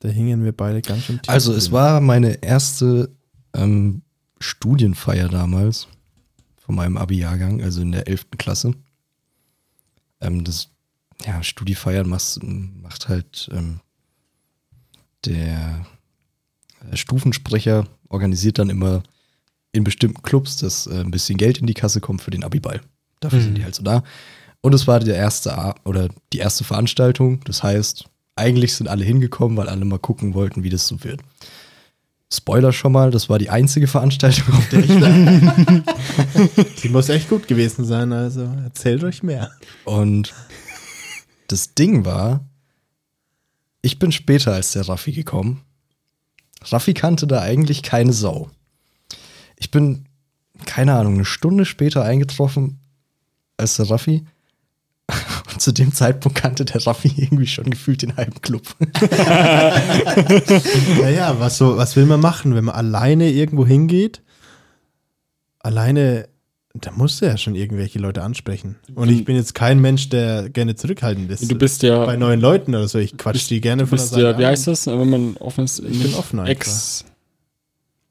da 0.00 0.08
hingen 0.08 0.44
wir 0.44 0.52
beide 0.52 0.82
ganz 0.82 1.04
schön 1.04 1.20
tief 1.20 1.28
Also 1.28 1.52
es 1.52 1.64
drin. 1.64 1.72
war 1.74 2.00
meine 2.00 2.42
erste 2.42 3.10
ähm, 3.54 4.02
Studienfeier 4.42 5.28
damals 5.28 5.88
von 6.58 6.74
meinem 6.74 6.96
Abi-Jahrgang, 6.96 7.62
also 7.62 7.80
in 7.80 7.92
der 7.92 8.06
11. 8.08 8.26
Klasse. 8.38 8.72
Ähm, 10.20 10.44
das, 10.44 10.68
ja, 11.24 11.42
Studiefeiern 11.42 12.08
machst, 12.08 12.42
macht 12.42 13.08
halt 13.08 13.50
ähm, 13.52 13.80
der 15.24 15.86
äh, 16.90 16.96
Stufensprecher 16.96 17.86
organisiert 18.08 18.58
dann 18.58 18.70
immer 18.70 19.02
in 19.72 19.84
bestimmten 19.84 20.22
Clubs, 20.22 20.56
dass 20.56 20.86
äh, 20.86 21.00
ein 21.00 21.10
bisschen 21.10 21.38
Geld 21.38 21.58
in 21.58 21.66
die 21.66 21.74
Kasse 21.74 22.00
kommt 22.00 22.22
für 22.22 22.30
den 22.30 22.44
Abiball. 22.44 22.80
Dafür 23.20 23.40
sind 23.40 23.56
die 23.56 23.64
halt 23.64 23.74
so 23.74 23.82
da. 23.82 24.02
Und 24.60 24.74
es 24.74 24.86
war 24.86 25.00
der 25.00 25.16
erste 25.16 25.56
A 25.56 25.74
oder 25.84 26.08
die 26.32 26.38
erste 26.38 26.64
Veranstaltung. 26.64 27.40
Das 27.44 27.62
heißt, 27.62 28.04
eigentlich 28.36 28.74
sind 28.74 28.88
alle 28.88 29.04
hingekommen, 29.04 29.56
weil 29.56 29.68
alle 29.68 29.84
mal 29.84 29.98
gucken 29.98 30.34
wollten, 30.34 30.62
wie 30.62 30.70
das 30.70 30.86
so 30.86 31.02
wird. 31.04 31.20
Spoiler 32.32 32.72
schon 32.72 32.92
mal, 32.92 33.10
das 33.10 33.28
war 33.28 33.38
die 33.38 33.50
einzige 33.50 33.86
Veranstaltung, 33.86 34.54
auf 34.54 34.68
der 34.70 34.80
ich 34.80 34.88
war. 34.88 35.82
Die 36.82 36.88
muss 36.88 37.10
echt 37.10 37.28
gut 37.28 37.46
gewesen 37.46 37.84
sein, 37.84 38.10
also 38.12 38.42
erzählt 38.64 39.04
euch 39.04 39.22
mehr. 39.22 39.50
Und 39.84 40.32
das 41.48 41.74
Ding 41.74 42.06
war, 42.06 42.40
ich 43.82 43.98
bin 43.98 44.12
später 44.12 44.54
als 44.54 44.72
der 44.72 44.88
Raffi 44.88 45.12
gekommen. 45.12 45.60
Raffi 46.62 46.94
kannte 46.94 47.26
da 47.26 47.42
eigentlich 47.42 47.82
keine 47.82 48.14
Sau. 48.14 48.50
Ich 49.58 49.70
bin, 49.70 50.06
keine 50.64 50.94
Ahnung, 50.94 51.14
eine 51.14 51.26
Stunde 51.26 51.66
später 51.66 52.02
eingetroffen 52.02 52.80
als 53.58 53.76
der 53.76 53.90
Raffi. 53.90 54.24
Zu 55.62 55.70
dem 55.70 55.92
Zeitpunkt 55.94 56.36
kannte 56.36 56.64
der 56.64 56.84
Raffi 56.84 57.12
irgendwie 57.16 57.46
schon 57.46 57.70
gefühlt 57.70 58.02
den 58.02 58.16
halben 58.16 58.42
Club. 58.42 58.64
Naja, 61.00 61.38
was, 61.38 61.56
so, 61.56 61.76
was 61.76 61.94
will 61.94 62.06
man 62.06 62.18
machen, 62.18 62.56
wenn 62.56 62.64
man 62.64 62.74
alleine 62.74 63.30
irgendwo 63.30 63.64
hingeht? 63.64 64.22
Alleine, 65.60 66.28
da 66.74 66.90
musst 66.90 67.20
du 67.20 67.26
ja 67.26 67.36
schon 67.36 67.54
irgendwelche 67.54 68.00
Leute 68.00 68.22
ansprechen. 68.24 68.74
Und 68.96 69.08
ich 69.08 69.24
bin 69.24 69.36
jetzt 69.36 69.54
kein 69.54 69.80
Mensch, 69.80 70.08
der 70.08 70.48
gerne 70.50 70.74
zurückhaltend 70.74 71.30
ist. 71.30 71.48
Du 71.48 71.54
bist 71.56 71.84
ja, 71.84 72.04
bei 72.04 72.16
neuen 72.16 72.40
Leuten 72.40 72.74
oder 72.74 72.88
so. 72.88 72.98
Ich 72.98 73.16
quatsch 73.16 73.48
die 73.48 73.60
gerne 73.60 73.86
von 73.86 73.98
der 73.98 74.02
bist 74.02 74.14
Seite 74.14 74.22
ja, 74.24 74.38
wie 74.38 74.46
heißt 74.46 74.66
das, 74.66 74.88
wenn 74.88 75.10
man 75.10 75.36
offen 75.36 75.64
ist? 75.64 75.78
Ich 75.78 76.02
bin 76.02 76.12
offen 76.14 76.40
einfach. 76.40 76.50
Ex, 76.50 77.04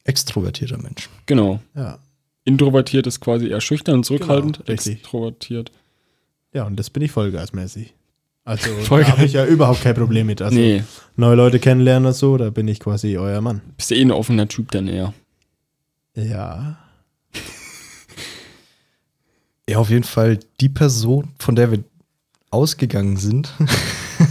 Extrovertierter 0.05 0.77
Mensch. 0.77 1.09
genau. 1.25 1.59
Ja. 1.75 1.99
Introvertiert 2.45 3.07
ist 3.07 3.19
quasi 3.19 3.49
eher 3.49 3.59
schüchtern 3.59 3.95
und 3.95 4.03
zurückhaltend. 4.05 4.59
Genau, 4.59 4.71
richtig. 4.71 4.99
Extrovertiert. 4.99 5.71
Ja, 6.53 6.65
und 6.65 6.77
das 6.77 6.89
bin 6.89 7.03
ich 7.03 7.11
vollgasmäßig. 7.11 7.93
Also 8.43 8.69
Vollgas. 8.83 9.11
da 9.11 9.17
habe 9.17 9.25
ich 9.25 9.33
ja 9.33 9.45
überhaupt 9.45 9.81
kein 9.81 9.95
Problem 9.95 10.27
mit. 10.27 10.41
Also 10.41 10.55
nee, 10.57 10.83
neue 11.15 11.35
Leute 11.35 11.59
kennenlernen 11.59 12.05
oder 12.07 12.13
so, 12.13 12.37
da 12.37 12.49
bin 12.49 12.67
ich 12.67 12.79
quasi 12.79 13.17
euer 13.17 13.41
Mann. 13.41 13.61
bist 13.77 13.91
ja 13.91 13.97
eh 13.97 14.01
ein 14.01 14.11
offener 14.11 14.47
Typ 14.47 14.71
dann 14.71 14.87
eher. 14.87 15.13
Ja. 16.15 16.77
Ja, 19.69 19.77
auf 19.77 19.89
jeden 19.89 20.03
Fall 20.03 20.37
die 20.59 20.67
Person, 20.67 21.29
von 21.39 21.55
der 21.55 21.71
wir 21.71 21.81
ausgegangen 22.49 23.15
sind, 23.15 23.53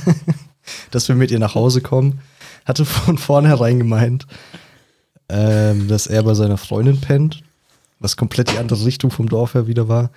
dass 0.90 1.08
wir 1.08 1.14
mit 1.14 1.30
ihr 1.30 1.38
nach 1.38 1.54
Hause 1.54 1.80
kommen, 1.80 2.20
hatte 2.66 2.84
von 2.84 3.16
vornherein 3.16 3.78
gemeint, 3.78 4.26
ähm, 5.30 5.88
dass 5.88 6.06
er 6.08 6.24
bei 6.24 6.34
seiner 6.34 6.58
Freundin 6.58 7.00
pennt, 7.00 7.42
was 8.00 8.18
komplett 8.18 8.50
die 8.50 8.58
andere 8.58 8.84
Richtung 8.84 9.10
vom 9.10 9.30
Dorf 9.30 9.54
her 9.54 9.66
wieder 9.66 9.88
war. 9.88 10.10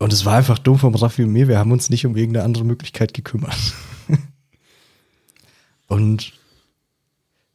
Und 0.00 0.14
es 0.14 0.24
war 0.24 0.34
einfach 0.34 0.58
dumm 0.58 0.78
vom 0.78 0.94
Raffi 0.94 1.24
und 1.24 1.30
mir, 1.30 1.46
wir 1.46 1.58
haben 1.58 1.72
uns 1.72 1.90
nicht 1.90 2.06
um 2.06 2.16
irgendeine 2.16 2.46
andere 2.46 2.64
Möglichkeit 2.64 3.12
gekümmert. 3.12 3.74
und 5.88 6.32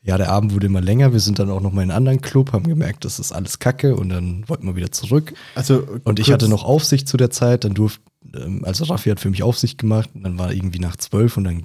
ja, 0.03 0.19
der 0.19 0.29
Abend 0.29 0.53
wurde 0.53 0.67
immer 0.67 0.79
länger. 0.79 1.11
Wir 1.11 1.19
sind 1.19 1.39
dann 1.39 1.49
auch 1.49 1.59
noch 1.59 1.71
mal 1.71 1.81
in 1.81 1.89
einen 1.89 1.97
anderen 1.97 2.21
Club, 2.21 2.53
haben 2.53 2.67
gemerkt, 2.67 3.03
das 3.03 3.17
ist 3.17 3.31
alles 3.31 3.57
Kacke 3.57 3.95
und 3.95 4.09
dann 4.09 4.47
wollten 4.47 4.67
wir 4.67 4.75
wieder 4.75 4.91
zurück. 4.91 5.33
Also, 5.55 5.87
Und 6.03 6.19
ich 6.19 6.31
hatte 6.31 6.47
noch 6.47 6.63
Aufsicht 6.63 7.07
zu 7.07 7.17
der 7.17 7.31
Zeit, 7.31 7.63
dann 7.63 7.73
durfte, 7.73 8.03
ähm, 8.35 8.63
also 8.63 8.85
Raffi 8.85 9.09
hat 9.09 9.19
für 9.19 9.31
mich 9.31 9.41
Aufsicht 9.41 9.79
gemacht 9.79 10.11
und 10.13 10.21
dann 10.21 10.37
war 10.37 10.53
irgendwie 10.53 10.77
nach 10.79 10.97
zwölf 10.97 11.37
und 11.37 11.45
dann 11.45 11.63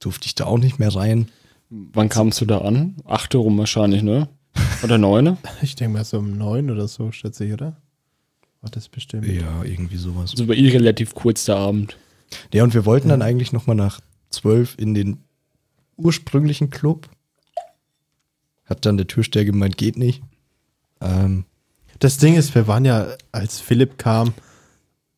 durfte 0.00 0.26
ich 0.26 0.34
da 0.34 0.46
auch 0.46 0.58
nicht 0.58 0.80
mehr 0.80 0.92
rein. 0.92 1.28
Wann 1.68 2.08
kamst 2.08 2.40
du 2.40 2.46
da 2.46 2.58
an? 2.62 2.96
Achte 3.04 3.38
rum 3.38 3.56
wahrscheinlich, 3.58 4.02
ne? 4.02 4.28
Oder 4.82 4.98
neune? 4.98 5.36
Ich 5.62 5.76
denke 5.76 5.98
mal 5.98 6.04
so 6.04 6.18
um 6.18 6.36
neun 6.36 6.68
oder 6.68 6.88
so, 6.88 7.12
schätze 7.12 7.44
ich, 7.44 7.52
oder? 7.52 7.76
War 8.62 8.70
das 8.70 8.88
bestimmt. 8.88 9.26
Ja, 9.26 9.62
irgendwie 9.64 9.96
sowas. 9.96 10.32
Also 10.32 10.48
war 10.48 10.54
eh 10.54 10.68
relativ 10.68 11.14
kurz 11.14 11.44
der 11.46 11.56
Abend. 11.56 11.96
Ja, 12.52 12.62
und 12.62 12.74
wir 12.74 12.84
wollten 12.84 13.08
dann 13.08 13.22
eigentlich 13.22 13.52
noch 13.52 13.66
mal 13.66 13.74
nach 13.74 14.00
zwölf 14.28 14.76
in 14.78 14.94
den 14.94 15.18
ursprünglichen 15.96 16.70
Club. 16.70 17.08
Hat 18.66 18.86
dann 18.86 18.96
der 18.96 19.06
Türsteher 19.06 19.44
gemeint, 19.44 19.76
geht 19.76 19.96
nicht. 19.96 20.22
Ähm, 21.00 21.44
Das 21.98 22.18
Ding 22.18 22.36
ist, 22.36 22.54
wir 22.54 22.66
waren 22.66 22.84
ja, 22.84 23.08
als 23.32 23.60
Philipp 23.60 23.98
kam, 23.98 24.32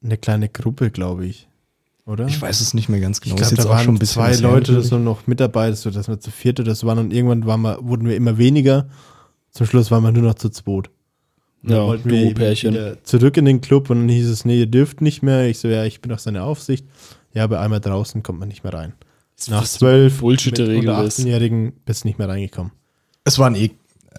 eine 0.03 0.16
kleine 0.16 0.49
Gruppe, 0.49 0.90
glaube 0.90 1.26
ich. 1.26 1.49
Oder? 2.05 2.26
ich 2.26 2.40
weiß 2.40 2.61
es 2.61 2.74
nicht 2.74 2.88
mehr 2.88 2.99
ganz 3.01 3.20
genau. 3.20 3.36
Ich 3.36 3.43
glaube, 3.43 3.55
da 3.57 3.68
waren 3.68 3.84
schon 3.84 4.01
zwei 4.01 4.34
Leute 4.34 4.72
oder 4.72 4.82
so 4.82 4.99
noch 4.99 5.28
mit 5.28 5.38
dabei, 5.38 5.72
so 5.72 5.90
dass 5.90 6.09
wir 6.09 6.18
zu 6.18 6.32
viert 6.32 6.59
oder 6.59 6.74
so 6.74 6.86
waren 6.88 6.99
und 6.99 7.12
irgendwann 7.12 7.47
waren 7.47 7.61
wir, 7.62 7.78
wurden 7.82 8.09
wir 8.09 8.16
immer 8.16 8.38
weniger. 8.38 8.88
Zum 9.53 9.66
Schluss 9.66 9.90
waren 9.93 10.03
wir 10.03 10.11
nur 10.11 10.22
noch 10.22 10.34
zu 10.34 10.49
zweit. 10.49 10.90
Dann 11.62 11.76
Ja, 11.76 11.86
wollten 11.86 12.10
wir 12.10 12.30
wieder 12.30 13.04
zurück 13.04 13.36
in 13.36 13.44
den 13.44 13.60
Club 13.60 13.90
und 13.90 13.98
dann 14.00 14.08
hieß 14.08 14.28
es, 14.28 14.44
nee, 14.44 14.58
ihr 14.60 14.66
dürft 14.66 15.00
nicht 15.00 15.22
mehr. 15.22 15.46
Ich 15.48 15.58
so, 15.58 15.68
ja, 15.68 15.84
ich 15.84 16.00
bin 16.00 16.12
auf 16.12 16.20
seine 16.20 16.42
Aufsicht. 16.42 16.86
Ja, 17.34 17.44
aber 17.44 17.60
einmal 17.60 17.80
draußen 17.80 18.22
kommt 18.22 18.40
man 18.40 18.48
nicht 18.48 18.64
mehr 18.64 18.74
rein. 18.74 18.94
Nach 19.48 19.62
was 19.62 19.72
zwölf 19.74 20.20
Bullshit 20.20 20.58
mit 20.58 20.68
Regel 20.68 20.90
unter 20.90 21.04
ist. 21.04 21.18
18-Jährigen 21.18 21.72
bist 21.84 22.04
nicht 22.04 22.18
mehr 22.18 22.28
reingekommen. 22.28 22.72
Es 23.24 23.38
waren 23.38 23.54
eh. 23.54 23.70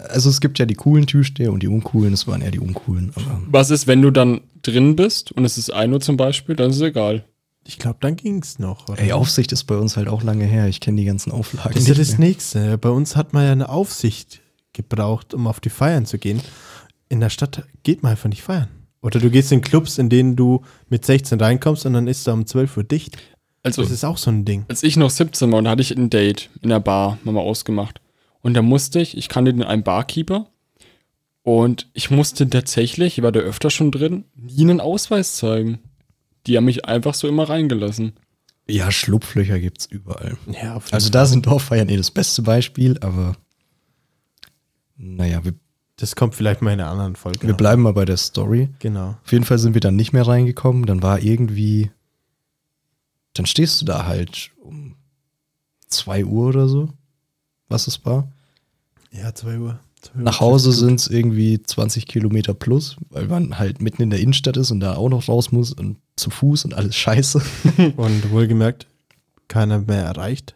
Also 0.10 0.30
es 0.30 0.42
gibt 0.42 0.58
ja 0.58 0.66
die 0.66 0.74
coolen 0.74 1.06
Türsteher 1.06 1.54
und 1.54 1.62
die 1.62 1.68
uncoolen, 1.68 2.14
es 2.14 2.26
waren 2.28 2.42
eher 2.42 2.50
die 2.50 2.60
uncoolen. 2.60 3.12
Aber 3.16 3.42
Was 3.48 3.70
ist, 3.70 3.86
wenn 3.86 4.02
du 4.02 4.10
dann 4.10 4.42
drin 4.64 4.96
bist 4.96 5.32
und 5.32 5.46
es 5.46 5.58
ist 5.58 5.72
1 5.72 5.94
Uhr 5.94 6.02
zum 6.02 6.18
Beispiel, 6.18 6.56
dann 6.56 6.72
ist 6.72 6.78
es 6.78 6.82
egal. 6.82 7.26
Ich 7.66 7.78
glaube, 7.78 7.98
dann 8.02 8.16
ging's 8.16 8.58
noch. 8.58 8.90
Oder? 8.90 9.00
ey, 9.00 9.12
Aufsicht 9.12 9.52
ist 9.52 9.66
bei 9.66 9.78
uns 9.78 9.96
halt 9.96 10.08
auch 10.08 10.24
lange 10.24 10.46
her. 10.46 10.68
Ich 10.68 10.80
kenne 10.80 10.98
die 10.98 11.06
ganzen 11.06 11.32
Auflagen. 11.32 11.74
Das 11.74 11.84
ist 11.84 11.90
ja 11.90 11.94
das 11.94 12.18
mehr. 12.18 12.30
Nächste. 12.30 12.78
Bei 12.80 12.90
uns 12.90 13.16
hat 13.16 13.34
man 13.34 13.46
ja 13.46 13.52
eine 13.52 13.70
Aufsicht 13.70 14.42
gebraucht, 14.74 15.34
um 15.34 15.46
auf 15.48 15.60
die 15.60 15.70
Feiern 15.70 16.06
zu 16.06 16.18
gehen. 16.18 16.42
In 17.10 17.20
der 17.20 17.30
Stadt 17.30 17.64
geht 17.84 18.04
man 18.04 18.12
einfach 18.14 18.30
nicht 18.30 18.42
feiern. 18.42 18.70
Oder 19.02 19.20
du 19.20 19.30
gehst 19.30 19.52
in 19.52 19.62
Clubs, 19.62 19.98
in 19.98 20.10
denen 20.10 20.36
du 20.36 20.64
mit 20.88 21.06
16 21.06 21.40
reinkommst 21.40 21.86
und 21.86 21.94
dann 21.94 22.08
ist 22.08 22.26
da 22.26 22.34
um 22.34 22.46
12 22.46 22.78
Uhr 22.78 22.84
dicht. 22.84 23.18
Also, 23.62 23.82
Das 23.82 23.92
ist 23.92 24.04
auch 24.04 24.18
so 24.18 24.32
ein 24.32 24.46
Ding. 24.46 24.66
als 24.70 24.84
ich 24.84 24.98
noch 24.98 25.10
17 25.10 25.52
war, 25.52 25.60
und 25.60 25.66
da 25.66 25.72
hatte 25.72 25.82
ich 25.82 25.92
ein 25.96 26.10
Date 26.10 26.50
in 26.62 26.70
der 26.70 26.80
Bar, 26.80 27.18
haben 27.26 27.36
wir 27.36 27.42
ausgemacht. 27.42 28.02
Und 28.42 28.54
da 28.56 28.62
musste 28.62 29.00
ich, 29.00 29.18
ich 29.18 29.30
kannte 29.30 29.54
den 29.54 29.64
einen 29.64 29.84
Barkeeper 29.84 30.48
und 31.44 31.90
ich 31.94 32.10
musste 32.12 32.50
tatsächlich, 32.50 33.18
ich 33.18 33.24
war 33.24 33.32
da 33.32 33.40
öfter 33.42 33.70
schon 33.70 33.92
drin, 33.92 34.26
nie 34.36 34.62
einen 34.62 34.80
Ausweis 34.82 35.36
zeigen. 35.36 35.80
Die 36.48 36.58
haben 36.58 36.66
mich 36.66 36.86
einfach 36.86 37.14
so 37.14 37.28
immer 37.28 37.48
reingelassen. 37.48 38.14
Ja, 38.70 38.92
Schlupflöcher 38.92 39.60
gibt's 39.60 39.86
überall. 39.86 40.38
Ja, 40.48 40.76
auf 40.76 40.86
jeden 40.88 40.96
Also 40.96 41.10
da 41.10 41.26
sind 41.26 41.46
Dorffeiern 41.46 41.90
eh 41.90 41.98
das 41.98 42.12
beste 42.12 42.42
Beispiel, 42.42 42.98
aber 43.00 43.36
naja, 44.98 45.44
wir, 45.44 45.54
das 45.98 46.16
kommt 46.16 46.36
vielleicht 46.36 46.62
mal 46.62 46.72
in 46.74 46.82
einer 46.82 46.90
anderen 46.90 47.16
Folge. 47.16 47.46
wir 47.48 47.54
bleiben 47.54 47.82
mal 47.84 47.94
bei 47.94 48.06
der 48.06 48.18
Story. 48.18 48.70
Genau. 48.80 49.16
Auf 49.24 49.32
jeden 49.32 49.46
Fall 49.46 49.60
sind 49.60 49.74
wir 49.74 49.82
dann 49.82 49.96
nicht 49.96 50.14
mehr 50.14 50.28
reingekommen. 50.28 50.86
Dann 50.86 51.02
war 51.04 51.20
irgendwie, 51.22 51.92
dann 53.34 53.46
stehst 53.46 53.82
du 53.82 53.86
da 53.86 54.06
halt 54.06 54.52
um 54.62 54.96
2 55.90 56.26
Uhr 56.26 56.48
oder 56.48 56.68
so, 56.68 56.90
was 57.70 57.88
es 57.88 58.04
war. 58.06 58.28
Ja, 59.12 59.34
2 59.34 59.60
Uhr. 59.60 59.80
2 60.02 60.16
Uhr 60.18 60.22
Nach 60.24 60.40
Hause 60.40 60.72
sind 60.72 61.00
es 61.00 61.08
irgendwie 61.08 61.62
20 61.62 62.08
Kilometer 62.08 62.54
plus, 62.54 62.98
weil 63.10 63.28
man 63.28 63.60
halt 63.60 63.82
mitten 63.82 64.02
in 64.02 64.10
der 64.10 64.20
Innenstadt 64.20 64.58
ist 64.58 64.72
und 64.72 64.80
da 64.80 64.96
auch 64.96 65.10
noch 65.10 65.28
raus 65.30 65.52
muss 65.52 65.72
und 65.72 65.98
zu 66.16 66.30
Fuß 66.32 66.66
und 66.66 66.74
alles 66.74 66.96
scheiße. 66.96 67.42
Und 67.98 68.32
wohlgemerkt, 68.32 68.86
keiner 69.48 69.80
mehr 69.80 70.04
erreicht. 70.04 70.56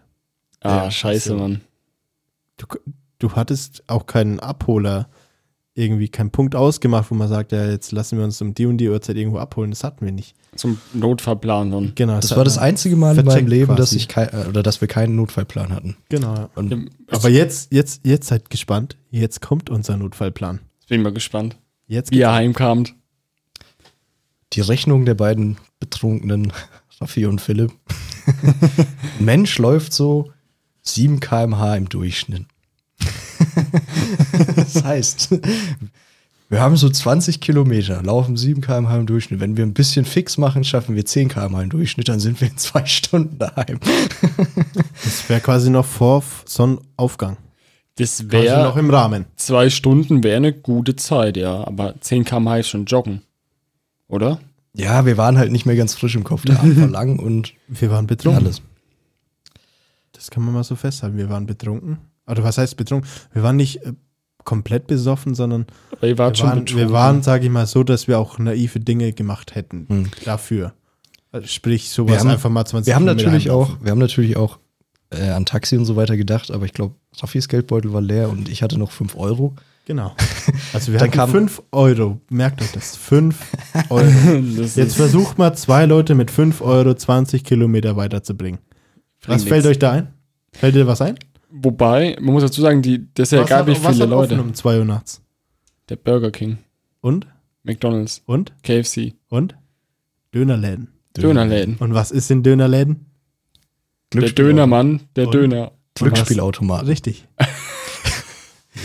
Ah, 0.62 0.84
Ja, 0.86 0.92
scheiße, 0.92 1.30
so. 1.30 1.38
Mann. 1.38 1.62
Du, 2.58 2.66
du 3.20 3.32
hattest 3.32 3.84
auch 3.88 4.06
keinen 4.06 4.40
Abholer, 4.40 5.10
irgendwie 5.78 6.10
keinen 6.10 6.32
Punkt 6.32 6.56
ausgemacht, 6.56 7.12
wo 7.12 7.16
man 7.16 7.28
sagt, 7.28 7.52
ja, 7.52 7.70
jetzt 7.70 7.92
lassen 7.92 8.18
wir 8.18 8.26
uns 8.26 8.42
um 8.42 8.54
die 8.54 8.66
und 8.66 8.78
die 8.80 8.90
Uhrzeit 8.90 9.16
irgendwo 9.16 9.38
abholen. 9.38 9.70
Das 9.70 9.84
hatten 9.84 10.04
wir 10.04 10.12
nicht. 10.12 10.36
Zum 10.56 10.80
Notfallplan 10.94 11.72
dann. 11.72 11.92
Genau. 11.94 12.16
Das 12.20 12.36
war 12.36 12.44
das 12.44 12.58
einzige 12.58 12.96
Mal 12.96 13.18
in 13.18 13.26
meinem 13.26 13.48
Leben, 13.48 13.76
dass 13.76 13.90
quasi. 13.92 13.98
ich 13.98 14.08
kein, 14.08 14.30
äh, 14.30 14.48
oder 14.50 14.64
dass 14.64 14.82
wir 14.82 14.88
keinen 14.88 15.16
Notfallplan 15.16 15.72
hatten. 15.72 15.96
Genau. 16.10 16.34
ja. 16.36 16.78
Aber 17.12 17.30
jetzt, 17.30 17.72
jetzt, 17.72 18.06
jetzt 18.06 18.28
seid 18.28 18.50
gespannt. 18.50 18.98
Jetzt 19.12 19.42
kommt 19.42 19.70
unser 19.70 19.98
Notfallplan. 19.98 20.62
Jetzt 20.80 20.90
bin 20.90 21.04
mal 21.04 21.14
gespannt, 21.14 21.58
Jetzt 21.86 22.12
wie 22.12 22.20
ihr 22.20 22.32
heimkamt. 22.32 22.96
die 24.54 24.62
Rechnung 24.62 25.06
der 25.06 25.14
beiden 25.16 25.58
betrunkenen 25.80 26.52
Raffi 27.00 27.28
und 27.28 27.40
Philipp. 27.40 27.72
Mensch 29.20 29.60
läuft 29.60 29.94
so 29.94 30.32
7 30.82 31.20
km/h 31.20 31.76
im 31.76 31.88
Durchschnitt. 31.88 32.46
das 34.56 34.84
heißt, 34.84 35.30
wir 36.50 36.62
haben 36.62 36.78
so 36.78 36.90
20 36.90 37.40
Kilometer, 37.42 38.02
laufen 38.04 38.38
7 38.38 38.62
km/h 38.62 38.98
im 38.98 39.06
Durchschnitt. 39.06 39.40
Wenn 39.40 39.58
wir 39.58 39.66
ein 39.66 39.74
bisschen 39.74 40.06
fix 40.06 40.38
machen, 40.38 40.64
schaffen 40.64 40.96
wir 40.96 41.06
10 41.06 41.30
km/h 41.30 41.62
im 41.64 41.70
Durchschnitt, 41.70 42.08
dann 42.10 42.20
sind 42.20 42.40
wir 42.42 42.48
in 42.50 42.58
zwei 42.58 42.86
Stunden 42.88 43.38
daheim. 43.38 43.80
Das 45.04 45.28
wäre 45.30 45.42
quasi 45.42 45.70
noch 45.70 45.86
vor 45.86 46.24
Sonnenaufgang. 46.46 47.38
Das 47.96 48.20
Also 48.20 48.32
wäre 48.32 48.64
noch 48.64 48.78
im 48.78 48.90
Rahmen. 48.90 49.26
zwei 49.38 49.70
Stunden 49.70 50.24
wäre 50.24 50.38
eine 50.38 50.54
gute 50.54 50.96
Zeit, 50.96 51.36
ja. 51.36 51.66
Aber 51.68 52.00
10 52.00 52.26
km/h 52.26 52.58
ist 52.60 52.70
schon 52.70 52.86
joggen. 52.86 53.22
Oder? 54.08 54.40
Ja, 54.74 55.06
wir 55.08 55.18
waren 55.18 55.38
halt 55.40 55.52
nicht 55.52 55.66
mehr 55.66 55.76
ganz 55.76 55.96
frisch 55.96 56.16
im 56.16 56.24
Kopf. 56.24 56.46
Der 56.46 56.60
Abend 56.60 56.80
war 56.80 56.88
lang 56.90 57.18
und 57.20 57.54
Wir 57.68 57.90
waren 57.90 58.06
betrunken. 58.08 58.44
alles. 58.46 58.62
Das 60.14 60.30
kann 60.32 60.44
man 60.46 60.54
mal 60.54 60.64
so 60.64 60.76
festhalten. 60.76 61.18
Wir 61.18 61.30
waren 61.30 61.46
betrunken. 61.48 61.98
Oder 62.28 62.44
was 62.44 62.58
heißt 62.58 62.78
betrunken? 62.78 63.10
Wir 63.34 63.44
waren 63.44 63.56
nicht 63.56 63.78
äh, 63.86 63.94
komplett 64.44 64.88
besoffen, 64.88 65.36
sondern 65.36 65.66
wir 66.02 66.18
waren, 66.18 66.34
wir 66.68 66.92
waren, 66.92 67.24
sage 67.24 67.46
ich 67.46 67.52
mal, 67.52 67.66
so, 67.66 67.84
dass 67.84 68.08
wir 68.08 68.20
auch 68.20 68.38
naive 68.40 68.80
Dinge 68.80 69.14
gemacht 69.14 69.56
hätten. 69.56 69.86
Hm. 69.90 70.10
Dafür. 70.26 70.74
Also 71.32 71.48
sprich, 71.48 71.90
sowas 71.90 72.14
Wir 72.14 72.20
haben- 72.20 72.28
einfach 72.30 72.50
mal 72.50 72.66
20 72.66 72.88
Wir 72.88 72.96
haben 72.96 73.04
Kilometer 73.04 73.26
natürlich 73.28 73.50
auch, 73.52 73.78
wir 73.82 73.92
haben 73.92 74.00
natürlich 74.00 74.38
auch 74.38 74.60
äh, 75.10 75.30
an 75.30 75.46
Taxi 75.46 75.78
und 75.78 75.86
so 75.86 75.96
weiter 75.96 76.16
gedacht, 76.18 76.52
aber 76.52 76.66
ich 76.66 76.74
glaube, 76.74 76.96
Raffis 77.20 77.48
Geldbeutel 77.48 77.94
war 77.94 78.02
leer 78.02 78.30
und 78.30 78.50
ich 78.50 78.62
hatte 78.64 78.78
noch 78.78 78.92
5 78.92 79.16
Euro. 79.16 79.54
Genau. 79.86 80.14
Also 80.74 80.92
wir 80.94 81.00
hatten 81.00 81.12
kam- 81.12 81.30
5 81.30 81.62
Euro. 81.72 82.20
Merkt 82.30 82.62
euch 82.62 82.72
das. 82.72 82.96
5 82.96 83.36
Euro. 83.90 84.06
Das 84.58 84.76
Jetzt 84.76 84.96
versucht 84.96 85.38
mal 85.38 85.54
zwei 85.56 85.86
Leute 85.86 86.14
mit 86.16 86.32
5 86.32 86.62
Euro 86.62 86.94
20 86.94 87.44
Kilometer 87.44 87.96
weiterzubringen. 87.98 88.60
Was 89.26 89.44
fällt 89.44 89.66
euch 89.66 89.80
da 89.80 89.92
ein? 89.92 90.08
Fällt 90.54 90.76
dir 90.76 90.88
was 90.88 91.02
ein? 91.02 91.18
Wobei, 91.50 92.18
man 92.20 92.34
muss 92.34 92.44
dazu 92.44 92.62
sagen, 92.62 92.82
die, 92.82 93.08
das 93.14 93.30
ist 93.30 93.32
ja 93.32 93.40
was 93.40 93.48
egal, 93.48 93.60
hat- 93.60 93.68
wie 93.68 93.72
was 93.84 93.94
viele 93.94 94.04
hat 94.04 94.10
Leute. 94.10 94.42
um 94.42 94.54
2 94.54 94.80
Uhr 94.80 94.86
nachts. 94.86 95.22
Der 95.90 95.96
Burger 95.96 96.32
King, 96.32 96.58
Und? 97.02 97.28
McDonalds, 97.64 98.22
Und? 98.26 98.54
KFC, 98.64 99.14
Und? 99.30 99.56
Dönerläden. 100.34 100.90
Dönerläden. 101.16 101.78
Und 101.78 101.94
was 101.94 102.12
ist 102.12 102.30
in 102.30 102.44
Dönerläden? 102.44 103.06
Der 104.14 104.30
Dönermann, 104.30 105.02
der 105.16 105.26
Und? 105.28 105.34
Döner. 105.34 105.72
Glücksspielautomat. 105.96 106.86
Richtig. 106.86 107.28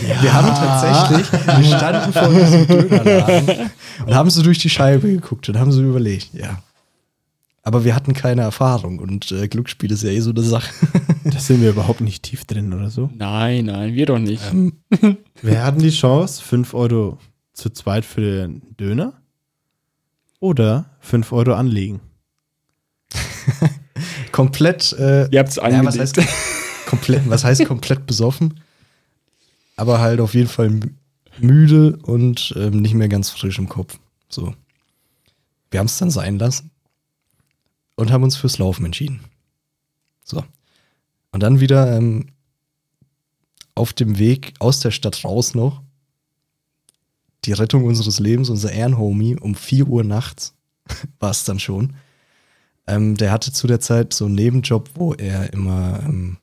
Wir 0.01 0.33
haben 0.33 0.47
tatsächlich, 0.47 1.31
wir 1.31 1.77
standen 1.77 2.11
vor 2.13 2.27
diesem 2.29 2.65
Dönerladen 2.67 3.69
und 4.07 4.15
haben 4.15 4.29
so 4.31 4.41
durch 4.41 4.57
die 4.57 4.69
Scheibe 4.69 5.07
geguckt 5.07 5.47
und 5.49 5.59
haben 5.59 5.71
so 5.71 5.83
überlegt, 5.83 6.33
ja. 6.33 6.63
Aber 7.65 7.85
wir 7.85 7.95
hatten 7.95 8.13
keine 8.13 8.41
Erfahrung 8.41 8.99
und 8.99 9.31
äh, 9.31 9.47
Glücksspiel 9.47 9.91
ist 9.91 10.03
ja 10.03 10.09
eh 10.09 10.19
so 10.19 10.31
eine 10.31 10.41
Sache. 10.43 10.71
Da 11.25 11.39
sind 11.39 11.61
wir 11.61 11.69
überhaupt 11.69 12.01
nicht 12.01 12.21
tief 12.23 12.43
drin 12.43 12.73
oder 12.73 12.89
so. 12.89 13.09
Nein, 13.15 13.67
nein, 13.67 13.93
wir 13.93 14.05
doch 14.05 14.19
nicht. 14.19 14.43
Wir 15.41 15.63
hatten 15.63 15.79
die 15.79 15.89
Chance, 15.89 16.43
5 16.43 16.73
Euro 16.73 17.17
zu 17.53 17.69
zweit 17.69 18.03
für 18.03 18.19
den 18.19 18.75
Döner 18.75 19.13
oder 20.41 20.83
5 20.99 21.31
Euro 21.31 21.53
anlegen. 21.53 22.01
komplett, 24.33 24.91
äh, 24.99 25.29
Ihr 25.29 25.39
habt 25.39 25.49
es 25.49 25.55
ja, 25.55 25.85
was, 25.85 25.97
heißt, 25.97 26.19
komplett, 26.87 27.29
was 27.29 27.43
heißt 27.45 27.65
komplett 27.65 28.05
besoffen? 28.05 28.59
Aber 29.77 30.01
halt 30.01 30.19
auf 30.19 30.33
jeden 30.33 30.49
Fall 30.49 30.67
mü- 30.67 30.91
müde 31.39 31.97
und 32.03 32.53
ähm, 32.57 32.81
nicht 32.81 32.95
mehr 32.95 33.07
ganz 33.07 33.29
frisch 33.29 33.57
im 33.59 33.69
Kopf. 33.69 33.97
So. 34.27 34.53
Wir 35.71 35.79
haben 35.79 35.87
es 35.87 35.97
dann 35.97 36.11
sein 36.11 36.37
lassen 36.37 36.69
und 37.95 38.11
haben 38.11 38.23
uns 38.23 38.35
fürs 38.35 38.57
Laufen 38.57 38.85
entschieden. 38.85 39.21
So. 40.23 40.43
Und 41.31 41.43
dann 41.43 41.59
wieder 41.59 41.95
ähm, 41.95 42.27
auf 43.75 43.93
dem 43.93 44.17
Weg 44.19 44.53
aus 44.59 44.79
der 44.79 44.91
Stadt 44.91 45.23
raus 45.23 45.55
noch 45.55 45.81
die 47.45 47.53
Rettung 47.53 47.85
unseres 47.85 48.19
Lebens, 48.19 48.49
unser 48.49 48.71
Ehrenhomie, 48.71 49.35
um 49.35 49.55
4 49.55 49.87
Uhr 49.87 50.03
nachts 50.03 50.55
war 51.19 51.31
es 51.31 51.43
dann 51.43 51.59
schon. 51.59 51.93
Ähm, 52.87 53.15
der 53.15 53.31
hatte 53.31 53.51
zu 53.51 53.67
der 53.67 53.79
Zeit 53.79 54.13
so 54.13 54.25
einen 54.25 54.35
Nebenjob, 54.35 54.91
wo 54.95 55.13
er 55.13 55.53
immer 55.53 56.01
ähm, 56.03 56.37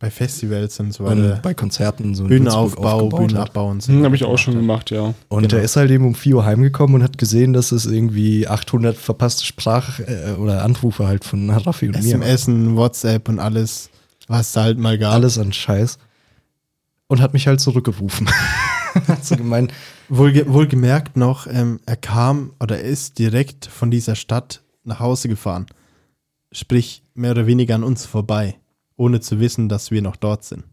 Bei 0.00 0.10
Festivals 0.10 0.80
und 0.80 0.92
so 0.94 1.04
weiter. 1.04 1.38
bei 1.42 1.52
Konzerten 1.54 2.14
so 2.14 2.24
Bühnenaufbau. 2.24 3.10
Bühnenabbau 3.10 3.68
und 3.68 3.82
so. 3.82 3.92
Hm, 3.92 4.02
Habe 4.02 4.16
ich 4.16 4.24
auch 4.24 4.38
schon 4.38 4.54
gemacht, 4.54 4.90
ja. 4.90 5.12
Und 5.28 5.42
Genau. 5.42 5.56
er 5.58 5.62
ist 5.62 5.76
halt 5.76 5.90
eben 5.90 6.06
um 6.06 6.14
4 6.14 6.36
Uhr 6.36 6.44
heimgekommen 6.46 6.96
und 6.96 7.02
hat 7.02 7.18
gesehen, 7.18 7.52
dass 7.52 7.70
es 7.70 7.84
irgendwie 7.84 8.48
800 8.48 8.96
verpasste 8.96 9.44
Sprach- 9.44 10.00
äh, 10.00 10.32
oder 10.38 10.64
Anrufe 10.64 11.06
halt 11.06 11.24
von 11.24 11.50
Raffi 11.50 11.88
und 11.88 12.02
mir 12.02 12.14
waren. 12.14 12.22
SMS, 12.22 12.76
WhatsApp 12.76 13.28
und 13.28 13.38
alles, 13.40 13.90
was 14.26 14.46
es 14.48 14.52
da 14.54 14.62
halt 14.62 14.78
mal 14.78 14.96
gab. 14.96 15.12
Alles 15.12 15.38
an 15.38 15.52
Scheiß. 15.52 15.98
Und 17.06 17.20
hat 17.20 17.34
mich 17.34 17.46
halt 17.46 17.60
zurückgerufen. 17.60 18.26
hat 19.06 19.22
so 19.24 19.36
gemeint, 19.36 19.74
Wohlge 20.08 20.50
wohlgemerkt 20.50 21.18
noch, 21.18 21.46
ähm, 21.46 21.78
er 21.84 21.96
kam 21.96 22.52
oder 22.58 22.78
er 22.78 22.84
ist 22.88 23.18
direkt 23.18 23.66
von 23.66 23.90
dieser 23.90 24.14
Stadt 24.14 24.62
nach 24.82 24.98
Hause 25.00 25.28
gefahren. 25.28 25.66
Sprich, 26.52 27.02
mehr 27.14 27.32
oder 27.32 27.46
weniger 27.46 27.74
an 27.74 27.84
uns 27.84 28.06
vorbei, 28.06 28.56
ohne 29.00 29.20
zu 29.20 29.40
wissen, 29.40 29.70
dass 29.70 29.90
wir 29.90 30.02
noch 30.02 30.16
dort 30.16 30.44
sind. 30.44 30.64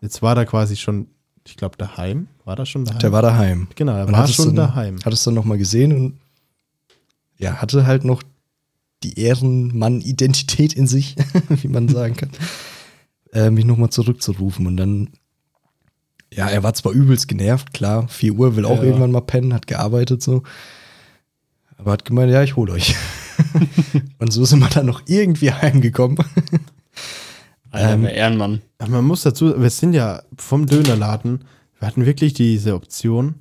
Jetzt 0.00 0.22
war 0.22 0.36
er 0.36 0.46
quasi 0.46 0.76
schon, 0.76 1.08
ich 1.44 1.56
glaube, 1.56 1.76
daheim. 1.76 2.28
War 2.44 2.56
er 2.56 2.64
schon 2.64 2.84
daheim? 2.84 3.00
der 3.00 3.10
war 3.12 3.22
daheim. 3.22 3.66
genau, 3.74 3.96
er 3.96 4.10
war 4.10 4.28
schon 4.28 4.54
dann, 4.54 4.68
daheim. 4.68 4.98
Hat 5.04 5.12
es 5.12 5.24
dann 5.24 5.34
nochmal 5.34 5.58
gesehen 5.58 5.92
und 5.92 6.18
ja, 7.36 7.60
hatte 7.60 7.86
halt 7.86 8.04
noch 8.04 8.22
die 9.02 9.18
Ehrenmann-Identität 9.18 10.74
in 10.74 10.86
sich, 10.86 11.16
wie 11.48 11.66
man 11.68 11.88
sagen 11.88 12.14
kann, 12.16 12.30
äh, 13.32 13.50
mich 13.50 13.64
nochmal 13.64 13.90
zurückzurufen. 13.90 14.68
Und 14.68 14.76
dann, 14.76 15.08
ja, 16.32 16.46
er 16.48 16.62
war 16.62 16.72
zwar 16.74 16.92
übelst 16.92 17.26
genervt, 17.26 17.74
klar, 17.74 18.06
4 18.06 18.32
Uhr, 18.34 18.54
will 18.54 18.64
auch 18.64 18.78
Ja. 18.78 18.84
irgendwann 18.84 19.10
mal 19.10 19.20
pennen, 19.22 19.52
hat 19.52 19.66
gearbeitet 19.66 20.22
so. 20.22 20.44
Aber 21.78 21.90
hat 21.90 22.04
gemeint, 22.04 22.30
ja, 22.30 22.44
ich 22.44 22.54
hole 22.54 22.72
euch. 22.72 22.94
und 24.18 24.32
so 24.32 24.44
sind 24.44 24.60
wir 24.60 24.68
dann 24.68 24.86
noch 24.86 25.02
irgendwie 25.06 25.50
heimgekommen. 25.50 26.18
Alter, 27.74 27.92
Ähm, 27.94 28.06
Ehrenmann. 28.06 28.62
Man 28.86 29.04
muss 29.04 29.22
dazu, 29.22 29.60
wir 29.60 29.70
sind 29.70 29.92
ja 29.94 30.22
vom 30.38 30.66
Dönerladen, 30.66 31.44
wir 31.78 31.88
hatten 31.88 32.06
wirklich 32.06 32.32
diese 32.34 32.74
Option, 32.74 33.36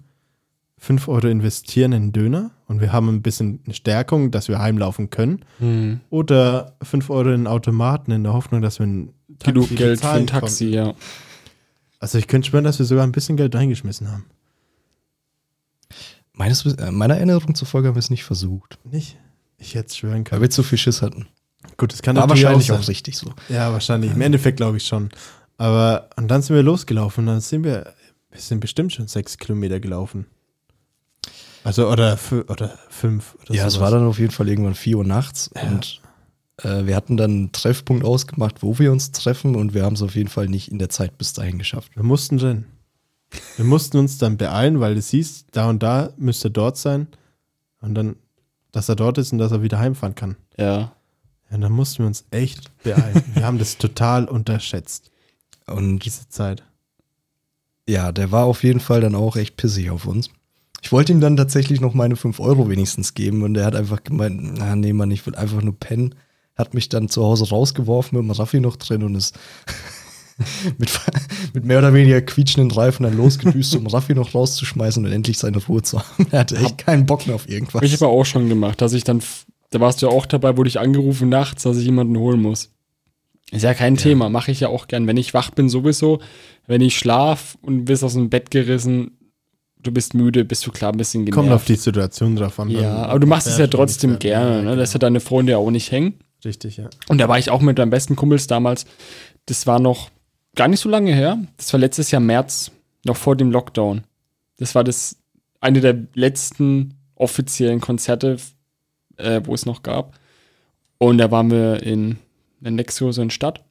5 0.80 1.08
Euro 1.08 1.28
investieren 1.28 1.94
in 1.94 2.12
Döner 2.12 2.52
und 2.68 2.82
wir 2.82 2.92
haben 2.92 3.08
ein 3.08 3.22
bisschen 3.22 3.62
eine 3.64 3.74
Stärkung, 3.74 4.32
dass 4.32 4.50
wir 4.50 4.60
heimlaufen 4.60 5.10
können. 5.10 5.46
Hm. 5.60 6.02
Oder 6.10 6.76
5 6.82 7.10
Euro 7.10 7.32
in 7.32 7.48
Automaten 7.48 8.12
in 8.12 8.24
der 8.24 8.34
Hoffnung, 8.34 8.62
dass 8.62 8.80
wir 8.80 8.88
ein 8.88 9.14
Taxi 9.40 9.54
Genug 9.54 9.70
Geld 9.76 10.02
für 10.02 10.10
ein 10.10 10.28
Taxi, 10.28 10.66
ja. 10.66 10.86
konnten. 10.86 11.00
Also 12.00 12.18
ich 12.18 12.28
könnte 12.28 12.50
schwören, 12.50 12.66
dass 12.66 12.80
wir 12.80 12.86
sogar 12.86 13.06
ein 13.06 13.14
bisschen 13.14 13.38
Geld 13.38 13.56
reingeschmissen 13.56 14.12
haben. 14.12 14.26
Meines, 16.34 16.66
äh, 16.66 16.92
meiner 16.92 17.16
Erinnerung 17.16 17.56
zufolge 17.56 17.88
haben 17.88 17.96
wir 17.96 18.00
es 18.00 18.10
nicht 18.10 18.24
versucht, 18.24 18.80
Nicht? 18.84 19.18
Ich 19.58 19.76
hätte 19.76 19.88
es 19.88 19.98
schwören 19.98 20.18
weil 20.18 20.24
können. 20.24 20.42
wir 20.42 20.50
zu 20.50 20.64
viel 20.64 20.78
Schiss 20.78 21.02
hatten. 21.02 21.28
Gut, 21.78 21.92
das 21.94 22.02
kann 22.02 22.16
War 22.16 22.28
natürlich 22.28 22.44
wahrscheinlich 22.46 22.72
auch, 22.72 22.80
auch 22.82 22.88
richtig 22.88 23.18
so. 23.18 23.32
Ja, 23.50 23.72
wahrscheinlich. 23.72 24.12
Im 24.12 24.22
Endeffekt 24.22 24.58
glaube 24.58 24.78
ich 24.78 24.86
schon. 24.86 25.10
Aber 25.58 26.10
und 26.18 26.28
dann 26.30 26.42
sind 26.42 26.56
wir 26.56 26.64
losgelaufen. 26.64 27.22
Und 27.28 27.28
dann 27.34 27.42
sind 27.42 27.64
wir, 27.64 27.94
wir 28.32 28.40
sind 28.40 28.60
bestimmt 28.60 28.94
schon 28.94 29.08
sechs 29.08 29.38
Kilometer 29.38 29.80
gelaufen. 29.80 30.26
Also 31.64 31.90
oder, 31.90 32.18
oder 32.50 32.78
fünf. 32.90 33.36
Oder 33.44 33.56
Ja, 33.56 33.68
es 33.68 33.74
sowas. 33.74 33.84
war 33.92 34.00
dann 34.00 34.08
auf 34.08 34.20
jeden 34.20 34.32
Fall 34.32 34.50
irgendwann 34.50 34.76
4 34.76 34.98
Uhr 34.98 35.06
nachts 35.06 35.50
und 35.64 36.02
äh, 36.58 36.86
wir 36.86 36.96
hatten 36.96 37.16
dann 37.16 37.32
einen 37.32 37.52
Treffpunkt 37.54 38.04
ausgemacht, 38.04 38.62
wo 38.62 38.78
wir 38.80 38.92
uns 38.92 39.12
treffen 39.12 39.56
und 39.56 39.74
wir 39.74 39.84
haben 39.86 39.94
es 39.94 40.02
auf 40.02 40.16
jeden 40.16 40.28
Fall 40.30 40.48
nicht 40.50 40.70
in 40.72 40.78
der 40.78 40.90
Zeit 40.90 41.18
bis 41.18 41.32
dahin 41.32 41.58
geschafft. 41.58 41.96
Wir 41.96 42.04
mussten 42.04 42.38
rennen. 42.40 42.66
Wir 43.56 43.66
mussten 43.66 43.98
uns 43.98 44.18
dann 44.18 44.36
beeilen, 44.38 44.80
weil 44.82 44.94
du 44.96 45.02
siehst, 45.02 45.48
da 45.54 45.70
und 45.70 45.82
da 45.82 46.12
müsste 46.18 46.50
er 46.50 46.52
dort 46.52 46.78
sein. 46.78 47.08
Und 47.82 47.96
dann, 47.96 48.18
dass 48.72 48.90
er 48.90 48.96
dort 48.96 49.18
ist 49.18 49.32
und 49.32 49.40
dass 49.40 49.52
er 49.52 49.64
wieder 49.64 49.80
heimfahren 49.80 50.16
kann. 50.16 50.36
Ja. 50.58 50.92
Ja, 51.54 51.60
dann 51.60 51.72
mussten 51.72 52.00
wir 52.00 52.08
uns 52.08 52.26
echt 52.32 52.72
beeilen. 52.84 53.24
wir 53.36 53.46
haben 53.46 53.60
das 53.60 53.78
total 53.78 54.26
unterschätzt, 54.26 55.12
Und 55.68 56.00
diese 56.00 56.28
Zeit. 56.28 56.64
ja, 57.88 58.12
der 58.12 58.32
war 58.32 58.46
auf 58.46 58.64
jeden 58.64 58.80
Fall 58.80 59.02
dann 59.02 59.14
auch 59.16 59.36
echt 59.36 59.56
pissig 59.56 59.90
auf 59.92 60.06
uns. 60.08 60.30
Ich 60.82 60.92
wollte 60.92 61.14
ihm 61.14 61.22
dann 61.22 61.38
tatsächlich 61.38 61.80
noch 61.80 61.94
meine 61.94 62.16
5 62.18 62.40
Euro 62.42 62.70
wenigstens 62.70 63.14
geben 63.14 63.44
und 63.44 63.56
er 63.56 63.66
hat 63.66 63.76
einfach 63.76 64.04
gemeint, 64.04 64.56
na 64.58 64.76
nee, 64.76 64.92
Mann, 64.94 65.12
ich 65.12 65.26
will 65.26 65.36
einfach 65.36 65.62
nur 65.62 65.78
pennen. 65.80 66.16
Hat 66.56 66.74
mich 66.74 66.90
dann 66.90 67.08
zu 67.08 67.24
Hause 67.24 67.48
rausgeworfen 67.50 68.18
mit 68.18 68.28
dem 68.28 68.32
Raffi 68.32 68.60
noch 68.60 68.76
drin 68.76 69.04
und 69.04 69.16
ist 69.16 69.38
mit, 70.78 70.90
mit 71.54 71.66
mehr 71.66 71.78
oder 71.80 71.94
weniger 71.94 72.22
quietschenden 72.22 72.72
Reifen 72.72 73.04
dann 73.04 73.16
losgedüst, 73.16 73.76
um 73.76 73.88
Raffi 73.88 74.14
noch 74.14 74.34
rauszuschmeißen 74.36 75.06
und 75.06 75.12
endlich 75.12 75.38
seine 75.38 75.58
Ruhe 75.64 75.84
zu 75.84 76.00
haben. 76.00 76.28
Er 76.32 76.40
hatte 76.40 76.58
echt 76.58 76.80
keinen 76.80 77.06
Bock 77.06 77.28
mehr 77.28 77.36
auf 77.36 77.48
irgendwas. 77.48 77.76
Hab 77.76 77.84
ich 77.84 77.94
aber 78.02 78.10
auch 78.12 78.26
schon 78.26 78.50
gemacht, 78.50 78.82
dass 78.82 78.94
ich 78.94 79.04
dann, 79.04 79.22
da 79.74 79.80
warst 79.80 80.02
du 80.02 80.08
ja 80.08 80.12
auch 80.12 80.26
dabei, 80.26 80.56
wurde 80.58 80.68
ich 80.68 80.80
angerufen 80.80 81.30
nachts, 81.30 81.64
dass 81.64 81.78
ich 81.78 81.86
jemanden 81.86 82.18
holen 82.18 82.42
muss. 82.42 82.72
Ist 83.52 83.64
ja 83.64 83.74
kein 83.74 83.98
Thema, 83.98 84.30
mache 84.30 84.52
ich 84.52 84.60
ja 84.60 84.70
auch 84.70 84.88
gern. 84.88 85.06
Wenn 85.08 85.18
ich 85.18 85.34
wach 85.34 85.52
bin, 85.52 85.70
sowieso. 85.70 86.20
Wenn 86.66 86.82
ich 86.82 86.98
schlaf 86.98 87.58
und 87.62 87.86
bist 87.86 88.04
aus 88.04 88.14
dem 88.14 88.30
Bett 88.30 88.52
gerissen, 88.52 89.18
du 89.78 89.92
bist 89.92 90.14
müde, 90.14 90.46
bist 90.46 90.66
du 90.66 90.72
klar 90.72 90.92
ein 90.92 90.98
bisschen 90.98 91.26
genervt. 91.26 91.36
Kommt 91.40 91.52
auf 91.54 91.66
die 91.66 91.76
Situation 91.76 92.36
drauf 92.36 92.60
an. 92.60 92.70
ja, 92.70 93.06
aber 93.06 93.20
du 93.20 93.28
machst 93.28 93.48
es 93.48 93.58
ja 93.58 93.68
trotzdem 93.68 94.18
gerne, 94.20 94.58
Ja, 94.58 94.62
ne? 94.62 94.76
Lässt 94.76 94.94
ja 94.94 95.00
deine 95.00 95.20
Freunde 95.20 95.52
ja 95.52 95.58
auch 95.58 95.72
nicht 95.72 95.92
hängen. 95.92 96.16
Richtig, 96.46 96.78
ja. 96.78 96.90
Und 97.10 97.20
da 97.20 97.28
war 97.28 97.38
ich 97.38 97.50
auch 97.52 97.62
mit 97.62 97.78
meinen 97.78 97.90
besten 97.90 98.16
Kumpels 98.16 98.48
damals. 98.48 98.86
Das 99.46 99.68
war 99.68 99.80
noch 99.80 100.10
gar 100.56 100.68
nicht 100.68 100.80
so 100.80 100.90
lange 100.90 101.14
her. 101.14 101.38
Das 101.58 101.72
war 101.74 101.80
letztes 101.80 102.12
Jahr 102.12 102.22
März, 102.22 102.72
noch 103.06 103.18
vor 103.18 103.36
dem 103.36 103.52
Lockdown. 103.52 104.04
Das 104.58 104.74
war 104.76 104.84
das 104.84 105.18
eine 105.62 105.80
der 105.82 105.98
letzten 106.16 106.96
offiziellen 107.16 107.82
Konzerte, 107.82 108.38
äh, 109.24 109.42
wo 109.46 109.54
es 109.54 109.66
noch 109.66 109.84
gab. 109.84 110.20
Und 110.98 111.18
da 111.18 111.32
waren 111.32 111.52
wir 111.52 111.84
in 111.84 112.18
der 112.60 112.72
nächstgrößeren 112.72 113.30
Stadt. 113.30 113.64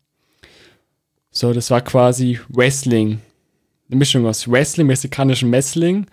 So, 1.31 1.53
das 1.53 1.71
war 1.71 1.81
quasi 1.81 2.39
Wrestling. 2.49 3.21
Eine 3.89 3.99
Mischung 3.99 4.27
aus 4.27 4.51
Wrestling, 4.51 4.87
mexikanischem 4.87 5.49
Messling. 5.49 6.07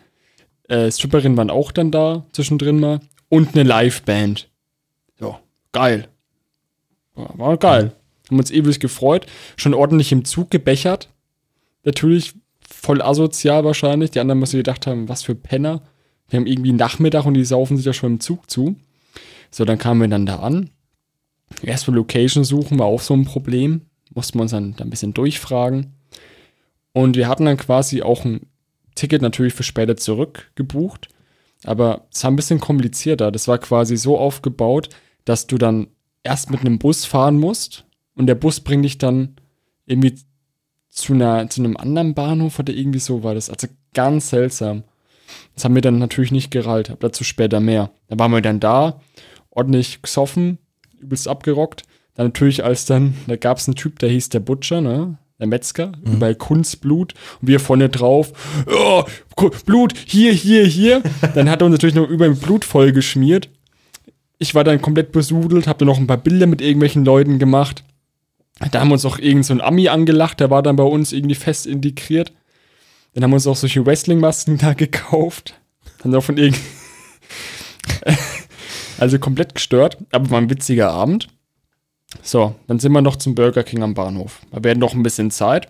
Äh, 0.69 0.91
Stripperinnen 0.91 1.37
waren 1.37 1.49
auch 1.49 1.71
dann 1.71 1.91
da, 1.91 2.25
zwischendrin 2.31 2.79
mal. 2.79 2.99
Und 3.27 3.53
eine 3.53 3.63
Liveband. 3.63 4.49
So, 5.19 5.37
geil. 5.71 6.07
War, 7.15 7.37
war 7.37 7.57
geil. 7.57 7.91
Haben 8.29 8.39
uns 8.39 8.51
ewig 8.51 8.79
gefreut. 8.79 9.25
Schon 9.57 9.73
ordentlich 9.73 10.11
im 10.11 10.23
Zug 10.23 10.51
gebechert. 10.51 11.09
Natürlich 11.83 12.33
voll 12.61 13.01
asozial 13.01 13.65
wahrscheinlich. 13.65 14.11
Die 14.11 14.19
anderen 14.19 14.39
müssen 14.39 14.57
gedacht 14.57 14.87
haben, 14.87 15.09
was 15.09 15.23
für 15.23 15.35
Penner. 15.35 15.81
Wir 16.29 16.39
haben 16.39 16.47
irgendwie 16.47 16.71
Nachmittag 16.71 17.25
und 17.25 17.33
die 17.33 17.43
saufen 17.43 17.75
sich 17.75 17.85
ja 17.85 17.93
schon 17.93 18.13
im 18.13 18.19
Zug 18.19 18.49
zu. 18.49 18.75
So, 19.51 19.65
dann 19.65 19.77
kamen 19.77 20.01
wir 20.01 20.07
dann 20.07 20.25
da 20.25 20.39
an. 20.39 20.69
Erstmal 21.63 21.97
Location 21.97 22.43
suchen 22.43 22.79
war 22.79 22.85
auch 22.85 23.01
so 23.01 23.13
ein 23.13 23.25
Problem. 23.25 23.81
Mussten 24.13 24.37
wir 24.37 24.43
uns 24.43 24.51
dann, 24.51 24.75
dann 24.75 24.87
ein 24.87 24.91
bisschen 24.91 25.13
durchfragen. 25.13 25.93
Und 26.93 27.15
wir 27.15 27.27
hatten 27.27 27.45
dann 27.45 27.57
quasi 27.57 28.01
auch 28.01 28.25
ein 28.25 28.47
Ticket 28.95 29.21
natürlich 29.21 29.53
für 29.53 29.63
später 29.63 29.97
zurück 29.97 30.51
gebucht. 30.55 31.09
Aber 31.63 32.07
es 32.13 32.23
war 32.23 32.31
ein 32.31 32.35
bisschen 32.35 32.59
komplizierter. 32.59 33.31
Das 33.31 33.47
war 33.47 33.57
quasi 33.57 33.97
so 33.97 34.17
aufgebaut, 34.17 34.89
dass 35.25 35.47
du 35.47 35.57
dann 35.57 35.87
erst 36.23 36.51
mit 36.51 36.61
einem 36.61 36.79
Bus 36.79 37.05
fahren 37.05 37.39
musst 37.39 37.85
und 38.15 38.27
der 38.27 38.35
Bus 38.35 38.59
bringt 38.59 38.85
dich 38.85 38.97
dann 38.97 39.35
irgendwie 39.85 40.15
zu, 40.89 41.13
einer, 41.13 41.49
zu 41.49 41.61
einem 41.61 41.77
anderen 41.77 42.13
Bahnhof 42.13 42.59
oder 42.59 42.73
irgendwie 42.73 42.99
so 42.99 43.23
war 43.23 43.33
das. 43.33 43.49
Also 43.49 43.67
ganz 43.93 44.29
seltsam. 44.29 44.83
Das 45.55 45.65
haben 45.65 45.75
wir 45.75 45.81
dann 45.81 45.99
natürlich 45.99 46.31
nicht 46.31 46.51
gerallt, 46.51 46.89
aber 46.89 47.09
dazu 47.09 47.23
später 47.23 47.59
mehr. 47.59 47.91
Da 48.07 48.17
waren 48.17 48.31
wir 48.31 48.41
dann 48.41 48.59
da, 48.59 49.01
ordentlich 49.51 50.01
gesoffen, 50.01 50.57
übelst 50.99 51.27
abgerockt. 51.27 51.83
Dann 52.15 52.27
natürlich, 52.27 52.63
als 52.63 52.85
dann, 52.85 53.15
da 53.27 53.35
gab 53.35 53.57
es 53.57 53.67
einen 53.67 53.75
Typ, 53.75 53.99
der 53.99 54.09
hieß 54.09 54.29
der 54.29 54.39
Butcher, 54.41 54.81
ne? 54.81 55.17
Der 55.39 55.47
Metzger, 55.47 55.93
überall 56.03 56.35
Kunstblut 56.35 57.13
und 57.41 57.47
wir 57.47 57.61
vorne 57.61 57.87
drauf, 57.87 58.33
oh, 58.67 59.05
Blut, 59.65 59.93
hier, 60.05 60.33
hier, 60.33 60.65
hier. 60.65 61.01
dann 61.33 61.49
hat 61.49 61.61
er 61.61 61.65
uns 61.65 61.71
natürlich 61.71 61.95
noch 61.95 62.09
über 62.09 62.27
mit 62.27 62.41
Blut 62.41 62.65
voll 62.65 62.91
geschmiert. 62.91 63.49
Ich 64.37 64.53
war 64.53 64.65
dann 64.65 64.81
komplett 64.81 65.13
besudelt, 65.13 65.65
hab 65.65 65.77
dann 65.77 65.87
noch 65.87 65.97
ein 65.97 66.07
paar 66.07 66.17
Bilder 66.17 66.45
mit 66.45 66.59
irgendwelchen 66.59 67.05
Leuten 67.05 67.39
gemacht. 67.39 67.85
Da 68.71 68.81
haben 68.81 68.89
wir 68.89 68.95
uns 68.95 69.05
auch 69.05 69.17
irgend 69.17 69.45
so 69.45 69.53
ein 69.53 69.61
Ami 69.61 69.87
angelacht, 69.87 70.41
der 70.41 70.49
war 70.49 70.61
dann 70.61 70.75
bei 70.75 70.83
uns 70.83 71.13
irgendwie 71.13 71.35
fest 71.35 71.65
integriert. 71.65 72.33
Dann 73.13 73.23
haben 73.23 73.31
wir 73.31 73.35
uns 73.35 73.47
auch 73.47 73.55
solche 73.55 73.85
Wrestling-Masken 73.85 74.57
da 74.57 74.73
gekauft. 74.73 75.53
Dann 76.03 76.13
auch 76.15 76.23
von 76.23 76.37
irgend. 76.37 76.59
also 78.99 79.19
komplett 79.19 79.55
gestört, 79.55 79.97
aber 80.11 80.29
war 80.29 80.39
ein 80.39 80.49
witziger 80.49 80.91
Abend. 80.91 81.27
So, 82.23 82.55
dann 82.67 82.79
sind 82.79 82.91
wir 82.91 83.01
noch 83.01 83.17
zum 83.17 83.35
Burger 83.35 83.63
King 83.63 83.83
am 83.83 83.93
Bahnhof. 83.93 84.41
Da 84.51 84.63
werden 84.63 84.79
noch 84.79 84.93
ein 84.93 85.03
bisschen 85.03 85.31
Zeit. 85.31 85.67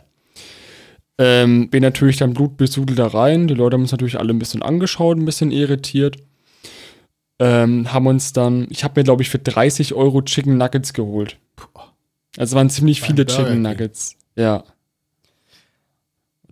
Ähm, 1.18 1.70
bin 1.70 1.82
natürlich 1.84 2.18
dann 2.18 2.34
blutbesudelt 2.34 2.98
da 2.98 3.08
rein. 3.08 3.48
Die 3.48 3.54
Leute 3.54 3.74
haben 3.74 3.82
uns 3.82 3.92
natürlich 3.92 4.18
alle 4.18 4.34
ein 4.34 4.40
bisschen 4.40 4.62
angeschaut, 4.62 5.18
ein 5.18 5.26
bisschen 5.26 5.52
irritiert. 5.52 6.18
Ähm, 7.40 7.92
haben 7.92 8.08
uns 8.08 8.32
dann, 8.32 8.68
ich 8.70 8.84
habe 8.84 9.00
mir 9.00 9.04
glaube 9.04 9.22
ich 9.22 9.30
für 9.30 9.40
30 9.40 9.94
Euro 9.94 10.22
Chicken 10.22 10.58
Nuggets 10.58 10.94
geholt. 10.94 11.38
Also 12.38 12.56
waren 12.56 12.70
ziemlich 12.70 13.02
viele 13.02 13.26
Chicken. 13.26 13.62
Nuggets. 13.62 14.16
Ja. 14.36 14.64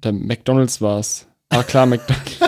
Der 0.04 0.12
McDonalds 0.12 0.82
war's. 0.82 1.28
Ah, 1.49 1.64
klar, 1.64 1.86
McDonalds. 1.88 2.40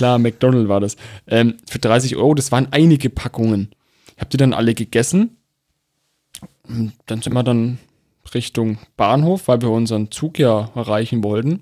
Klar, 0.00 0.18
McDonald's 0.18 0.70
war 0.70 0.80
das. 0.80 0.96
Ähm, 1.26 1.56
für 1.68 1.78
30 1.78 2.16
Euro, 2.16 2.32
das 2.34 2.50
waren 2.52 2.68
einige 2.70 3.10
Packungen. 3.10 3.68
Ich 4.14 4.20
habe 4.20 4.30
die 4.30 4.38
dann 4.38 4.54
alle 4.54 4.74
gegessen. 4.74 5.36
Und 6.66 6.92
dann 7.04 7.20
sind 7.20 7.34
wir 7.34 7.42
dann 7.42 7.78
Richtung 8.32 8.78
Bahnhof, 8.96 9.46
weil 9.48 9.60
wir 9.60 9.68
unseren 9.68 10.10
Zug 10.10 10.38
ja 10.38 10.70
erreichen 10.74 11.22
wollten. 11.22 11.60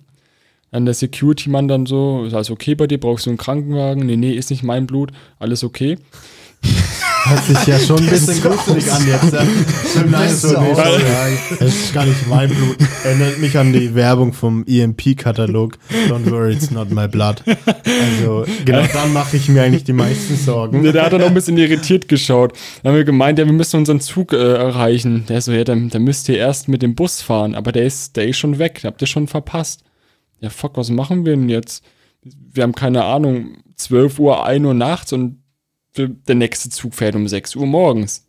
Dann 0.70 0.84
der 0.84 0.94
Security-Mann 0.94 1.66
dann 1.66 1.86
so, 1.86 2.26
ist 2.26 2.34
alles 2.34 2.50
okay 2.50 2.76
bei 2.76 2.86
dir? 2.86 3.00
Brauchst 3.00 3.26
du 3.26 3.30
einen 3.30 3.38
Krankenwagen? 3.38 4.06
Nee, 4.06 4.16
nee, 4.16 4.32
ist 4.32 4.50
nicht 4.50 4.62
mein 4.62 4.86
Blut. 4.86 5.10
Alles 5.40 5.64
okay. 5.64 5.98
Hört 6.62 7.44
sich 7.44 7.66
ja 7.66 7.78
schon 7.78 7.98
ein 7.98 8.06
bisschen 8.06 8.40
gruselig 8.40 8.90
an 8.90 9.06
jetzt. 9.06 9.32
Ja. 9.32 9.42
So 9.94 10.00
nice, 10.00 10.42
so 10.42 10.60
nicht. 10.60 11.60
Das 11.60 11.74
ist 11.74 11.92
gar 11.92 12.06
nicht 12.06 12.26
mein 12.26 12.48
Blut. 12.48 12.76
Erinnert 13.04 13.38
mich 13.38 13.58
an 13.58 13.72
die 13.72 13.94
Werbung 13.94 14.32
vom 14.32 14.64
EMP-Katalog. 14.66 15.76
Don't 16.08 16.30
worry, 16.30 16.54
it's 16.54 16.70
not 16.70 16.90
my 16.90 17.06
blood. 17.06 17.42
Also, 17.46 18.46
genau 18.64 18.82
dann 18.92 19.12
mache 19.12 19.36
ich 19.36 19.48
mir 19.48 19.62
eigentlich 19.62 19.84
die 19.84 19.92
meisten 19.92 20.36
Sorgen. 20.36 20.80
Nee, 20.80 20.92
der 20.92 21.04
hat 21.04 21.12
dann 21.12 21.22
auch 21.22 21.26
ein 21.26 21.34
bisschen 21.34 21.58
irritiert 21.58 22.08
geschaut. 22.08 22.54
Dann 22.82 22.92
haben 22.92 22.96
wir 22.96 23.04
gemeint, 23.04 23.38
ja, 23.38 23.44
wir 23.44 23.52
müssen 23.52 23.76
unseren 23.76 24.00
Zug 24.00 24.32
äh, 24.32 24.54
erreichen. 24.54 25.26
Der 25.28 25.40
so, 25.40 25.52
ja, 25.52 25.64
dann, 25.64 25.90
dann 25.90 26.04
müsst 26.04 26.28
ihr 26.28 26.38
erst 26.38 26.68
mit 26.68 26.82
dem 26.82 26.94
Bus 26.94 27.20
fahren. 27.20 27.54
Aber 27.54 27.72
der 27.72 27.84
ist, 27.84 28.16
der 28.16 28.26
ist 28.26 28.38
schon 28.38 28.58
weg. 28.58 28.80
Habt 28.84 29.02
ihr 29.02 29.08
schon 29.08 29.28
verpasst. 29.28 29.82
Ja, 30.40 30.50
fuck, 30.50 30.76
was 30.76 30.90
machen 30.90 31.26
wir 31.26 31.36
denn 31.36 31.48
jetzt? 31.48 31.84
Wir 32.22 32.62
haben 32.62 32.74
keine 32.74 33.04
Ahnung, 33.04 33.58
12 33.76 34.18
Uhr, 34.18 34.46
1 34.46 34.64
Uhr 34.64 34.74
nachts 34.74 35.12
und 35.12 35.38
der 35.96 36.34
nächste 36.34 36.70
Zug 36.70 36.94
fährt 36.94 37.14
um 37.14 37.26
6 37.26 37.56
Uhr 37.56 37.66
morgens. 37.66 38.26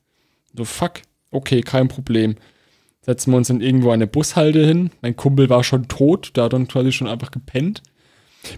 So, 0.55 0.65
fuck, 0.65 1.01
okay, 1.31 1.61
kein 1.61 1.87
Problem. 1.87 2.35
Setzen 3.01 3.31
wir 3.31 3.37
uns 3.37 3.47
dann 3.47 3.61
irgendwo 3.61 3.89
an 3.89 3.95
eine 3.95 4.07
Bushalte 4.07 4.65
hin. 4.65 4.91
Mein 5.01 5.15
Kumpel 5.15 5.49
war 5.49 5.63
schon 5.63 5.87
tot, 5.87 6.31
da 6.33 6.45
hat 6.45 6.53
dann 6.53 6.67
quasi 6.67 6.91
schon 6.91 7.07
einfach 7.07 7.31
gepennt. 7.31 7.81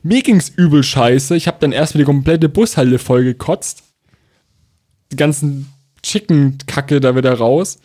Mir 0.03 0.22
ging's 0.22 0.49
übel 0.49 0.84
scheiße. 0.84 1.36
Ich 1.36 1.48
habe 1.48 1.57
dann 1.60 1.72
erstmal 1.72 2.03
die 2.03 2.06
komplette 2.06 2.49
Bushalte 2.49 2.99
voll 2.99 3.23
gekotzt. 3.23 3.84
Die 5.11 5.15
ganzen 5.15 5.72
Chicken-Kacke 6.03 6.99
da 6.99 7.15
wieder 7.15 7.34
raus. 7.34 7.80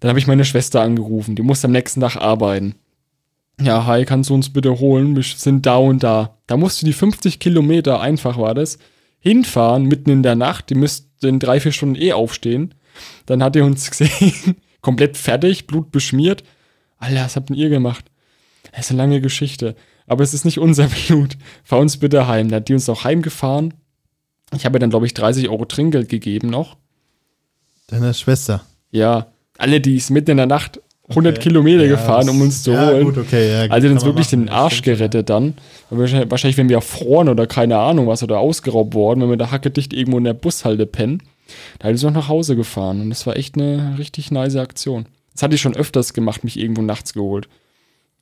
Dann 0.00 0.10
habe 0.10 0.18
ich 0.18 0.26
meine 0.26 0.44
Schwester 0.44 0.82
angerufen. 0.82 1.36
Die 1.36 1.42
musste 1.42 1.66
am 1.66 1.72
nächsten 1.72 2.00
Tag 2.00 2.16
arbeiten. 2.16 2.74
Ja, 3.60 3.86
hi, 3.86 4.04
kannst 4.04 4.30
du 4.30 4.34
uns 4.34 4.52
bitte 4.52 4.78
holen? 4.78 5.16
Wir 5.16 5.22
sind 5.22 5.64
da 5.64 5.76
und 5.76 6.02
da. 6.02 6.38
Da 6.46 6.56
musst 6.56 6.82
du 6.82 6.86
die 6.86 6.92
50 6.92 7.38
Kilometer, 7.38 8.00
einfach 8.00 8.38
war 8.38 8.54
das, 8.54 8.78
hinfahren, 9.18 9.84
mitten 9.84 10.10
in 10.10 10.22
der 10.22 10.34
Nacht. 10.34 10.70
Die 10.70 10.74
müssten 10.74 11.26
in 11.26 11.38
drei, 11.38 11.60
vier 11.60 11.72
Stunden 11.72 11.96
eh 11.96 12.12
aufstehen. 12.12 12.74
Dann 13.26 13.42
hat 13.42 13.56
er 13.56 13.64
uns 13.64 13.90
gesehen, 13.96 14.56
komplett 14.80 15.16
fertig, 15.16 15.66
blutbeschmiert. 15.66 16.44
Alter, 16.98 17.24
was 17.24 17.36
habt 17.36 17.48
denn 17.48 17.56
ihr 17.56 17.68
gemacht? 17.68 18.06
Das 18.72 18.86
ist 18.86 18.90
eine 18.90 18.98
lange 18.98 19.20
Geschichte. 19.20 19.76
Aber 20.06 20.22
es 20.22 20.34
ist 20.34 20.44
nicht 20.44 20.58
unser 20.58 20.88
Blut. 21.06 21.36
Fahr 21.64 21.80
uns 21.80 21.96
bitte 21.96 22.26
heim. 22.28 22.48
Dann 22.48 22.60
hat 22.60 22.68
die 22.68 22.74
uns 22.74 22.88
auch 22.88 23.04
heimgefahren. 23.04 23.74
Ich 24.54 24.64
habe 24.64 24.76
ihr 24.76 24.80
dann, 24.80 24.90
glaube 24.90 25.06
ich, 25.06 25.14
30 25.14 25.48
Euro 25.48 25.64
Trinkgeld 25.64 26.08
gegeben 26.08 26.48
noch. 26.48 26.76
Deine 27.88 28.14
Schwester. 28.14 28.64
Ja, 28.90 29.32
alle, 29.58 29.80
die 29.80 29.96
ist 29.96 30.10
mitten 30.10 30.32
in 30.32 30.36
der 30.36 30.46
Nacht 30.46 30.80
100 31.08 31.34
Okay. 31.38 31.42
Kilometer 31.48 31.84
Ja, 31.84 31.90
gefahren, 31.90 32.28
um 32.28 32.40
uns 32.40 32.62
zu 32.62 32.72
ja, 32.72 32.88
holen. 32.90 33.04
gut, 33.04 33.18
okay. 33.18 33.50
Ja, 33.66 33.70
Also 33.70 33.88
uns 33.88 34.04
wirklich 34.04 34.26
machen, 34.26 34.40
den 34.40 34.46
das 34.46 34.54
Arsch 34.56 34.78
stimmt 34.78 34.98
gerettet 34.98 35.30
dann. 35.30 35.54
Wahrscheinlich, 35.90 36.30
wahrscheinlich 36.30 36.56
wären 36.56 36.68
wir 36.68 36.76
erfroren 36.76 37.28
oder 37.28 37.46
keine 37.46 37.78
Ahnung 37.78 38.06
was 38.08 38.22
oder 38.22 38.38
ausgeraubt 38.40 38.94
worden, 38.94 39.20
wenn 39.20 39.30
wir 39.30 39.36
da 39.36 39.50
hackedicht 39.50 39.92
irgendwo 39.92 40.18
in 40.18 40.24
der 40.24 40.34
Bushalte 40.34 40.86
pennen. 40.86 41.22
Da 41.78 41.86
hätte 41.88 41.96
ich 41.96 42.02
noch 42.02 42.12
nach 42.12 42.28
Hause 42.28 42.56
gefahren 42.56 43.00
und 43.00 43.10
das 43.10 43.26
war 43.26 43.36
echt 43.36 43.56
eine 43.56 43.94
richtig 43.98 44.30
nice 44.32 44.56
Aktion. 44.56 45.06
Das 45.32 45.42
hatte 45.42 45.54
ich 45.54 45.60
schon 45.60 45.76
öfters 45.76 46.12
gemacht, 46.12 46.42
mich 46.44 46.58
irgendwo 46.58 46.82
nachts 46.82 47.12
geholt. 47.12 47.48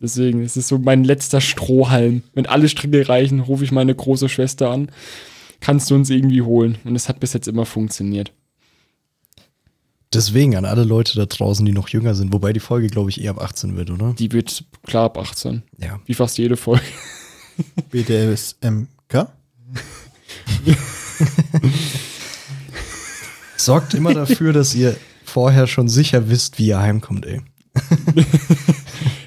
Deswegen, 0.02 0.42
es 0.42 0.56
ist 0.56 0.68
so 0.68 0.78
mein 0.78 1.04
letzter 1.04 1.40
Strohhalm. 1.40 2.22
Wenn 2.34 2.46
alle 2.46 2.68
Stricke 2.68 3.08
reichen, 3.08 3.40
rufe 3.40 3.64
ich 3.64 3.72
meine 3.72 3.94
große 3.94 4.28
Schwester 4.28 4.70
an. 4.70 4.90
Kannst 5.60 5.90
du 5.90 5.94
uns 5.94 6.10
irgendwie 6.10 6.42
holen? 6.42 6.76
Und 6.84 6.96
es 6.96 7.08
hat 7.08 7.20
bis 7.20 7.32
jetzt 7.32 7.48
immer 7.48 7.64
funktioniert. 7.64 8.32
Deswegen 10.14 10.56
an 10.56 10.64
alle 10.64 10.84
Leute 10.84 11.16
da 11.16 11.26
draußen, 11.26 11.66
die 11.66 11.72
noch 11.72 11.88
jünger 11.88 12.14
sind, 12.14 12.32
wobei 12.32 12.52
die 12.52 12.60
Folge, 12.60 12.86
glaube 12.86 13.10
ich, 13.10 13.20
eher 13.22 13.32
ab 13.32 13.42
18 13.42 13.76
wird, 13.76 13.90
oder? 13.90 14.14
Die 14.18 14.32
wird 14.32 14.64
klar 14.84 15.04
ab 15.06 15.18
18. 15.18 15.62
Ja. 15.78 16.00
Wie 16.06 16.14
fast 16.14 16.38
jede 16.38 16.56
Folge. 16.56 16.84
BDSMK? 17.90 18.88
Sorgt 23.56 23.94
immer 23.94 24.14
dafür, 24.14 24.52
dass 24.52 24.74
ihr 24.74 24.96
vorher 25.24 25.66
schon 25.66 25.88
sicher 25.88 26.28
wisst, 26.28 26.58
wie 26.58 26.66
ihr 26.66 26.78
heimkommt, 26.78 27.26
ey. 27.26 27.40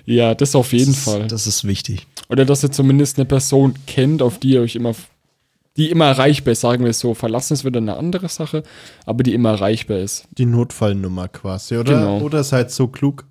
Ja, 0.08 0.34
das 0.34 0.56
auf 0.56 0.72
jeden 0.72 0.94
das, 0.94 1.04
Fall. 1.04 1.28
Das 1.28 1.48
ist 1.48 1.66
wichtig. 1.66 2.08
Oder 2.30 2.46
dass 2.46 2.64
ihr 2.64 2.72
zumindest 2.72 3.18
eine 3.18 3.26
Person 3.26 3.74
kennt, 3.88 4.22
auf 4.22 4.40
die 4.40 4.52
ihr 4.52 4.62
euch 4.62 4.76
immer, 4.78 4.96
die 5.78 5.90
immer 5.91 6.06
erreichbar 6.06 6.54
ist, 6.54 6.62
sagen 6.62 6.84
wir 6.84 6.90
es 6.91 6.99
so. 6.99 7.14
Verlassen 7.14 7.54
ist 7.54 7.64
wieder 7.66 7.78
eine 7.80 7.95
andere 7.98 8.28
Sache, 8.30 8.64
aber 9.06 9.24
die 9.24 9.34
immer 9.34 9.52
erreichbar 9.52 9.98
ist. 9.99 10.28
Die 10.38 10.45
Notfallnummer 10.45 11.28
quasi, 11.28 11.78
oder? 11.78 11.94
Genau. 11.94 12.20
Oder 12.20 12.44
seid 12.44 12.72
so 12.72 12.88
klug 12.88 13.26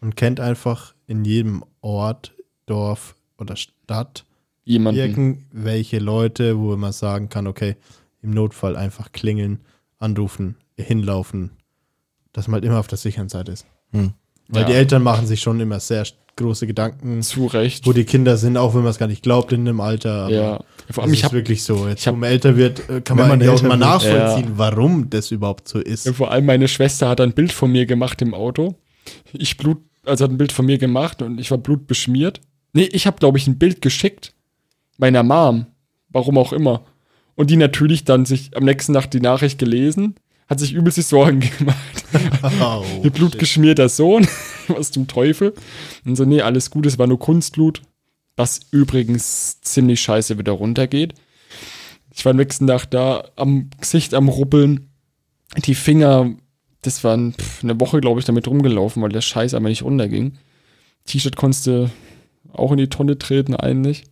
und 0.00 0.16
kennt 0.16 0.40
einfach 0.40 0.94
in 1.06 1.24
jedem 1.24 1.64
Ort, 1.80 2.32
Dorf 2.66 3.14
oder 3.38 3.56
Stadt 3.56 4.24
Jemanden. 4.64 4.98
irgendwelche 5.00 5.98
Leute, 5.98 6.58
wo 6.58 6.76
man 6.76 6.92
sagen 6.92 7.28
kann, 7.28 7.46
okay, 7.46 7.76
im 8.22 8.30
Notfall 8.30 8.76
einfach 8.76 9.12
klingeln, 9.12 9.60
anrufen, 9.98 10.56
hinlaufen, 10.78 11.50
dass 12.32 12.48
man 12.48 12.54
halt 12.54 12.64
immer 12.64 12.80
auf 12.80 12.86
der 12.88 12.98
sicheren 12.98 13.28
Seite 13.28 13.52
ist. 13.52 13.66
Hm. 13.92 14.14
Weil 14.48 14.62
Ja. 14.62 14.68
die 14.68 14.74
Eltern 14.74 15.02
machen 15.02 15.26
sich 15.26 15.40
schon 15.40 15.60
immer 15.60 15.78
sehr 15.80 16.04
große 16.36 16.66
Gedanken, 16.66 17.22
Zu 17.22 17.46
Recht. 17.46 17.86
wo 17.86 17.92
die 17.92 18.04
Kinder 18.04 18.36
sind, 18.36 18.56
auch 18.56 18.74
wenn 18.74 18.82
man 18.82 18.90
es 18.90 18.98
gar 18.98 19.06
nicht 19.06 19.22
glaubt 19.22 19.52
in 19.52 19.64
dem 19.64 19.80
Alter. 19.80 20.24
Aber 20.24 20.30
ja. 20.34 20.60
Vor 20.90 20.96
das 20.96 20.98
allem, 21.04 21.12
ich 21.14 21.20
ist 21.20 21.24
habe 21.24 21.34
wirklich 21.36 21.62
so. 21.62 21.88
Jetzt, 21.88 22.00
ich 22.02 22.06
hab- 22.06 22.14
wo 22.14 22.18
man 22.18 22.30
älter 22.30 22.56
wird, 22.56 22.88
äh, 22.90 23.00
kann 23.00 23.16
man, 23.16 23.28
man 23.28 23.40
ja 23.40 23.52
auch 23.52 23.62
mal 23.62 23.76
nachvollziehen, 23.76 24.52
warum 24.56 25.08
das 25.10 25.30
überhaupt 25.30 25.66
so 25.68 25.78
ist. 25.78 26.06
Ja, 26.06 26.12
vor 26.12 26.30
allem 26.30 26.44
meine 26.46 26.68
Schwester 26.68 27.08
hat 27.08 27.20
ein 27.20 27.32
Bild 27.32 27.52
von 27.52 27.72
mir 27.72 27.86
gemacht 27.86 28.20
im 28.22 28.34
Auto. 28.34 28.74
Ich 29.32 29.56
Blut, 29.56 29.78
also 30.04 30.24
hat 30.24 30.30
ein 30.30 30.38
Bild 30.38 30.52
von 30.52 30.66
mir 30.66 30.78
gemacht 30.78 31.22
und 31.22 31.38
ich 31.40 31.50
war 31.50 31.58
blutbeschmiert. 31.58 32.40
Nee, 32.72 32.88
ich 32.92 33.06
habe, 33.06 33.18
glaube 33.18 33.38
ich, 33.38 33.46
ein 33.46 33.58
Bild 33.58 33.80
geschickt. 33.82 34.34
Meiner 34.98 35.22
Mom. 35.22 35.66
Warum 36.10 36.38
auch 36.38 36.52
immer. 36.52 36.82
Und 37.34 37.50
die 37.50 37.56
natürlich 37.56 38.04
dann 38.04 38.24
sich 38.26 38.56
am 38.56 38.64
nächsten 38.64 38.92
Nacht 38.92 39.12
die 39.14 39.20
Nachricht 39.20 39.58
gelesen, 39.58 40.14
hat 40.48 40.60
sich 40.60 40.72
übelst 40.72 40.98
die 40.98 41.02
Sorgen 41.02 41.40
gemacht. 41.58 41.76
Oh, 42.60 42.84
Ihr 43.02 43.10
blutgeschmierter 43.10 43.88
Sohn. 43.88 44.26
Was 44.68 44.90
zum 44.92 45.08
Teufel? 45.08 45.54
Und 46.04 46.16
so, 46.16 46.24
nee, 46.24 46.40
alles 46.42 46.70
gut, 46.70 46.86
es 46.86 46.98
war 46.98 47.06
nur 47.06 47.18
Kunstblut. 47.18 47.82
Was 48.36 48.60
übrigens 48.70 49.60
ziemlich 49.60 50.00
scheiße 50.00 50.38
wieder 50.38 50.52
runtergeht. 50.52 51.14
Ich 52.12 52.24
war 52.24 52.30
am 52.30 52.36
nächsten 52.36 52.66
Tag 52.66 52.86
da 52.86 53.24
am 53.36 53.70
Gesicht 53.80 54.14
am 54.14 54.28
Ruppeln. 54.28 54.90
Die 55.64 55.74
Finger, 55.74 56.30
das 56.82 57.04
war 57.04 57.16
pff, 57.16 57.62
eine 57.62 57.78
Woche, 57.80 58.00
glaube 58.00 58.20
ich, 58.20 58.26
damit 58.26 58.48
rumgelaufen, 58.48 59.02
weil 59.02 59.10
der 59.10 59.20
Scheiß 59.20 59.54
einfach 59.54 59.68
nicht 59.68 59.82
runterging. 59.82 60.32
T-Shirt 61.06 61.36
konntest 61.36 61.66
du 61.66 61.90
auch 62.52 62.72
in 62.72 62.78
die 62.78 62.88
Tonne 62.88 63.18
treten, 63.18 63.54
eigentlich. 63.54 64.04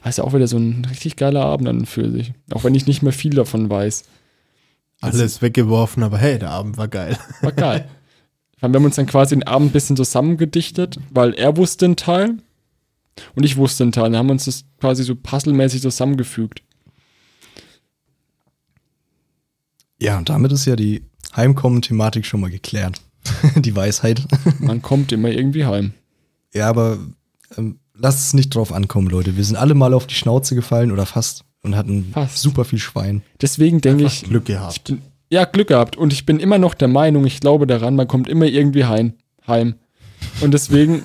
Also 0.00 0.22
auch 0.22 0.32
wieder 0.32 0.46
so 0.46 0.56
ein 0.56 0.86
richtig 0.88 1.16
geiler 1.16 1.44
Abend 1.44 1.68
an 1.68 1.86
für 1.86 2.10
sich. 2.10 2.32
Auch 2.52 2.64
wenn 2.64 2.74
ich 2.74 2.86
nicht 2.86 3.02
mehr 3.02 3.12
viel 3.12 3.34
davon 3.34 3.68
weiß. 3.68 4.04
Alles 5.00 5.42
weggeworfen, 5.42 6.02
aber 6.02 6.18
hey, 6.18 6.38
der 6.38 6.50
Abend 6.50 6.76
war 6.76 6.88
geil. 6.88 7.18
War 7.42 7.52
geil. 7.52 7.88
Wir 8.58 8.68
haben 8.68 8.84
uns 8.84 8.96
dann 8.96 9.06
quasi 9.06 9.36
den 9.36 9.44
Abend 9.44 9.68
ein 9.68 9.72
bisschen 9.72 9.96
zusammengedichtet, 9.96 10.98
weil 11.10 11.34
er 11.34 11.56
wusste 11.56 11.84
einen 11.84 11.96
Teil 11.96 12.38
und 13.34 13.44
ich 13.44 13.56
wusste 13.56 13.84
einen 13.84 13.92
Teil. 13.92 14.04
Dann 14.04 14.16
haben 14.16 14.26
wir 14.26 14.32
uns 14.32 14.44
das 14.44 14.64
quasi 14.80 15.02
so 15.02 15.14
puzzlemäßig 15.14 15.82
zusammengefügt. 15.82 16.62
Ja, 20.00 20.18
und 20.18 20.28
damit 20.28 20.52
ist 20.52 20.66
ja 20.66 20.76
die 20.76 21.02
Heimkommen-Thematik 21.34 22.24
schon 22.24 22.40
mal 22.40 22.50
geklärt. 22.50 23.00
die 23.56 23.74
Weisheit. 23.74 24.22
Man 24.58 24.82
kommt 24.82 25.12
immer 25.12 25.28
irgendwie 25.28 25.64
heim. 25.64 25.92
Ja, 26.54 26.68
aber 26.68 26.98
ähm, 27.56 27.78
lasst 27.94 28.20
es 28.20 28.34
nicht 28.34 28.54
drauf 28.54 28.72
ankommen, 28.72 29.08
Leute. 29.08 29.36
Wir 29.36 29.44
sind 29.44 29.56
alle 29.56 29.74
mal 29.74 29.92
auf 29.92 30.06
die 30.06 30.14
Schnauze 30.14 30.54
gefallen 30.54 30.92
oder 30.92 31.04
fast 31.04 31.44
und 31.62 31.76
hatten 31.76 32.10
Fast. 32.12 32.38
super 32.38 32.64
viel 32.64 32.78
Schwein. 32.78 33.22
Deswegen 33.40 33.80
denke 33.80 34.04
ich, 34.04 34.24
Glück 34.24 34.46
gehabt. 34.46 34.84
bin, 34.84 35.02
ja, 35.30 35.44
Glück 35.44 35.68
gehabt. 35.68 35.96
Und 35.96 36.12
ich 36.12 36.24
bin 36.24 36.40
immer 36.40 36.58
noch 36.58 36.74
der 36.74 36.88
Meinung, 36.88 37.26
ich 37.26 37.40
glaube 37.40 37.66
daran, 37.66 37.96
man 37.96 38.08
kommt 38.08 38.28
immer 38.28 38.46
irgendwie 38.46 38.84
heim. 38.84 39.14
heim. 39.46 39.74
Und 40.40 40.52
deswegen, 40.54 41.02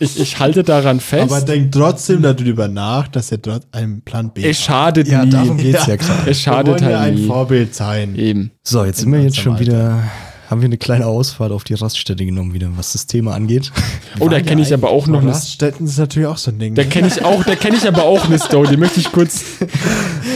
ich, 0.00 0.18
ich 0.18 0.38
halte 0.40 0.62
daran 0.64 0.98
fest. 1.00 1.30
Aber 1.32 1.40
denk 1.42 1.70
trotzdem 1.72 2.22
darüber 2.22 2.66
nach, 2.68 3.06
dass 3.08 3.30
er 3.30 3.38
dort 3.38 3.66
einen 3.72 4.02
Plan 4.02 4.32
B 4.32 4.42
es 4.48 4.58
schadet 4.60 5.06
Ja, 5.08 5.24
nie. 5.24 5.30
darum 5.30 5.56
geht's 5.56 5.86
ja, 5.86 5.96
klar. 5.96 6.18
Es 6.22 6.26
Wir 6.26 6.34
schadet 6.34 6.80
ja 6.80 6.86
halt 6.86 6.96
ein 6.96 7.14
nie. 7.14 7.26
Vorbild 7.26 7.74
sein. 7.74 8.14
Eben. 8.16 8.50
So, 8.64 8.84
jetzt 8.84 8.98
In 9.00 9.04
sind 9.04 9.12
wir 9.12 9.22
jetzt 9.22 9.36
schon 9.36 9.58
wieder, 9.58 10.02
haben 10.48 10.60
wir 10.62 10.66
eine 10.66 10.78
kleine 10.78 11.06
Ausfahrt 11.06 11.52
auf 11.52 11.62
die 11.64 11.74
Raststätte 11.74 12.24
genommen 12.26 12.52
wieder, 12.54 12.68
was 12.76 12.92
das 12.92 13.06
Thema 13.06 13.34
angeht. 13.34 13.70
Oh, 14.18 14.28
da 14.28 14.40
kenne 14.40 14.62
ich 14.62 14.74
aber 14.74 14.90
auch 14.90 15.06
noch 15.06 15.20
eine 15.20 15.30
Raststätten 15.30 15.86
ist 15.86 15.98
natürlich 15.98 16.26
auch 16.28 16.38
so 16.38 16.50
ein 16.50 16.58
Ding. 16.58 16.74
Da 16.74 16.84
kenne 16.84 17.06
ich 17.08 17.24
auch, 17.24 17.44
da 17.44 17.54
kenne 17.54 17.76
ich 17.76 17.86
aber 17.86 18.04
auch 18.04 18.24
eine 18.24 18.38
Story, 18.38 18.68
die 18.70 18.76
möchte 18.76 18.98
ich 19.00 19.12
kurz. 19.12 19.44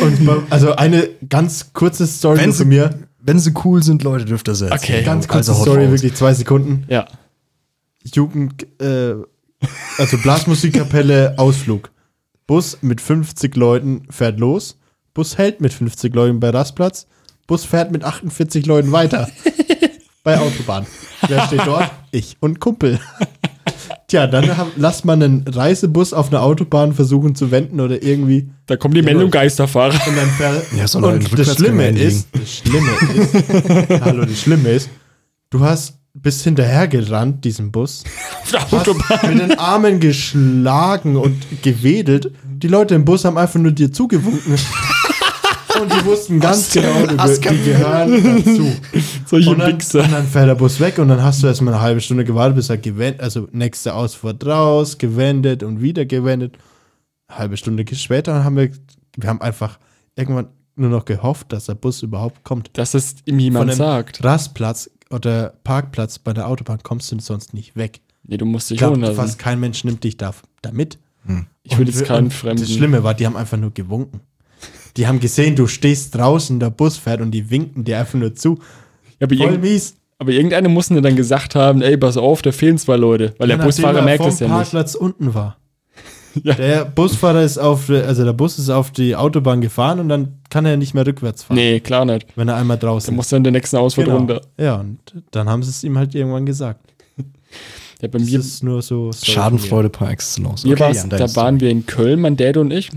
Und 0.02 0.22
man- 0.24 0.42
also 0.50 0.76
eine 0.76 1.08
ganz 1.28 1.72
kurze 1.72 2.06
Story 2.06 2.38
Wenn 2.38 2.52
sie, 2.52 2.64
mir. 2.64 2.90
wenn 3.20 3.38
sie 3.38 3.52
cool 3.64 3.82
sind, 3.82 4.02
Leute, 4.04 4.24
dürft 4.26 4.46
ihr 4.48 4.54
sie 4.54 4.70
erzählen. 4.70 4.98
Okay. 4.98 5.04
Ganz 5.06 5.26
kurze 5.26 5.50
Also 5.52 5.62
Story, 5.62 5.90
wirklich 5.90 6.14
zwei 6.14 6.32
Sekunden. 6.34 6.84
Ja. 6.88 7.06
Jugend, 8.14 8.62
äh, 8.82 9.14
Also 9.98 10.18
Blasmusikkapelle, 10.18 11.34
Ausflug. 11.38 11.90
Bus 12.46 12.78
mit 12.82 13.00
50 13.00 13.56
Leuten 13.56 14.02
fährt 14.10 14.38
los. 14.38 14.78
Bus 15.14 15.38
hält 15.38 15.60
mit 15.60 15.72
50 15.72 16.14
Leuten 16.14 16.40
bei 16.40 16.50
Rastplatz. 16.50 17.06
Bus 17.46 17.64
fährt 17.64 17.92
mit 17.92 18.04
48 18.04 18.66
Leuten 18.66 18.92
weiter. 18.92 19.28
bei 20.24 20.38
Autobahn. 20.38 20.86
Wer 21.28 21.46
steht 21.46 21.66
dort? 21.66 21.90
Ich 22.10 22.36
und 22.40 22.60
Kumpel. 22.60 22.98
Tja, 24.08 24.26
dann 24.26 24.56
hab, 24.56 24.68
lass 24.76 25.04
mal 25.04 25.14
einen 25.14 25.44
Reisebus 25.46 26.12
auf 26.12 26.28
einer 26.28 26.42
Autobahn 26.42 26.92
versuchen 26.92 27.34
zu 27.34 27.50
wenden 27.50 27.80
oder 27.80 28.02
irgendwie. 28.02 28.50
Da 28.66 28.76
kommt 28.76 28.96
die 28.96 29.02
Meldung 29.02 29.30
Geisterfahrer. 29.30 29.94
Und 30.06 30.16
dann 30.16 30.28
fährt, 30.30 30.66
Ja, 30.76 30.86
soll 30.86 31.04
und 31.04 31.38
das 31.38 31.54
Schlimme 31.54 31.88
ist, 31.88 32.28
das 32.32 32.58
Schlimme 32.58 32.90
ist, 33.14 34.00
hallo, 34.02 34.24
das 34.24 34.40
Schlimme 34.40 34.70
ist, 34.70 34.90
du 35.50 35.60
hast 35.60 35.98
bis 36.14 36.42
hinterher 36.44 36.88
gerannt, 36.88 37.44
diesem 37.44 37.70
Bus, 37.72 38.04
Auf 38.42 38.50
der 38.50 38.60
hast 38.62 38.72
Autobahn. 38.72 39.34
mit 39.34 39.42
den 39.42 39.58
Armen 39.58 40.00
geschlagen 40.00 41.16
und 41.16 41.42
gewedelt. 41.62 42.32
Die 42.44 42.68
Leute 42.68 42.94
im 42.94 43.04
Bus 43.04 43.24
haben 43.24 43.36
einfach 43.36 43.60
nur 43.60 43.72
dir 43.72 43.92
zugewunken. 43.92 44.54
Und 45.80 45.92
die 45.92 46.04
wussten 46.04 46.38
ganz 46.38 46.70
genau, 46.70 47.04
die, 47.04 47.40
die 47.40 47.64
gehören 47.64 48.44
dazu. 48.46 48.72
Solche 49.26 49.50
Und 49.50 49.58
dann, 49.58 49.72
Wichser. 49.72 50.04
und 50.04 50.12
dann 50.12 50.24
fährt 50.24 50.48
der 50.48 50.54
Bus 50.54 50.78
weg 50.78 50.98
und 51.00 51.08
dann 51.08 51.20
hast 51.20 51.42
du 51.42 51.48
erstmal 51.48 51.74
eine 51.74 51.82
halbe 51.82 52.00
Stunde 52.00 52.24
gewartet, 52.24 52.54
bis 52.54 52.70
er 52.70 52.78
gewendet, 52.78 53.20
also 53.20 53.48
nächste 53.50 53.92
Ausfahrt 53.92 54.46
raus, 54.46 54.98
gewendet 54.98 55.64
und 55.64 55.80
wieder 55.82 56.04
gewendet. 56.06 56.58
Eine 57.26 57.38
halbe 57.40 57.56
Stunde 57.56 57.84
später 57.92 58.44
haben 58.44 58.56
wir, 58.56 58.70
wir 59.16 59.28
haben 59.28 59.40
einfach 59.40 59.80
irgendwann 60.14 60.46
nur 60.76 60.90
noch 60.90 61.04
gehofft, 61.06 61.52
dass 61.52 61.66
der 61.66 61.74
Bus 61.74 62.02
überhaupt 62.02 62.44
kommt. 62.44 62.70
Dass 62.74 62.94
es 62.94 63.16
ihm 63.24 63.40
jemand 63.40 63.74
sagt. 63.74 64.22
Rastplatz 64.22 64.88
oder 65.14 65.54
Parkplatz 65.64 66.18
bei 66.18 66.32
der 66.32 66.48
Autobahn 66.48 66.78
kommst 66.82 67.10
du 67.12 67.18
sonst 67.20 67.54
nicht 67.54 67.76
weg. 67.76 68.00
Nee, 68.26 68.36
du 68.36 68.44
musst 68.46 68.70
dich 68.70 68.76
Ich 68.76 68.78
glaube, 68.78 68.94
holen 68.94 69.02
lassen. 69.02 69.16
fast 69.16 69.38
kein 69.38 69.60
Mensch 69.60 69.84
nimmt 69.84 70.02
dich 70.04 70.16
da, 70.16 70.34
da 70.62 70.72
mit. 70.72 70.98
Ich 71.62 71.78
will 71.78 71.86
jetzt 71.88 72.04
keinen 72.04 72.30
Fremden. 72.30 72.60
Das 72.62 72.70
Schlimme 72.72 73.02
war, 73.02 73.14
die 73.14 73.24
haben 73.26 73.36
einfach 73.36 73.56
nur 73.56 73.70
gewunken. 73.72 74.20
Die 74.96 75.06
haben 75.06 75.20
gesehen, 75.20 75.56
du 75.56 75.66
stehst 75.66 76.14
draußen, 76.14 76.60
der 76.60 76.70
Bus 76.70 76.98
fährt 76.98 77.20
und 77.20 77.30
die 77.30 77.50
winken 77.50 77.84
dir 77.84 77.98
einfach 77.98 78.18
nur 78.18 78.34
zu. 78.34 78.58
Ja, 79.18 79.26
aber, 79.26 79.36
Voll 79.36 79.58
mies. 79.58 79.94
aber 80.18 80.32
irgendeiner 80.32 80.68
muss 80.68 80.90
mir 80.90 81.00
dann 81.02 81.16
gesagt 81.16 81.54
haben, 81.54 81.80
ey, 81.82 81.96
pass 81.96 82.16
auf, 82.16 82.42
da 82.42 82.52
fehlen 82.52 82.76
zwei 82.78 82.96
Leute. 82.96 83.34
Weil 83.38 83.48
der 83.48 83.58
Ja, 83.58 83.64
Busfahrer 83.64 83.92
nachdem 83.94 84.08
er 84.08 84.18
merkt 84.18 84.26
es 84.26 84.40
ja 84.40 84.46
nicht. 84.46 84.54
Parkplatz 84.54 84.94
unten 84.94 85.32
war. 85.34 85.56
Ja. 86.42 86.54
Der 86.54 86.84
Busfahrer 86.84 87.42
ist 87.42 87.58
auf, 87.58 87.88
also 87.90 88.24
der 88.24 88.32
Bus 88.32 88.58
ist 88.58 88.68
auf 88.70 88.90
die 88.90 89.14
Autobahn 89.14 89.60
gefahren 89.60 90.00
und 90.00 90.08
dann 90.08 90.38
kann 90.50 90.66
er 90.66 90.76
nicht 90.76 90.92
mehr 90.94 91.06
rückwärts 91.06 91.44
fahren, 91.44 91.56
Nee, 91.56 91.78
klar 91.80 92.04
nicht. 92.04 92.26
wenn 92.36 92.48
er 92.48 92.56
einmal 92.56 92.76
draußen 92.78 93.14
muss 93.14 93.30
er 93.32 93.38
in 93.38 93.44
der 93.44 93.52
nächsten 93.52 93.76
Ausfahrt 93.76 94.06
Genau. 94.06 94.18
runter. 94.18 94.40
Ja, 94.58 94.76
und 94.80 94.98
dann 95.30 95.48
haben 95.48 95.62
sie 95.62 95.70
es 95.70 95.84
ihm 95.84 95.96
halt 95.96 96.14
irgendwann 96.14 96.46
gesagt. 96.46 96.80
Ja, 98.02 98.08
bei 98.08 98.18
Das 98.18 98.28
mir, 98.28 98.38
ist 98.40 98.62
nur 98.64 98.82
so. 98.82 99.10
Schadenfreude 99.12 99.88
par 99.88 100.10
excellence. 100.10 100.64
Jan, 100.64 100.76
deine 100.78 101.08
da 101.08 101.28
Story. 101.28 101.36
waren 101.46 101.60
wir 101.60 101.70
in 101.70 101.86
Köln, 101.86 102.20
mein 102.20 102.36
Dad 102.36 102.56
und 102.56 102.70
ich. 102.72 102.90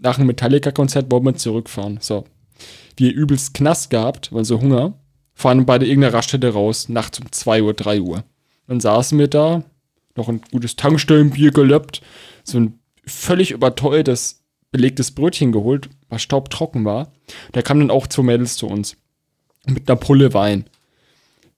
Nach 0.00 0.16
einem 0.16 0.28
Metallica-Konzert 0.28 1.10
wollten 1.10 1.26
wir 1.26 1.34
zurückfahren. 1.34 1.98
So. 2.00 2.24
Wir 2.96 3.12
übelst 3.12 3.52
Knast 3.54 3.90
gehabt, 3.90 4.32
weil 4.32 4.44
so 4.44 4.60
Hunger. 4.60 4.94
Fahren 5.34 5.66
beide 5.66 5.84
irgendeiner 5.86 6.14
Raststätte 6.14 6.52
raus, 6.52 6.88
nachts 6.88 7.18
um 7.20 7.30
2 7.30 7.62
Uhr, 7.62 7.74
3 7.74 8.00
Uhr. 8.00 8.24
Dann 8.68 8.80
saßen 8.80 9.18
wir 9.18 9.28
da, 9.28 9.64
noch 10.16 10.28
ein 10.28 10.40
gutes 10.50 10.76
Tankstellenbier 10.76 11.50
gelöppt, 11.50 12.00
so 12.48 12.58
ein 12.58 12.78
völlig 13.04 13.50
überteuertes, 13.50 14.44
belegtes 14.70 15.12
Brötchen 15.12 15.52
geholt, 15.52 15.88
was 16.08 16.22
staubtrocken 16.22 16.84
war. 16.84 17.12
Da 17.52 17.62
kamen 17.62 17.80
dann 17.80 17.90
auch 17.90 18.06
zwei 18.06 18.22
Mädels 18.22 18.56
zu 18.56 18.66
uns. 18.66 18.96
Mit 19.66 19.88
einer 19.88 19.96
Pulle 19.96 20.34
Wein. 20.34 20.64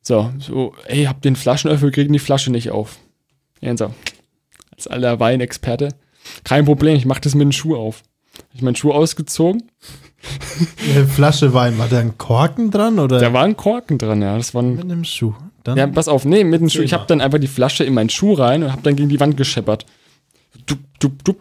So, 0.03 0.33
so, 0.39 0.75
ey, 0.87 1.05
habt 1.05 1.25
den 1.25 1.37
Flaschenöffner, 1.37 1.89
wir 1.89 1.93
kriegen 1.93 2.13
die 2.13 2.19
Flasche 2.19 2.51
nicht 2.51 2.71
auf. 2.71 2.99
Ja, 3.61 3.77
so, 3.77 3.95
als 4.75 4.87
alter 4.87 5.21
Weinexperte. 5.21 5.95
Kein 6.45 6.65
Problem, 6.65 6.97
ich 6.97 7.07
mach 7.07 7.19
das 7.19 7.35
mit 7.35 7.45
dem 7.45 7.53
Schuh 7.53 7.77
auf. 7.77 8.03
Hab 8.37 8.55
ich 8.55 8.63
meinen 8.63 8.77
Schuh 8.77 8.93
ausgezogen, 8.93 9.71
Eine 10.95 11.07
Flasche 11.07 11.55
Wein, 11.55 11.79
war 11.79 11.89
da 11.89 11.99
ein 11.99 12.19
Korken 12.19 12.71
dran 12.71 12.99
oder 12.99 13.19
da 13.19 13.33
war 13.33 13.45
ein 13.45 13.57
Korken 13.57 13.99
dran, 13.99 14.21
ja. 14.23 14.37
Das 14.37 14.55
war 14.55 14.63
ein, 14.63 14.77
mit 14.77 14.85
einem 14.85 15.05
Schuh? 15.05 15.35
Dann, 15.65 15.79
ja, 15.79 15.87
pass 15.87 16.09
auf, 16.09 16.25
nee, 16.25 16.45
mit 16.45 16.61
dem 16.61 16.69
Schuh. 16.69 16.83
Ich 16.83 16.93
habe 16.93 17.05
dann 17.07 17.21
einfach 17.21 17.39
die 17.39 17.47
Flasche 17.47 17.85
in 17.85 17.95
meinen 17.95 18.11
Schuh 18.11 18.35
rein 18.35 18.63
und 18.63 18.73
habe 18.73 18.83
dann 18.83 18.97
gegen 18.97 19.09
die 19.09 19.21
Wand 19.21 19.37
gescheppert. 19.37 19.87
Dup, 20.71 20.79
dup, 21.01 21.25
dup. 21.25 21.41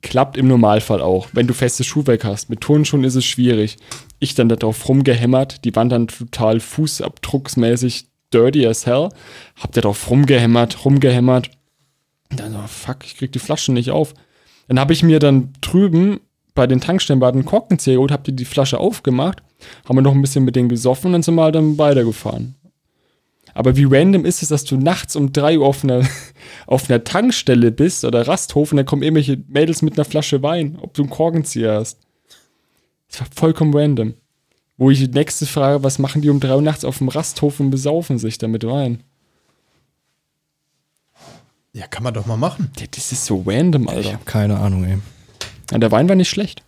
Klappt 0.00 0.36
im 0.36 0.48
Normalfall 0.48 1.00
auch, 1.00 1.28
wenn 1.32 1.46
du 1.46 1.54
festes 1.54 1.86
Schuhwerk 1.86 2.24
hast. 2.24 2.50
Mit 2.50 2.60
Turnschuhen 2.60 3.04
ist 3.04 3.14
es 3.14 3.24
schwierig. 3.24 3.76
Ich 4.18 4.34
dann 4.34 4.48
darauf 4.48 4.88
rumgehämmert, 4.88 5.64
die 5.64 5.74
Wand 5.76 5.92
dann 5.92 6.08
total 6.08 6.60
fußabdrucksmäßig 6.60 8.06
dirty 8.32 8.66
as 8.66 8.86
hell. 8.86 9.08
Hab 9.56 9.72
da 9.72 9.82
drauf 9.82 10.10
rumgehämmert, 10.10 10.84
rumgehämmert. 10.84 11.50
Und 12.30 12.40
dann 12.40 12.52
so, 12.52 12.58
fuck, 12.66 13.04
ich 13.04 13.16
krieg 13.16 13.32
die 13.32 13.38
Flaschen 13.38 13.74
nicht 13.74 13.90
auf. 13.90 14.14
Dann 14.68 14.80
habe 14.80 14.92
ich 14.92 15.02
mir 15.02 15.18
dann 15.18 15.52
drüben 15.60 16.20
bei 16.54 16.66
den 16.66 16.80
Tankstellenbaden 16.80 17.40
einen 17.40 17.48
Korkenzieher 17.48 17.94
geholt, 17.94 18.12
hab 18.12 18.24
die, 18.24 18.34
die 18.34 18.44
Flasche 18.44 18.78
aufgemacht, 18.78 19.42
haben 19.88 19.96
wir 19.96 20.02
noch 20.02 20.14
ein 20.14 20.22
bisschen 20.22 20.44
mit 20.44 20.56
denen 20.56 20.68
gesoffen 20.68 21.08
und 21.08 21.12
dann 21.12 21.22
sind 21.22 21.34
wir 21.34 21.42
halt 21.42 21.56
dann 21.56 21.78
weitergefahren. 21.78 22.54
Aber 23.54 23.76
wie 23.76 23.84
random 23.84 24.24
ist 24.24 24.42
es, 24.42 24.48
dass 24.48 24.64
du 24.64 24.76
nachts 24.76 25.14
um 25.16 25.32
3 25.32 25.58
Uhr 25.58 25.66
auf 25.66 25.84
einer, 25.84 26.04
auf 26.66 26.90
einer 26.90 27.04
Tankstelle 27.04 27.70
bist 27.70 28.04
oder 28.04 28.26
Rasthof 28.26 28.72
und 28.72 28.76
dann 28.78 28.86
kommen 28.86 29.02
irgendwelche 29.02 29.38
Mädels 29.48 29.80
mit 29.82 29.94
einer 29.96 30.04
Flasche 30.04 30.42
Wein, 30.42 30.76
ob 30.80 30.94
du 30.94 31.02
einen 31.02 31.10
Korkenzieher 31.10 31.74
hast. 31.74 31.98
Das 33.10 33.20
war 33.20 33.28
vollkommen 33.34 33.74
random. 33.74 34.14
Wo 34.76 34.90
ich 34.90 34.98
die 34.98 35.08
nächste 35.08 35.46
Frage, 35.46 35.84
was 35.84 36.00
machen 36.00 36.20
die 36.20 36.30
um 36.30 36.40
3 36.40 36.56
Uhr 36.56 36.62
nachts 36.62 36.84
auf 36.84 36.98
dem 36.98 37.08
Rasthof 37.08 37.60
und 37.60 37.70
besaufen 37.70 38.18
sich 38.18 38.38
damit 38.38 38.64
Wein? 38.66 39.02
ja, 41.72 41.86
kann 41.88 42.04
man 42.04 42.14
doch 42.14 42.26
mal 42.26 42.36
machen. 42.36 42.70
Das 42.94 43.10
ist 43.10 43.24
so 43.24 43.42
random, 43.46 43.84
Ich 43.84 43.90
Alter. 43.90 44.12
habe 44.14 44.24
keine 44.24 44.58
Ahnung, 44.58 44.84
ey. 44.84 44.98
Ja, 45.72 45.78
der 45.78 45.90
Wein 45.90 46.08
war 46.08 46.14
nicht 46.16 46.28
schlecht. 46.28 46.62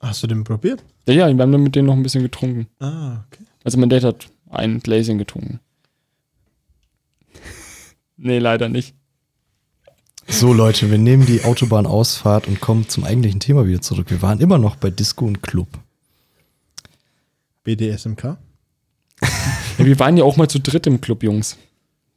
Hast 0.00 0.22
du 0.22 0.26
den 0.26 0.44
probiert? 0.44 0.82
Ja, 1.06 1.14
ja, 1.14 1.34
wir 1.34 1.42
haben 1.42 1.52
dann 1.52 1.62
mit 1.62 1.74
denen 1.74 1.86
noch 1.86 1.94
ein 1.94 2.02
bisschen 2.02 2.22
getrunken. 2.22 2.66
Ah, 2.80 3.24
okay. 3.26 3.44
Also 3.64 3.78
mein 3.78 3.88
Dad 3.88 4.04
hat 4.04 4.28
ein 4.50 4.80
Gläschen 4.80 5.16
getrunken. 5.18 5.60
Nee, 8.16 8.38
leider 8.38 8.68
nicht. 8.68 8.94
So, 10.26 10.52
Leute, 10.52 10.90
wir 10.90 10.98
nehmen 10.98 11.26
die 11.26 11.44
Autobahnausfahrt 11.44 12.48
und 12.48 12.60
kommen 12.60 12.88
zum 12.88 13.04
eigentlichen 13.04 13.40
Thema 13.40 13.66
wieder 13.66 13.82
zurück. 13.82 14.10
Wir 14.10 14.22
waren 14.22 14.40
immer 14.40 14.58
noch 14.58 14.76
bei 14.76 14.90
Disco 14.90 15.26
und 15.26 15.42
Club. 15.42 15.68
BDSMK? 17.62 18.38
Ja, 19.78 19.84
wir 19.84 19.98
waren 19.98 20.16
ja 20.16 20.24
auch 20.24 20.36
mal 20.36 20.48
zu 20.48 20.60
dritt 20.60 20.86
im 20.86 21.00
Club, 21.00 21.22
Jungs. 21.22 21.58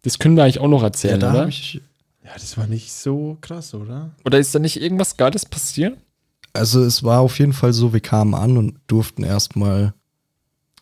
Das 0.03 0.19
können 0.19 0.35
wir 0.37 0.43
eigentlich 0.43 0.59
auch 0.59 0.67
noch 0.67 0.83
erzählen, 0.83 1.19
da 1.19 1.31
oder? 1.31 1.47
ich, 1.47 1.81
Ja, 2.23 2.31
das 2.33 2.57
war 2.57 2.67
nicht 2.67 2.93
so 2.93 3.37
krass, 3.41 3.73
oder? 3.73 4.11
Oder 4.25 4.39
ist 4.39 4.53
da 4.53 4.59
nicht 4.59 4.79
irgendwas 4.81 5.17
Geiles 5.17 5.45
passiert? 5.45 5.97
also 6.57 6.83
es 6.83 7.03
war 7.03 7.21
auf 7.21 7.39
jeden 7.39 7.53
Fall 7.53 7.73
so, 7.73 7.93
wir 7.93 7.99
kamen 7.99 8.33
an 8.33 8.57
und 8.57 8.79
durften 8.87 9.23
erstmal 9.23 9.93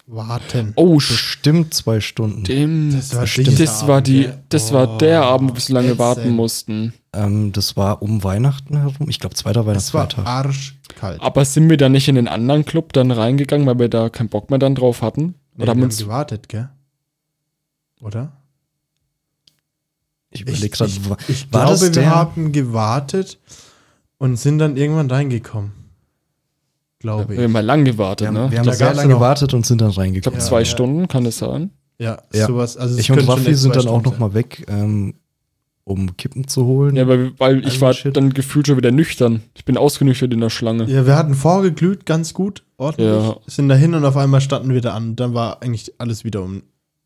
Warten. 0.08 0.74
Oh, 0.76 0.98
bestimmt 0.98 1.74
zwei 1.74 2.00
Stunden. 2.00 2.46
stimmt. 2.46 2.94
Das 2.94 3.16
war 3.16 3.22
Das, 3.22 3.34
dieser 3.34 3.88
war 3.88 4.02
die, 4.02 4.30
das 4.50 4.72
war 4.72 4.98
der 5.00 5.22
Oh, 5.22 5.26
Abend, 5.26 5.52
wo 5.52 5.56
wir 5.56 5.62
so 5.62 5.74
lange 5.74 5.98
warten 5.98 6.30
mussten. 6.30 6.94
Ähm, 7.12 7.52
das 7.52 7.76
war 7.76 8.02
um 8.04 8.24
Weihnachten 8.24 8.78
herum. 8.78 9.10
Ich 9.10 9.20
glaube, 9.20 9.34
zweiter 9.36 9.62
Es 9.62 9.66
war 9.66 10.04
Weihnachtsfeiertag. 10.04 10.26
arschkalt. 10.28 11.22
Aber 11.22 11.44
sind 11.44 11.70
wir 11.70 11.78
da 11.78 11.90
nicht 11.90 12.08
in 12.08 12.16
den 12.16 12.28
anderen 12.28 12.66
Club 12.66 12.94
dann 12.94 13.10
reingegangen, 13.10 13.66
weil 13.66 13.80
wir 13.80 13.90
da 13.90 14.10
keinen 14.10 14.30
Bock 14.30 14.52
mehr 14.52 14.60
dann 14.60 14.76
drauf 14.76 15.02
hatten? 15.02 15.36
Nee, 15.56 15.64
Oder 15.64 15.72
haben 15.72 15.80
wir 15.80 15.86
uns. 15.86 15.98
gewartet, 15.98 16.50
gell? 16.50 16.70
Oder? 18.00 18.34
Ich 20.30 20.42
überlege 20.42 20.70
gerade, 20.70 20.92
ich, 20.92 21.10
war, 21.10 21.18
ich 21.28 21.52
war 21.54 21.66
glaube, 21.66 21.80
das 21.80 21.92
der? 21.92 22.04
wir 22.04 22.10
haben 22.16 22.52
gewartet 22.52 23.40
und 24.18 24.36
sind 24.36 24.60
dann 24.60 24.78
irgendwann 24.78 25.10
reingekommen. 25.10 25.72
Glaube 27.06 27.30
Wir 27.30 27.38
haben 27.38 27.46
ich. 27.46 27.52
mal 27.54 27.60
lang 27.66 27.86
gewartet, 27.86 28.26
wir 28.26 28.28
haben, 28.28 28.46
ne? 28.48 28.52
wir 28.52 28.60
haben 28.60 28.66
Da 28.66 28.74
sehr 28.74 28.94
lange 28.94 29.14
gewartet 29.14 29.54
und 29.54 29.66
sind 29.66 29.80
dann 29.82 29.90
ich 29.90 29.96
glaube, 29.96 30.08
reingekommen. 30.08 30.40
zwei 30.40 30.60
ja. 30.60 30.66
Stunden 30.66 31.08
kann 31.08 31.24
das 31.24 31.38
sein. 31.38 31.70
Ja, 32.00 32.18
Ja. 32.34 32.48
sowas. 32.48 32.78
Also 32.78 32.98
ich 32.98 33.12
und 33.12 33.20
Raffi 33.20 33.54
sind 33.56 33.76
dann 33.76 33.88
auch 33.88 34.00
Stunden 34.02 34.10
noch 34.10 34.18
mal 34.20 34.34
weg, 34.34 34.66
ähm, 34.70 35.14
um 35.84 36.18
Kippen 36.18 36.48
zu 36.48 36.66
holen. 36.66 36.96
Ja, 36.96 37.08
weil, 37.08 37.32
weil 37.38 37.66
ich 37.68 37.80
war 37.80 37.94
shit. 37.94 38.18
dann 38.18 38.34
gefühlt 38.34 38.66
schon 38.68 38.78
wieder 38.78 38.92
nüchtern. 38.92 39.44
Ich 39.54 39.66
bin 39.66 39.78
ausgenüchtert 39.78 40.34
in 40.34 40.40
der 40.42 40.50
Schlange. 40.50 40.86
Ja, 40.86 41.06
wir 41.06 41.16
hatten 41.16 41.36
vorgeglüht, 41.36 42.06
ganz 42.08 42.34
gut, 42.34 42.64
ordentlich. 42.78 43.08
Ja. 43.08 43.38
Sind 43.46 43.70
dahin 43.70 43.94
und 43.94 44.04
auf 44.04 44.18
einmal 44.18 44.42
standen 44.42 44.74
wir 44.74 44.82
da 44.82 44.94
an. 44.96 45.16
Dann 45.16 45.34
war 45.36 45.62
eigentlich 45.62 45.94
alles 46.00 46.24
wieder 46.24 46.42
um, 46.42 46.64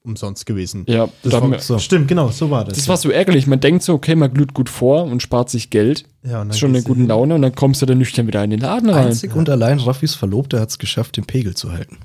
umsonst 0.09 0.45
gewesen. 0.45 0.85
Ja, 0.87 1.07
Das 1.23 1.33
war, 1.33 1.49
wir, 1.49 1.59
so. 1.59 1.79
Stimmt, 1.79 2.07
genau, 2.07 2.29
so 2.29 2.49
war 2.51 2.65
das. 2.65 2.77
das 2.77 2.87
war 2.87 2.97
so 2.97 3.09
ärgerlich. 3.09 3.47
Man 3.47 3.59
denkt 3.59 3.83
so, 3.83 3.93
okay, 3.93 4.15
man 4.15 4.33
glüht 4.33 4.53
gut 4.53 4.69
vor 4.69 5.03
und 5.05 5.21
spart 5.21 5.49
sich 5.49 5.69
Geld. 5.69 6.03
ja, 6.23 6.41
und 6.41 6.47
dann 6.47 6.49
Ist 6.49 6.59
schon 6.59 6.71
eine 6.71 6.83
gute. 6.83 7.03
Laune 7.03 7.35
und 7.35 7.41
dann 7.41 7.55
kommst 7.55 7.81
du 7.81 7.85
dann 7.85 7.97
nüchtern 7.97 8.27
wieder 8.27 8.43
in 8.43 8.49
den 8.49 8.59
Laden 8.59 8.89
rein. 8.89 9.07
Einzig 9.07 9.35
und 9.35 9.49
allein 9.49 9.79
Raffis 9.79 10.15
Verlobter 10.15 10.59
hat 10.59 10.69
es 10.69 10.77
geschafft, 10.79 11.17
den 11.17 11.25
Pegel 11.25 11.55
zu 11.55 11.71
halten. 11.71 11.97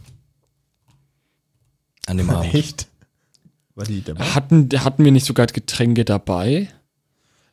An 2.07 2.19
dem 2.19 2.31
Abend. 2.31 2.55
Echt? 2.55 2.87
War 3.75 3.85
die 3.87 4.03
dabei? 4.05 4.25
Hatten, 4.25 4.69
hatten 4.77 5.05
wir 5.05 5.13
nicht 5.13 5.27
sogar 5.27 5.47
Getränke 5.47 6.05
dabei? 6.05 6.69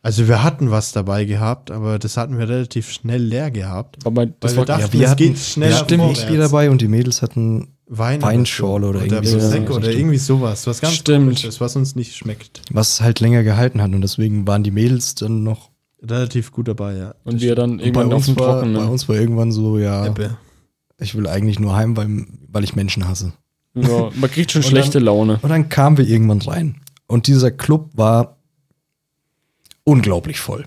Also 0.03 0.27
wir 0.27 0.43
hatten 0.43 0.71
was 0.71 0.91
dabei 0.93 1.25
gehabt, 1.25 1.69
aber 1.69 1.99
das 1.99 2.17
hatten 2.17 2.37
wir 2.39 2.49
relativ 2.49 2.91
schnell 2.91 3.21
leer 3.21 3.51
gehabt. 3.51 4.05
Aber 4.05 4.25
das 4.25 4.35
Weil 4.41 4.51
wir 4.51 4.57
war, 4.57 4.65
dachten, 4.65 4.81
Ja, 4.81 4.93
wir 4.93 5.03
es 5.05 5.11
hatten, 5.11 5.17
geht 5.23 5.37
schneller 5.37 5.77
wir 5.77 5.83
Stimmt. 5.83 6.09
Whisky 6.09 6.37
dabei 6.37 6.69
und 6.71 6.81
die 6.81 6.87
Mädels 6.87 7.21
hatten 7.21 7.70
Wein 7.93 8.21
Weinschorle 8.21 8.87
oder 8.87 9.03
irgendwie 9.03 9.27
so. 9.27 9.73
oder 9.75 9.91
irgendwie 9.91 10.17
sowas. 10.17 10.65
Was 10.65 10.79
ganz 10.79 10.93
Stimmt. 10.93 11.25
komisches, 11.25 11.59
was 11.59 11.75
uns 11.75 11.93
nicht 11.93 12.15
schmeckt. 12.15 12.61
Was 12.71 13.01
halt 13.01 13.19
länger 13.19 13.43
gehalten 13.43 13.81
hat 13.81 13.91
und 13.91 13.99
deswegen 13.99 14.47
waren 14.47 14.63
die 14.63 14.71
Mädels 14.71 15.13
dann 15.15 15.43
noch. 15.43 15.71
Relativ 16.01 16.53
gut 16.53 16.69
dabei, 16.69 16.95
ja. 16.95 17.15
Und 17.25 17.41
wir 17.41 17.53
dann 17.53 17.77
bei 17.77 17.83
irgendwann 17.83 18.07
auf 18.13 18.19
uns, 18.19 18.25
dem 18.27 18.39
war, 18.39 18.53
Trockenen. 18.53 18.75
bei 18.75 18.89
uns 18.89 19.09
war 19.09 19.17
irgendwann 19.17 19.51
so, 19.51 19.77
ja, 19.77 20.05
Ebbe. 20.05 20.37
ich 20.99 21.15
will 21.15 21.27
eigentlich 21.27 21.59
nur 21.59 21.75
heim, 21.75 21.97
weil, 21.97 22.27
weil 22.47 22.63
ich 22.63 22.77
Menschen 22.77 23.09
hasse. 23.09 23.33
Ja, 23.73 24.09
man 24.15 24.31
kriegt 24.31 24.51
schon 24.53 24.63
schlechte 24.63 24.99
Laune. 24.99 25.39
Und 25.41 25.49
dann 25.49 25.67
kamen 25.67 25.97
wir 25.97 26.07
irgendwann 26.07 26.41
rein. 26.41 26.77
Und 27.07 27.27
dieser 27.27 27.51
Club 27.51 27.89
war 27.93 28.37
unglaublich 29.83 30.39
voll. 30.39 30.65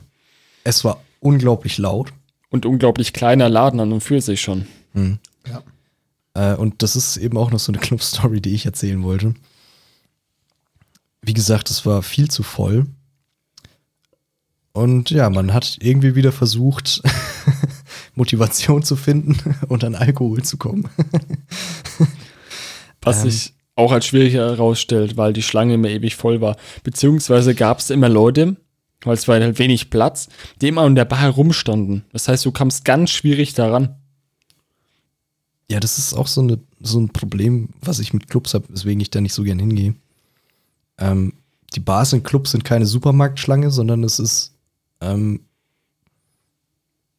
Es 0.63 0.85
war 0.85 1.01
unglaublich 1.21 1.79
laut. 1.79 2.13
Und 2.51 2.67
unglaublich 2.67 3.15
kleiner 3.15 3.49
Laden 3.49 3.81
an 3.81 3.93
und 3.93 4.03
für 4.03 4.21
sich 4.21 4.43
schon. 4.43 4.67
Ja. 4.95 5.63
Äh, 6.35 6.55
und 6.55 6.83
das 6.83 6.97
ist 6.97 7.17
eben 7.17 7.37
auch 7.39 7.51
noch 7.51 7.59
so 7.61 7.73
eine 7.73 7.81
Club-Story, 7.83 8.41
die 8.41 8.55
ich 8.55 8.67
erzählen 8.67 9.03
wollte. 9.03 9.35
Wie 11.23 11.35
gesagt, 11.35 11.71
es 11.71 11.87
war 11.87 12.03
viel 12.03 12.31
zu 12.31 12.43
voll. 12.43 12.87
Und 14.73 15.11
ja, 15.11 15.31
man 15.31 15.55
hat 15.55 15.79
irgendwie 15.81 16.17
wieder 16.17 16.33
versucht, 16.33 17.01
Motivation 18.15 18.83
zu 18.83 18.97
finden 18.97 19.37
und 19.69 19.85
an 19.85 19.95
Alkohol 19.95 20.43
zu 20.43 20.57
kommen. 20.57 20.89
Was 23.01 23.25
Ähm. 23.25 23.31
sich 23.31 23.55
auch 23.77 23.93
als 23.93 24.07
schwierig 24.07 24.35
herausstellt, 24.35 25.17
weil 25.17 25.33
die 25.33 25.43
Schlange 25.43 25.75
immer 25.75 25.89
ewig 25.89 26.17
voll 26.17 26.41
war. 26.41 26.57
Beziehungsweise 26.83 27.55
gab 27.55 27.81
es 27.81 27.91
immer 27.91 28.09
Leute, 28.09 28.57
weil 29.03 29.15
es 29.15 29.27
war 29.27 29.41
halt 29.41 29.59
wenig 29.59 29.91
Platz, 29.91 30.29
die 30.61 30.69
immer 30.69 30.83
an 30.83 30.95
der 30.95 31.05
Bar 31.05 31.21
herumstanden. 31.21 32.05
Das 32.13 32.29
heißt, 32.29 32.45
du 32.45 32.53
kamst 32.53 32.85
ganz 32.85 33.11
schwierig 33.11 33.55
daran. 33.55 33.97
Ja, 35.71 35.81
das 35.81 35.99
ist 35.99 36.15
auch 36.15 36.27
so, 36.27 36.41
eine, 36.43 36.59
so 36.81 36.99
ein 37.01 37.09
Problem, 37.09 37.71
was 37.81 37.99
ich 37.99 38.13
mit 38.13 38.29
Clubs 38.29 38.53
habe, 38.55 38.67
weswegen 38.69 39.01
ich 39.01 39.11
da 39.11 39.21
nicht 39.21 39.33
so 39.35 39.43
gern 39.43 39.59
hingehe. 39.59 39.95
Ähm, 40.99 41.33
die 41.75 41.81
Bars 41.81 42.13
in 42.13 42.23
Clubs 42.23 42.51
sind 42.53 42.65
keine 42.65 42.87
Supermarktschlange, 42.87 43.71
sondern 43.71 44.05
es 44.05 44.19
ist 44.19 44.53
ähm, 45.01 45.41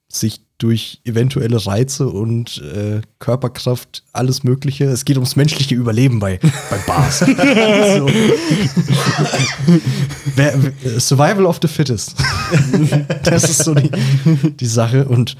sich 0.07 0.41
durch 0.57 1.01
eventuelle 1.03 1.65
Reize 1.65 2.07
und 2.07 2.59
äh, 2.61 3.01
Körperkraft 3.19 4.03
alles 4.13 4.43
Mögliche. 4.45 4.85
Es 4.85 5.03
geht 5.03 5.17
ums 5.17 5.35
menschliche 5.35 5.75
Überleben 5.75 6.19
bei, 6.19 6.39
bei 6.69 6.77
Bars. 6.87 7.21
wer- 10.35 10.99
Survival 10.99 11.45
of 11.45 11.59
the 11.61 11.67
Fittest. 11.67 12.15
das 13.23 13.43
ist 13.49 13.63
so 13.65 13.73
die, 13.75 13.89
die 14.51 14.65
Sache. 14.65 15.07
Und 15.09 15.35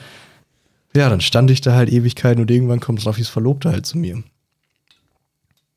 ja, 0.96 1.10
dann 1.10 1.22
stand 1.22 1.52
ich 1.52 1.62
da 1.62 1.76
halt 1.76 1.92
Ewigkeiten 1.92 2.42
und 2.42 2.52
irgendwann 2.52 2.80
kommt 2.80 3.06
Raffis 3.06 3.30
Verlobter 3.30 3.72
halt 3.72 3.86
zu 3.86 3.98
mir. 3.98 4.24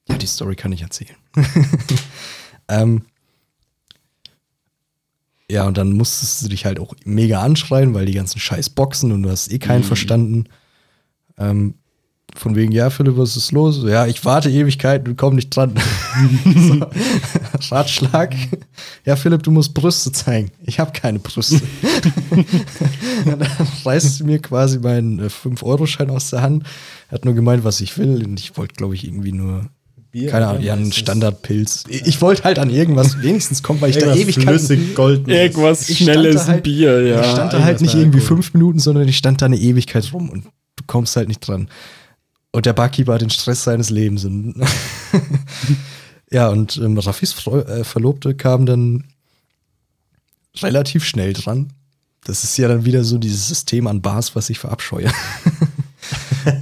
Ja, 0.08 0.16
die 0.16 0.26
Story 0.26 0.56
kann 0.56 0.72
ich 0.72 0.82
erzählen. 0.82 1.16
ähm, 2.68 3.02
ja, 5.50 5.66
und 5.66 5.78
dann 5.78 5.92
musstest 5.92 6.44
du 6.44 6.48
dich 6.48 6.64
halt 6.64 6.78
auch 6.78 6.94
mega 7.04 7.42
anschreien, 7.42 7.94
weil 7.94 8.06
die 8.06 8.12
ganzen 8.12 8.38
scheiß 8.38 8.70
Boxen 8.70 9.12
und 9.12 9.22
du 9.22 9.30
hast 9.30 9.50
eh 9.50 9.58
keinen 9.58 9.84
verstanden. 9.84 10.44
Ähm, 11.38 11.74
von 12.38 12.54
wegen, 12.54 12.72
ja, 12.72 12.88
Philipp, 12.90 13.16
was 13.16 13.36
ist 13.36 13.52
los? 13.52 13.82
Ja, 13.84 14.06
ich 14.06 14.24
warte 14.24 14.48
Ewigkeiten 14.50 15.08
und 15.08 15.16
komm 15.16 15.34
nicht 15.34 15.54
dran. 15.54 15.74
so, 16.56 16.86
Ratschlag. 17.74 18.34
Ja, 19.04 19.16
Philipp, 19.16 19.42
du 19.42 19.50
musst 19.50 19.74
Brüste 19.74 20.12
zeigen. 20.12 20.50
Ich 20.62 20.78
habe 20.78 20.92
keine 20.92 21.18
Brüste. 21.18 21.60
Und 22.30 22.46
dann 23.26 23.48
reißt 23.84 24.18
sie 24.18 24.24
mir 24.24 24.38
quasi 24.38 24.78
meinen 24.78 25.18
äh, 25.18 25.26
5-Euro-Schein 25.26 26.10
aus 26.10 26.30
der 26.30 26.42
Hand. 26.42 26.64
Er 27.08 27.14
hat 27.14 27.24
nur 27.24 27.34
gemeint, 27.34 27.64
was 27.64 27.80
ich 27.80 27.98
will. 27.98 28.24
Und 28.24 28.38
ich 28.38 28.56
wollte, 28.56 28.74
glaube 28.74 28.94
ich, 28.94 29.04
irgendwie 29.04 29.32
nur, 29.32 29.66
Bier, 30.10 30.30
keine? 30.30 30.46
Ahnung, 30.48 30.62
ja, 30.62 30.74
einen. 30.74 30.92
Standardpilz. 30.92 31.84
Ich, 31.88 32.06
ich 32.06 32.20
wollte 32.22 32.44
halt 32.44 32.58
an 32.58 32.70
irgendwas 32.70 33.20
wenigstens 33.20 33.62
kommen, 33.62 33.80
weil 33.80 33.90
ich 33.90 33.96
da 33.98 34.06
Irgendwas 34.14 34.22
Ewigkeiten 34.36 34.58
flüssig 34.58 34.94
goldenes. 34.94 35.36
Irgendwas 35.36 35.88
Ich 35.88 35.98
Schnelles, 35.98 36.46
halt- 36.48 36.62
Bier, 36.62 37.02
ja. 37.06 37.20
ich 37.20 37.26
stand 37.30 37.52
da 37.52 37.62
halt 37.62 37.80
nicht 37.80 37.94
irgendwie 37.94 38.20
fünf 38.20 38.54
Minuten, 38.54 38.78
sondern 38.78 39.06
ich 39.08 39.16
stand 39.16 39.42
da 39.42 39.46
eine 39.46 39.58
Ewigkeit 39.58 40.10
rum 40.12 40.30
und 40.30 40.44
du 40.44 40.84
kommst 40.86 41.16
halt 41.16 41.28
nicht 41.28 41.40
dran. 41.46 41.68
Und 42.52 42.66
der 42.66 42.72
Barkeeper 42.72 43.14
hat 43.14 43.20
den 43.20 43.30
Stress 43.30 43.64
seines 43.64 43.90
Lebens. 43.90 44.24
Und 44.24 44.54
ja, 46.30 46.48
und 46.48 46.76
ähm, 46.78 46.98
Raffis 46.98 47.32
Freu 47.32 47.60
äh, 47.60 47.84
Verlobte 47.84 48.34
kam 48.34 48.66
dann 48.66 49.04
relativ 50.56 51.04
schnell 51.04 51.32
dran. 51.32 51.72
Das 52.24 52.44
ist 52.44 52.56
ja 52.58 52.68
dann 52.68 52.84
wieder 52.84 53.04
so 53.04 53.18
dieses 53.18 53.48
System 53.48 53.86
an 53.86 54.02
Bars, 54.02 54.34
was 54.34 54.50
ich 54.50 54.58
verabscheue. 54.58 55.10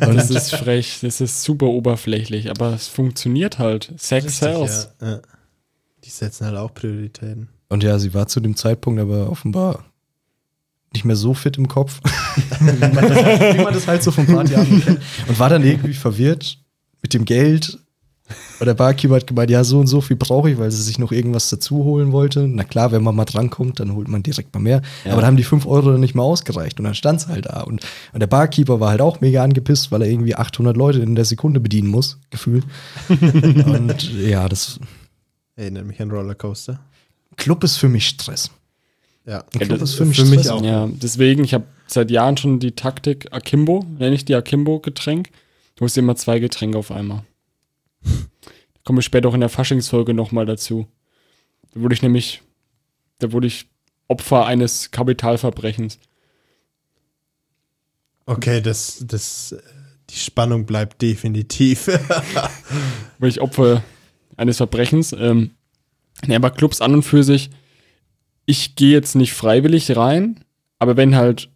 Das 0.01 0.31
ist 0.31 0.55
frech, 0.55 0.99
das 1.03 1.21
ist 1.21 1.43
super 1.43 1.67
oberflächlich, 1.67 2.51
aber 2.51 2.73
es 2.73 2.89
funktioniert 2.89 3.59
halt. 3.59 3.93
Sex 3.97 4.39
sells. 4.39 4.91
ja, 5.01 5.09
ja. 5.09 5.21
Die 6.03 6.11
setzen 6.11 6.47
halt 6.47 6.57
auch 6.57 6.75
Prioritäten. 6.75 7.49
Und 7.69 7.83
ja, 7.83 7.99
sie 7.99 8.15
war 8.15 8.27
zu 8.27 8.41
dem 8.41 8.57
Zeitpunkt 8.57 9.01
aber 9.01 9.31
offenbar 9.31 9.85
nicht 10.93 11.05
mehr 11.05 11.17
so 11.17 11.35
fit 11.35 11.59
im 11.59 11.69
Kopf. 11.69 12.01
wie, 12.61 12.95
man 12.95 13.09
das, 13.09 13.57
wie 13.57 13.63
man 13.63 13.75
das 13.75 13.87
halt 13.87 14.03
so 14.03 14.11
vom 14.11 14.27
Partyabend 14.27 14.85
kennt. 14.85 15.01
Und 15.29 15.39
war 15.39 15.49
dann 15.49 15.65
irgendwie 15.65 15.95
verwirrt 15.95 16.59
mit 17.03 17.15
dem 17.15 17.25
Geld. 17.25 17.79
Und 18.59 18.67
der 18.67 18.75
Barkeeper 18.75 19.15
hat 19.15 19.27
gemeint, 19.27 19.51
ja, 19.51 19.63
so 19.63 19.79
und 19.79 19.87
so 19.87 20.01
viel 20.01 20.17
brauche 20.17 20.51
ich, 20.51 20.59
weil 20.59 20.71
sie 20.73 20.83
sich 20.83 20.99
noch 20.99 21.13
irgendwas 21.13 21.49
dazu 21.49 21.85
holen 21.85 22.11
wollte. 22.11 22.49
Na 22.49 22.65
klar, 22.65 22.91
wenn 22.91 23.05
man 23.05 23.15
mal 23.15 23.25
drankommt, 23.25 23.79
dann 23.79 23.95
holt 23.95 24.09
man 24.09 24.23
direkt 24.25 24.53
mal 24.53 24.61
mehr. 24.61 24.83
Ja. 25.05 25.13
Aber 25.13 25.21
da 25.21 25.29
haben 25.29 25.37
die 25.37 25.45
5 25.45 25.65
Euro 25.67 25.93
dann 25.93 26.01
nicht 26.01 26.15
mehr 26.15 26.25
ausgereicht. 26.25 26.81
Und 26.81 26.85
dann 26.85 26.95
stand 26.95 27.21
es 27.21 27.29
halt 27.29 27.47
da. 27.47 27.61
Und, 27.61 27.83
und 28.13 28.21
der 28.21 28.27
Barkeeper 28.27 28.81
war 28.81 28.91
halt 28.91 29.01
auch 29.01 29.21
mega 29.21 29.45
angepisst, 29.45 29.93
weil 29.93 30.03
er 30.03 30.09
irgendwie 30.09 30.35
800 30.35 30.77
Leute 30.77 31.01
in 31.01 31.15
der 31.15 31.25
Sekunde 31.25 31.61
bedienen 31.61 31.89
muss, 31.89 32.19
gefühlt. 32.31 32.65
und 33.09 34.13
ja, 34.15 34.49
das 34.49 34.81
Erinnert 35.57 35.87
mich 35.87 36.01
an 36.03 36.11
Rollercoaster. 36.11 36.79
Club 37.37 37.65
ist 37.65 37.79
für 37.79 37.89
mich 37.89 38.07
Stress. 38.07 38.51
Ja, 39.27 39.45
Ein 39.55 39.61
Club 39.61 39.81
das 39.81 39.91
ist 39.91 39.97
für 39.97 40.05
mich, 40.05 40.17
für 40.17 40.25
mich 40.25 40.49
auch. 40.49 40.63
Ja, 40.63 40.89
deswegen, 40.89 41.43
ich 41.43 41.53
habe 41.53 41.65
seit 41.89 42.11
Jahren 42.11 42.37
schon 42.37 42.61
die 42.61 42.73
Taktik 42.73 43.33
Akimbo, 43.33 43.85
nenne 43.99 44.15
ich 44.15 44.25
die 44.25 44.35
Akimbo-Getränk. 44.35 45.31
Du 45.75 45.85
hast 45.85 45.99
immer 45.99 46.15
zwei 46.15 46.39
Getränke 46.39 46.79
auf 46.79 46.93
einmal. 46.93 47.25
Da 48.03 48.81
komme 48.85 49.01
ich 49.01 49.05
später 49.05 49.29
auch 49.29 49.35
in 49.35 49.41
der 49.41 49.49
Faschingsfolge 49.49 50.15
nochmal 50.15 50.47
dazu. 50.47 50.87
Da 51.75 51.81
wurde 51.81 51.95
ich 51.95 52.03
nämlich, 52.03 52.43
da 53.19 53.33
wurde 53.33 53.49
ich 53.49 53.67
Opfer 54.09 54.47
eines 54.47 54.93
Kapitalverbrechens. 54.93 55.99
Okay, 58.27 58.61
das, 58.61 59.05
das, 59.07 59.57
die 60.11 60.17
Spannung 60.17 60.67
bleibt 60.67 61.03
definitiv. 61.03 61.87
Wurde 63.19 63.29
ich 63.29 63.41
Opfer 63.41 63.83
eines 64.37 64.57
Verbrechens. 64.59 65.13
Ähm, 65.13 65.53
nee, 66.27 66.35
aber 66.37 66.51
Clubs 66.51 66.81
an 66.81 66.95
und 66.95 67.03
für 67.03 67.25
sich, 67.25 67.51
ich 68.47 68.77
gehe 68.77 68.93
jetzt 68.93 69.15
nicht 69.15 69.33
freiwillig 69.33 69.97
rein, 69.97 70.41
aber 70.79 70.97
wenn 70.97 71.17
halt, 71.17 71.51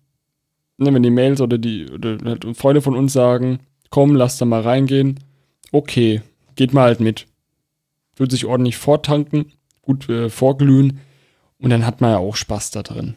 ne, 0.77 0.93
wenn 0.93 1.03
die 1.03 1.11
Mails 1.11 1.41
oder 1.41 1.57
die 1.57 1.89
oder 1.91 2.19
halt 2.25 2.45
Freunde 2.57 2.83
von 2.83 2.97
uns 2.97 3.12
sagen, 3.12 3.61
komm, 3.91 4.15
lass 4.15 4.39
da 4.39 4.45
mal 4.45 4.61
reingehen, 4.61 5.21
okay, 5.73 6.23
geht 6.57 6.75
mal 6.75 6.83
halt 6.83 7.01
mit. 7.01 7.27
Wird 8.17 8.33
sich 8.33 8.45
ordentlich 8.45 8.77
vortanken, 8.77 9.53
gut 9.83 10.09
äh, 10.09 10.29
vorglühen 10.29 11.01
und 11.59 11.71
dann 11.71 11.87
hat 11.87 12.01
man 12.01 12.11
ja 12.11 12.19
auch 12.19 12.37
Spaß 12.37 12.73
da 12.73 12.83
drin. 12.83 13.15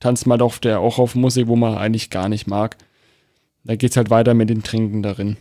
Tanzt 0.00 0.26
mal 0.26 0.40
auf 0.40 0.60
der, 0.60 0.80
auch 0.80 0.98
auf 0.98 1.14
Musik, 1.14 1.48
wo 1.48 1.56
man 1.56 1.76
eigentlich 1.76 2.08
gar 2.08 2.28
nicht 2.28 2.46
mag. 2.46 2.76
Da 3.64 3.74
geht's 3.74 3.96
halt 3.96 4.10
weiter 4.10 4.32
mit 4.34 4.48
dem 4.48 4.62
Trinken 4.62 5.02
darin 5.02 5.36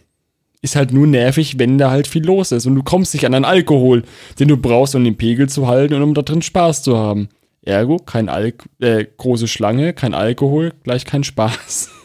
ist 0.62 0.76
halt 0.76 0.92
nur 0.92 1.08
nervig, 1.08 1.60
wenn 1.60 1.78
da 1.78 1.92
halt 1.92 2.08
viel 2.08 2.26
los 2.26 2.52
ist 2.52 2.66
und 2.66 2.76
du 2.76 2.84
kommst 2.84 3.14
nicht 3.14 3.26
an 3.26 3.34
einen 3.34 3.46
Alkohol, 3.46 4.04
den 4.40 4.48
du 4.48 4.58
brauchst, 4.58 4.96
um 4.96 5.04
den 5.04 5.18
Pegel 5.18 5.48
zu 5.50 5.68
halten 5.68 5.94
und 5.94 6.02
um 6.02 6.14
da 6.14 6.22
drin 6.24 6.42
Spaß 6.42 6.84
zu 6.84 6.98
haben. 6.98 7.30
Ergo, 7.68 7.98
kein 7.98 8.30
Alk 8.30 8.68
äh, 8.80 9.06
große 9.18 9.48
Schlange, 9.48 9.94
kein 9.94 10.14
Alkohol, 10.14 10.74
gleich 10.84 11.06
kein 11.06 11.24
Spaß. 11.24 11.90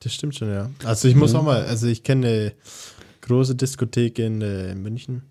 Das 0.00 0.12
stimmt 0.12 0.34
schon, 0.34 0.50
ja. 0.50 0.70
Also 0.84 1.08
ich 1.08 1.14
muss 1.14 1.34
auch 1.34 1.42
mal, 1.42 1.64
also 1.64 1.86
ich 1.86 2.02
kenne 2.02 2.26
eine 2.26 2.52
große 3.22 3.54
Diskothek 3.54 4.18
in, 4.18 4.42
äh, 4.42 4.72
in 4.72 4.82
München 4.82 5.22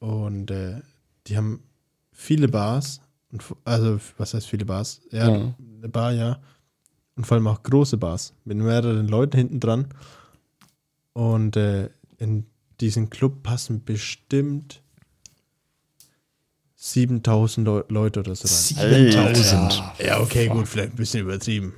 und 0.00 0.50
äh, 0.50 0.82
die 1.26 1.38
haben 1.38 1.62
viele 2.12 2.46
Bars, 2.48 3.00
und, 3.32 3.42
also 3.64 3.98
was 4.18 4.34
heißt 4.34 4.46
viele 4.46 4.66
Bars? 4.66 5.00
Ja, 5.10 5.30
Ja. 5.30 5.54
eine 5.78 5.88
Bar, 5.88 6.12
ja. 6.12 6.40
Und 7.16 7.26
vor 7.26 7.36
allem 7.38 7.46
auch 7.46 7.62
große 7.62 7.96
Bars 7.96 8.34
mit 8.44 8.58
mehreren 8.58 9.08
Leuten 9.08 9.38
hinten 9.38 9.60
dran. 9.60 9.86
Und 11.14 11.56
äh, 11.56 11.88
in 12.18 12.44
diesen 12.80 13.08
Club 13.08 13.42
passen 13.42 13.82
bestimmt 13.82 14.79
7000 16.82 17.66
Leu 17.66 17.82
Leute 17.88 18.20
oder 18.20 18.34
so 18.34 18.48
rein. 18.48 19.12
7000. 19.12 19.82
Ja, 20.02 20.18
okay, 20.20 20.48
gut, 20.48 20.66
vielleicht 20.66 20.94
ein 20.94 20.96
bisschen 20.96 21.20
übertrieben. 21.20 21.74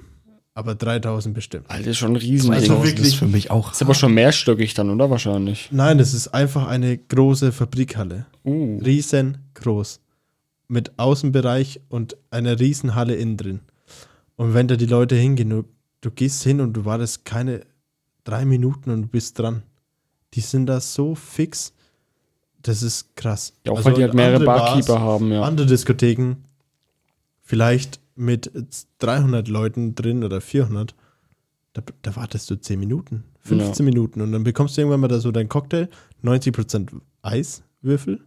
Aber 0.55 0.77
3000 0.77 1.35
bestimmt. 1.35 1.69
Alter, 1.69 1.91
ist 1.91 1.99
schon 1.99 2.15
ein. 2.17 2.23
Also 2.23 2.53
Also 2.53 2.85
wirklich- 2.85 3.09
ist 3.09 3.15
für 3.17 3.27
mich 3.27 3.51
auch. 3.51 3.73
ist 3.73 3.83
aber 3.83 3.95
schon 3.95 4.15
mehrstöckig 4.15 4.75
dann, 4.75 4.91
oder? 4.91 5.11
Wahrscheinlich. 5.11 5.69
Nein, 5.73 5.99
das 5.99 6.15
ist 6.15 6.29
einfach 6.29 6.69
eine 6.69 6.97
große 6.99 7.51
Fabrikhalle. 7.51 8.27
Uh. 8.45 8.79
Riesengroß. 8.79 9.99
Mit 10.69 10.99
Außenbereich 10.99 11.81
und 11.89 12.17
einer 12.31 12.61
Riesenhalle 12.61 13.17
innen 13.17 13.37
drin. 13.37 13.61
Und 14.37 14.55
wenn 14.55 14.69
da 14.69 14.77
die 14.77 14.87
Leute 14.87 15.17
hingehen, 15.17 15.51
du, 15.51 15.65
du 16.01 16.11
gehst 16.13 16.45
hin 16.45 16.61
und 16.61 16.75
du 16.75 16.85
wartest 16.85 17.25
keine 17.25 17.63
drei 18.25 18.45
Minuten 18.45 18.91
und 18.91 19.03
du 19.03 19.09
bist 19.09 19.39
dran. 19.39 19.63
die 20.35 20.41
sind 20.41 20.67
da 20.67 20.81
so 20.81 21.15
fix. 21.17 21.73
Das 22.63 22.83
ist 22.83 23.17
krass. 23.17 23.55
Ja, 23.67 23.73
auch 23.73 23.85
weil 23.85 23.95
die 23.95 24.03
halt 24.03 24.15
mehrere 24.15 24.45
Barkeeper 24.45 25.01
haben, 25.01 25.33
ja. 25.33 25.43
Andere 25.43 25.67
Diskotheken, 25.67 26.37
vielleicht 27.43 28.01
mit 28.15 28.51
300 28.99 29.49
Leuten 29.49 29.95
drin 29.95 30.23
oder 30.23 30.41
400, 30.41 30.95
da, 31.73 31.83
da 32.03 32.17
wartest 32.17 32.51
du 32.51 32.57
10 32.57 32.79
Minuten, 32.79 33.25
15 33.41 33.85
Minuten 33.85 34.21
und 34.21 34.33
dann 34.33 34.45
bekommst 34.45 34.77
du 34.77 34.83
irgendwann 34.83 35.01
mal 35.01 35.09
da 35.09 35.19
so 35.19 35.33
deinen 35.33 35.49
Cocktail, 35.49 35.89
90% 36.23 36.89
Eiswürfel, 37.23 38.21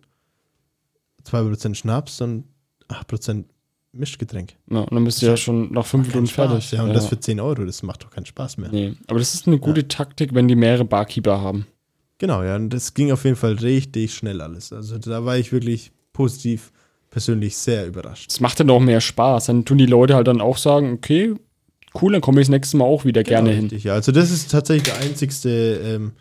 2% 1.25 1.75
Schnaps 1.75 2.21
und 2.21 2.45
8% 2.89 3.45
Mischgetränk. 3.93 4.55
ja. 4.69 4.79
Und 4.79 4.93
dann 4.93 5.03
bist 5.05 5.21
du 5.21 5.27
ja 5.27 5.37
schon 5.37 5.71
nach 5.71 5.85
fünf 5.85 6.07
Kein 6.07 6.17
Minuten 6.17 6.33
Spaß, 6.33 6.49
fertig. 6.49 6.71
Ja, 6.71 6.83
und 6.83 6.93
das 6.93 7.07
für 7.07 7.19
10 7.19 7.39
Euro, 7.39 7.63
das 7.63 7.81
macht 7.83 8.03
doch 8.03 8.09
keinen 8.09 8.25
Spaß 8.25 8.57
mehr. 8.57 8.69
nee. 8.69 8.93
Aber 9.07 9.19
das 9.19 9.33
ist 9.33 9.47
eine 9.47 9.59
gute 9.59 9.87
Taktik, 9.87 10.33
wenn 10.33 10.47
die 10.47 10.55
mehrere 10.55 10.83
Barkeeper 10.83 11.39
haben. 11.39 11.65
Genau, 12.17 12.43
ja, 12.43 12.55
und 12.55 12.69
das 12.69 12.93
ging 12.93 13.11
auf 13.11 13.23
jeden 13.25 13.35
Fall 13.35 13.53
richtig 13.53 14.13
schnell 14.13 14.41
alles. 14.41 14.71
Also 14.71 14.97
da 14.97 15.25
war 15.25 15.37
ich 15.37 15.51
wirklich 15.51 15.91
positiv 16.13 16.71
persönlich 17.09 17.57
sehr 17.57 17.87
überrascht. 17.87 18.31
Das 18.31 18.39
macht 18.39 18.59
dann 18.59 18.69
auch 18.69 18.79
mehr 18.79 19.01
Spaß. 19.01 19.47
Dann 19.47 19.65
tun 19.65 19.77
die 19.77 19.85
Leute 19.85 20.15
halt 20.15 20.27
dann 20.27 20.41
auch 20.41 20.57
sagen, 20.57 20.93
okay, 20.93 21.33
cool, 22.01 22.13
dann 22.13 22.21
komme 22.21 22.41
ich 22.41 22.47
das 22.47 22.51
nächste 22.51 22.77
Mal 22.77 22.85
auch 22.85 23.05
wieder 23.05 23.23
gerne 23.23 23.49
genau, 23.49 23.55
hin. 23.55 23.65
richtig, 23.65 23.83
Ja, 23.85 23.93
also 23.93 24.11
das 24.11 24.31
ist 24.31 24.49
tatsächlich 24.51 24.83
der 24.93 24.97
einzigste 25.05 25.49
ähm, 25.83 26.11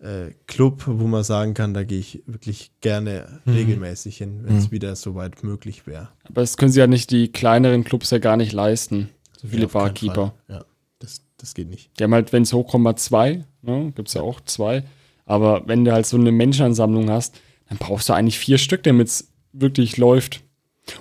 äh, 0.00 0.32
Club, 0.46 0.84
wo 0.86 1.06
man 1.06 1.24
sagen 1.24 1.54
kann, 1.54 1.74
da 1.74 1.82
gehe 1.82 1.98
ich 1.98 2.22
wirklich 2.26 2.70
gerne 2.80 3.40
Mhm. 3.44 3.52
regelmäßig 3.52 4.16
hin, 4.18 4.40
wenn 4.44 4.56
es 4.58 4.70
wieder 4.70 4.96
soweit 4.96 5.42
möglich 5.42 5.86
wäre. 5.86 6.08
Aber 6.24 6.40
das 6.42 6.56
können 6.56 6.72
sie 6.72 6.80
ja 6.80 6.86
nicht, 6.86 7.10
die 7.10 7.32
kleineren 7.32 7.84
Clubs 7.84 8.10
ja 8.10 8.18
gar 8.18 8.36
nicht 8.36 8.52
leisten. 8.52 9.08
So 9.40 9.48
viele 9.48 9.62
Ja, 9.62 9.68
Barkeeper. 9.68 10.34
Ja, 10.48 10.64
das, 11.00 11.22
das 11.36 11.54
geht 11.54 11.68
nicht. 11.68 11.90
Die 11.98 12.04
haben 12.04 12.14
halt, 12.14 12.32
wenn 12.32 12.42
es 12.44 12.52
hochkommt, 12.52 12.84
mal 12.84 12.96
zwei. 12.96 13.44
Ne? 13.62 13.92
Gibt 13.94 14.08
es 14.08 14.14
ja 14.14 14.22
auch 14.22 14.40
zwei. 14.42 14.84
Aber 15.28 15.62
wenn 15.66 15.84
du 15.84 15.92
halt 15.92 16.06
so 16.06 16.16
eine 16.16 16.32
Menschenansammlung 16.32 17.10
hast, 17.10 17.38
dann 17.68 17.78
brauchst 17.78 18.08
du 18.08 18.14
eigentlich 18.14 18.38
vier 18.38 18.56
Stück, 18.56 18.82
damit 18.82 19.08
es 19.08 19.30
wirklich 19.52 19.98
läuft. 19.98 20.42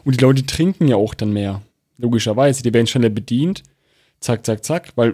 Und 0.03 0.17
die 0.17 0.23
Leute 0.23 0.45
trinken 0.45 0.89
ja 0.89 0.97
auch 0.97 1.13
dann 1.13 1.31
mehr. 1.31 1.61
Logischerweise. 1.97 2.61
Die 2.61 2.73
werden 2.73 2.87
schneller 2.87 3.09
bedient. 3.09 3.63
Zack, 4.19 4.45
zack, 4.45 4.65
zack. 4.65 4.91
Weil 4.95 5.13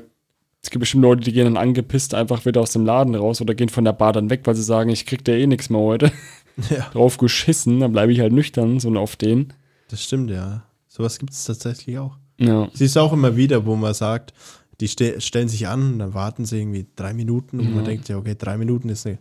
es 0.64 0.72
gibt 0.72 0.80
bestimmt 0.80 1.04
Leute, 1.04 1.22
die 1.22 1.32
gehen 1.32 1.46
dann 1.46 1.58
angepisst 1.58 2.16
einfach 2.16 2.46
wieder 2.46 2.62
aus 2.62 2.72
dem 2.72 2.86
Laden 2.86 3.14
raus 3.14 3.40
oder 3.40 3.54
gehen 3.54 3.70
von 3.70 3.86
der 3.86 3.94
Bar 3.94 4.14
dann 4.14 4.32
weg, 4.32 4.42
weil 4.46 4.56
sie 4.56 4.64
sagen, 4.64 4.90
ich 4.90 5.06
krieg 5.06 5.24
da 5.24 5.32
eh 5.34 5.48
nichts 5.48 5.70
mehr 5.70 5.82
heute. 5.82 6.12
Ja, 6.70 6.88
Drauf 6.92 7.18
geschissen, 7.18 7.80
dann 7.80 7.94
bleibe 7.94 8.12
ich 8.12 8.20
halt 8.20 8.32
nüchtern, 8.32 8.80
so 8.80 8.94
auf 8.94 9.16
den. 9.16 9.54
das 9.90 10.04
stimmt, 10.04 10.30
ja. 10.30 10.62
Sowas 10.88 11.18
gibt 11.18 11.34
es 11.34 11.46
tatsächlich 11.46 11.98
auch. 11.98 12.16
Ja. 12.38 12.70
Siehst 12.74 12.96
du 12.96 13.00
auch 13.00 13.12
immer 13.12 13.36
wieder, 13.36 13.66
wo 13.66 13.76
man 13.76 13.96
sagt, 13.96 14.36
die 14.82 14.88
ste 14.88 15.22
stellen 15.22 15.48
sich 15.50 15.68
an, 15.68 16.00
dann 16.00 16.14
warten 16.14 16.46
sie 16.46 16.60
irgendwie 16.60 16.88
drei 16.96 17.14
Minuten 17.14 17.60
und 17.60 17.76
man 17.76 17.86
denkt 17.86 18.10
ja, 18.10 18.18
okay, 18.18 18.36
drei 18.38 18.58
Minuten 18.58 18.90
ist 18.90 19.06
eine 19.06 19.18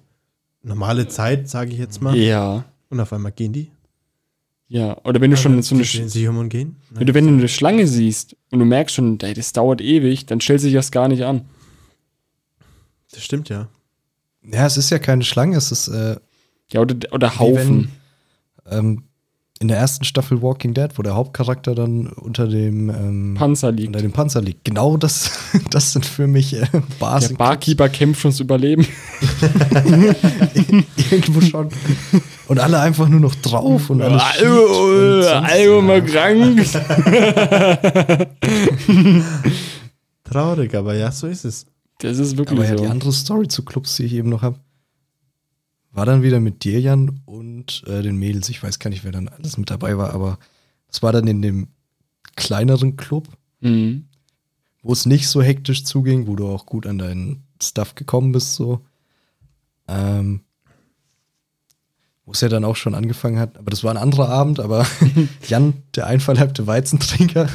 normale 0.62 1.08
Zeit, 1.08 1.48
sage 1.48 1.72
ich 1.72 1.78
jetzt 1.78 2.00
mal. 2.02 2.16
Ja. 2.16 2.64
Und 2.88 3.00
auf 3.00 3.12
einmal 3.12 3.32
gehen 3.32 3.52
die. 3.52 3.70
Ja. 4.68 4.96
Oder 5.04 5.20
wenn 5.20 5.30
du 5.30 5.36
schon 5.36 5.62
so 5.62 5.74
eine, 5.74 5.84
sich 5.84 6.28
um 6.28 6.38
und 6.38 6.48
gehen. 6.48 6.76
Wenn 6.90 7.06
du, 7.06 7.14
wenn 7.14 7.26
du 7.26 7.32
eine 7.34 7.48
Schlange 7.48 7.86
siehst 7.86 8.36
und 8.50 8.58
du 8.58 8.64
merkst 8.64 8.94
schon, 8.96 9.18
ey, 9.20 9.34
das 9.34 9.52
dauert 9.52 9.80
ewig, 9.82 10.24
dann 10.26 10.40
stellt 10.40 10.60
sich 10.62 10.72
das 10.72 10.90
gar 10.90 11.08
nicht 11.08 11.22
an. 11.24 11.42
Das 13.10 13.22
stimmt, 13.22 13.48
ja. 13.50 13.68
Ja, 14.42 14.66
es 14.66 14.76
ist 14.76 14.90
ja 14.90 14.98
keine 14.98 15.24
Schlange, 15.24 15.56
es 15.56 15.70
ist 15.70 15.88
äh, 15.88 16.16
Ja, 16.72 16.80
oder, 16.80 16.96
oder 17.12 17.38
Haufen. 17.38 17.92
ähm, 18.66 19.04
in 19.62 19.68
der 19.68 19.78
ersten 19.78 20.04
Staffel 20.04 20.42
Walking 20.42 20.74
Dead, 20.74 20.90
wo 20.96 21.02
der 21.02 21.14
Hauptcharakter 21.14 21.76
dann 21.76 22.08
unter 22.08 22.48
dem 22.48 22.90
ähm, 22.90 23.34
Panzer 23.38 23.70
liegt. 23.70 23.86
unter 23.86 24.02
dem 24.02 24.10
Panzer 24.10 24.42
liegt. 24.42 24.64
Genau 24.64 24.96
das, 24.96 25.30
das 25.70 25.92
sind 25.92 26.04
für 26.04 26.26
mich 26.26 26.60
äh, 26.60 26.66
Bars 26.98 27.28
Der 27.28 27.36
Barkeeper 27.36 27.88
kämpft 27.88 28.24
ums 28.24 28.40
Überleben. 28.40 28.84
irgendwo 31.10 31.40
schon. 31.40 31.68
Und 32.48 32.58
alle 32.58 32.80
einfach 32.80 33.08
nur 33.08 33.20
noch 33.20 33.36
drauf 33.36 33.88
und 33.88 34.00
sonst- 34.00 34.22
Algo 34.42 35.80
mal 35.80 36.04
krank. 36.04 36.66
Traurig, 40.24 40.74
aber 40.74 40.94
ja, 40.94 41.12
so 41.12 41.28
ist 41.28 41.44
es. 41.44 41.66
Das 42.00 42.18
ist 42.18 42.36
wirklich 42.36 42.58
Aber 42.58 42.68
ja, 42.68 42.74
die 42.74 42.86
andere 42.86 43.12
Story 43.12 43.46
zu 43.46 43.64
Clubs, 43.64 43.94
die 43.94 44.04
ich 44.06 44.14
eben 44.14 44.28
noch 44.28 44.42
habe, 44.42 44.58
war 45.92 46.06
dann 46.06 46.22
wieder 46.22 46.40
mit 46.40 46.64
dir, 46.64 46.80
Jan, 46.80 47.20
und 47.26 47.84
äh, 47.86 48.02
den 48.02 48.16
Mädels. 48.16 48.48
Ich 48.48 48.62
weiß 48.62 48.78
gar 48.78 48.90
nicht, 48.90 49.04
wer 49.04 49.12
dann 49.12 49.28
alles 49.28 49.56
mit 49.58 49.70
dabei 49.70 49.96
war, 49.98 50.12
aber 50.14 50.38
das 50.88 51.02
war 51.02 51.12
dann 51.12 51.26
in 51.26 51.42
dem 51.42 51.68
kleineren 52.36 52.96
Club, 52.96 53.28
Mhm. 53.60 54.06
wo 54.82 54.92
es 54.92 55.06
nicht 55.06 55.28
so 55.28 55.40
hektisch 55.42 55.84
zuging, 55.84 56.26
wo 56.26 56.34
du 56.34 56.48
auch 56.48 56.66
gut 56.66 56.86
an 56.86 56.98
deinen 56.98 57.44
Stuff 57.62 57.94
gekommen 57.94 58.32
bist, 58.32 58.54
so. 58.54 58.80
Ähm, 59.86 60.40
wo 62.24 62.32
es 62.32 62.40
ja 62.40 62.48
dann 62.48 62.64
auch 62.64 62.76
schon 62.76 62.94
angefangen 62.94 63.38
hat, 63.38 63.58
aber 63.58 63.70
das 63.70 63.82
war 63.84 63.90
ein 63.90 63.96
anderer 63.96 64.28
Abend, 64.28 64.60
aber 64.60 64.86
Jan, 65.48 65.74
der 65.96 66.06
einverleibte 66.06 66.66
Weizentrinker, 66.66 67.48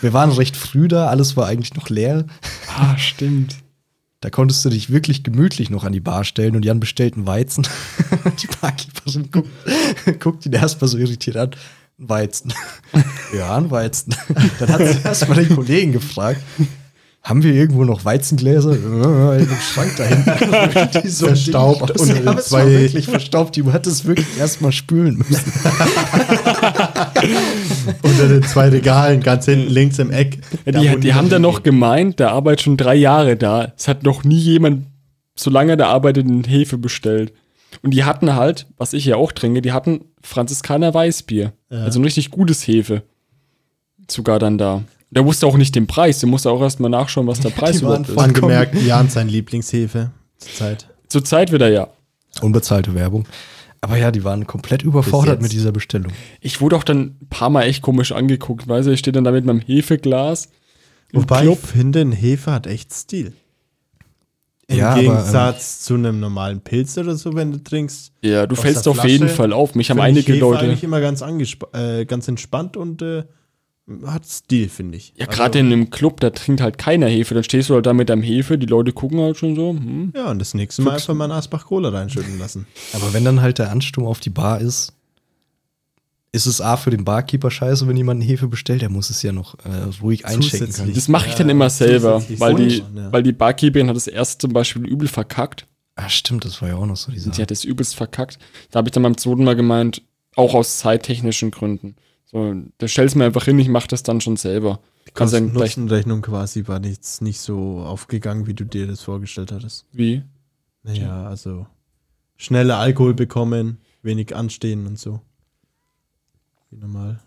wir 0.00 0.12
waren 0.12 0.30
recht 0.30 0.56
früh 0.56 0.86
da, 0.86 1.08
alles 1.08 1.36
war 1.36 1.46
eigentlich 1.46 1.74
noch 1.74 1.88
leer. 1.88 2.26
Ah, 2.68 2.96
stimmt. 2.98 3.56
Da 4.22 4.30
konntest 4.30 4.64
du 4.64 4.70
dich 4.70 4.88
wirklich 4.90 5.24
gemütlich 5.24 5.68
noch 5.68 5.82
an 5.82 5.92
die 5.92 6.00
Bar 6.00 6.22
stellen 6.22 6.54
und 6.54 6.64
Jan 6.64 6.78
bestellt 6.78 7.14
einen 7.14 7.26
Weizen. 7.26 7.66
die 8.42 8.46
Barkeeperin 8.60 9.30
guckt, 9.32 9.50
guckt 10.20 10.46
ihn 10.46 10.52
erstmal 10.52 10.86
so 10.86 10.96
irritiert 10.96 11.36
an. 11.36 11.50
Weizen. 11.98 12.54
ja, 13.36 13.56
ein 13.56 13.70
Weizen. 13.72 14.14
Dann 14.60 14.68
hat 14.68 14.86
sie 14.86 15.00
erstmal 15.02 15.44
den 15.44 15.54
Kollegen 15.56 15.92
gefragt, 15.92 16.40
haben 17.22 17.42
wir 17.44 17.54
irgendwo 17.54 17.84
noch 17.84 18.04
Weizengläser? 18.04 18.72
Ja, 18.76 19.34
in 19.34 19.46
dem 19.48 19.56
Schrank 19.60 19.92
da 19.96 20.04
hinten. 20.04 21.00
Die 21.04 21.08
so 21.08 21.26
Verstaubt 21.26 21.92
und. 22.00 22.08
Ja, 22.08 22.14
es 22.16 22.24
war 22.26 22.62
zwei- 22.64 22.66
wirklich 22.70 23.06
verstaubt. 23.06 23.54
Die 23.56 23.64
hat 23.64 23.86
es 23.86 24.04
wirklich 24.04 24.26
erstmal 24.38 24.72
spülen 24.72 25.18
müssen. 25.18 25.52
Unter 28.02 28.28
den 28.28 28.42
zwei 28.42 28.68
Regalen, 28.68 29.20
ganz 29.20 29.44
hinten 29.46 29.70
links 29.70 29.98
im 29.98 30.10
Eck. 30.10 30.38
Ja, 30.66 30.72
Da, 30.72 30.80
die, 30.80 31.00
die 31.00 31.14
haben 31.14 31.28
dann 31.28 31.42
noch 31.42 31.62
gemeint, 31.62 32.18
der 32.18 32.32
arbeitet 32.32 32.62
schon 32.62 32.76
drei 32.76 32.94
Jahre 32.94 33.36
da. 33.36 33.72
Es 33.76 33.88
hat 33.88 34.02
noch 34.02 34.24
nie 34.24 34.38
jemand, 34.38 34.86
solange 35.36 35.76
der 35.76 35.88
arbeitet, 35.88 36.26
eine 36.26 36.42
Hefe 36.46 36.78
bestellt. 36.78 37.32
Und 37.82 37.92
die 37.92 38.04
hatten 38.04 38.34
halt, 38.34 38.66
was 38.76 38.92
ich 38.92 39.04
ja 39.06 39.16
auch 39.16 39.32
trinke, 39.32 39.62
die 39.62 39.72
hatten 39.72 40.04
Franziskaner 40.22 40.92
Weißbier. 40.92 41.52
Also 41.70 42.00
ein 42.00 42.04
richtig 42.04 42.30
gutes 42.30 42.66
Hefe. 42.66 43.02
Sogar 44.10 44.38
dann 44.38 44.58
da. 44.58 44.82
Der 45.14 45.24
wusste 45.26 45.46
auch 45.46 45.56
nicht 45.58 45.74
den 45.74 45.86
Preis. 45.86 46.20
Der 46.20 46.28
musste 46.28 46.50
auch 46.50 46.60
erstmal 46.62 46.90
nachschauen, 46.90 47.26
was 47.26 47.40
der 47.40 47.50
Preis 47.50 47.78
Die 47.78 47.82
waren 47.84 48.04
überhaupt 48.04 48.08
ist. 48.08 48.18
Angemerkt, 48.18 48.74
Jan 48.82 49.08
sein 49.08 49.28
Lieblingshefe 49.28 50.10
zur 50.38 50.52
Zeit. 50.52 50.88
Zur 51.08 51.24
Zeit 51.24 51.52
wieder 51.52 51.68
ja. 51.68 51.88
Unbezahlte 52.40 52.94
Werbung. 52.94 53.26
Aber 53.82 53.96
ja, 53.98 54.10
die 54.10 54.24
waren 54.24 54.46
komplett 54.46 54.82
überfordert 54.82 55.42
mit 55.42 55.52
dieser 55.52 55.72
Bestellung. 55.72 56.12
Ich 56.40 56.60
wurde 56.60 56.76
auch 56.76 56.84
dann 56.84 57.16
ein 57.20 57.26
paar 57.28 57.50
Mal 57.50 57.64
echt 57.64 57.82
komisch 57.82 58.12
angeguckt, 58.12 58.68
weißt 58.68 58.86
du, 58.86 58.92
ich 58.92 59.00
stehe 59.00 59.12
dann 59.12 59.24
da 59.24 59.32
mit 59.32 59.44
meinem 59.44 59.60
Hefeglas. 59.60 60.48
Wobei 61.12 61.42
Club. 61.42 61.58
ich 61.60 61.68
finde, 61.68 62.00
ein 62.00 62.12
Hefe 62.12 62.52
hat 62.52 62.66
echt 62.66 62.92
Stil. 62.94 63.32
Im 64.68 64.78
Ja, 64.78 64.90
aber, 64.90 65.00
ähm, 65.00 65.06
Gegensatz 65.08 65.80
zu 65.82 65.94
einem 65.94 66.20
normalen 66.20 66.60
Pilz 66.60 66.96
oder 66.96 67.16
so, 67.16 67.34
wenn 67.34 67.52
du 67.52 67.62
trinkst. 67.62 68.12
Ja, 68.22 68.46
du 68.46 68.54
fällst 68.54 68.86
auf 68.88 69.04
jeden 69.04 69.26
Flasche 69.26 69.34
Fall 69.34 69.52
auf. 69.52 69.74
Mich 69.74 69.90
haben 69.90 69.98
ich 69.98 70.04
einige 70.04 70.32
Hefe 70.32 70.40
Leute. 70.40 70.60
eigentlich 70.60 70.84
immer 70.84 71.00
ganz, 71.00 71.22
äh, 71.72 72.04
ganz 72.06 72.28
entspannt 72.28 72.76
und 72.76 73.02
äh, 73.02 73.24
hat 74.06 74.26
Stil, 74.26 74.68
finde 74.68 74.96
ich. 74.96 75.12
Ja, 75.16 75.26
Also, 75.26 75.38
gerade 75.38 75.58
in 75.58 75.66
einem 75.66 75.90
Club, 75.90 76.20
da 76.20 76.30
trinkt 76.30 76.60
halt 76.60 76.78
keiner 76.78 77.08
Hefe. 77.08 77.34
Dann 77.34 77.44
stehst 77.44 77.68
du 77.68 77.74
halt 77.74 77.86
da 77.86 77.92
mit 77.92 78.08
deinem 78.08 78.22
Hefe, 78.22 78.58
die 78.58 78.66
Leute 78.66 78.92
gucken 78.92 79.20
halt 79.20 79.36
schon 79.36 79.56
so. 79.56 79.70
Hm. 79.70 80.12
Ja, 80.14 80.30
und 80.30 80.38
das 80.38 80.54
nächste 80.54 80.82
Mal 80.82 80.94
einfach 80.94 81.14
mal 81.14 81.24
einen 81.24 81.32
Asbach 81.32 81.66
Cola 81.66 81.88
reinschütten 81.88 82.38
lassen. 82.38 82.66
Aber 82.92 83.12
wenn 83.12 83.24
dann 83.24 83.40
halt 83.40 83.58
der 83.58 83.70
Ansturm 83.70 84.06
auf 84.06 84.20
die 84.20 84.30
Bar 84.30 84.60
ist, 84.60 84.92
ist 86.32 86.46
es 86.46 86.60
A 86.62 86.78
für 86.78 86.90
den 86.90 87.04
Barkeeper 87.04 87.50
scheiße, 87.50 87.86
wenn 87.86 87.96
jemand 87.96 88.22
eine 88.22 88.30
Hefe 88.30 88.48
bestellt, 88.48 88.80
der 88.80 88.88
muss 88.88 89.10
es 89.10 89.22
ja 89.22 89.32
noch 89.32 89.54
äh, 89.66 90.00
ruhig 90.00 90.24
einchecken 90.24 90.72
können. 90.72 90.94
Das 90.94 91.08
mache 91.08 91.28
ich 91.28 91.34
dann 91.34 91.50
immer 91.50 91.68
selber, 91.68 92.22
weil 92.38 92.54
die, 92.54 92.78
ja. 92.78 93.12
weil 93.12 93.22
die 93.22 93.32
Barkeeperin 93.32 93.88
hat 93.88 93.96
das 93.96 94.06
erst 94.06 94.40
zum 94.40 94.52
Beispiel 94.52 94.86
übel 94.86 95.08
verkackt. 95.08 95.66
Ah, 95.94 96.08
stimmt, 96.08 96.46
das 96.46 96.62
war 96.62 96.70
ja 96.70 96.76
auch 96.76 96.86
noch 96.86 96.96
so 96.96 97.12
die 97.12 97.18
Sie 97.18 97.28
Sache. 97.28 97.42
hat 97.42 97.50
es 97.50 97.64
übelst 97.64 97.96
verkackt. 97.96 98.38
Da 98.70 98.78
habe 98.78 98.88
ich 98.88 98.92
dann 98.92 99.02
beim 99.02 99.18
zweiten 99.18 99.44
Mal 99.44 99.56
gemeint, 99.56 100.00
auch 100.34 100.54
aus 100.54 100.78
zeittechnischen 100.78 101.50
Gründen. 101.50 101.96
So, 102.32 102.54
da 102.78 102.88
stellst 102.88 103.14
mir 103.14 103.26
einfach 103.26 103.44
hin, 103.44 103.58
ich 103.58 103.68
mache 103.68 103.88
das 103.88 104.02
dann 104.02 104.20
schon 104.20 104.36
selber. 104.36 104.80
Gleich, 105.04 105.14
Kosten-Nutzen-Rechnung 105.14 106.22
quasi 106.22 106.66
war 106.66 106.82
jetzt 106.82 107.20
nicht 107.20 107.40
so 107.40 107.80
aufgegangen, 107.80 108.46
wie 108.46 108.54
du 108.54 108.64
dir 108.64 108.86
das 108.86 109.02
vorgestellt 109.02 109.52
hattest. 109.52 109.86
wie? 109.92 110.22
Naja, 110.84 111.26
also 111.26 111.66
schneller 112.36 112.78
Alkohol 112.78 113.14
bekommen, 113.14 113.78
wenig 114.02 114.34
anstehen 114.34 114.86
und 114.86 114.98
so. 114.98 115.20
Wie 116.70 116.76
normal. 116.76 117.20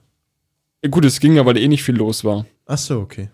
Ja, 0.84 0.90
gut, 0.90 1.06
es 1.06 1.20
ging 1.20 1.36
ja, 1.36 1.46
weil 1.46 1.58
eh 1.58 1.68
nicht 1.68 1.84
viel 1.84 1.96
los 1.96 2.26
war. 2.26 2.46
Ach 2.66 2.78
so, 2.78 3.00
okay. 3.00 3.30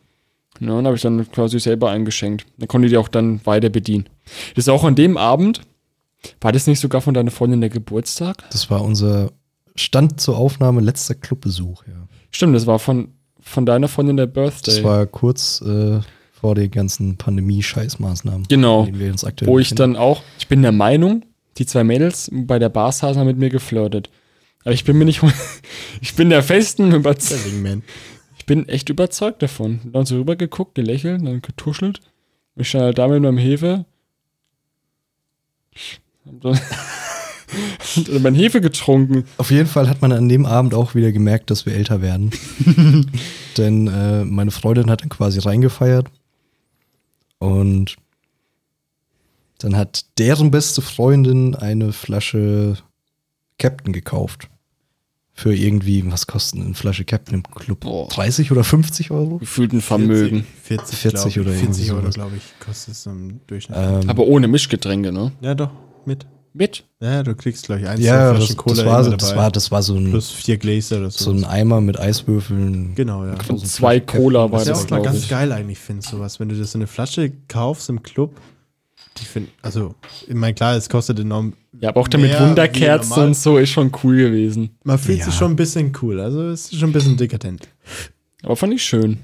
Ja, 0.60 0.74
und 0.74 0.86
habe 0.86 0.96
ich 0.96 1.02
dann 1.02 1.32
quasi 1.32 1.60
selber 1.60 1.90
eingeschenkt. 1.90 2.46
Dann 2.58 2.68
konnte 2.68 2.86
ich 2.86 2.92
die 2.92 2.98
auch 2.98 3.08
dann 3.08 3.44
weiter 3.46 3.70
bedienen. 3.70 4.08
Das 4.56 4.66
ist 4.66 4.70
auch 4.70 4.84
an 4.84 4.96
dem 4.96 5.18
Abend, 5.18 5.62
war 6.40 6.52
das 6.52 6.68
nicht 6.68 6.80
sogar 6.80 7.02
von 7.02 7.14
deiner 7.14 7.32
Freundin 7.32 7.62
der 7.62 7.70
Geburtstag? 7.70 8.44
Das 8.52 8.70
war 8.70 8.84
unser 8.84 9.32
Stand 9.82 10.22
zur 10.22 10.38
Aufnahme 10.38 10.82
letzter 10.82 11.16
Clubbesuch, 11.16 11.84
ja. 11.88 12.08
Stimmt, 12.32 12.56
das 12.56 12.66
war 12.66 12.80
von, 12.80 13.10
von 13.40 13.66
deiner 13.66 13.88
Freundin 13.88 14.18
der 14.18 14.28
Birthday. 14.28 14.76
Das 14.76 14.84
war 14.84 15.06
kurz 15.06 15.62
äh, 15.62 16.00
Vor 16.32 16.56
den 16.56 16.72
ganzen 16.72 17.18
Pandemie-Scheißmaßnahmen. 17.18 18.48
Genau. 18.48 18.88
Wo 19.42 19.60
ich 19.60 19.76
dann 19.76 19.96
auch, 19.96 20.24
ich 20.40 20.48
bin 20.48 20.62
der 20.62 20.72
Meinung, 20.72 21.24
die 21.58 21.66
zwei 21.66 21.84
Mädels 21.84 22.30
bei 22.32 22.58
der 22.58 22.70
Bar 22.70 22.92
saßen 22.92 23.20
haben 23.20 23.28
mit 23.28 23.38
mir 23.38 23.50
geflirtet. 23.50 24.10
Aber 24.64 24.74
ich 24.74 24.86
bin 24.86 24.98
mir 24.98 25.06
nicht, 25.06 25.22
ich 26.02 26.16
bin 26.16 26.30
der 26.30 26.44
festen 26.44 26.92
Überzeugung. 26.94 27.84
Ich 28.38 28.46
bin 28.46 28.68
echt 28.68 28.90
überzeugt 28.90 29.44
davon. 29.44 29.82
Dann 29.92 30.06
so 30.06 30.18
rübergeguckt, 30.18 30.76
gelächelt, 30.76 31.26
dann 31.26 31.42
getuschelt. 31.42 32.02
Ich 32.56 32.70
stand 32.70 32.86
halt 32.86 32.98
da 32.98 33.08
mit 33.08 33.22
meinem 33.22 33.38
Hefe. 33.38 33.86
Dann, 36.26 36.60
dann 38.08 38.22
mein 38.22 38.36
Hefe 38.36 38.62
getrunken. 38.62 39.26
Auf 39.38 39.52
jeden 39.52 39.68
Fall 39.68 39.90
hat 39.90 40.02
man 40.02 40.12
an 40.12 40.30
dem 40.30 40.46
Abend 40.46 40.74
auch 40.74 40.96
wieder 40.96 41.12
gemerkt, 41.12 41.50
dass 41.52 41.66
wir 41.66 41.74
älter 41.74 42.02
werden. 42.02 42.32
Denn 43.58 43.88
äh, 43.88 44.24
meine 44.26 44.52
Freundin 44.52 44.90
hat 44.90 45.02
dann 45.02 45.10
quasi 45.10 45.40
reingefeiert. 45.40 46.08
Und 47.40 47.96
dann 49.60 49.76
hat 49.76 50.06
deren 50.18 50.52
beste 50.52 50.82
Freundin 50.82 51.56
eine 51.56 51.94
Flasche 51.94 52.78
Captain 53.58 53.94
gekauft. 53.94 54.50
Für 55.34 55.56
irgendwie, 55.56 56.04
was 56.12 56.28
kostet 56.28 56.62
eine 56.62 56.74
Flasche 56.74 57.06
Captain 57.06 57.36
im 57.36 57.44
Club? 57.44 57.80
Boah. 57.82 58.08
30 58.10 58.52
oder 58.52 58.64
50 58.64 59.12
Euro? 59.12 59.38
Gefühlten 59.38 59.82
Vermögen. 59.82 60.46
40, 60.64 60.98
40 60.98 61.34
glaub 61.34 61.46
oder 61.46 61.56
ich, 61.56 61.64
irgendwie 61.64 61.84
40 61.86 61.92
Euro, 61.94 62.10
glaube 62.10 62.36
ich, 62.38 62.44
kostet 62.64 62.94
es 62.94 63.06
im 63.06 63.40
Durchschnitt. 63.48 63.78
Ähm, 63.80 64.10
Aber 64.10 64.28
ohne 64.28 64.48
Mischgetränke, 64.48 65.12
ne? 65.12 65.32
ja, 65.42 65.56
doch, 65.56 65.72
mit. 66.06 66.26
Mit. 66.54 66.84
Ja, 67.00 67.24
du 67.24 67.34
kriegst, 67.34 67.66
glaube 67.66 67.82
ich, 67.82 67.88
ein, 67.88 68.02
ja, 68.02 68.30
das, 68.34 68.38
Flaschen 68.40 68.58
Cola 68.58 68.76
das, 68.76 68.86
war, 68.86 69.04
so- 69.06 69.16
das, 69.16 69.36
war, 69.36 69.52
das 69.52 69.72
war 69.72 69.82
so 69.84 69.96
ein, 69.96 70.10
Plus 70.12 70.32
vier 70.32 70.58
Gläser 70.58 70.98
oder 70.98 71.10
so. 71.12 71.26
so 71.26 71.32
ein 71.32 71.46
Eimer 71.46 71.80
mit 71.80 71.98
Eiswürfeln. 72.00 72.94
genau, 72.96 73.26
ja. 73.26 73.36
Und 73.48 73.66
zwei 73.66 74.00
Cola 74.02 74.52
war 74.52 74.52
Was 74.52 74.64
ich 74.64 74.68
das, 74.70 74.86
auch 74.86 74.90
mal 74.90 75.02
ganz 75.02 75.20
ich. 75.20 75.30
geil 75.30 75.52
eigentlich 75.54 75.80
finde, 75.80 76.06
sowas. 76.06 76.40
Wenn 76.42 76.50
du 76.50 76.56
das 76.56 76.74
so 76.74 76.78
eine 76.78 76.88
Flasche 76.88 77.32
kaufst 77.48 77.88
im 77.90 78.04
Club, 78.04 78.36
die 79.18 79.24
find, 79.26 79.50
also, 79.62 79.96
ich 80.28 80.34
meine, 80.34 80.54
klar, 80.54 80.76
es 80.76 80.90
kostet 80.90 81.20
enorm. 81.20 81.54
Ja, 81.80 81.90
aber 81.90 82.02
auch 82.02 82.08
damit 82.10 82.38
Wunderkerzen 82.40 83.24
und 83.24 83.36
so 83.38 83.58
ist 83.58 83.70
schon 83.70 83.92
cool 84.04 84.18
gewesen. 84.18 84.72
Man 84.84 84.98
fühlt 85.00 85.20
Ja. 85.20 85.26
sich 85.26 85.34
schon 85.36 85.52
ein 85.54 85.56
bisschen 85.56 85.94
cool, 86.02 86.20
also 86.20 86.50
es 86.50 86.66
ist 86.72 86.80
schon 86.80 86.90
ein 86.90 86.94
bisschen 86.94 87.16
dekadent. 87.18 87.68
Aber 88.44 88.56
fand 88.58 88.74
ich 88.74 88.84
schön. 88.84 89.20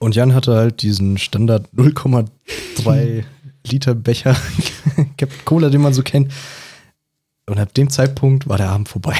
Und 0.00 0.14
Jan 0.14 0.32
hatte 0.34 0.54
halt 0.54 0.82
diesen 0.82 1.18
Standard 1.18 1.66
0,3 1.74 3.24
Liter 3.70 3.94
Becher 3.94 4.36
Captain 5.16 5.44
Cola, 5.44 5.70
den 5.70 5.80
man 5.80 5.94
so 5.94 6.02
kennt. 6.02 6.32
Und 7.46 7.58
ab 7.58 7.72
dem 7.74 7.88
Zeitpunkt 7.88 8.48
war 8.48 8.58
der 8.58 8.68
Abend 8.70 8.88
vorbei. 8.88 9.16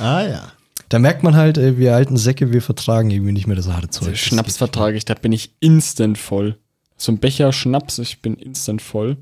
Ah 0.00 0.22
ja. 0.22 0.52
Da 0.88 0.98
merkt 0.98 1.22
man 1.22 1.36
halt, 1.36 1.58
ey, 1.58 1.76
wir 1.76 1.94
alten 1.94 2.16
Säcke, 2.16 2.52
wir 2.52 2.62
vertragen 2.62 3.10
irgendwie 3.10 3.32
nicht 3.32 3.46
mehr 3.46 3.56
das 3.56 3.68
harte 3.68 3.90
Zeug. 3.90 4.08
Also 4.08 4.16
Schnaps 4.16 4.56
vertrage 4.56 4.96
ich, 4.96 5.04
da 5.04 5.14
bin 5.14 5.32
ich 5.32 5.52
instant 5.60 6.16
voll. 6.16 6.56
So 6.96 7.12
ein 7.12 7.18
Becher 7.18 7.52
Schnaps, 7.52 7.98
ich 7.98 8.22
bin 8.22 8.34
instant 8.34 8.80
voll. 8.80 9.18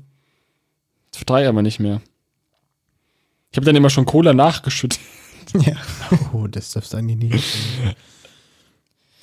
Das 1.11 1.17
vertrage 1.17 1.43
ich 1.43 1.49
aber 1.49 1.61
nicht 1.61 1.79
mehr. 1.79 2.01
Ich 3.51 3.57
habe 3.57 3.65
dann 3.65 3.75
immer 3.75 3.89
schon 3.89 4.05
Cola 4.05 4.33
nachgeschüttet. 4.33 4.99
Ja. 5.53 5.77
Oh, 6.33 6.45
das 6.47 6.71
darfst 6.71 6.91
du 6.91 6.97
eigentlich 6.97 7.31
nicht. 7.31 7.57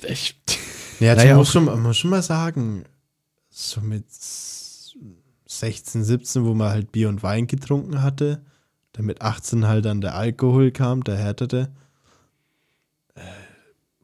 Echt. 0.01 0.57
Also 0.99 1.21
Naja, 1.21 1.35
muss 1.35 1.51
schon, 1.51 1.65
man 1.65 1.83
muss 1.83 1.97
schon 1.97 2.09
mal 2.09 2.23
sagen, 2.23 2.83
so 3.57 3.79
mit 3.81 4.03
16, 5.47 6.03
17, 6.03 6.43
wo 6.45 6.53
man 6.53 6.69
halt 6.71 6.91
Bier 6.91 7.07
und 7.09 7.23
Wein 7.23 7.47
getrunken 7.47 8.01
hatte, 8.01 8.41
dann 8.93 9.05
mit 9.05 9.21
18 9.21 9.65
halt 9.67 9.85
dann 9.85 10.01
der 10.01 10.15
Alkohol 10.15 10.71
kam, 10.71 11.03
der 11.03 11.15
härtete. 11.17 11.69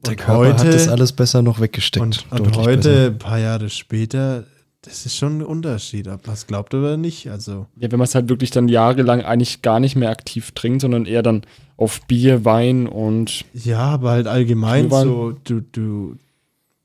Der 0.05 0.11
Und 0.13 0.17
Körper 0.17 0.37
heute- 0.37 0.57
hat 0.59 0.73
das 0.73 0.87
alles 0.87 1.11
besser 1.11 1.41
noch 1.41 1.59
weggesteckt. 1.59 2.01
Und, 2.03 2.25
und 2.31 2.55
heute, 2.57 2.77
besser. 2.77 3.05
ein 3.07 3.19
paar 3.19 3.39
Jahre 3.39 3.69
später, 3.69 4.45
das 4.81 5.05
ist 5.05 5.15
schon 5.17 5.39
ein 5.39 5.43
Unterschied, 5.45 6.07
ob 6.07 6.25
man 6.25 6.33
es 6.33 6.47
glaubt 6.47 6.73
oder 6.73 6.97
nicht. 6.97 7.29
Also, 7.29 7.67
Ja, 7.75 7.91
wenn 7.91 7.99
man 7.99 8.05
es 8.05 8.15
halt 8.15 8.29
wirklich 8.29 8.49
dann 8.51 8.67
jahrelang 8.67 9.21
eigentlich 9.21 9.61
gar 9.61 9.79
nicht 9.79 9.95
mehr 9.95 10.09
aktiv 10.09 10.51
trinkt, 10.53 10.81
sondern 10.81 11.05
eher 11.05 11.21
dann 11.23 11.41
auf 11.77 12.01
Bier, 12.07 12.45
Wein 12.45 12.87
und 12.87 13.45
ja, 13.53 13.79
aber 13.79 14.11
halt 14.11 14.27
allgemein 14.27 14.87
Glühwein. 14.87 15.07
so, 15.07 15.31
du, 15.43 15.61
du, 15.61 16.15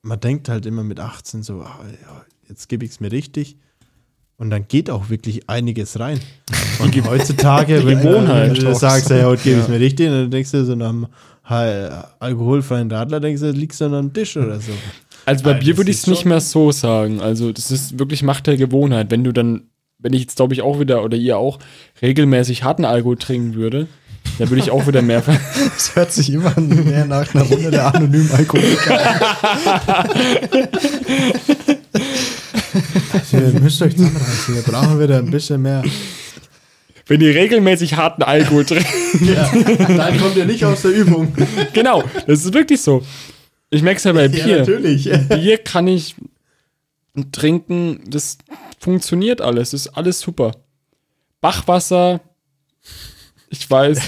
man 0.02 0.20
denkt 0.20 0.48
halt 0.51 0.66
immer 0.66 0.82
mit 0.84 1.01
18 1.01 1.43
so, 1.43 1.62
ah, 1.62 1.80
ja, 2.02 2.24
jetzt 2.48 2.68
gebe 2.68 2.85
ich 2.85 2.93
es 2.93 3.01
mir 3.01 3.12
richtig. 3.12 3.56
Und 4.39 4.51
dann 4.51 4.68
geht 4.68 4.90
auch 4.90 5.09
wirklich 5.09 5.48
einiges 5.48 5.98
rein. 5.98 6.20
Und 6.78 6.94
heutzutage, 7.06 7.86
wenn 7.86 8.02
Gewohnheit. 8.02 8.62
du 8.62 8.74
sagst, 8.74 9.09
ja, 9.10 9.24
heute 9.24 9.43
gebe 9.43 9.56
ich 9.56 9.62
es 9.62 9.68
mir 9.68 9.81
richtig, 9.81 10.09
dann 10.09 10.31
denkst 10.31 10.51
du 10.51 10.64
so 10.64 10.74
nach 10.74 10.90
einem 10.90 11.06
alkoholfreien 12.18 12.90
Radler, 12.90 13.20
denkst 13.20 13.40
du, 13.40 13.51
liegst 13.51 13.81
du 13.81 13.85
dann 13.85 13.94
am 13.94 14.12
Tisch 14.12 14.36
oder 14.36 14.60
so. 14.60 14.73
Also 15.27 15.44
bei 15.44 15.55
Bier 15.55 15.77
würde 15.77 15.90
ich 15.90 15.98
es 15.98 16.06
nicht 16.06 16.24
mehr 16.24 16.40
so 16.40 16.73
sagen. 16.73 17.20
Also 17.20 17.52
das 17.52 17.70
ist 17.70 17.98
wirklich 17.98 18.23
Macht 18.23 18.47
der 18.47 18.56
Gewohnheit. 18.56 19.10
Wenn 19.10 19.24
du 19.24 19.32
dann, 19.32 19.62
wenn 19.98 20.12
ich 20.12 20.23
jetzt 20.23 20.36
glaube 20.36 20.55
ich 20.55 20.62
auch 20.62 20.81
wieder 20.81 21.02
oder 21.02 21.16
ihr 21.16 21.39
auch 21.39 21.59
regelmäßig 22.02 22.62
harten 22.64 22.85
Alkohol 22.85 23.16
trinken 23.16 23.55
würde, 23.55 23.86
dann 24.39 24.51
würde 24.51 24.62
ich 24.62 24.70
auch 24.70 24.86
wieder 24.86 25.02
mehr. 25.02 25.23
Das 25.77 25.94
hört 25.94 26.12
sich 26.12 26.32
immer 26.32 26.59
mehr 26.59 27.06
nach 27.06 27.35
einer 27.35 27.44
Runde 27.44 27.70
der 27.70 27.94
anonymen 27.94 28.31
Alkoholiker 28.32 29.18
an. 29.98 30.09
Ihr 33.32 33.61
müsst 33.61 33.81
euch 33.82 33.97
zusammenreißen, 33.97 34.55
wir 34.55 34.62
brauchen 34.62 35.01
wieder 35.01 35.19
ein 35.19 35.31
bisschen 35.31 35.62
mehr. 35.62 35.82
wenn 37.07 37.20
ihr 37.20 37.35
regelmäßig 37.35 37.94
harten 37.97 38.23
Alkohol 38.23 38.65
trinkt. 38.65 38.86
Dann 39.97 40.19
kommt 40.19 40.36
ihr 40.36 40.44
nicht 40.44 40.65
aus 40.65 40.82
der 40.82 40.90
Übung. 40.93 41.32
genau, 41.73 42.03
das 42.27 42.44
ist 42.44 42.53
wirklich 42.55 42.81
so. 42.81 43.05
Ich 43.70 43.82
merke 43.82 43.98
es 43.98 44.05
ja 44.05 44.12
bei 44.12 44.28
Bier. 44.28 44.59
natürlich. 44.61 45.09
Bier 45.28 45.59
kann 45.59 45.86
ich 45.89 46.15
trinken, 47.32 48.01
das 48.09 48.39
funktioniert 48.78 49.40
alles, 49.40 49.70
das 49.70 49.86
ist 49.86 49.89
alles 49.97 50.20
super. 50.20 50.53
Bachwasser, 51.40 52.20
ich 53.48 53.70
weiß, 53.70 53.98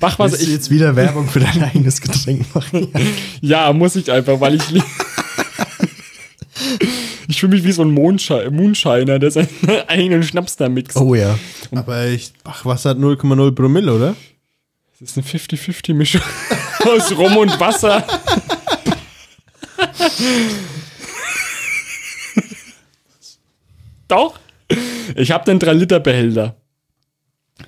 Bachwasser, 0.00 0.32
Willst 0.34 0.46
du 0.46 0.52
jetzt 0.52 0.70
wieder 0.70 0.94
Werbung 0.96 1.28
für 1.28 1.40
dein 1.40 1.62
eigenes 1.62 2.00
Getränk 2.00 2.54
machen? 2.54 2.88
ja, 3.40 3.72
muss 3.72 3.96
ich 3.96 4.10
einfach, 4.10 4.40
weil 4.40 4.54
ich 4.54 4.70
li- 4.70 4.82
Ich 7.28 7.40
fühle 7.40 7.54
mich 7.54 7.64
wie 7.64 7.72
so 7.72 7.82
ein 7.82 7.90
Mondschei 7.90 8.48
Moonshiner, 8.50 9.18
der 9.18 9.30
seinen 9.30 9.48
eigenen 9.88 10.22
Schnaps 10.22 10.56
da 10.56 10.68
mixt. 10.68 10.96
Oh 10.96 11.14
ja. 11.14 11.38
Aber 11.72 12.06
ich, 12.06 12.32
ach, 12.44 12.64
was 12.64 12.84
hat 12.84 12.98
0,0 12.98 13.52
Promille, 13.52 13.94
oder? 13.94 14.14
Das 15.00 15.10
ist 15.10 15.18
eine 15.18 15.26
50-50-Mischung 15.26 16.20
aus 16.84 17.16
Rum 17.16 17.36
und 17.36 17.58
Wasser. 17.60 18.06
Doch. 24.08 24.38
Ich 25.16 25.30
habe 25.30 25.44
den 25.44 25.58
3-Liter-Behälter. 25.58 26.56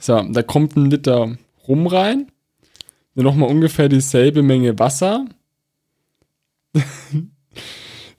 So, 0.00 0.22
da 0.22 0.42
kommt 0.42 0.76
ein 0.76 0.90
Liter 0.90 1.36
Rum 1.66 1.86
rein. 1.86 2.30
Dann 3.14 3.24
nochmal 3.24 3.48
ungefähr 3.48 3.88
dieselbe 3.88 4.42
Menge 4.42 4.78
Wasser. 4.78 5.26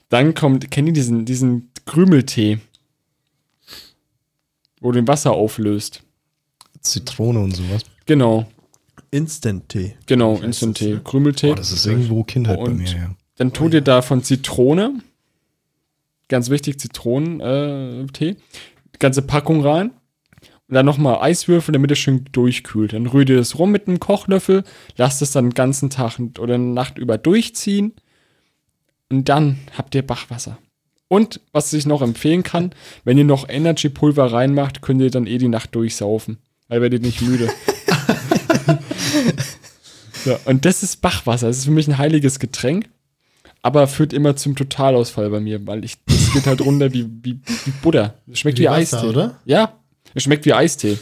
Dann 0.08 0.34
kommt, 0.34 0.70
kennt 0.70 0.88
ihr 0.88 0.94
diesen, 0.94 1.24
diesen 1.24 1.70
Krümeltee? 1.84 2.58
Wo 4.80 4.92
du 4.92 5.00
den 5.00 5.08
Wasser 5.08 5.32
auflöst. 5.32 6.02
Zitrone 6.80 7.40
und 7.40 7.54
sowas. 7.54 7.82
Genau. 8.06 8.46
Instant-Tee. 9.10 9.96
Genau, 10.06 10.36
Instant-Tee. 10.36 11.00
Krümeltee. 11.02 11.48
Boah, 11.48 11.56
das 11.56 11.72
ist 11.72 11.86
irgendwo 11.86 12.22
Kindheit 12.24 12.58
bei 12.58 12.64
Und- 12.66 12.78
mir, 12.78 12.88
ja. 12.90 13.14
Dann 13.36 13.52
tut 13.52 13.72
ihr 13.72 13.82
da 13.82 14.02
von 14.02 14.22
Zitrone, 14.24 15.00
ganz 16.28 16.50
wichtig, 16.50 16.80
Zitronentee, 16.80 18.34
die 18.34 18.98
ganze 18.98 19.22
Packung 19.22 19.60
rein. 19.64 19.90
Und 20.68 20.74
dann 20.74 20.84
nochmal 20.84 21.20
Eiswürfel, 21.22 21.72
damit 21.72 21.90
es 21.92 21.98
schön 21.98 22.24
durchkühlt. 22.32 22.92
Dann 22.92 23.06
rührt 23.06 23.30
ihr 23.30 23.36
das 23.36 23.56
rum 23.58 23.70
mit 23.70 23.86
einem 23.86 24.00
Kochlöffel, 24.00 24.64
lasst 24.96 25.22
es 25.22 25.30
dann 25.30 25.46
den 25.50 25.54
ganzen 25.54 25.88
Tag 25.88 26.18
oder 26.40 26.54
eine 26.56 26.64
Nacht 26.64 26.98
über 26.98 27.16
durchziehen. 27.16 27.94
Und 29.10 29.28
dann 29.28 29.58
habt 29.76 29.94
ihr 29.94 30.06
Bachwasser. 30.06 30.58
Und 31.08 31.40
was 31.52 31.72
ich 31.72 31.86
noch 31.86 32.02
empfehlen 32.02 32.42
kann, 32.42 32.72
wenn 33.04 33.16
ihr 33.16 33.24
noch 33.24 33.48
Energy-Pulver 33.48 34.32
reinmacht, 34.32 34.82
könnt 34.82 35.00
ihr 35.00 35.10
dann 35.10 35.26
eh 35.26 35.38
die 35.38 35.48
Nacht 35.48 35.74
durchsaufen. 35.74 36.38
Weil 36.68 36.82
werdet 36.82 37.02
nicht 37.02 37.22
müde. 37.22 37.48
so, 40.24 40.38
und 40.44 40.66
das 40.66 40.82
ist 40.82 41.00
Bachwasser. 41.00 41.48
Das 41.48 41.58
ist 41.58 41.64
für 41.64 41.70
mich 41.70 41.88
ein 41.88 41.96
heiliges 41.96 42.38
Getränk 42.38 42.90
aber 43.62 43.86
führt 43.86 44.12
immer 44.12 44.36
zum 44.36 44.56
Totalausfall 44.56 45.30
bei 45.30 45.40
mir, 45.40 45.66
weil 45.66 45.84
ich, 45.84 45.96
das 46.06 46.32
geht 46.32 46.46
halt 46.46 46.60
runter 46.60 46.92
wie, 46.92 47.06
wie, 47.22 47.40
wie 47.64 47.70
Butter. 47.82 48.14
Es 48.30 48.40
schmeckt 48.40 48.58
wie, 48.58 48.62
Wie 48.62 48.68
Wasser, 48.68 48.98
Eistee. 48.98 49.08
oder? 49.08 49.40
Ja, 49.44 49.78
es 50.14 50.22
schmeckt 50.22 50.44
wie 50.46 50.54
Eistee. 50.54 50.98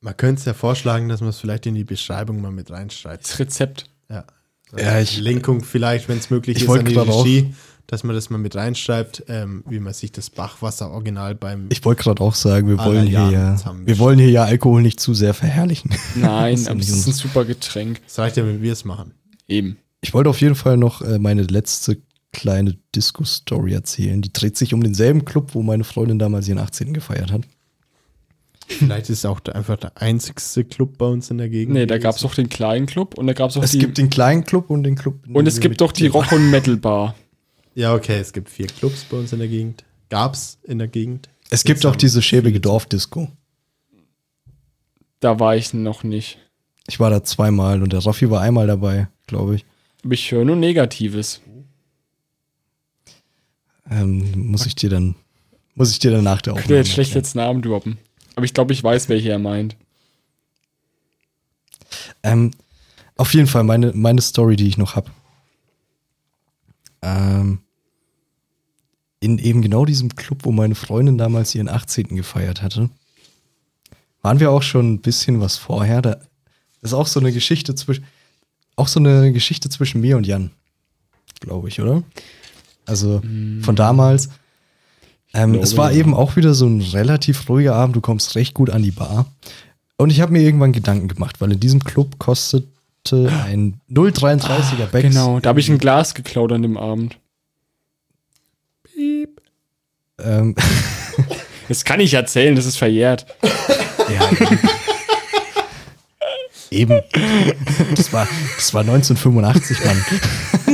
Man 0.00 0.16
könnte 0.16 0.40
es 0.40 0.44
ja 0.46 0.54
vorschlagen, 0.54 1.08
dass 1.08 1.20
man 1.20 1.30
es 1.30 1.38
vielleicht 1.38 1.66
in 1.66 1.74
die 1.74 1.84
Beschreibung 1.84 2.40
mal 2.40 2.50
mit 2.50 2.70
reinschreibt. 2.70 3.24
Das 3.24 3.38
Rezept. 3.38 3.86
Ja. 4.08 4.24
Ja, 4.78 5.00
ich- 5.00 5.18
Linkung 5.18 5.62
vielleicht, 5.62 6.08
wenn 6.08 6.18
es 6.18 6.30
möglich 6.30 6.56
Ich 6.58 6.64
ist, 6.64 6.68
an 6.70 6.84
die 6.84 6.94
grad 6.94 7.08
auch- 7.08 7.24
Regie, 7.24 7.54
dass 7.86 8.04
man 8.04 8.14
das 8.14 8.30
mal 8.30 8.38
mit 8.38 8.54
reinschreibt, 8.54 9.24
ähm, 9.28 9.64
wie 9.68 9.80
man 9.80 9.92
sich 9.92 10.12
das 10.12 10.30
Bachwasser 10.30 10.90
original 10.92 11.34
beim. 11.34 11.66
Ich 11.70 11.84
wollte 11.84 12.04
gerade 12.04 12.22
auch 12.22 12.36
sagen, 12.36 12.68
wir 12.68 12.78
wollen 12.78 13.06
hier 13.08 13.30
ja, 13.30 13.56
wir 13.84 13.98
wollen 13.98 14.18
hier 14.20 14.30
ja 14.30 14.44
Alkohol 14.44 14.80
nicht 14.82 15.00
zu 15.00 15.12
sehr 15.12 15.34
verherrlichen. 15.34 15.90
Nein, 16.14 16.54
ist 16.54 16.66
ja 16.66 16.70
aber 16.72 16.80
es 16.80 16.88
ist 16.88 17.06
ein 17.08 17.12
super 17.12 17.44
Getränk. 17.44 18.00
Es 18.06 18.16
reicht 18.18 18.36
ja, 18.36 18.46
wenn 18.46 18.62
wir 18.62 18.72
es 18.72 18.84
machen. 18.84 19.12
Eben. 19.48 19.76
ich 20.02 20.14
wollte 20.14 20.30
auf 20.30 20.40
jeden 20.40 20.54
Fall 20.54 20.76
noch 20.76 21.02
äh, 21.02 21.18
meine 21.18 21.42
letzte 21.42 21.98
kleine 22.32 22.76
Disco-Story 22.94 23.72
erzählen. 23.74 24.22
Die 24.22 24.32
dreht 24.32 24.56
sich 24.56 24.72
um 24.72 24.82
denselben 24.84 25.24
Club, 25.24 25.54
wo 25.56 25.62
meine 25.62 25.82
Freundin 25.82 26.20
damals 26.20 26.46
ihren 26.46 26.58
18. 26.58 26.94
gefeiert 26.94 27.32
hat. 27.32 27.42
Vielleicht 28.78 29.10
ist 29.10 29.18
es 29.18 29.24
auch 29.24 29.40
einfach 29.52 29.76
der 29.76 30.00
einzigste 30.00 30.64
Club 30.64 30.96
bei 30.96 31.06
uns 31.06 31.30
in 31.30 31.38
der 31.38 31.48
Gegend. 31.48 31.74
Nee, 31.74 31.86
da 31.86 31.98
gab 31.98 32.16
es 32.16 32.24
auch 32.24 32.34
den 32.34 32.48
kleinen 32.48 32.86
Club 32.86 33.18
und 33.18 33.26
da 33.26 33.32
gab 33.32 33.50
es 33.50 33.56
auch 33.56 33.62
Es 33.62 33.72
die. 33.72 33.78
gibt 33.78 33.98
den 33.98 34.10
kleinen 34.10 34.44
Club 34.44 34.70
und 34.70 34.84
den 34.84 34.94
Club. 34.94 35.18
und 35.32 35.46
es 35.46 35.60
gibt 35.60 35.80
doch 35.80 35.92
die 35.92 36.06
Rock- 36.06 36.32
und 36.32 36.50
Metal-Bar. 36.50 37.14
Ja, 37.74 37.94
okay, 37.94 38.18
es 38.18 38.32
gibt 38.32 38.48
vier 38.50 38.66
Clubs 38.68 39.04
bei 39.04 39.16
uns 39.18 39.32
in 39.32 39.38
der 39.40 39.48
Gegend. 39.48 39.84
Gab's 40.08 40.58
in 40.64 40.78
der 40.78 40.88
Gegend. 40.88 41.28
Es 41.50 41.64
gibt 41.64 41.84
auch 41.86 41.96
diese 41.96 42.22
schäbige 42.22 42.60
Dorfdisco. 42.60 43.28
Da 45.20 45.38
war 45.40 45.56
ich 45.56 45.74
noch 45.74 46.02
nicht. 46.04 46.38
Ich 46.88 46.98
war 47.00 47.10
da 47.10 47.22
zweimal 47.22 47.82
und 47.82 47.92
der 47.92 48.04
Raffi 48.04 48.30
war 48.30 48.40
einmal 48.40 48.66
dabei, 48.66 49.08
glaube 49.26 49.56
ich. 49.56 49.64
Aber 50.04 50.14
ich 50.14 50.30
höre 50.32 50.44
nur 50.44 50.56
Negatives. 50.56 51.40
Ähm, 53.90 54.46
muss 54.50 54.66
ich 54.66 54.74
dir 54.76 54.90
dann, 54.90 55.14
muss 55.74 55.90
ich 55.90 55.98
dir 55.98 56.10
dann 56.12 56.24
nach 56.24 56.40
der 56.42 56.52
Ich 56.54 56.58
Aufnahme 56.60 56.70
will 56.70 56.76
jetzt 56.78 56.92
schlecht 56.92 57.14
jetzt 57.14 57.34
Namen 57.34 57.62
droppen. 57.62 57.98
Aber 58.36 58.44
ich 58.44 58.54
glaube, 58.54 58.72
ich 58.72 58.82
weiß, 58.82 59.08
welche 59.08 59.30
er 59.30 59.38
meint. 59.38 59.76
Ähm, 62.22 62.52
auf 63.16 63.34
jeden 63.34 63.46
Fall 63.46 63.64
meine, 63.64 63.92
meine 63.92 64.20
Story, 64.20 64.56
die 64.56 64.68
ich 64.68 64.78
noch 64.78 64.96
habe. 64.96 65.10
Ähm, 67.02 67.60
in 69.20 69.38
eben 69.38 69.62
genau 69.62 69.84
diesem 69.84 70.14
Club, 70.16 70.44
wo 70.44 70.52
meine 70.52 70.74
Freundin 70.74 71.18
damals 71.18 71.54
ihren 71.54 71.68
18. 71.68 72.16
gefeiert 72.16 72.62
hatte, 72.62 72.88
waren 74.22 74.40
wir 74.40 74.50
auch 74.50 74.62
schon 74.62 74.94
ein 74.94 75.00
bisschen 75.00 75.40
was 75.40 75.56
vorher. 75.56 76.02
Da 76.02 76.16
ist 76.80 76.94
auch 76.94 77.06
so 77.06 77.20
eine 77.20 77.32
Geschichte 77.32 77.74
zwischen, 77.74 78.04
auch 78.76 78.88
so 78.88 79.00
eine 79.00 79.32
Geschichte 79.32 79.68
zwischen 79.68 80.00
mir 80.00 80.16
und 80.16 80.26
Jan, 80.26 80.50
glaube 81.40 81.68
ich, 81.68 81.80
oder? 81.80 82.02
Also 82.86 83.20
von 83.62 83.76
damals. 83.76 84.30
Ähm, 85.32 85.54
es 85.54 85.76
war 85.76 85.92
eben 85.92 86.14
auch 86.14 86.36
wieder 86.36 86.54
so 86.54 86.66
ein 86.66 86.80
relativ 86.80 87.48
ruhiger 87.48 87.74
Abend. 87.74 87.96
Du 87.96 88.00
kommst 88.00 88.34
recht 88.34 88.54
gut 88.54 88.70
an 88.70 88.82
die 88.82 88.90
Bar. 88.90 89.26
Und 89.96 90.10
ich 90.10 90.20
habe 90.20 90.32
mir 90.32 90.40
irgendwann 90.40 90.72
Gedanken 90.72 91.08
gemacht, 91.08 91.40
weil 91.40 91.52
in 91.52 91.60
diesem 91.60 91.84
Club 91.84 92.18
kostete 92.18 92.66
ein 93.44 93.80
0,33er 93.90 94.86
Becks. 94.86 95.08
Genau, 95.08 95.38
da 95.40 95.50
habe 95.50 95.60
ich 95.60 95.68
ein 95.68 95.78
Glas 95.78 96.14
geklaut 96.14 96.52
an 96.52 96.62
dem 96.62 96.76
Abend. 96.76 97.18
Ähm, 100.18 100.54
Das 101.70 101.84
kann 101.84 102.00
ich 102.00 102.14
erzählen, 102.14 102.56
das 102.56 102.66
ist 102.66 102.78
verjährt. 102.78 103.26
ja, 104.08 104.28
eben. 106.72 107.00
eben. 107.00 107.00
Das 107.94 108.12
war, 108.12 108.26
das 108.56 108.74
war 108.74 108.80
1985, 108.80 109.78
Mann. 109.84 110.04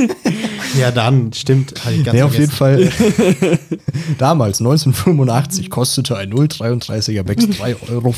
Ja, 0.75 0.91
dann, 0.91 1.31
stimmt. 1.33 1.73
Hab 1.83 1.91
ich 1.91 2.03
ganz 2.03 2.15
Nee, 2.15 2.21
auf 2.23 2.33
jeden. 2.37 2.51
Fall. 2.51 2.91
Damals, 4.17 4.59
1985, 4.59 5.69
kostete 5.69 6.17
ein 6.17 6.31
0,33er 6.33 7.23
Becks 7.23 7.45
3,50 7.45 7.89
Euro. 7.89 8.15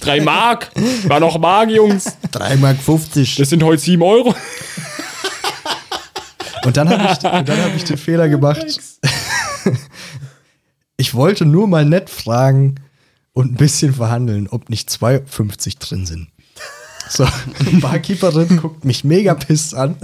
Drei 0.00 0.20
Mark! 0.20 0.70
War 1.04 1.20
noch 1.20 1.38
Mark, 1.38 1.70
Jungs. 1.70 2.16
3,50 2.32 2.56
Mark. 2.58 2.78
50. 2.78 3.36
Das 3.36 3.50
sind 3.50 3.62
heute 3.62 3.82
sieben 3.82 4.02
Euro. 4.02 4.34
Und 6.64 6.76
dann 6.76 6.88
habe 6.88 7.12
ich, 7.12 7.18
dann 7.18 7.46
hab 7.46 7.76
ich 7.76 7.84
den 7.84 7.98
Fehler 7.98 8.28
gemacht. 8.28 8.64
Ich 10.96 11.14
wollte 11.14 11.44
nur 11.44 11.66
mal 11.66 11.84
nett 11.84 12.08
fragen 12.08 12.76
und 13.32 13.52
ein 13.52 13.56
bisschen 13.56 13.92
verhandeln, 13.94 14.48
ob 14.48 14.70
nicht 14.70 14.88
2,50 14.88 15.78
drin 15.78 16.06
sind. 16.06 16.28
So, 17.10 17.26
die 17.68 17.76
Barkeeperin 17.76 18.56
guckt 18.56 18.84
mich 18.84 19.04
mega 19.04 19.34
pisst 19.34 19.74
an. 19.74 19.96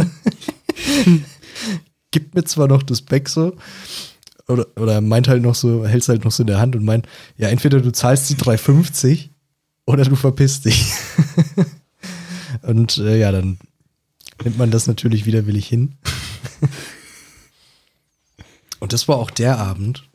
Gibt 2.11 2.35
mir 2.35 2.45
zwar 2.45 2.67
noch 2.67 2.83
das 2.83 3.03
Back 3.03 3.29
so, 3.29 3.57
oder, 4.49 4.67
oder 4.77 5.01
meint 5.01 5.29
halt 5.29 5.43
noch 5.43 5.55
so, 5.55 5.87
hält's 5.87 6.09
halt 6.09 6.25
noch 6.25 6.33
so 6.33 6.43
in 6.43 6.49
der 6.49 6.59
Hand 6.59 6.75
und 6.75 6.85
meint, 6.85 7.07
ja, 7.37 7.49
entweder 7.49 7.81
du 7.81 7.93
zahlst 7.93 8.29
die 8.31 8.35
3,50 8.35 9.29
oder 9.87 10.05
du 10.05 10.17
verpisst 10.17 10.65
dich. 10.65 10.93
und 12.63 12.99
äh, 12.99 13.19
ja, 13.19 13.31
dann 13.31 13.59
nimmt 14.43 14.59
man 14.59 14.71
das 14.71 14.87
natürlich 14.87 15.27
widerwillig 15.27 15.69
hin. 15.69 15.97
Und 18.81 18.95
das 18.95 19.07
war 19.09 19.17
auch 19.19 19.31
der 19.31 19.59
Abend, 19.59 20.09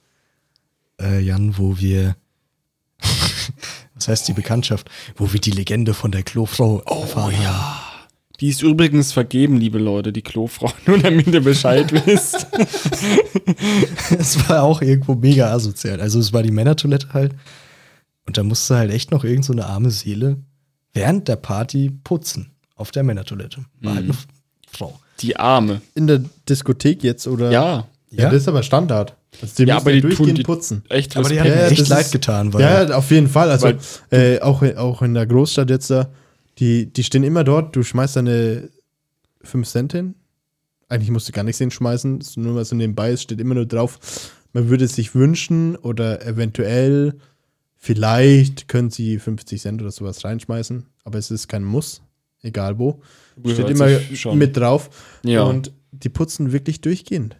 äh, 0.99 1.19
Jan, 1.21 1.57
wo 1.57 1.77
wir, 1.77 2.15
was 3.93 4.07
heißt 4.07 4.27
die 4.27 4.33
Bekanntschaft, 4.33 4.89
wo 5.15 5.31
wir 5.31 5.39
die 5.39 5.51
Legende 5.51 5.93
von 5.93 6.11
der 6.11 6.23
Klofrau 6.23 6.81
erfahren 6.81 7.37
haben. 7.47 7.84
Die 8.41 8.49
ist 8.49 8.61
übrigens 8.61 9.11
vergeben, 9.13 9.57
liebe 9.57 9.77
Leute, 9.79 10.11
die 10.11 10.21
Klofrau. 10.21 10.71
Nur 10.85 10.97
damit 10.99 11.27
ihr 11.27 11.41
Bescheid 11.41 11.91
wisst. 12.05 12.47
Es 14.17 14.49
war 14.49 14.63
auch 14.63 14.81
irgendwo 14.81 15.15
mega 15.15 15.51
asozial. 15.51 16.01
Also 16.01 16.19
es 16.19 16.33
war 16.33 16.43
die 16.43 16.51
Männertoilette 16.51 17.07
halt. 17.13 17.33
Und 18.25 18.37
da 18.37 18.43
musste 18.43 18.75
halt 18.77 18.91
echt 18.91 19.11
noch 19.11 19.23
irgend 19.23 19.45
so 19.45 19.53
eine 19.53 19.65
arme 19.65 19.91
Seele 19.91 20.37
während 20.93 21.27
der 21.27 21.35
Party 21.35 21.91
putzen 22.03 22.51
auf 22.75 22.91
der 22.91 23.03
Männertoilette. 23.03 23.65
War 23.81 23.95
halt 23.95 24.05
eine 24.05 24.13
Frau. 24.71 24.99
Die 25.19 25.35
Arme. 25.37 25.81
In 25.93 26.07
der 26.07 26.21
Diskothek 26.49 27.03
jetzt, 27.03 27.27
oder? 27.27 27.51
Ja. 27.51 27.87
Ja, 28.09 28.23
Ja? 28.23 28.29
das 28.29 28.41
ist 28.43 28.47
aber 28.47 28.63
Standard. 28.63 29.15
Also 29.41 29.55
die 29.57 29.63
Ja, 29.69 29.77
aber 29.77 29.91
die 29.91 30.01
tun 30.01 30.09
durchgehend 30.09 30.37
die- 30.39 30.43
putzen. 30.43 30.83
Echt 30.89 31.15
Aber 31.17 31.27
die 31.29 31.35
mir 31.35 31.47
Ja, 31.47 31.67
echt 31.67 31.81
das 31.81 31.89
leid 31.89 32.11
getan, 32.11 32.53
weil 32.53 32.61
Ja, 32.61 32.97
auf 32.97 33.11
jeden 33.11 33.27
Fall. 33.27 33.51
Also 33.51 33.67
Weil- 33.67 33.77
äh, 34.11 34.39
auch, 34.41 34.61
auch 34.77 35.01
in 35.01 35.13
der 35.13 35.25
Großstadt 35.25 35.69
jetzt 35.69 35.89
da, 35.89 36.07
die, 36.59 36.91
die 36.91 37.03
stehen 37.03 37.23
immer 37.23 37.43
dort, 37.43 37.75
du 37.75 37.83
schmeißt 37.83 38.15
deine 38.15 38.69
5 39.41 39.67
Cent 39.67 39.91
hin. 39.93 40.15
Eigentlich 40.87 41.09
musst 41.11 41.27
du 41.27 41.31
gar 41.31 41.43
nichts 41.43 41.57
hinschmeißen, 41.59 42.23
nur 42.37 42.55
was 42.55 42.69
so 42.69 42.75
nebenbei 42.75 43.11
ist, 43.11 43.23
steht 43.23 43.39
immer 43.41 43.55
nur 43.55 43.65
drauf, 43.65 44.31
man 44.53 44.69
würde 44.69 44.85
es 44.85 44.95
sich 44.95 45.15
wünschen 45.15 45.75
oder 45.75 46.25
eventuell, 46.25 47.15
vielleicht 47.75 48.67
können 48.67 48.89
sie 48.89 49.19
50 49.19 49.61
Cent 49.61 49.81
oder 49.81 49.91
sowas 49.91 50.23
reinschmeißen, 50.23 50.85
aber 51.03 51.17
es 51.17 51.31
ist 51.31 51.47
kein 51.47 51.63
Muss, 51.63 52.01
egal 52.41 52.77
wo. 52.79 53.01
Steht 53.45 53.69
immer 53.69 53.89
schon. 54.13 54.37
mit 54.37 54.55
drauf. 54.55 54.89
Ja. 55.23 55.43
Und 55.43 55.73
die 55.91 56.09
putzen 56.09 56.51
wirklich 56.51 56.81
durchgehend. 56.81 57.35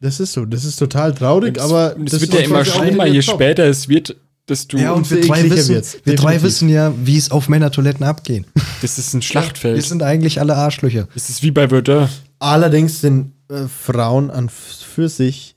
Das 0.00 0.18
ist 0.18 0.32
so, 0.32 0.44
das 0.46 0.64
ist 0.64 0.76
total 0.76 1.14
traurig, 1.14 1.54
Das- 1.54 1.70
aber 1.70 1.94
das, 1.96 2.12
das 2.12 2.20
wird 2.22 2.34
ja 2.34 2.40
immer 2.40 2.64
schlimmer, 2.64 3.06
je 3.06 3.22
später 3.22 3.64
es 3.66 3.88
wird, 3.88 4.16
desto. 4.48 4.76
Ja, 4.76 4.92
und 4.92 5.10
wir 5.10 5.20
drei, 5.20 5.48
wissen, 5.50 5.74
wird's. 5.74 5.94
wir 6.04 6.14
drei 6.16 6.32
Definitiv. 6.34 6.42
wissen 6.42 6.68
ja, 6.68 6.92
wie 7.04 7.16
es 7.16 7.30
auf 7.30 7.48
Männertoiletten 7.48 8.04
abgeht. 8.04 8.44
das 8.82 8.98
ist 8.98 9.14
ein 9.14 9.20
Wir 9.20 9.22
Schlachtfeld. 9.22 9.82
sind 9.84 10.02
eigentlich 10.02 10.40
alle 10.40 10.56
Arschlöcher. 10.56 11.08
Das 11.14 11.30
ist 11.30 11.42
wie 11.42 11.50
bei 11.50 11.68
Verdun. 11.68 12.08
Allerdings 12.38 13.00
sind 13.00 13.32
äh, 13.48 13.66
Frauen 13.68 14.30
an 14.30 14.48
für 14.48 15.08
sich 15.08 15.56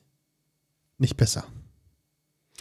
nicht 0.98 1.18
besser. 1.18 1.44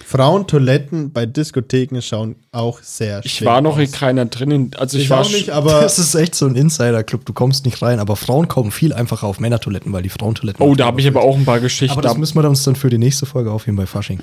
Frauentoiletten 0.04 1.12
bei 1.12 1.24
Diskotheken 1.24 2.00
schauen 2.02 2.34
auch 2.50 2.82
sehr 2.82 3.20
Ich 3.24 3.34
schick 3.34 3.46
war 3.46 3.60
noch 3.60 3.78
in 3.78 3.84
aus. 3.84 3.92
keiner 3.92 4.24
drinnen. 4.26 4.72
Also 4.76 4.98
ich, 4.98 5.04
Ich 5.04 5.10
war 5.10 5.20
auch 5.20 5.30
nicht, 5.30 5.50
aber 5.50 5.80
Das 5.82 6.00
ist 6.00 6.14
echt 6.16 6.34
so 6.34 6.46
ein 6.46 6.56
Insider-Club. 6.56 7.24
Du 7.24 7.32
kommst 7.32 7.64
nicht 7.64 7.80
rein, 7.80 8.00
aber 8.00 8.16
Frauen 8.16 8.48
kommen 8.48 8.72
viel 8.72 8.92
einfacher 8.92 9.26
auf 9.28 9.38
Männertoiletten, 9.38 9.92
weil 9.92 10.02
die 10.02 10.08
Frauentoiletten. 10.08 10.64
Oh, 10.66 10.74
da 10.74 10.86
habe 10.86 11.00
ich 11.00 11.06
aber 11.06 11.22
auch 11.22 11.36
ein 11.36 11.44
paar 11.44 11.60
Geschichten. 11.60 11.92
Aber 11.92 12.02
das 12.02 12.16
müssen 12.16 12.36
wir 12.36 12.48
uns 12.48 12.64
dann 12.64 12.74
für 12.74 12.90
die 12.90 12.98
nächste 12.98 13.24
Folge 13.24 13.52
aufheben 13.52 13.76
bei 13.76 13.86
Fasching. 13.86 14.20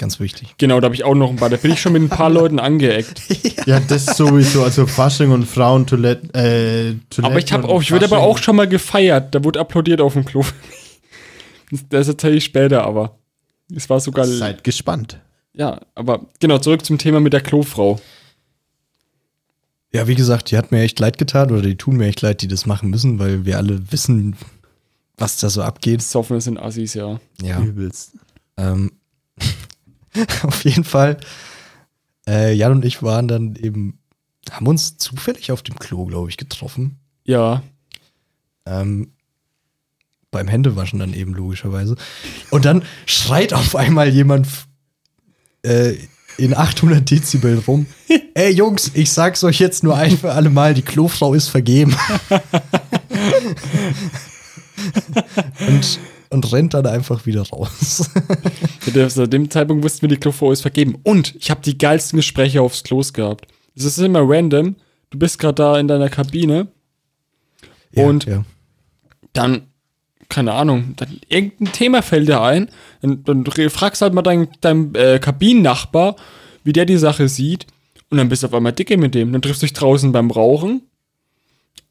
Ganz 0.00 0.18
wichtig. 0.18 0.54
genau, 0.56 0.80
da 0.80 0.86
habe 0.86 0.94
ich 0.94 1.04
auch 1.04 1.14
noch 1.14 1.28
ein 1.28 1.36
paar. 1.36 1.50
Da 1.50 1.58
bin 1.58 1.72
ich 1.72 1.80
schon 1.82 1.92
mit 1.92 2.00
ein 2.00 2.08
paar 2.08 2.30
Leuten 2.40 2.58
angeeckt. 2.58 3.20
ja, 3.66 3.80
das 3.80 4.06
sowieso, 4.16 4.64
also 4.64 4.86
Fasching 4.86 5.30
und 5.30 5.44
Frauentoiletten. 5.44 6.30
Äh, 6.30 6.94
Toiletten 7.10 7.24
Aber 7.24 7.38
ich 7.38 7.52
habe 7.52 7.68
auch, 7.68 7.82
ich 7.82 7.92
wurde 7.92 8.06
aber 8.06 8.20
auch 8.20 8.38
schon 8.38 8.56
mal 8.56 8.66
gefeiert. 8.66 9.34
Da 9.34 9.44
wurde 9.44 9.60
applaudiert 9.60 10.00
auf 10.00 10.14
dem 10.14 10.24
Klo. 10.24 10.42
Das 11.90 12.08
erzähle 12.08 12.34
ich 12.34 12.44
später, 12.44 12.82
aber 12.82 13.18
es 13.72 13.88
war 13.88 14.00
sogar. 14.00 14.26
Seid 14.26 14.64
gespannt. 14.64 15.20
Ja, 15.52 15.80
aber 15.94 16.26
genau, 16.40 16.58
zurück 16.58 16.84
zum 16.84 16.98
Thema 16.98 17.20
mit 17.20 17.32
der 17.32 17.42
Klofrau. 17.42 18.00
Ja, 19.92 20.08
wie 20.08 20.16
gesagt, 20.16 20.50
die 20.50 20.56
hat 20.56 20.72
mir 20.72 20.80
echt 20.80 20.98
leid 20.98 21.18
getan 21.18 21.52
oder 21.52 21.62
die 21.62 21.76
tun 21.76 21.96
mir 21.96 22.06
echt 22.06 22.22
leid, 22.22 22.42
die 22.42 22.48
das 22.48 22.66
machen 22.66 22.90
müssen, 22.90 23.20
weil 23.20 23.44
wir 23.44 23.56
alle 23.58 23.92
wissen, 23.92 24.34
was 25.16 25.36
da 25.36 25.48
so 25.48 25.62
abgeht. 25.62 26.02
Soffen 26.02 26.40
sind 26.40 26.58
Assis, 26.58 26.94
ja. 26.94 27.20
Ja. 27.40 27.60
Übelst. 27.60 28.14
Ähm, 28.56 28.90
auf 30.42 30.64
jeden 30.64 30.84
Fall, 30.84 31.18
äh, 32.26 32.52
Jan 32.52 32.72
und 32.72 32.84
ich 32.84 33.02
waren 33.02 33.28
dann 33.28 33.56
eben, 33.56 33.98
haben 34.50 34.66
uns 34.66 34.96
zufällig 34.98 35.52
auf 35.52 35.62
dem 35.62 35.78
Klo, 35.78 36.06
glaube 36.06 36.30
ich, 36.30 36.36
getroffen. 36.36 36.98
Ja. 37.24 37.62
Ähm, 38.66 39.12
beim 40.30 40.48
Händewaschen 40.48 40.98
dann 40.98 41.14
eben 41.14 41.34
logischerweise. 41.34 41.96
Und 42.50 42.64
dann 42.64 42.84
schreit 43.06 43.52
auf 43.52 43.74
einmal 43.74 44.08
jemand 44.08 44.46
äh, 45.62 45.94
in 46.38 46.56
800 46.56 47.10
Dezibel 47.10 47.58
rum. 47.66 47.86
Ey 48.34 48.52
Jungs, 48.52 48.92
ich 48.94 49.10
sag's 49.10 49.44
euch 49.44 49.58
jetzt 49.58 49.82
nur 49.82 49.96
ein 49.96 50.16
für 50.16 50.32
alle 50.32 50.50
Mal, 50.50 50.74
die 50.74 50.82
Klofrau 50.82 51.34
ist 51.34 51.48
vergeben. 51.48 51.96
und, 55.68 55.98
und 56.30 56.52
rennt 56.52 56.74
dann 56.74 56.86
einfach 56.86 57.26
wieder 57.26 57.42
raus. 57.48 58.08
Zu 59.08 59.28
dem 59.28 59.50
Zeitpunkt 59.50 59.84
wussten 59.84 60.02
wir, 60.02 60.08
die 60.08 60.16
Klofrau 60.16 60.52
ist 60.52 60.62
vergeben. 60.62 60.96
Und 61.02 61.34
ich 61.36 61.50
habe 61.50 61.60
die 61.62 61.76
geilsten 61.76 62.16
Gespräche 62.18 62.62
aufs 62.62 62.82
Klos 62.84 63.12
gehabt. 63.12 63.46
Es 63.76 63.84
ist 63.84 63.98
immer 63.98 64.20
random. 64.22 64.76
Du 65.10 65.18
bist 65.18 65.38
gerade 65.38 65.54
da 65.56 65.78
in 65.78 65.88
deiner 65.88 66.08
Kabine 66.08 66.68
Ja, 67.92 68.06
Und- 68.06 68.24
ja. 68.26 68.44
dann, 69.32 69.66
keine 70.28 70.52
Ahnung, 70.52 70.94
dann 70.96 71.18
irgendein 71.28 71.72
Thema 71.72 72.02
fällt 72.02 72.28
dir 72.28 72.40
ein, 72.40 72.68
dann, 73.02 73.24
dann 73.24 73.44
fragst 73.70 74.00
halt 74.02 74.14
mal 74.14 74.22
deinen 74.22 74.48
dein, 74.60 74.94
äh, 74.94 75.18
Kabinennachbar, 75.20 76.14
wie 76.62 76.72
der 76.72 76.84
die 76.86 76.98
Sache 76.98 77.28
sieht, 77.28 77.66
und 78.10 78.18
dann 78.18 78.28
bist 78.28 78.42
du 78.42 78.46
auf 78.46 78.54
einmal 78.54 78.72
dicke 78.72 78.96
mit 78.96 79.14
dem. 79.16 79.32
Dann 79.32 79.42
triffst 79.42 79.62
du 79.62 79.66
dich 79.66 79.72
draußen 79.72 80.12
beim 80.12 80.30
Rauchen 80.30 80.82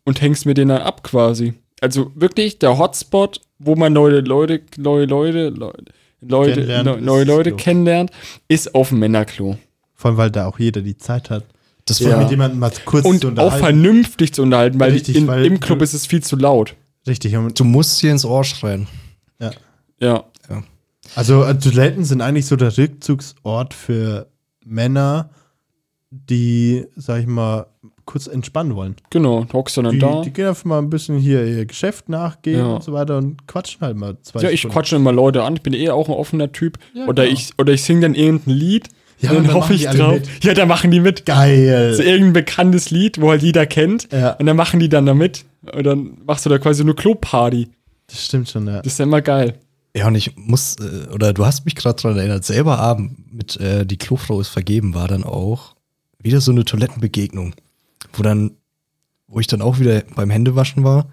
und 0.06 0.22
hängst 0.22 0.46
mit 0.46 0.58
denen 0.58 0.70
dann 0.70 0.82
ab 0.82 1.04
quasi. 1.04 1.54
Also 1.82 2.12
wirklich 2.16 2.60
der 2.60 2.78
Hotspot, 2.78 3.42
wo 3.60 3.76
man 3.76 3.94
neue 3.94 4.22
Leute, 4.22 4.62
neue 4.78 5.06
Leute, 5.06 5.50
Leute, 5.50 5.84
Leute 6.22 6.54
Kennenlernt, 6.54 6.86
neu- 6.86 6.96
ist 6.98 7.04
neue 7.06 7.26
das 7.26 7.36
Leute 7.36 7.50
Klo. 7.52 7.58
kennenlernt, 7.58 8.12
ist 8.48 8.74
auf 8.76 8.90
dem 8.90 9.00
Männerklo. 9.00 9.58
Vor 9.94 10.10
allem, 10.12 10.18
weil 10.18 10.32
da 10.32 10.48
auch 10.48 10.58
jeder 10.60 10.82
die 10.82 10.98
Zeit 10.98 11.30
hat. 11.30 11.46
Das 11.86 11.98
Sich 11.98 12.08
war 12.10 12.20
mit 12.20 12.30
jemandem 12.30 12.60
mal 12.60 12.72
kurz 12.86 13.06
Und 13.06 13.22
zu 13.22 13.30
auch 13.38 13.56
vernünftig 13.58 14.34
zu 14.34 14.44
unterhalten, 14.44 14.80
weil, 14.80 14.92
Richtig, 14.94 15.16
in, 15.16 15.28
weil 15.28 15.46
im 15.46 15.60
Club 15.60 15.80
du- 15.80 15.84
ist 15.84 15.94
es 15.94 16.06
viel 16.06 16.22
zu 16.24 16.36
laut. 16.36 16.76
Richtig. 17.08 17.36
Und, 17.36 17.60
du 17.60 17.64
musst 17.64 18.00
hier 18.00 18.12
ins 18.12 18.26
Ohr 18.26 18.44
schreien. 18.44 18.88
ja. 19.40 19.52
Ja. 20.02 20.24
Also 21.16 21.44
äh, 21.44 21.58
Toiletten 21.58 22.06
sind 22.06 22.22
eigentlich 22.22 22.46
so 22.46 22.56
der 22.56 22.78
Rückzugsort 22.78 23.74
für 23.74 24.28
Männer, 24.64 25.32
die, 26.12 26.86
sag 26.96 27.22
ich 27.22 27.28
mal, 27.28 27.66
kurz 28.10 28.28
entspannen 28.28 28.76
wollen. 28.76 28.96
Genau, 29.12 29.44
du 29.44 29.54
hockst 29.54 29.78
dann 29.78 29.90
Die, 29.92 30.00
da. 30.00 30.22
die 30.24 30.32
gehen 30.34 30.48
einfach 30.48 30.66
mal 30.66 30.80
ein 30.80 30.90
bisschen 30.90 31.20
hier 31.20 31.46
ihr 31.46 31.66
Geschäft 31.66 32.10
nachgehen 32.10 32.60
Ja. 32.60 32.66
und 32.74 32.84
so 32.84 32.92
weiter 32.92 33.18
und 33.20 33.48
quatschen 33.48 33.82
halt 33.82 33.96
mal 33.98 34.18
zwei 34.24 34.42
Ja, 34.42 34.50
ich 34.50 34.62
Stunden. 34.62 34.74
quatsche 34.74 34.96
immer 34.96 35.12
Leute 35.12 35.44
an. 35.44 35.56
Ich 35.56 35.62
bin 35.62 35.74
eh 35.74 35.90
auch 35.92 36.08
ein 36.10 36.14
offener 36.16 36.52
Typ. 36.52 36.80
Ja, 36.94 37.06
oder, 37.08 37.24
genau. 37.24 37.34
ich, 37.38 37.52
oder 37.60 37.72
ich 37.74 37.84
singe 37.84 38.02
dann 38.02 38.16
irgendein 38.16 38.54
Lied. 38.56 38.88
Ja, 39.20 39.34
dann 39.34 39.44
dann 39.44 39.54
hoffe 39.54 39.74
ich 39.74 39.86
drauf. 39.86 40.14
mit. 40.14 40.44
Ja, 40.44 40.54
da 40.54 40.66
machen 40.66 40.92
die 40.92 41.02
mit. 41.02 41.26
Geil. 41.26 41.94
So 41.94 42.02
irgendein 42.02 42.34
bekanntes 42.34 42.90
Lied, 42.90 43.22
wo 43.22 43.30
halt 43.30 43.44
jeder 43.44 43.66
kennt. 43.66 44.08
Ja. 44.12 44.32
Und 44.34 44.46
dann 44.46 44.56
machen 44.56 44.80
die 44.80 44.90
dann 44.90 45.06
da 45.06 45.14
mit. 45.14 45.46
Und 45.72 45.84
dann 45.86 46.18
machst 46.26 46.46
du 46.46 46.50
da 46.50 46.58
quasi 46.58 46.82
eine 46.84 46.94
Clubparty. 46.94 47.68
Das 48.08 48.26
stimmt 48.26 48.50
schon, 48.50 48.66
ja. 48.66 48.78
Das 48.82 48.94
ist 48.94 48.98
ja 49.00 49.04
immer 49.04 49.22
geil. 49.22 49.56
Ja, 49.96 50.08
und 50.08 50.16
ich 50.16 50.36
muss, 50.38 50.78
äh, 50.78 51.12
oder 51.14 51.34
du 51.34 51.46
hast 51.46 51.66
mich 51.66 51.76
gerade 51.76 52.02
daran 52.02 52.18
erinnert, 52.18 52.46
selber 52.46 52.80
Abend 52.80 53.34
mit 53.34 53.58
äh, 53.58 53.86
Die 53.86 53.98
Klofrau 53.98 54.40
ist 54.40 54.48
vergeben 54.50 54.94
war 54.96 55.08
dann 55.08 55.24
auch 55.24 55.76
wieder 56.22 56.40
so 56.42 56.52
eine 56.52 56.64
Toilettenbegegnung, 56.66 57.54
wo 58.14 58.24
dann, 58.24 58.52
wo 59.28 59.40
ich 59.40 59.48
dann 59.48 59.62
auch 59.62 59.80
wieder 59.80 60.04
beim 60.16 60.30
Händewaschen 60.30 60.84
war 60.84 61.08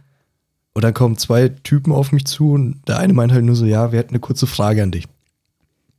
und 0.75 0.83
dann 0.83 0.95
kommen 0.95 1.17
zwei 1.17 1.49
Typen 1.49 1.93
auf 1.93 2.13
mich 2.13 2.27
zu 2.27 2.53
und 2.53 2.83
der 2.87 2.99
eine 2.99 3.13
meint 3.13 3.33
halt 3.33 3.45
nur 3.45 3.57
so, 3.57 3.65
ja, 3.65 3.93
wir 3.93 3.99
hätten 3.99 4.11
eine 4.11 4.21
kurze 4.21 4.47
Frage 4.47 4.83
an 4.83 4.91
dich. 4.91 5.07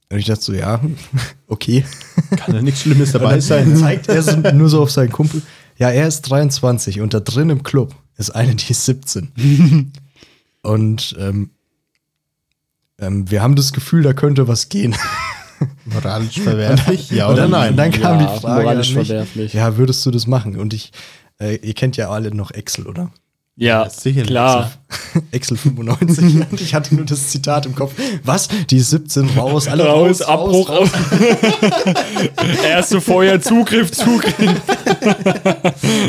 Und 0.10 0.20
ich 0.20 0.26
dachte 0.26 0.44
so, 0.44 0.54
ja, 0.54 0.80
okay. 1.48 1.84
Kann 2.38 2.56
ja 2.56 2.62
nichts 2.62 2.82
Schlimmes 2.82 3.12
dabei 3.12 3.40
sein. 3.40 3.76
zeigt 3.76 4.08
er 4.08 4.22
so, 4.22 4.38
nur 4.38 4.70
so 4.70 4.82
auf 4.82 4.92
seinen 4.92 5.12
Kumpel. 5.12 5.42
Ja, 5.78 5.90
er 5.90 6.08
ist 6.08 6.22
23 6.22 7.02
und 7.02 7.14
da 7.14 7.20
drin 7.20 7.50
im 7.50 7.64
Club 7.64 7.96
ist 8.18 8.32
eine, 8.32 8.56
die 8.56 8.72
ist 8.72 8.86
17. 8.86 9.92
und 10.64 11.16
ähm, 11.20 11.50
ähm, 13.00 13.30
wir 13.30 13.42
haben 13.42 13.56
das 13.56 13.74
Gefühl, 13.74 14.04
da 14.04 14.14
könnte 14.14 14.48
was 14.48 14.70
gehen. 14.70 14.96
Moralisch 15.86 16.40
verwerflich, 16.40 17.10
ja 17.12 17.28
oder 17.28 17.44
dann, 17.44 17.52
nein? 17.52 17.70
Und 17.72 17.78
dann 17.78 17.92
kam 17.92 18.20
Ja, 18.20 18.26
die 18.36 18.40
Frage 18.42 18.62
moralisch 18.64 18.94
mich, 18.96 19.08
verwerflich. 19.08 19.54
ja, 19.54 19.78
würdest 19.78 20.06
du 20.06 20.12
das 20.12 20.28
machen? 20.28 20.58
Und 20.58 20.74
ich, 20.74 20.92
äh, 21.40 21.56
ihr 21.58 21.74
kennt 21.74 21.98
ja 21.98 22.10
alle 22.10 22.34
noch 22.34 22.52
Excel, 22.52 22.88
oder? 22.88 23.10
Ja, 23.60 23.84
Ja, 23.86 23.90
sicherlich. 23.90 24.28
klar. 24.28 24.72
Excel 25.32 25.58
95. 25.58 26.24
und 26.52 26.62
ich 26.62 26.76
hatte 26.76 26.94
nur 26.94 27.06
das 27.06 27.30
Zitat 27.30 27.66
im 27.66 27.74
Kopf. 27.74 27.94
Was? 28.24 28.50
Die 28.70 28.78
ist 28.78 28.92
17 28.92 29.30
raus, 29.36 29.68
alle 29.68 29.84
Raus, 29.88 30.22
raus, 30.22 30.22
Abbruch, 30.22 30.70
raus. 30.70 30.90
Erste 32.64 33.02
Feuer, 33.02 33.42
Zugriff, 33.42 33.92
Zugriff. 33.92 34.36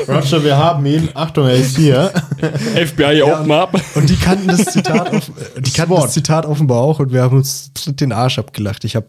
Roger, 0.07 0.45
wir 0.45 0.57
haben 0.59 0.85
ihn. 0.87 1.09
Achtung, 1.15 1.47
er 1.47 1.55
ist 1.57 1.77
hier. 1.77 2.12
FBI, 2.75 3.23
open 3.23 3.51
up. 3.53 3.81
Und 3.95 4.09
die 4.11 4.16
kannten 4.16 4.49
das 4.49 4.66
Zitat, 4.66 5.15
auf, 5.15 5.31
die 5.59 5.70
kannten 5.70 5.95
das 5.95 6.12
Zitat 6.12 6.45
offenbar 6.47 6.81
auch 6.81 7.01
und 7.01 7.12
wir 7.12 7.23
haben 7.23 7.37
uns 7.39 7.70
den 7.87 8.12
Arsch 8.12 8.39
abgelacht. 8.39 8.85
Ich 8.85 8.95
habe 8.97 9.07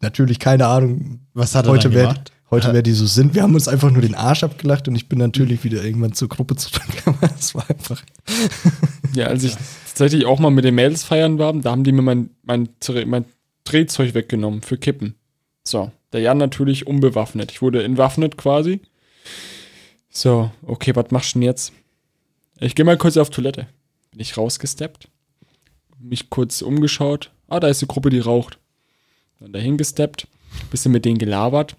natürlich 0.00 0.38
keine 0.38 0.66
Ahnung, 0.66 1.20
Was 1.34 1.54
hat 1.54 1.66
er 1.66 1.72
heute 1.72 1.90
gemacht? 1.90 2.32
heute 2.50 2.72
wer 2.72 2.82
die 2.82 2.92
so 2.92 3.06
sind. 3.06 3.34
Wir 3.34 3.42
haben 3.42 3.54
uns 3.54 3.68
einfach 3.68 3.90
nur 3.90 4.02
den 4.02 4.14
Arsch 4.14 4.42
abgelacht 4.42 4.88
und 4.88 4.94
ich 4.94 5.08
bin 5.08 5.18
natürlich 5.18 5.64
wieder 5.64 5.84
irgendwann 5.84 6.12
zur 6.14 6.28
Gruppe 6.28 6.56
zurückgekommen. 6.56 7.18
Es 7.38 7.54
war 7.54 7.68
einfach. 7.68 8.02
Ja, 9.12 9.26
als 9.26 9.44
ich 9.44 9.54
tatsächlich 9.86 10.24
auch 10.26 10.38
mal 10.38 10.50
mit 10.50 10.64
den 10.64 10.74
Mädels 10.74 11.04
feiern 11.04 11.38
war, 11.38 11.52
da 11.52 11.70
haben 11.70 11.84
die 11.84 11.92
mir 11.92 12.02
mein, 12.02 12.30
mein, 12.42 12.68
mein 13.06 13.24
Drehzeug 13.64 14.14
weggenommen 14.14 14.62
für 14.62 14.78
Kippen. 14.78 15.14
So, 15.64 15.90
der 16.12 16.20
Jan 16.20 16.38
natürlich 16.38 16.86
unbewaffnet. 16.86 17.52
Ich 17.52 17.60
wurde 17.60 17.82
entwaffnet 17.82 18.38
quasi. 18.38 18.80
So, 20.08 20.50
okay, 20.62 20.96
was 20.96 21.10
machst 21.10 21.34
du 21.34 21.40
denn 21.40 21.46
jetzt? 21.46 21.72
Ich 22.60 22.74
gehe 22.74 22.84
mal 22.84 22.96
kurz 22.96 23.16
auf 23.16 23.30
Toilette. 23.30 23.66
Bin 24.10 24.20
ich 24.20 24.36
rausgesteppt, 24.36 25.08
mich 26.00 26.30
kurz 26.30 26.62
umgeschaut. 26.62 27.30
Ah, 27.46 27.60
da 27.60 27.68
ist 27.68 27.82
die 27.82 27.86
Gruppe, 27.86 28.10
die 28.10 28.18
raucht. 28.18 28.58
Dann 29.40 29.52
dahin 29.52 29.76
gesteppt, 29.76 30.26
bisschen 30.70 30.92
mit 30.92 31.04
denen 31.04 31.18
gelabert. 31.18 31.76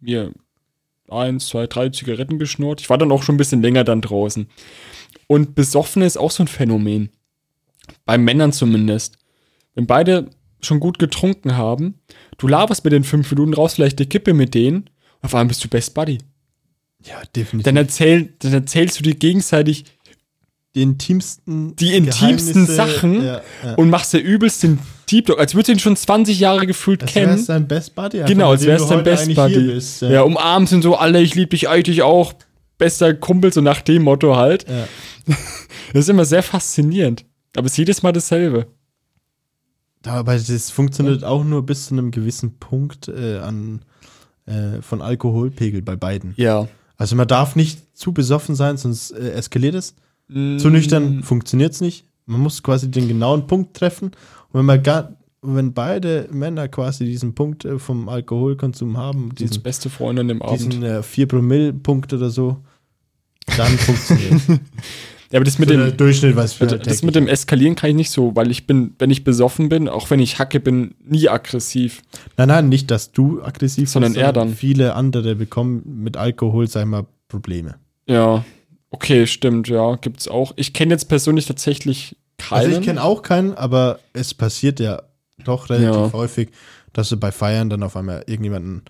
Mir 0.00 0.32
eins, 1.08 1.48
zwei, 1.48 1.66
drei 1.66 1.88
Zigaretten 1.88 2.38
geschnurrt. 2.38 2.80
Ich 2.80 2.90
war 2.90 2.98
dann 2.98 3.12
auch 3.12 3.22
schon 3.22 3.34
ein 3.34 3.38
bisschen 3.38 3.62
länger 3.62 3.84
dann 3.84 4.00
draußen. 4.00 4.48
Und 5.26 5.54
besoffen 5.54 6.02
ist 6.02 6.16
auch 6.16 6.30
so 6.30 6.42
ein 6.42 6.48
Phänomen. 6.48 7.10
Bei 8.04 8.18
Männern 8.18 8.52
zumindest. 8.52 9.18
Wenn 9.74 9.86
beide 9.86 10.30
schon 10.60 10.80
gut 10.80 10.98
getrunken 10.98 11.56
haben, 11.56 12.00
du 12.36 12.48
laberst 12.48 12.84
mit 12.84 12.92
den 12.92 13.04
fünf 13.04 13.30
Minuten 13.30 13.54
raus, 13.54 13.74
vielleicht 13.74 13.98
die 13.98 14.06
Kippe 14.06 14.34
mit 14.34 14.54
denen, 14.54 14.90
und 15.20 15.24
auf 15.24 15.34
einmal 15.34 15.48
bist 15.48 15.64
du 15.64 15.68
Best 15.68 15.94
Buddy. 15.94 16.18
Ja, 17.04 17.22
definitiv. 17.34 17.64
Dann, 17.64 17.76
erzähl, 17.76 18.34
dann 18.40 18.52
erzählst 18.52 18.98
du 18.98 19.02
dir 19.02 19.14
gegenseitig 19.14 19.84
die 20.74 20.82
intimsten, 20.82 21.76
die 21.76 21.94
intimsten 21.94 22.66
Sachen 22.66 23.24
ja, 23.24 23.40
ja. 23.64 23.74
und 23.74 23.90
machst 23.90 24.12
dir 24.12 24.18
übelst 24.18 24.62
den 24.62 24.78
Deep 25.10 25.26
Dog, 25.26 25.38
als 25.38 25.54
würdest 25.54 25.68
du 25.68 25.72
ihn 25.72 25.78
schon 25.78 25.96
20 25.96 26.38
Jahre 26.38 26.66
gefühlt 26.66 27.02
Als 27.02 27.12
kennen. 27.12 27.36
wär's 27.36 27.46
dein 27.46 27.66
Best 27.68 27.94
Buddy. 27.94 28.18
einfach, 28.18 28.28
Genau, 28.28 28.50
als 28.50 28.64
wär's 28.64 28.86
dein 28.86 28.98
heute 28.98 29.04
Best 29.10 29.22
eigentlich 29.24 29.36
Buddy. 29.36 29.60
bist, 29.72 30.02
ja. 30.02 30.22
umarmt 30.22 30.68
sind 30.68 30.82
so 30.82 30.96
alle, 30.96 31.20
ich 31.20 31.34
lieb 31.34 31.50
dich, 31.50 31.64
ich 31.64 31.82
dich 31.84 32.02
auch. 32.02 32.32
Bester 32.78 33.12
Kumpel, 33.14 33.52
so 33.52 33.60
nach 33.60 33.80
dem 33.80 34.02
Motto 34.04 34.36
halt. 34.36 34.66
Ja. 34.68 34.86
Das 35.94 36.00
ist 36.04 36.10
immer 36.10 36.26
sehr 36.26 36.42
faszinierend. 36.42 37.24
Aber 37.56 37.64
es 37.64 37.72
ist 37.72 37.78
jedes 37.78 38.02
Mal 38.02 38.12
dasselbe. 38.12 38.66
Aber 40.04 40.34
das 40.34 40.70
funktioniert 40.70 41.24
auch 41.24 41.44
nur 41.44 41.64
bis 41.64 41.86
zu 41.86 41.94
einem 41.94 42.10
gewissen 42.10 42.58
Punkt 42.58 43.08
äh, 43.08 43.38
an, 43.38 43.80
äh, 44.46 44.82
von 44.82 45.00
Alkoholpegel 45.00 45.80
bei 45.82 45.96
beiden. 45.96 46.34
Ja. 46.36 46.68
Also 46.98 47.16
man 47.16 47.26
darf 47.26 47.56
nicht 47.56 47.96
zu 47.96 48.12
besoffen 48.12 48.54
sein, 48.54 48.76
sonst 48.76 49.12
äh, 49.12 49.30
eskaliert 49.32 49.74
es. 49.74 49.94
Zu 50.28 50.68
nüchtern 50.68 51.22
funktioniert 51.22 51.72
es 51.72 51.80
nicht. 51.80 52.04
Man 52.26 52.40
muss 52.42 52.62
quasi 52.62 52.90
den 52.90 53.08
genauen 53.08 53.46
Punkt 53.46 53.74
treffen. 53.74 54.10
Wenn 54.58 54.64
man 54.64 54.82
gar, 54.82 55.12
wenn 55.40 55.72
beide 55.72 56.28
Männer 56.32 56.66
quasi 56.66 57.04
diesen 57.04 57.36
Punkt 57.36 57.64
äh, 57.64 57.78
vom 57.78 58.08
Alkoholkonsum 58.08 58.96
haben, 58.96 59.32
Diesen 59.36 59.50
diesen, 59.50 59.62
beste 59.62 59.88
Freund 59.88 60.18
an 60.18 60.26
dem 60.26 60.42
Abend. 60.42 60.72
diesen 60.72 60.82
äh, 60.82 61.00
4 61.00 61.28
Promille-Punkt 61.28 62.12
oder 62.12 62.28
so, 62.28 62.56
dann 63.56 63.68
funktioniert 63.78 64.60
Ja, 65.30 65.38
aber 65.38 65.44
das 65.44 65.60
mit 65.60 65.68
so 65.68 65.76
dem, 65.76 65.96
Durchschnitt, 65.96 66.34
was 66.34 66.54
für 66.54 66.64
Also 66.64 66.76
das 66.76 67.02
mit 67.04 67.14
dem 67.14 67.28
Eskalieren 67.28 67.76
kann 67.76 67.90
ich 67.90 67.96
nicht 67.96 68.10
so, 68.10 68.34
weil 68.34 68.50
ich 68.50 68.66
bin, 68.66 68.94
wenn 68.98 69.10
ich 69.10 69.22
besoffen 69.22 69.68
bin, 69.68 69.88
auch 69.88 70.10
wenn 70.10 70.18
ich 70.18 70.40
hacke 70.40 70.58
bin, 70.58 70.96
nie 71.04 71.28
aggressiv. 71.28 72.02
Nein, 72.36 72.48
nein, 72.48 72.68
nicht, 72.68 72.90
dass 72.90 73.12
du 73.12 73.40
aggressiv 73.40 73.88
Sondern 73.88 74.16
er 74.16 74.32
dann. 74.32 74.54
Viele 74.54 74.94
andere 74.94 75.36
bekommen 75.36 75.82
mit 76.02 76.16
Alkohol, 76.16 76.66
sag 76.66 76.80
ich 76.82 76.88
mal, 76.88 77.06
Probleme. 77.28 77.76
Ja, 78.08 78.44
okay, 78.90 79.26
stimmt, 79.28 79.68
ja, 79.68 79.94
gibt's 79.96 80.26
auch. 80.26 80.52
Ich 80.56 80.72
kenne 80.72 80.94
jetzt 80.94 81.08
persönlich 81.08 81.46
tatsächlich 81.46 82.16
keinen. 82.38 82.58
Also 82.66 82.78
ich 82.80 82.84
kenne 82.86 83.02
auch 83.02 83.22
keinen, 83.22 83.54
aber 83.54 83.98
es 84.12 84.32
passiert 84.34 84.80
ja 84.80 85.02
doch 85.44 85.68
relativ 85.70 85.88
Ja. 85.94 86.12
häufig, 86.12 86.50
dass 86.92 87.08
du 87.10 87.16
bei 87.16 87.30
Feiern 87.32 87.68
dann 87.70 87.82
auf 87.82 87.96
einmal 87.96 88.24
irgendjemanden 88.26 88.82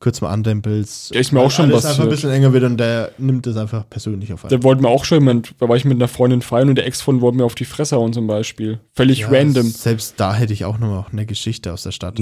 kurz 0.00 0.20
mal 0.20 0.30
andempelst. 0.30 1.14
Ja, 1.14 1.20
ist 1.20 1.32
mir 1.32 1.40
auch 1.40 1.50
schon 1.50 1.66
alles 1.70 1.84
einfach 1.86 1.90
ein 2.04 2.08
passiert. 2.08 2.10
bisschen 2.10 2.30
enger 2.30 2.52
wird 2.52 2.64
und 2.64 2.76
der 2.76 3.12
nimmt 3.16 3.46
es 3.46 3.56
einfach 3.56 3.88
persönlich 3.88 4.32
auf 4.34 4.42
da 4.42 4.62
wollte 4.62 4.82
mir 4.82 4.88
auch 4.88 5.04
schon 5.06 5.20
jemand, 5.20 5.54
da 5.60 5.68
war 5.68 5.76
ich 5.76 5.86
mit 5.86 5.94
einer 5.96 6.08
Freundin 6.08 6.42
feiern 6.42 6.68
und 6.68 6.74
der 6.74 6.86
Ex-Freund 6.86 7.22
wollte 7.22 7.38
mir 7.38 7.44
auf 7.44 7.54
die 7.54 7.64
Fresse 7.64 7.96
hauen 7.96 8.12
zum 8.12 8.26
Beispiel. 8.26 8.80
Völlig 8.92 9.20
Ja, 9.20 9.28
random. 9.28 9.66
Selbst 9.70 10.14
da 10.18 10.34
hätte 10.34 10.52
ich 10.52 10.66
auch 10.66 10.78
noch 10.78 10.88
mal 10.88 11.06
eine 11.10 11.24
Geschichte 11.24 11.72
aus 11.72 11.84
der 11.84 11.92
Stadt. 11.92 12.18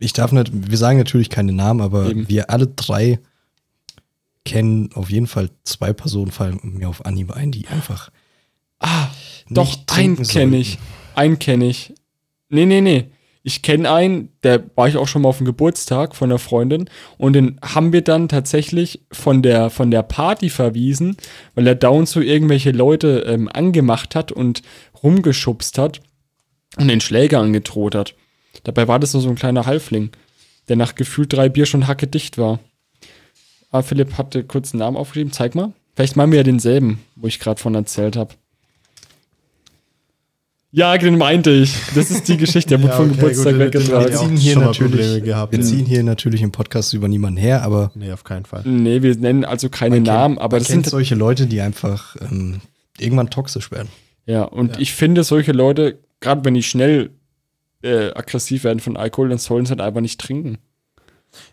Ich 0.00 0.12
darf 0.12 0.32
nicht, 0.32 0.50
wir 0.52 0.78
sagen 0.78 0.98
natürlich 0.98 1.30
keine 1.30 1.52
Namen, 1.52 1.80
aber 1.80 2.08
Eben. 2.10 2.28
wir 2.28 2.50
alle 2.50 2.66
drei 2.68 3.20
kennen 4.44 4.90
auf 4.94 5.10
jeden 5.10 5.26
Fall 5.26 5.50
zwei 5.64 5.92
Personen, 5.92 6.30
fallen 6.30 6.58
mir 6.62 6.88
auf 6.88 7.04
Anhieb 7.04 7.32
ein, 7.32 7.52
die 7.52 7.68
einfach. 7.68 8.10
Ah, 8.80 9.08
doch, 9.50 9.78
einen 9.90 10.22
kenne 10.22 10.58
ich. 10.58 10.78
Einen 11.14 11.38
kenne 11.38 11.66
ich. 11.66 11.94
Nee, 12.48 12.66
nee, 12.66 12.80
nee. 12.80 13.06
Ich 13.42 13.62
kenne 13.62 13.90
einen, 13.90 14.30
der 14.42 14.64
war 14.74 14.88
ich 14.88 14.96
auch 14.96 15.08
schon 15.08 15.22
mal 15.22 15.30
auf 15.30 15.38
dem 15.38 15.46
Geburtstag 15.46 16.14
von 16.14 16.30
einer 16.30 16.38
Freundin 16.38 16.90
und 17.16 17.32
den 17.32 17.58
haben 17.62 17.92
wir 17.92 18.02
dann 18.02 18.28
tatsächlich 18.28 19.00
von 19.10 19.42
der, 19.42 19.70
von 19.70 19.90
der 19.90 20.02
Party 20.02 20.50
verwiesen, 20.50 21.16
weil 21.54 21.66
er 21.66 21.74
down 21.74 22.04
so 22.04 22.20
irgendwelche 22.20 22.72
Leute 22.72 23.20
ähm, 23.26 23.48
angemacht 23.50 24.14
hat 24.14 24.32
und 24.32 24.62
rumgeschubst 25.02 25.78
hat 25.78 26.02
und 26.76 26.88
den 26.88 27.00
Schläger 27.00 27.40
angedroht 27.40 27.94
hat. 27.94 28.14
Dabei 28.64 28.86
war 28.86 28.98
das 28.98 29.14
nur 29.14 29.22
so 29.22 29.30
ein 29.30 29.36
kleiner 29.36 29.66
Halfling, 29.66 30.10
der 30.68 30.76
nach 30.76 30.94
gefühlt 30.94 31.32
drei 31.32 31.48
Bier 31.48 31.64
schon 31.64 31.86
hackedicht 31.86 32.36
war. 32.38 32.58
Ah, 33.70 33.82
Philipp 33.82 34.18
hatte 34.18 34.44
kurz 34.44 34.72
einen 34.72 34.80
Namen 34.80 34.96
aufgeschrieben. 34.96 35.32
Zeig 35.32 35.54
mal. 35.54 35.72
Vielleicht 35.94 36.16
meinen 36.16 36.32
wir 36.32 36.38
ja 36.38 36.44
denselben, 36.44 37.00
wo 37.16 37.26
ich 37.26 37.38
gerade 37.38 37.60
von 37.60 37.74
erzählt 37.74 38.16
habe. 38.16 38.34
Ja, 40.70 40.96
den 40.98 41.16
meinte 41.16 41.50
ich. 41.50 41.74
Das 41.94 42.10
ist 42.10 42.28
die 42.28 42.36
Geschichte. 42.36 42.70
Der 42.76 42.78
wurde 42.82 42.90
Ja, 42.92 42.96
vom 42.96 43.06
okay, 43.06 43.14
Geburtstag 43.16 43.52
gut, 43.54 43.60
weggetragen. 43.60 44.10
Wir 44.10 44.16
ziehen 44.18 44.36
hier 44.36 44.58
natürlich, 44.58 45.24
gehabt, 45.24 45.52
wir 45.52 45.58
ja. 45.60 45.64
ziehen 45.64 45.86
hier 45.86 46.02
natürlich 46.02 46.42
im 46.42 46.52
Podcast 46.52 46.92
über 46.92 47.08
niemanden 47.08 47.38
her, 47.38 47.62
aber 47.62 47.90
Nee, 47.94 48.12
auf 48.12 48.24
keinen 48.24 48.44
Fall. 48.44 48.62
Nee, 48.66 49.00
wir 49.02 49.16
nennen 49.16 49.44
also 49.46 49.70
keine 49.70 49.96
man 49.96 50.02
Namen, 50.04 50.34
kennt, 50.34 50.44
aber 50.44 50.58
das 50.58 50.68
sind 50.68 50.84
solche 50.86 51.14
Leute, 51.14 51.46
die 51.46 51.60
einfach 51.62 52.16
ähm, 52.20 52.60
irgendwann 52.98 53.30
toxisch 53.30 53.70
werden. 53.70 53.88
Ja, 54.26 54.42
und 54.42 54.78
ich 54.78 54.92
finde, 54.92 55.24
solche 55.24 55.52
Leute, 55.52 55.98
gerade 56.20 56.44
wenn 56.44 56.52
die 56.52 56.62
schnell 56.62 57.10
äh, 57.82 58.10
aggressiv 58.12 58.64
werden 58.64 58.80
von 58.80 58.98
Alkohol, 58.98 59.30
dann 59.30 59.38
sollen 59.38 59.64
sie 59.64 59.70
halt 59.70 59.80
einfach 59.80 60.02
nicht 60.02 60.20
trinken. 60.20 60.58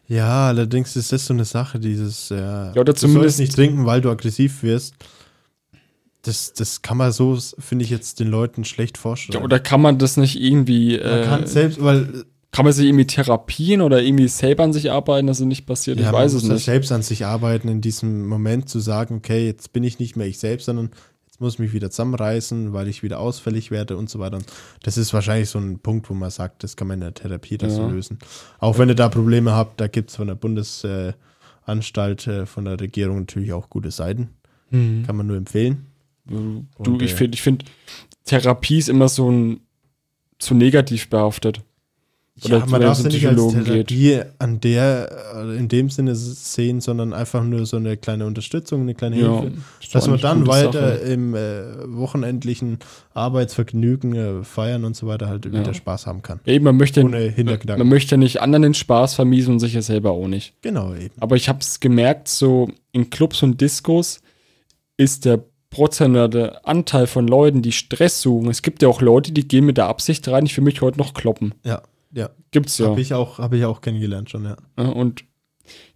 Ja, 0.08 0.48
allerdings 0.48 0.96
ist 0.98 1.14
das 1.14 1.26
so 1.26 1.34
eine 1.34 1.46
Sache, 1.46 1.80
dieses, 1.80 2.32
äh, 2.32 2.36
Ja, 2.36 2.72
oder 2.72 2.84
du 2.84 2.92
sollst 2.92 3.00
zumindest- 3.02 3.40
nicht 3.40 3.56
trinken, 3.56 3.86
weil 3.86 4.02
du 4.02 4.10
aggressiv 4.10 4.62
wirst. 4.62 4.96
Das, 6.26 6.54
das 6.54 6.82
kann 6.82 6.98
man 6.98 7.12
so, 7.12 7.38
finde 7.60 7.86
ich 7.86 7.92
jetzt 7.92 8.20
den 8.20 8.28
Leuten 8.30 8.66
schlecht 8.66 8.98
vorstellen. 8.98 9.40
Ja, 9.40 9.44
oder 9.46 9.60
kann 9.60 9.80
man 9.82 10.00
das 10.00 10.18
nicht 10.18 10.42
irgendwie, 10.42 10.98
man 10.98 11.20
äh, 11.20 11.24
kann 11.26 11.46
selbst, 11.48 11.84
weil 11.84 12.26
kann 12.52 12.64
man 12.64 12.74
sich 12.74 12.86
irgendwie 12.88 13.06
therapieren 13.06 13.82
oder 13.82 14.02
irgendwie 14.02 14.30
selber 14.30 14.64
an 14.64 14.72
sich 14.72 14.90
arbeiten, 14.90 15.28
dass 15.28 15.40
es 15.42 15.46
nicht 15.46 15.66
passiert? 15.66 16.00
ja, 16.00 16.06
ich 16.06 16.12
man 16.14 16.22
weiß 16.22 16.34
es 16.34 16.44
nicht. 16.44 16.64
selbst 16.64 16.92
an 16.92 17.02
sich 17.02 17.26
arbeiten, 17.26 17.68
in 17.68 17.82
diesem 17.82 18.28
Moment 18.28 18.70
zu 18.70 18.80
sagen, 18.80 19.16
okay, 19.18 19.46
jetzt 19.46 19.74
bin 19.74 19.84
ich 19.84 20.00
nicht 20.00 20.16
mehr 20.16 20.26
ich 20.26 20.40
selbst, 20.40 20.66
sondern 20.66 20.90
jetzt 21.28 21.42
muss 21.42 21.56
ich 21.56 21.60
mich 21.60 21.74
wieder 21.74 21.92
zusammenreißen, 21.92 22.72
weil 22.72 22.88
ich 22.88 23.04
wieder 23.04 23.20
ausfällig 23.20 23.72
werde 23.72 23.98
und 23.98 24.10
so 24.10 24.20
weiter. 24.20 24.40
Das 24.84 24.98
ist 24.98 25.14
wahrscheinlich 25.14 25.50
so 25.50 25.60
ein 25.60 25.80
Punkt, 25.80 26.10
wo 26.10 26.14
man 26.14 26.30
sagt, 26.32 26.64
das 26.64 26.78
kann 26.78 26.88
man 26.88 26.96
in 26.96 27.02
der 27.02 27.14
Therapie 27.14 27.58
das 27.58 27.76
so 27.76 27.82
Ja. 27.82 27.90
lösen. 27.90 28.20
Auch 28.60 28.80
wenn 28.80 28.88
ihr 28.88 28.96
da 28.96 29.10
Probleme 29.10 29.52
habt, 29.52 29.82
da 29.82 29.88
gibt 29.88 30.12
es 30.12 30.16
von 30.16 30.28
der 30.28 30.36
Bundesanstalt, 30.36 32.26
äh, 32.28 32.46
von 32.46 32.64
der 32.66 32.80
Regierung 32.80 33.20
natürlich 33.20 33.52
auch 33.52 33.70
gute 33.70 33.92
Seiten. 33.92 34.30
Mhm. 34.72 35.04
Kann 35.06 35.18
man 35.18 35.28
nur 35.28 35.36
empfehlen. 35.38 35.88
Du, 36.28 36.66
Und, 36.78 37.02
ich 37.02 37.12
äh, 37.12 37.16
finde, 37.16 37.36
ich 37.36 37.42
finde, 37.42 37.66
Therapie 38.26 38.78
ist 38.80 38.90
immer 38.90 39.10
so 39.10 39.30
ein 39.32 39.60
zu 40.40 40.54
negativ 40.56 41.10
behaftet. 41.10 41.62
Oder 42.44 42.58
ja, 42.58 42.66
man 42.66 42.74
wenn 42.74 42.82
darf 42.82 43.00
es 43.00 43.06
um 43.06 43.12
nicht 43.12 43.26
als 43.26 43.36
Psychologen 43.38 43.64
geht. 43.64 43.88
Therapie 43.88 44.22
an 44.40 44.60
der, 44.60 45.10
äh, 45.36 45.58
in 45.58 45.70
dem 45.70 45.90
Sinne 45.90 46.16
sehen, 46.16 46.82
sondern 46.82 47.14
einfach 47.14 47.42
nur 47.46 47.66
so 47.66 47.78
eine 47.78 47.96
kleine 47.96 48.26
Unterstützung, 48.26 48.82
eine 48.82 48.94
kleine 48.94 49.18
Ja, 49.22 49.40
Hilfe. 49.40 49.58
Dass 49.94 50.08
man 50.10 50.20
dann 50.20 50.46
weiter 50.46 50.98
Sache. 50.98 51.06
im 51.06 51.34
äh, 51.34 51.96
wochenendlichen 51.96 52.80
Arbeitsvergnügen, 53.14 54.16
äh, 54.16 54.44
Feiern 54.44 54.84
und 54.84 54.98
so 54.98 55.08
weiter 55.08 55.30
halt 55.30 55.46
Ja. 55.46 55.54
wieder 55.54 55.74
Spaß 55.74 56.08
haben 56.08 56.24
kann. 56.24 56.42
Eben, 56.46 56.66
man 56.66 56.76
möchte, 56.76 57.04
Ohne 57.06 57.20
Hintergedanken. 57.20 57.80
man 57.80 57.88
möchte 57.90 58.12
ja 58.16 58.18
nicht 58.18 58.42
anderen 58.42 58.64
den 58.64 58.74
Spaß 58.74 59.14
vermiesen 59.16 59.54
und 59.54 59.60
sich 59.62 59.74
ja 59.74 59.82
selber 59.82 60.12
auch 60.12 60.28
nicht. 60.28 60.54
Genau, 60.62 60.94
eben. 60.94 61.14
Aber 61.22 61.38
ich 61.38 61.48
habe 61.48 61.60
es 61.60 61.80
gemerkt, 61.80 62.28
so 62.28 62.68
in 62.92 63.10
Clubs 63.10 63.44
und 63.44 63.62
Discos 63.62 64.20
ist 64.98 65.24
der 65.24 65.42
prozentuale 65.76 66.66
Anteil 66.66 67.06
von 67.06 67.28
Leuten, 67.28 67.62
die 67.62 67.74
Stress 67.74 68.22
suchen. 68.22 68.50
Es 68.50 68.62
gibt 68.62 68.82
ja 68.82 68.88
auch 68.88 69.02
Leute, 69.02 69.34
die 69.34 69.46
gehen 69.48 69.66
mit 69.66 69.76
der 69.78 69.88
Absicht 69.88 70.26
rein, 70.30 70.46
ich 70.46 70.56
will 70.56 70.64
mich 70.64 70.82
heute 70.82 70.98
noch 70.98 71.14
kloppen. 71.14 71.54
Ja, 71.66 71.82
ja. 72.14 72.30
Gibt's 72.52 72.78
ja. 72.78 72.88
Habe 72.88 73.02
ich, 73.02 73.14
auch- 73.14 73.40
hab 73.40 73.52
ich 73.54 73.66
auch 73.66 73.82
kennengelernt 73.82 74.30
schon, 74.30 74.46
ja. 74.46 74.56
Ja, 74.78 74.86
Und 74.86 75.26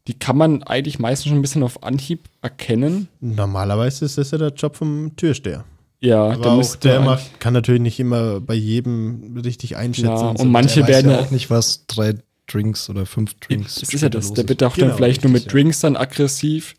die 0.07 0.19
kann 0.19 0.35
man 0.38 0.64
eigentlich 0.64 0.99
meistens 0.99 1.30
schon 1.30 1.38
ein 1.38 1.41
bisschen 1.41 1.64
auf 1.64 1.81
Anhieb 1.84 2.26
erkennen. 2.41 3.07
Normalerweise 3.22 4.03
ist 4.03 4.18
das 4.18 4.31
ja 4.31 4.38
der 4.38 4.49
Job 4.49 4.76
vom 4.76 5.15
Türsteher. 5.15 5.64
Ja, 6.01 6.30
Aber 6.31 6.51
auch 6.53 6.76
der 6.77 6.99
macht, 7.01 7.39
kann 7.39 7.53
natürlich 7.53 7.81
nicht 7.81 7.99
immer 7.99 8.39
bei 8.41 8.56
jedem 8.56 9.38
richtig 9.43 9.77
einschätzen. 9.77 10.07
Klar, 10.14 10.35
so. 10.38 10.43
und 10.43 10.51
manche 10.51 10.88
werden 10.88 11.10
ja 11.11 11.18
ja- 11.18 11.23
auch 11.26 11.31
nicht, 11.31 11.49
was 11.49 11.85
drei 11.88 12.15
Drinks 12.47 12.89
oder 12.89 13.06
fünf 13.06 13.35
Drinks 13.35 13.76
Das 13.76 13.93
ist 13.93 14.01
ja 14.01 14.10
das. 14.10 14.34
Der 14.34 14.49
wird 14.49 14.61
auch 14.64 14.76
Genau, 14.76 14.88
dann 14.88 14.97
vielleicht 14.97 15.23
nur 15.23 15.31
mit 15.31 15.41
richtig, 15.43 15.53
ja. 15.53 15.61
Drinks 15.61 15.80
dann 15.81 15.95
aggressiv. 15.95 16.76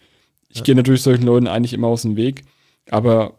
Ich 0.50 0.64
gehe 0.64 0.74
natürlich 0.74 1.02
solchen 1.02 1.22
Leuten 1.24 1.46
eigentlich 1.46 1.72
immer 1.72 1.86
aus 1.86 2.02
dem 2.02 2.16
Weg. 2.16 2.44
Aber 2.88 3.38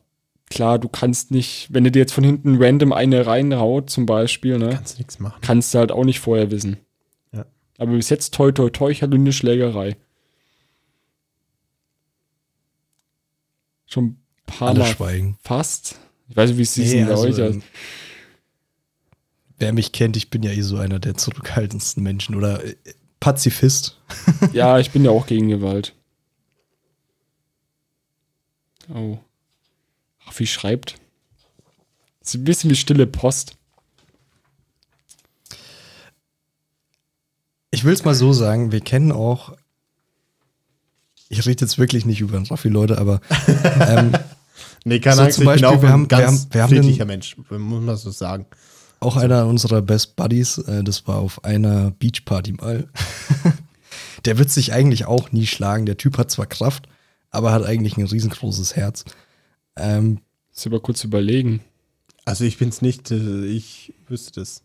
klar, 0.50 0.80
du 0.80 0.88
kannst 0.90 1.32
nicht, 1.32 1.68
wenn 1.72 1.84
du 1.84 1.92
dir 1.92 2.00
jetzt 2.00 2.14
von 2.14 2.24
hinten 2.24 2.62
random 2.62 2.94
eine 2.94 3.26
reinhaut, 3.26 3.90
zum 3.90 4.06
Beispiel, 4.06 4.58
ne, 4.58 4.70
Kannst 4.70 4.98
nichts 4.98 5.20
machen. 5.20 5.40
kannst 5.42 5.74
du 5.74 5.80
halt 5.80 5.92
auch 5.92 6.04
nicht 6.06 6.20
vorher 6.20 6.52
wissen. 6.52 6.78
Ja. 7.32 7.46
Aber 7.78 7.94
bis 7.94 8.10
jetzt, 8.10 8.34
toi, 8.34 8.52
toi, 8.52 8.70
toi, 8.70 8.92
ich 8.92 9.02
hatte 9.02 9.16
eine 9.16 9.34
Schlägerei. 9.34 9.96
Schon 13.88 14.06
ein 14.06 14.18
paar 14.46 14.70
Alle 14.70 14.80
Mal 14.80 14.86
schweigen. 14.88 15.38
fast. 15.42 16.00
Ich 16.30 16.36
weiß 16.38 16.50
nicht, 16.52 16.58
wie 16.58 16.62
es 16.64 16.78
Nee, 16.78 17.04
bei 17.04 17.10
also, 17.12 17.24
euch 17.24 17.30
ist. 17.32 17.40
ähm, 17.40 17.64
wer 19.58 19.74
mich 19.74 19.92
kennt, 19.92 20.16
ich 20.16 20.30
bin 20.30 20.44
ja 20.44 20.52
eh 20.52 20.62
so 20.62 20.78
einer 20.78 21.00
der 21.00 21.16
zurückhaltendsten 21.16 22.02
Menschen 22.02 22.36
oder 22.36 22.64
äh, 22.64 22.76
Pazifist. 23.20 24.02
Ja, 24.54 24.80
ich 24.80 24.92
bin 24.92 25.04
ja 25.04 25.12
auch 25.12 25.28
gegen 25.28 25.50
Gewalt. 25.50 25.94
Oh. 28.94 29.18
Wie 30.42 30.48
schreibt. 30.48 30.96
Das 32.20 32.30
ist 32.30 32.36
ein 32.42 32.44
bisschen 32.46 32.72
wie 32.72 32.76
stille 32.76 33.06
Post. 33.06 33.58
Ich 37.70 37.84
will 37.84 37.94
es 37.94 38.04
mal 38.04 38.16
so 38.16 38.34
sagen, 38.34 38.72
wir 38.72 38.82
kennen 38.82 39.12
auch. 39.12 39.54
Ich 41.30 41.46
rede 41.46 41.62
jetzt 41.64 41.78
wirklich 41.78 42.06
nicht 42.08 42.20
über 42.22 42.42
Raffi, 42.50 42.70
Leute, 42.70 42.98
aber 42.98 43.22
ähm, 43.88 44.14
Nee, 44.84 45.00
keine 45.00 45.16
So 45.18 45.22
Angst, 45.22 45.36
zum 45.36 45.44
ich 45.44 45.46
bin 45.46 45.62
Beispiel, 45.62 45.78
auch 45.78 45.82
wir 45.84 45.90
ein 45.90 45.94
haben- 45.94 46.10
wir 46.10 46.26
haben- 46.26 46.48
wir 46.50 46.64
haben 46.64 47.08
Mensch, 47.08 47.38
muss 47.38 47.84
man 47.84 47.96
so 47.98 48.10
sagen. 48.10 48.48
auch 49.00 49.16
einer 49.16 49.46
unserer 49.46 49.84
Best 49.84 50.16
Buddies, 50.16 50.58
äh, 50.58 50.84
das 50.84 51.08
war 51.08 51.18
auf 51.18 51.44
einer 51.46 51.92
Beachparty 51.92 52.54
mal. 52.54 52.90
der 54.26 54.40
wird 54.40 54.50
sich 54.50 54.74
eigentlich 54.74 55.06
auch 55.06 55.32
nie 55.32 55.46
schlagen. 55.46 55.86
Der 55.86 55.98
Typ 55.98 56.18
hat 56.18 56.32
zwar 56.32 56.48
Kraft, 56.48 56.88
aber 57.30 57.52
hat 57.52 57.64
eigentlich 57.64 57.96
ein 57.98 58.06
riesengroßes 58.08 58.76
Herz. 58.76 59.06
Ähm, 59.78 60.20
Muss 60.62 60.68
aber 60.68 60.80
kurz 60.80 61.04
überlegen. 61.04 61.62
Also 62.24 62.44
ich 62.46 62.60
bin's 62.60 62.84
nicht, 62.84 63.10
äh, 63.10 63.46
ich 63.46 63.94
wüsste 64.08 64.40
das. 64.42 64.62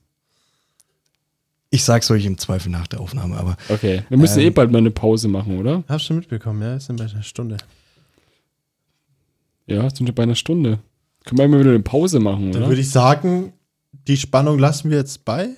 ich 1.71 1.85
sag's 1.85 2.11
euch 2.11 2.27
im 2.27 2.37
Zweifel 2.37 2.69
nach 2.69 2.87
der 2.87 3.01
Aufnahme, 3.01 3.39
aber 3.39 3.57
Okay. 3.71 4.03
Wir 4.11 4.19
müssen 4.19 4.41
Ähm. 4.41 4.49
eh 4.49 4.51
bald 4.51 4.71
mal 4.71 4.77
eine 4.79 4.91
Pause 4.91 5.27
machen, 5.29 5.59
oder? 5.59 5.85
Hast 5.89 6.11
du 6.11 6.15
mitbekommen, 6.15 6.61
ja? 6.61 6.77
Ist 6.77 6.91
in 6.91 6.97
bei 6.97 7.07
einer 7.07 7.23
Stunde. 7.23 7.57
Ja, 9.67 9.89
sind 9.89 10.07
wir 10.07 10.15
bei 10.15 10.25
einer 10.25 10.35
Stunde. 10.35 10.81
Können 11.25 11.39
wir 11.39 11.49
mal 11.49 11.61
wieder 11.61 11.71
eine 11.71 11.81
Pause 11.81 12.21
machen, 12.21 12.53
Dann 12.53 12.61
oder? 12.63 12.71
würde 12.73 12.83
ich 12.83 12.91
sagen, 12.91 13.55
die 14.07 14.19
Spannung 14.19 14.59
lassen 14.59 14.91
wir 14.91 14.99
jetzt 14.99 15.25
bei, 15.25 15.49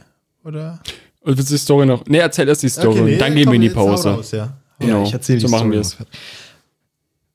oder? 0.45 0.81
Oder 1.23 1.37
willst 1.37 1.51
du 1.51 1.55
die 1.55 1.59
Story 1.59 1.85
noch? 1.85 2.07
Nee, 2.07 2.19
erzähl 2.19 2.47
erst 2.47 2.63
die 2.63 2.69
Story. 2.69 3.15
und 3.15 3.19
dann 3.19 3.35
gehen 3.35 3.49
wir 3.49 3.55
in 3.55 3.61
die 3.63 3.67
jetzt 3.67 3.75
Pause. 3.75 4.11
Raus, 4.11 4.31
ja. 4.31 4.57
Genau, 4.79 5.03
ich 5.03 5.13
erzähle 5.13 5.41
so 5.41 5.49
machen 5.49 5.73
wir 5.73 5.81
es. 5.81 5.97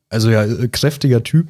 Also 0.07 0.29
ja, 0.31 0.45
äh, 0.45 0.69
kräftiger 0.69 1.21
Typ, 1.21 1.47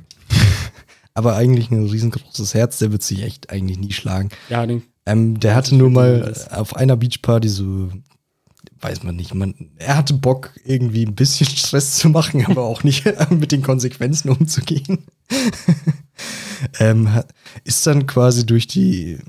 aber 1.13 1.35
eigentlich 1.35 1.71
ein 1.71 1.87
riesengroßes 1.87 2.53
Herz. 2.53 2.79
Der 2.79 2.91
wird 2.91 3.03
sich 3.03 3.23
echt 3.23 3.49
eigentlich 3.49 3.77
nie 3.77 3.93
schlagen. 3.93 4.29
Ja, 4.49 4.65
den, 4.65 4.83
Ähm, 5.05 5.39
der 5.39 5.55
hatte 5.55 5.75
nur 5.75 5.89
mal 5.89 6.33
auf 6.51 6.75
einer 6.75 6.95
Beachparty 6.95 7.49
so, 7.49 7.89
weiß 8.81 9.03
man 9.03 9.15
nicht, 9.15 9.33
man, 9.33 9.53
er 9.77 9.97
hatte 9.97 10.13
Bock, 10.13 10.51
irgendwie 10.65 11.05
ein 11.05 11.15
bisschen 11.15 11.47
Stress 11.55 11.97
zu 11.97 12.09
machen, 12.09 12.45
aber 12.45 12.63
auch 12.63 12.83
nicht 12.83 13.05
mit 13.29 13.51
den 13.51 13.61
Konsequenzen 13.61 14.29
umzugehen. 14.29 15.05
ähm, 16.79 17.09
ist 17.63 17.85
dann 17.87 18.07
quasi 18.07 18.45
durch 18.45 18.67
die, 18.67 19.19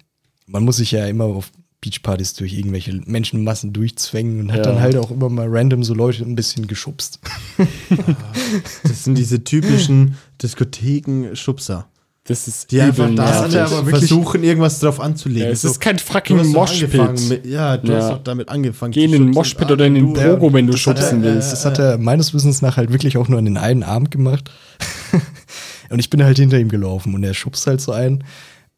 man 0.46 0.64
muss 0.64 0.76
sich 0.76 0.90
ja 0.90 1.06
immer 1.06 1.24
auf 1.24 1.50
Beachpartys 1.84 2.32
durch 2.34 2.54
irgendwelche 2.54 2.98
Menschenmassen 3.04 3.72
durchzwängen 3.74 4.40
und 4.40 4.52
hat 4.52 4.58
Ja. 4.64 4.72
dann 4.72 4.80
halt 4.80 4.96
auch 4.96 5.10
immer 5.10 5.28
mal 5.28 5.46
random 5.48 5.84
so 5.84 5.92
Leute 5.94 6.22
ein 6.24 6.34
bisschen 6.34 6.66
geschubst. 6.66 7.20
Das 8.82 9.04
sind 9.04 9.16
diese 9.18 9.42
typischen 9.44 10.16
Diskotheken-Schubser. 10.42 11.86
das 12.26 12.48
ist 12.48 12.72
Die 12.72 12.80
einfach 12.80 13.10
da 13.14 13.26
sind, 13.26 13.44
hat 13.44 13.54
er 13.54 13.66
aber 13.66 13.86
wirklich- 13.86 14.08
versuchen, 14.08 14.42
irgendwas 14.44 14.80
drauf 14.80 14.98
anzulegen. 15.00 15.44
Ja, 15.48 15.50
es 15.52 15.60
So, 15.62 15.68
ist 15.68 15.80
kein 15.80 15.98
fucking 15.98 16.46
Moshpit. 16.52 17.44
Ja, 17.44 17.76
du 17.76 17.92
Ja. 17.92 17.98
hast 17.98 18.10
doch 18.10 18.22
damit 18.24 18.48
angefangen. 18.48 18.92
Geh 18.92 19.04
in 19.04 19.12
den. 19.12 19.30
Moshpit 19.30 19.70
oder 19.70 19.84
in 19.86 19.94
den 19.94 20.12
Pogo, 20.14 20.52
wenn 20.52 20.66
du 20.66 20.74
schubsen 20.76 21.22
er, 21.22 21.34
willst. 21.34 21.52
Das 21.52 21.64
hat 21.66 21.78
er 21.78 21.98
meines 21.98 22.32
Wissens 22.32 22.62
nach 22.62 22.76
halt 22.78 22.92
wirklich 22.92 23.18
auch 23.18 23.28
nur 23.28 23.38
an 23.38 23.44
den 23.44 23.58
einen 23.58 23.82
Arm 23.82 24.08
gemacht. 24.08 24.50
und 25.90 25.98
ich 25.98 26.08
bin 26.08 26.22
halt 26.24 26.38
hinter 26.38 26.58
ihm 26.58 26.68
gelaufen 26.70 27.14
und 27.14 27.22
er 27.24 27.34
schubst 27.34 27.66
halt 27.66 27.80
so 27.82 27.92
ein. 27.92 28.24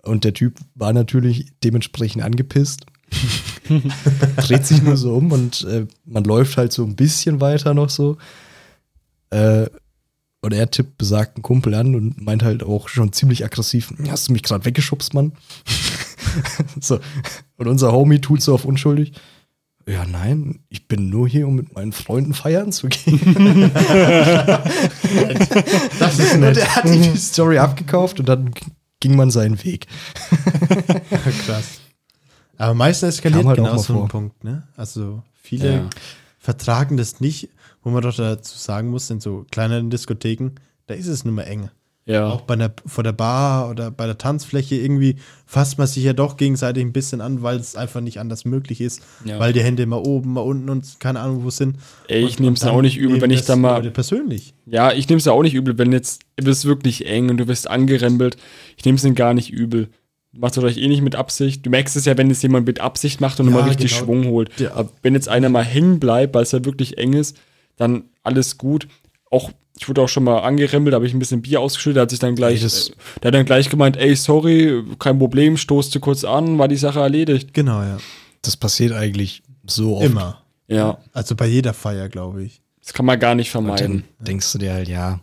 Und 0.02 0.24
der 0.24 0.34
Typ 0.34 0.54
war 0.74 0.92
natürlich 0.92 1.46
dementsprechend 1.62 2.22
angepisst. 2.24 2.86
Dreht 4.36 4.66
sich 4.66 4.82
nur 4.82 4.96
so 4.96 5.14
um 5.14 5.32
und 5.32 5.64
äh, 5.64 5.86
man 6.04 6.24
läuft 6.24 6.56
halt 6.56 6.72
so 6.72 6.84
ein 6.84 6.96
bisschen 6.96 7.40
weiter 7.40 7.74
noch 7.74 7.90
so. 7.90 8.16
Äh, 9.30 9.66
und 10.42 10.52
er 10.52 10.70
tippt 10.70 10.98
besagten 10.98 11.42
Kumpel 11.42 11.74
an 11.74 11.94
und 11.94 12.20
meint 12.20 12.42
halt 12.44 12.62
auch 12.62 12.88
schon 12.88 13.12
ziemlich 13.12 13.44
aggressiv: 13.44 13.92
Hast 14.08 14.28
du 14.28 14.32
mich 14.32 14.42
gerade 14.42 14.64
weggeschubst, 14.64 15.14
Mann? 15.14 15.32
so. 16.80 17.00
Und 17.56 17.66
unser 17.66 17.92
Homie 17.92 18.20
tut 18.20 18.42
so 18.42 18.54
auf 18.54 18.64
unschuldig. 18.64 19.12
Ja, 19.88 20.04
nein, 20.04 20.60
ich 20.68 20.88
bin 20.88 21.08
nur 21.10 21.28
hier, 21.28 21.46
um 21.46 21.54
mit 21.54 21.72
meinen 21.74 21.92
Freunden 21.92 22.34
feiern 22.34 22.72
zu 22.72 22.88
gehen. 22.88 23.70
Das 25.98 26.18
ist 26.18 26.34
Und 26.34 26.40
nett. 26.40 26.56
er 26.58 26.74
hat 26.76 26.84
die 26.84 27.16
Story 27.16 27.58
abgekauft 27.58 28.18
und 28.20 28.28
dann 28.28 28.50
ging 29.00 29.14
man 29.16 29.30
seinen 29.30 29.62
Weg. 29.64 29.86
Krass. 31.46 31.80
Aber 32.58 32.74
meistens 32.74 33.16
eskaliert 33.16 33.44
halt 33.44 33.56
genau 33.56 33.76
so 33.76 33.92
ein 33.94 33.98
vor. 34.00 34.08
Punkt, 34.08 34.44
ne? 34.44 34.66
Also 34.76 35.22
viele 35.34 35.72
Ja. 35.74 35.90
vertragen 36.38 36.96
das 36.96 37.20
nicht, 37.20 37.48
wo 37.82 37.90
man 37.90 38.02
doch 38.02 38.14
dazu 38.16 38.56
sagen 38.58 38.88
muss, 38.90 39.10
in 39.10 39.20
so 39.20 39.44
kleineren 39.50 39.90
Diskotheken, 39.90 40.50
da 40.86 40.94
ist 40.94 41.06
es 41.06 41.24
nur 41.24 41.34
mal 41.34 41.42
eng. 41.42 41.70
Ja. 42.08 42.28
Auch 42.30 42.42
bei 42.42 42.54
der, 42.54 42.72
vor 42.86 43.02
der 43.02 43.10
Bar 43.10 43.68
oder 43.68 43.90
bei 43.90 44.06
der 44.06 44.16
Tanzfläche 44.16 44.76
irgendwie 44.76 45.16
fasst 45.44 45.76
man 45.76 45.88
sich 45.88 46.04
ja 46.04 46.12
doch 46.12 46.36
gegenseitig 46.36 46.84
ein 46.84 46.92
bisschen 46.92 47.20
an, 47.20 47.42
weil 47.42 47.56
es 47.56 47.74
einfach 47.74 48.00
nicht 48.00 48.20
anders 48.20 48.44
möglich 48.44 48.80
ist. 48.80 49.02
Ja. 49.24 49.40
Weil 49.40 49.52
die 49.52 49.60
Hände 49.60 49.82
immer 49.82 50.06
oben, 50.06 50.34
mal 50.34 50.40
unten 50.42 50.68
und 50.70 51.00
keine 51.00 51.18
Ahnung, 51.18 51.42
wo 51.42 51.48
es 51.48 51.56
sind. 51.56 51.78
Ey, 52.06 52.24
ich 52.24 52.38
nehm's 52.38 52.62
und 52.62 52.68
auch 52.68 52.80
nicht 52.80 52.96
übel, 52.96 53.20
wenn 53.20 53.32
ich 53.32 53.44
da 53.44 53.56
mal- 53.56 53.78
Leute 53.78 53.90
persönlich. 53.90 54.54
Ja, 54.66 54.92
ich 54.92 55.08
nehme 55.08 55.18
es 55.18 55.24
ja 55.24 55.32
auch 55.32 55.42
nicht 55.42 55.54
übel, 55.54 55.78
wenn 55.78 55.90
jetzt 55.90 56.22
du 56.36 56.46
wirst 56.46 56.64
wirklich 56.64 57.06
eng 57.08 57.28
und 57.28 57.38
du 57.38 57.48
wirst 57.48 57.68
angerempelt. 57.68 58.36
Ich 58.76 58.84
nehme 58.84 58.98
es 58.98 59.14
gar 59.16 59.34
nicht 59.34 59.50
übel. 59.50 59.88
Macht 60.38 60.56
es 60.56 60.62
euch 60.64 60.76
eh 60.78 60.88
nicht 60.88 61.02
mit 61.02 61.14
Absicht. 61.16 61.64
Du 61.64 61.70
merkst 61.70 61.96
es 61.96 62.04
ja, 62.04 62.16
wenn 62.18 62.30
es 62.30 62.42
jemand 62.42 62.66
mit 62.66 62.80
Absicht 62.80 63.20
macht 63.20 63.40
und 63.40 63.46
Ja, 63.46 63.52
mal 63.52 63.62
richtig 63.68 63.92
genau. 63.92 64.04
Schwung 64.04 64.26
holt. 64.26 64.50
Ja. 64.60 64.88
Wenn 65.02 65.14
jetzt 65.14 65.28
einer 65.28 65.48
mal 65.48 65.64
hängen 65.64 65.98
bleibt, 66.00 66.34
weil 66.34 66.42
es 66.42 66.52
ja 66.52 66.64
wirklich 66.64 66.98
eng 66.98 67.12
ist, 67.14 67.36
dann 67.76 68.04
alles 68.22 68.58
gut. 68.58 68.88
Auch, 69.30 69.50
ich 69.78 69.88
wurde 69.88 70.02
auch 70.02 70.08
schon 70.08 70.24
mal 70.24 70.38
angerempelt, 70.40 70.94
habe 70.94 71.06
ich 71.06 71.12
ein 71.14 71.18
bisschen 71.18 71.42
Bier 71.42 71.60
ausgeschüttet, 71.60 72.00
hat 72.02 72.10
sich 72.10 72.18
dann 72.18 72.34
gleich, 72.34 72.62
Ey, 72.62 72.66
äh, 72.68 72.94
der 73.22 73.28
hat 73.28 73.34
dann 73.34 73.44
gleich 73.46 73.68
gemeint, 73.68 73.96
ey, 73.96 74.14
sorry, 74.16 74.82
kein 74.98 75.18
Problem, 75.18 75.56
stoßte 75.56 76.00
kurz 76.00 76.24
an, 76.24 76.58
war 76.58 76.68
die 76.68 76.76
Sache 76.76 77.00
erledigt. 77.00 77.52
Genau, 77.54 77.82
ja. 77.82 77.98
Das 78.42 78.56
passiert 78.56 78.92
eigentlich 78.92 79.42
so 79.66 79.96
oft. 79.96 80.04
Immer. 80.06 80.42
Ja, 80.68 80.98
Also 81.12 81.34
bei 81.36 81.46
jeder 81.46 81.74
Feier, 81.74 82.08
glaube 82.08 82.42
ich. 82.44 82.60
das 82.82 82.92
kann 82.92 83.04
man 83.06 83.18
gar 83.20 83.34
nicht 83.34 83.48
Und 83.54 83.64
vermeiden. 83.66 84.04
dann 84.18 84.24
denkst 84.26 84.52
du 84.52 84.58
dir 84.58 84.72
halt, 84.72 84.88
ja, 84.88 85.20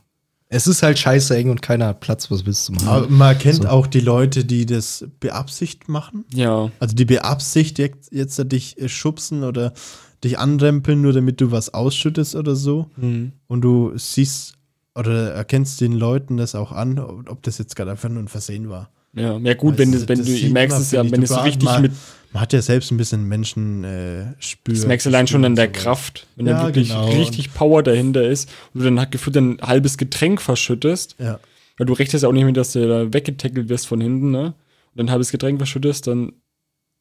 es 0.54 0.68
ist 0.68 0.84
halt 0.84 0.98
scheiße 1.00 1.36
eng 1.36 1.50
und 1.50 1.62
keiner 1.62 1.88
hat 1.88 2.00
Platz, 2.00 2.30
was 2.32 2.46
willst 2.46 2.68
du 2.70 2.74
machen? 2.74 2.88
Aber 2.88 3.08
man 3.10 3.38
kennt 3.38 3.64
So. 3.64 3.68
auch 3.70 3.88
die 3.88 4.00
Leute, 4.00 4.46
die 4.46 4.66
das 4.66 5.06
beabsicht 5.20 5.90
machen. 5.90 6.26
Ja, 6.34 6.72
Also 6.80 6.96
die 6.96 7.06
Beabsicht 7.06 7.80
jetzt, 7.80 8.12
jetzt 8.14 8.40
dich 8.52 8.80
äh, 8.80 8.88
schubsen 8.90 9.44
oder 9.44 9.74
dich 10.24 10.40
anrempeln, 10.40 11.02
nur 11.02 11.12
damit 11.14 11.42
du 11.42 11.52
was 11.52 11.74
ausschüttest 11.74 12.36
oder 12.36 12.56
so. 12.56 12.90
Und 13.48 13.62
du 13.62 13.92
siehst 13.98 14.54
oder 14.96 15.32
erkennst 15.34 15.82
den 15.82 15.94
Leuten 15.94 16.38
das 16.38 16.56
auch 16.56 16.72
an, 16.72 17.00
ob 17.00 17.42
das 17.44 17.58
jetzt 17.58 17.76
gerade 17.76 17.92
einfach 17.92 18.10
nur 18.10 18.22
ein 18.24 18.28
Versehen 18.28 18.70
war. 18.70 18.90
ja, 19.14 19.38
ja 19.38 19.54
gut, 19.56 19.74
Also 19.74 19.80
wenn, 19.80 19.92
das, 19.92 20.08
wenn 20.08 20.20
das 20.20 20.28
du 20.28 20.50
merkst 20.50 20.80
es 20.80 20.92
ja, 20.92 21.04
wenn 21.04 21.12
Du 21.20 21.24
es 21.24 21.30
so 21.30 21.40
richtig 21.42 21.80
mit 21.80 21.92
Man 22.34 22.41
hat 22.41 22.51
ja 22.53 22.61
selbst 22.61 22.91
ein 22.91 22.97
bisschen 22.97 23.27
Menschen 23.27 23.84
äh, 23.84 24.34
spür. 24.39 24.73
Das 24.73 24.85
merkst 24.88 25.05
du 25.05 25.10
allein 25.11 25.27
schon 25.27 25.45
an 25.45 25.55
der 25.55 25.72
Kraft, 25.72 26.27
wenn 26.35 26.47
Ja, 26.47 26.60
da 26.60 26.65
wirklich 26.65 26.89
genau. 26.89 27.07
richtig 27.10 27.53
Power 27.53 27.84
dahinter 27.84 28.27
ist 28.27 28.49
und 28.73 28.80
du 28.81 28.85
dann 28.85 28.99
halt 28.99 29.11
gefühlt 29.11 29.38
ein 29.38 29.60
halbes 29.61 29.97
Getränk 29.99 30.41
verschüttest, 30.41 31.15
Ja. 31.19 31.39
weil 31.77 31.85
du 31.85 31.93
rechnest 31.93 32.23
ja 32.23 32.30
auch 32.30 32.34
nicht 32.34 32.45
mit, 32.45 32.57
dass 32.57 32.73
du 32.73 32.88
da 32.88 33.14
weggetackelt 33.14 33.69
wirst 33.69 33.85
von 33.88 34.01
hinten, 34.01 34.31
ne? 34.31 34.47
Und 34.47 34.55
dann 34.95 35.05
ein 35.07 35.11
halbes 35.11 35.31
Getränk 35.31 35.60
verschüttest, 35.60 36.07
dann 36.07 36.34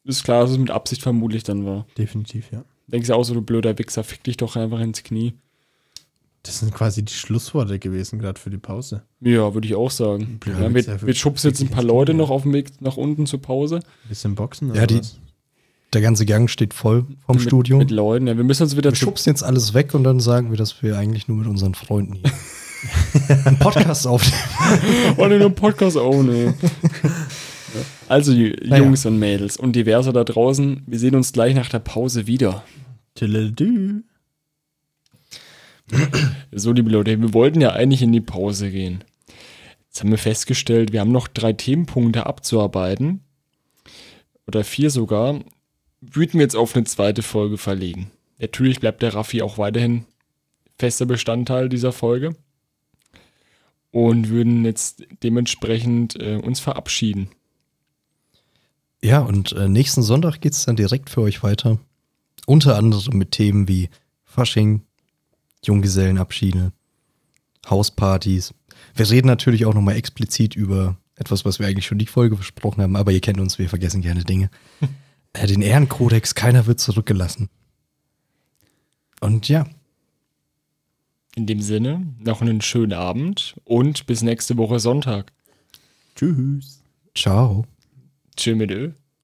ist 0.04 0.22
klar, 0.24 0.42
dass 0.42 0.50
es 0.50 0.59
mit 0.59 0.70
Absicht 0.70 1.00
vermutlich 1.02 1.44
dann 1.44 1.64
war. 1.64 1.86
Definitiv, 1.96 2.50
ja. 2.52 2.64
Denkst 2.88 3.09
du 3.09 3.14
auch 3.14 3.24
so, 3.24 3.32
du 3.32 3.40
blöder 3.42 3.78
Wichser, 3.78 4.04
fick 4.04 4.22
dich 4.24 4.36
doch 4.36 4.56
einfach 4.56 4.80
ins 4.80 5.02
Knie. 5.02 5.32
Das 6.42 6.59
sind 6.59 6.74
quasi 6.74 7.04
die 7.04 7.12
Schlussworte 7.12 7.78
gewesen, 7.78 8.18
gerade 8.18 8.38
für 8.40 8.50
die 8.50 8.59
Pause. 8.59 9.04
Ja, 9.20 9.54
würde 9.54 9.68
ich 9.68 9.76
auch 9.76 9.92
sagen. 9.92 10.40
Ja, 10.44 10.74
wir, 10.74 11.02
wir 11.06 11.14
schubsen 11.14 11.50
jetzt 11.50 11.60
ein 11.60 11.68
paar 11.68 11.84
Leute 11.84 12.14
noch 12.14 12.30
auf 12.30 12.42
dem 12.42 12.52
Weg 12.52 12.80
nach 12.80 12.96
unten 12.96 13.26
zur 13.26 13.40
Pause. 13.40 13.76
Ein 13.76 14.09
bisschen 14.09 14.34
Boxen 14.34 14.74
Ja, 14.74 14.86
die- 14.86 14.98
was? 14.98 15.18
Der 15.93 16.01
ganze 16.01 16.24
Gang 16.24 16.48
steht 16.48 16.73
voll 16.73 17.06
vom 17.27 17.36
mit, 17.36 17.44
Studio. 17.44 17.78
Mit 17.78 17.90
Leuten. 17.90 18.27
Ja, 18.27 18.36
wir 18.36 18.44
müssen 18.44 18.62
uns 18.62 18.77
wieder 18.77 18.90
wir 18.90 18.97
schubsen 18.97 19.31
jetzt 19.31 19.43
alles 19.43 19.74
weg 19.74 19.94
und 19.94 20.05
dann 20.05 20.20
sagen 20.20 20.51
wir, 20.51 20.56
dass 20.56 20.82
wir 20.82 20.97
eigentlich 20.97 21.28
nur 21.28 21.36
mit 21.39 21.47
unseren 21.47 21.74
Freunden 21.74 22.14
hier 22.14 22.32
einen 23.47 23.59
Podcast 23.59 24.06
aufnehmen. 24.06 24.43
Oh, 25.16 25.28
den 25.28 25.55
Podcast 25.55 25.97
auch, 25.97 26.23
ne. 26.23 26.55
Also, 28.09 28.32
Naja. 28.32 28.78
Jungs 28.78 29.05
und 29.06 29.19
Mädels 29.19 29.56
und 29.56 29.77
diverse 29.77 30.12
da 30.12 30.24
draußen, 30.24 30.82
wir 30.86 30.98
sehen 30.98 31.14
uns 31.14 31.32
gleich 31.32 31.55
nach 31.55 31.69
der 31.69 31.78
Pause 31.78 32.27
wieder. 32.27 32.64
So, 36.52 36.73
liebe 36.73 36.90
Leute, 36.90 37.20
wir 37.20 37.35
wollten 37.35 37.60
ja 37.60 37.73
eigentlich 37.73 38.02
in 38.02 38.12
die 38.12 38.20
Pause 38.20 38.70
gehen. 38.70 39.05
Jetzt 39.89 40.01
haben 40.01 40.10
wir 40.10 40.19
festgestellt, 40.19 40.93
wir 40.93 41.01
haben 41.01 41.12
noch 41.12 41.28
drei 41.28 41.52
Themenpunkte 41.52 42.24
abzuarbeiten. 42.24 43.20
Oder 44.47 44.64
vier 44.64 44.90
sogar. 44.90 45.40
Würden 46.03 46.35
wir 46.35 46.43
jetzt 46.43 46.57
auf 46.57 46.74
eine 46.74 46.85
zweite 46.85 47.23
Folge 47.23 47.59
verlegen. 47.59 48.11
Natürlich 48.39 48.81
bleibt 48.81 49.03
der 49.03 49.15
Raffi 49.15 49.41
auch 49.41 49.57
weiterhin 49.57 50.05
fester 50.77 51.07
Bestandteil 51.07 51.69
dieser 51.69 51.93
Folge. 51.93 52.35
Und 53.93 54.29
würden 54.31 54.65
jetzt 54.65 55.05
dementsprechend 55.23 56.20
äh, 56.20 56.37
uns 56.37 56.59
verabschieden. 56.59 57.29
Ja, 59.01 59.20
und 59.20 59.53
äh, 59.53 59.69
nächsten 59.69 60.03
Sonntag 60.03 60.41
geht 60.41 60.55
es 60.55 60.65
dann 60.65 60.77
direkt 60.77 61.09
für 61.09 61.20
euch 61.20 61.43
weiter. 61.43 61.79
Unter 62.47 62.77
anderem 62.77 63.19
mit 63.19 63.31
Themen 63.31 63.69
wie 63.69 63.91
Fasching, 64.24 64.83
Junggesellenabschiede, 65.65 66.73
Hauspartys. 67.69 68.55
Wir 68.95 69.09
reden 69.09 69.29
natürlich 69.29 69.66
auch 69.66 69.74
nochmal 69.74 69.97
explizit 69.97 70.57
über 70.57 70.97
etwas, 71.15 71.45
was 71.45 71.59
wir 71.61 71.69
eigentlich 71.69 71.87
schon 71.87 71.99
die 71.99 72.07
Folge 72.07 72.37
versprochen 72.37 72.83
haben, 72.83 72.97
aber 72.97 73.12
ihr 73.12 73.20
kennt 73.20 73.39
uns, 73.39 73.59
wir 73.59 73.69
vergessen 73.69 74.03
gerne 74.03 74.24
Dinge. 74.24 74.51
äh, 75.32 75.46
den 75.46 75.62
Ehrenkodex, 75.62 76.34
keiner 76.34 76.66
wird 76.66 76.80
zurückgelassen. 76.80 77.48
Und 79.20 79.48
ja, 79.48 79.66
In 81.34 81.46
dem 81.46 81.60
Sinne, 81.60 82.14
noch 82.18 82.42
einen 82.42 82.60
schönen 82.60 82.92
Abend 82.92 83.54
und 83.64 84.06
bis 84.06 84.22
nächste 84.22 84.56
Woche 84.56 84.80
Sonntag. 84.80 85.32
Tschüss. 86.16 86.82
ciao. 87.14 87.64
Tschö 88.36 88.54
mit 88.54 88.70
Ö. 88.70 88.92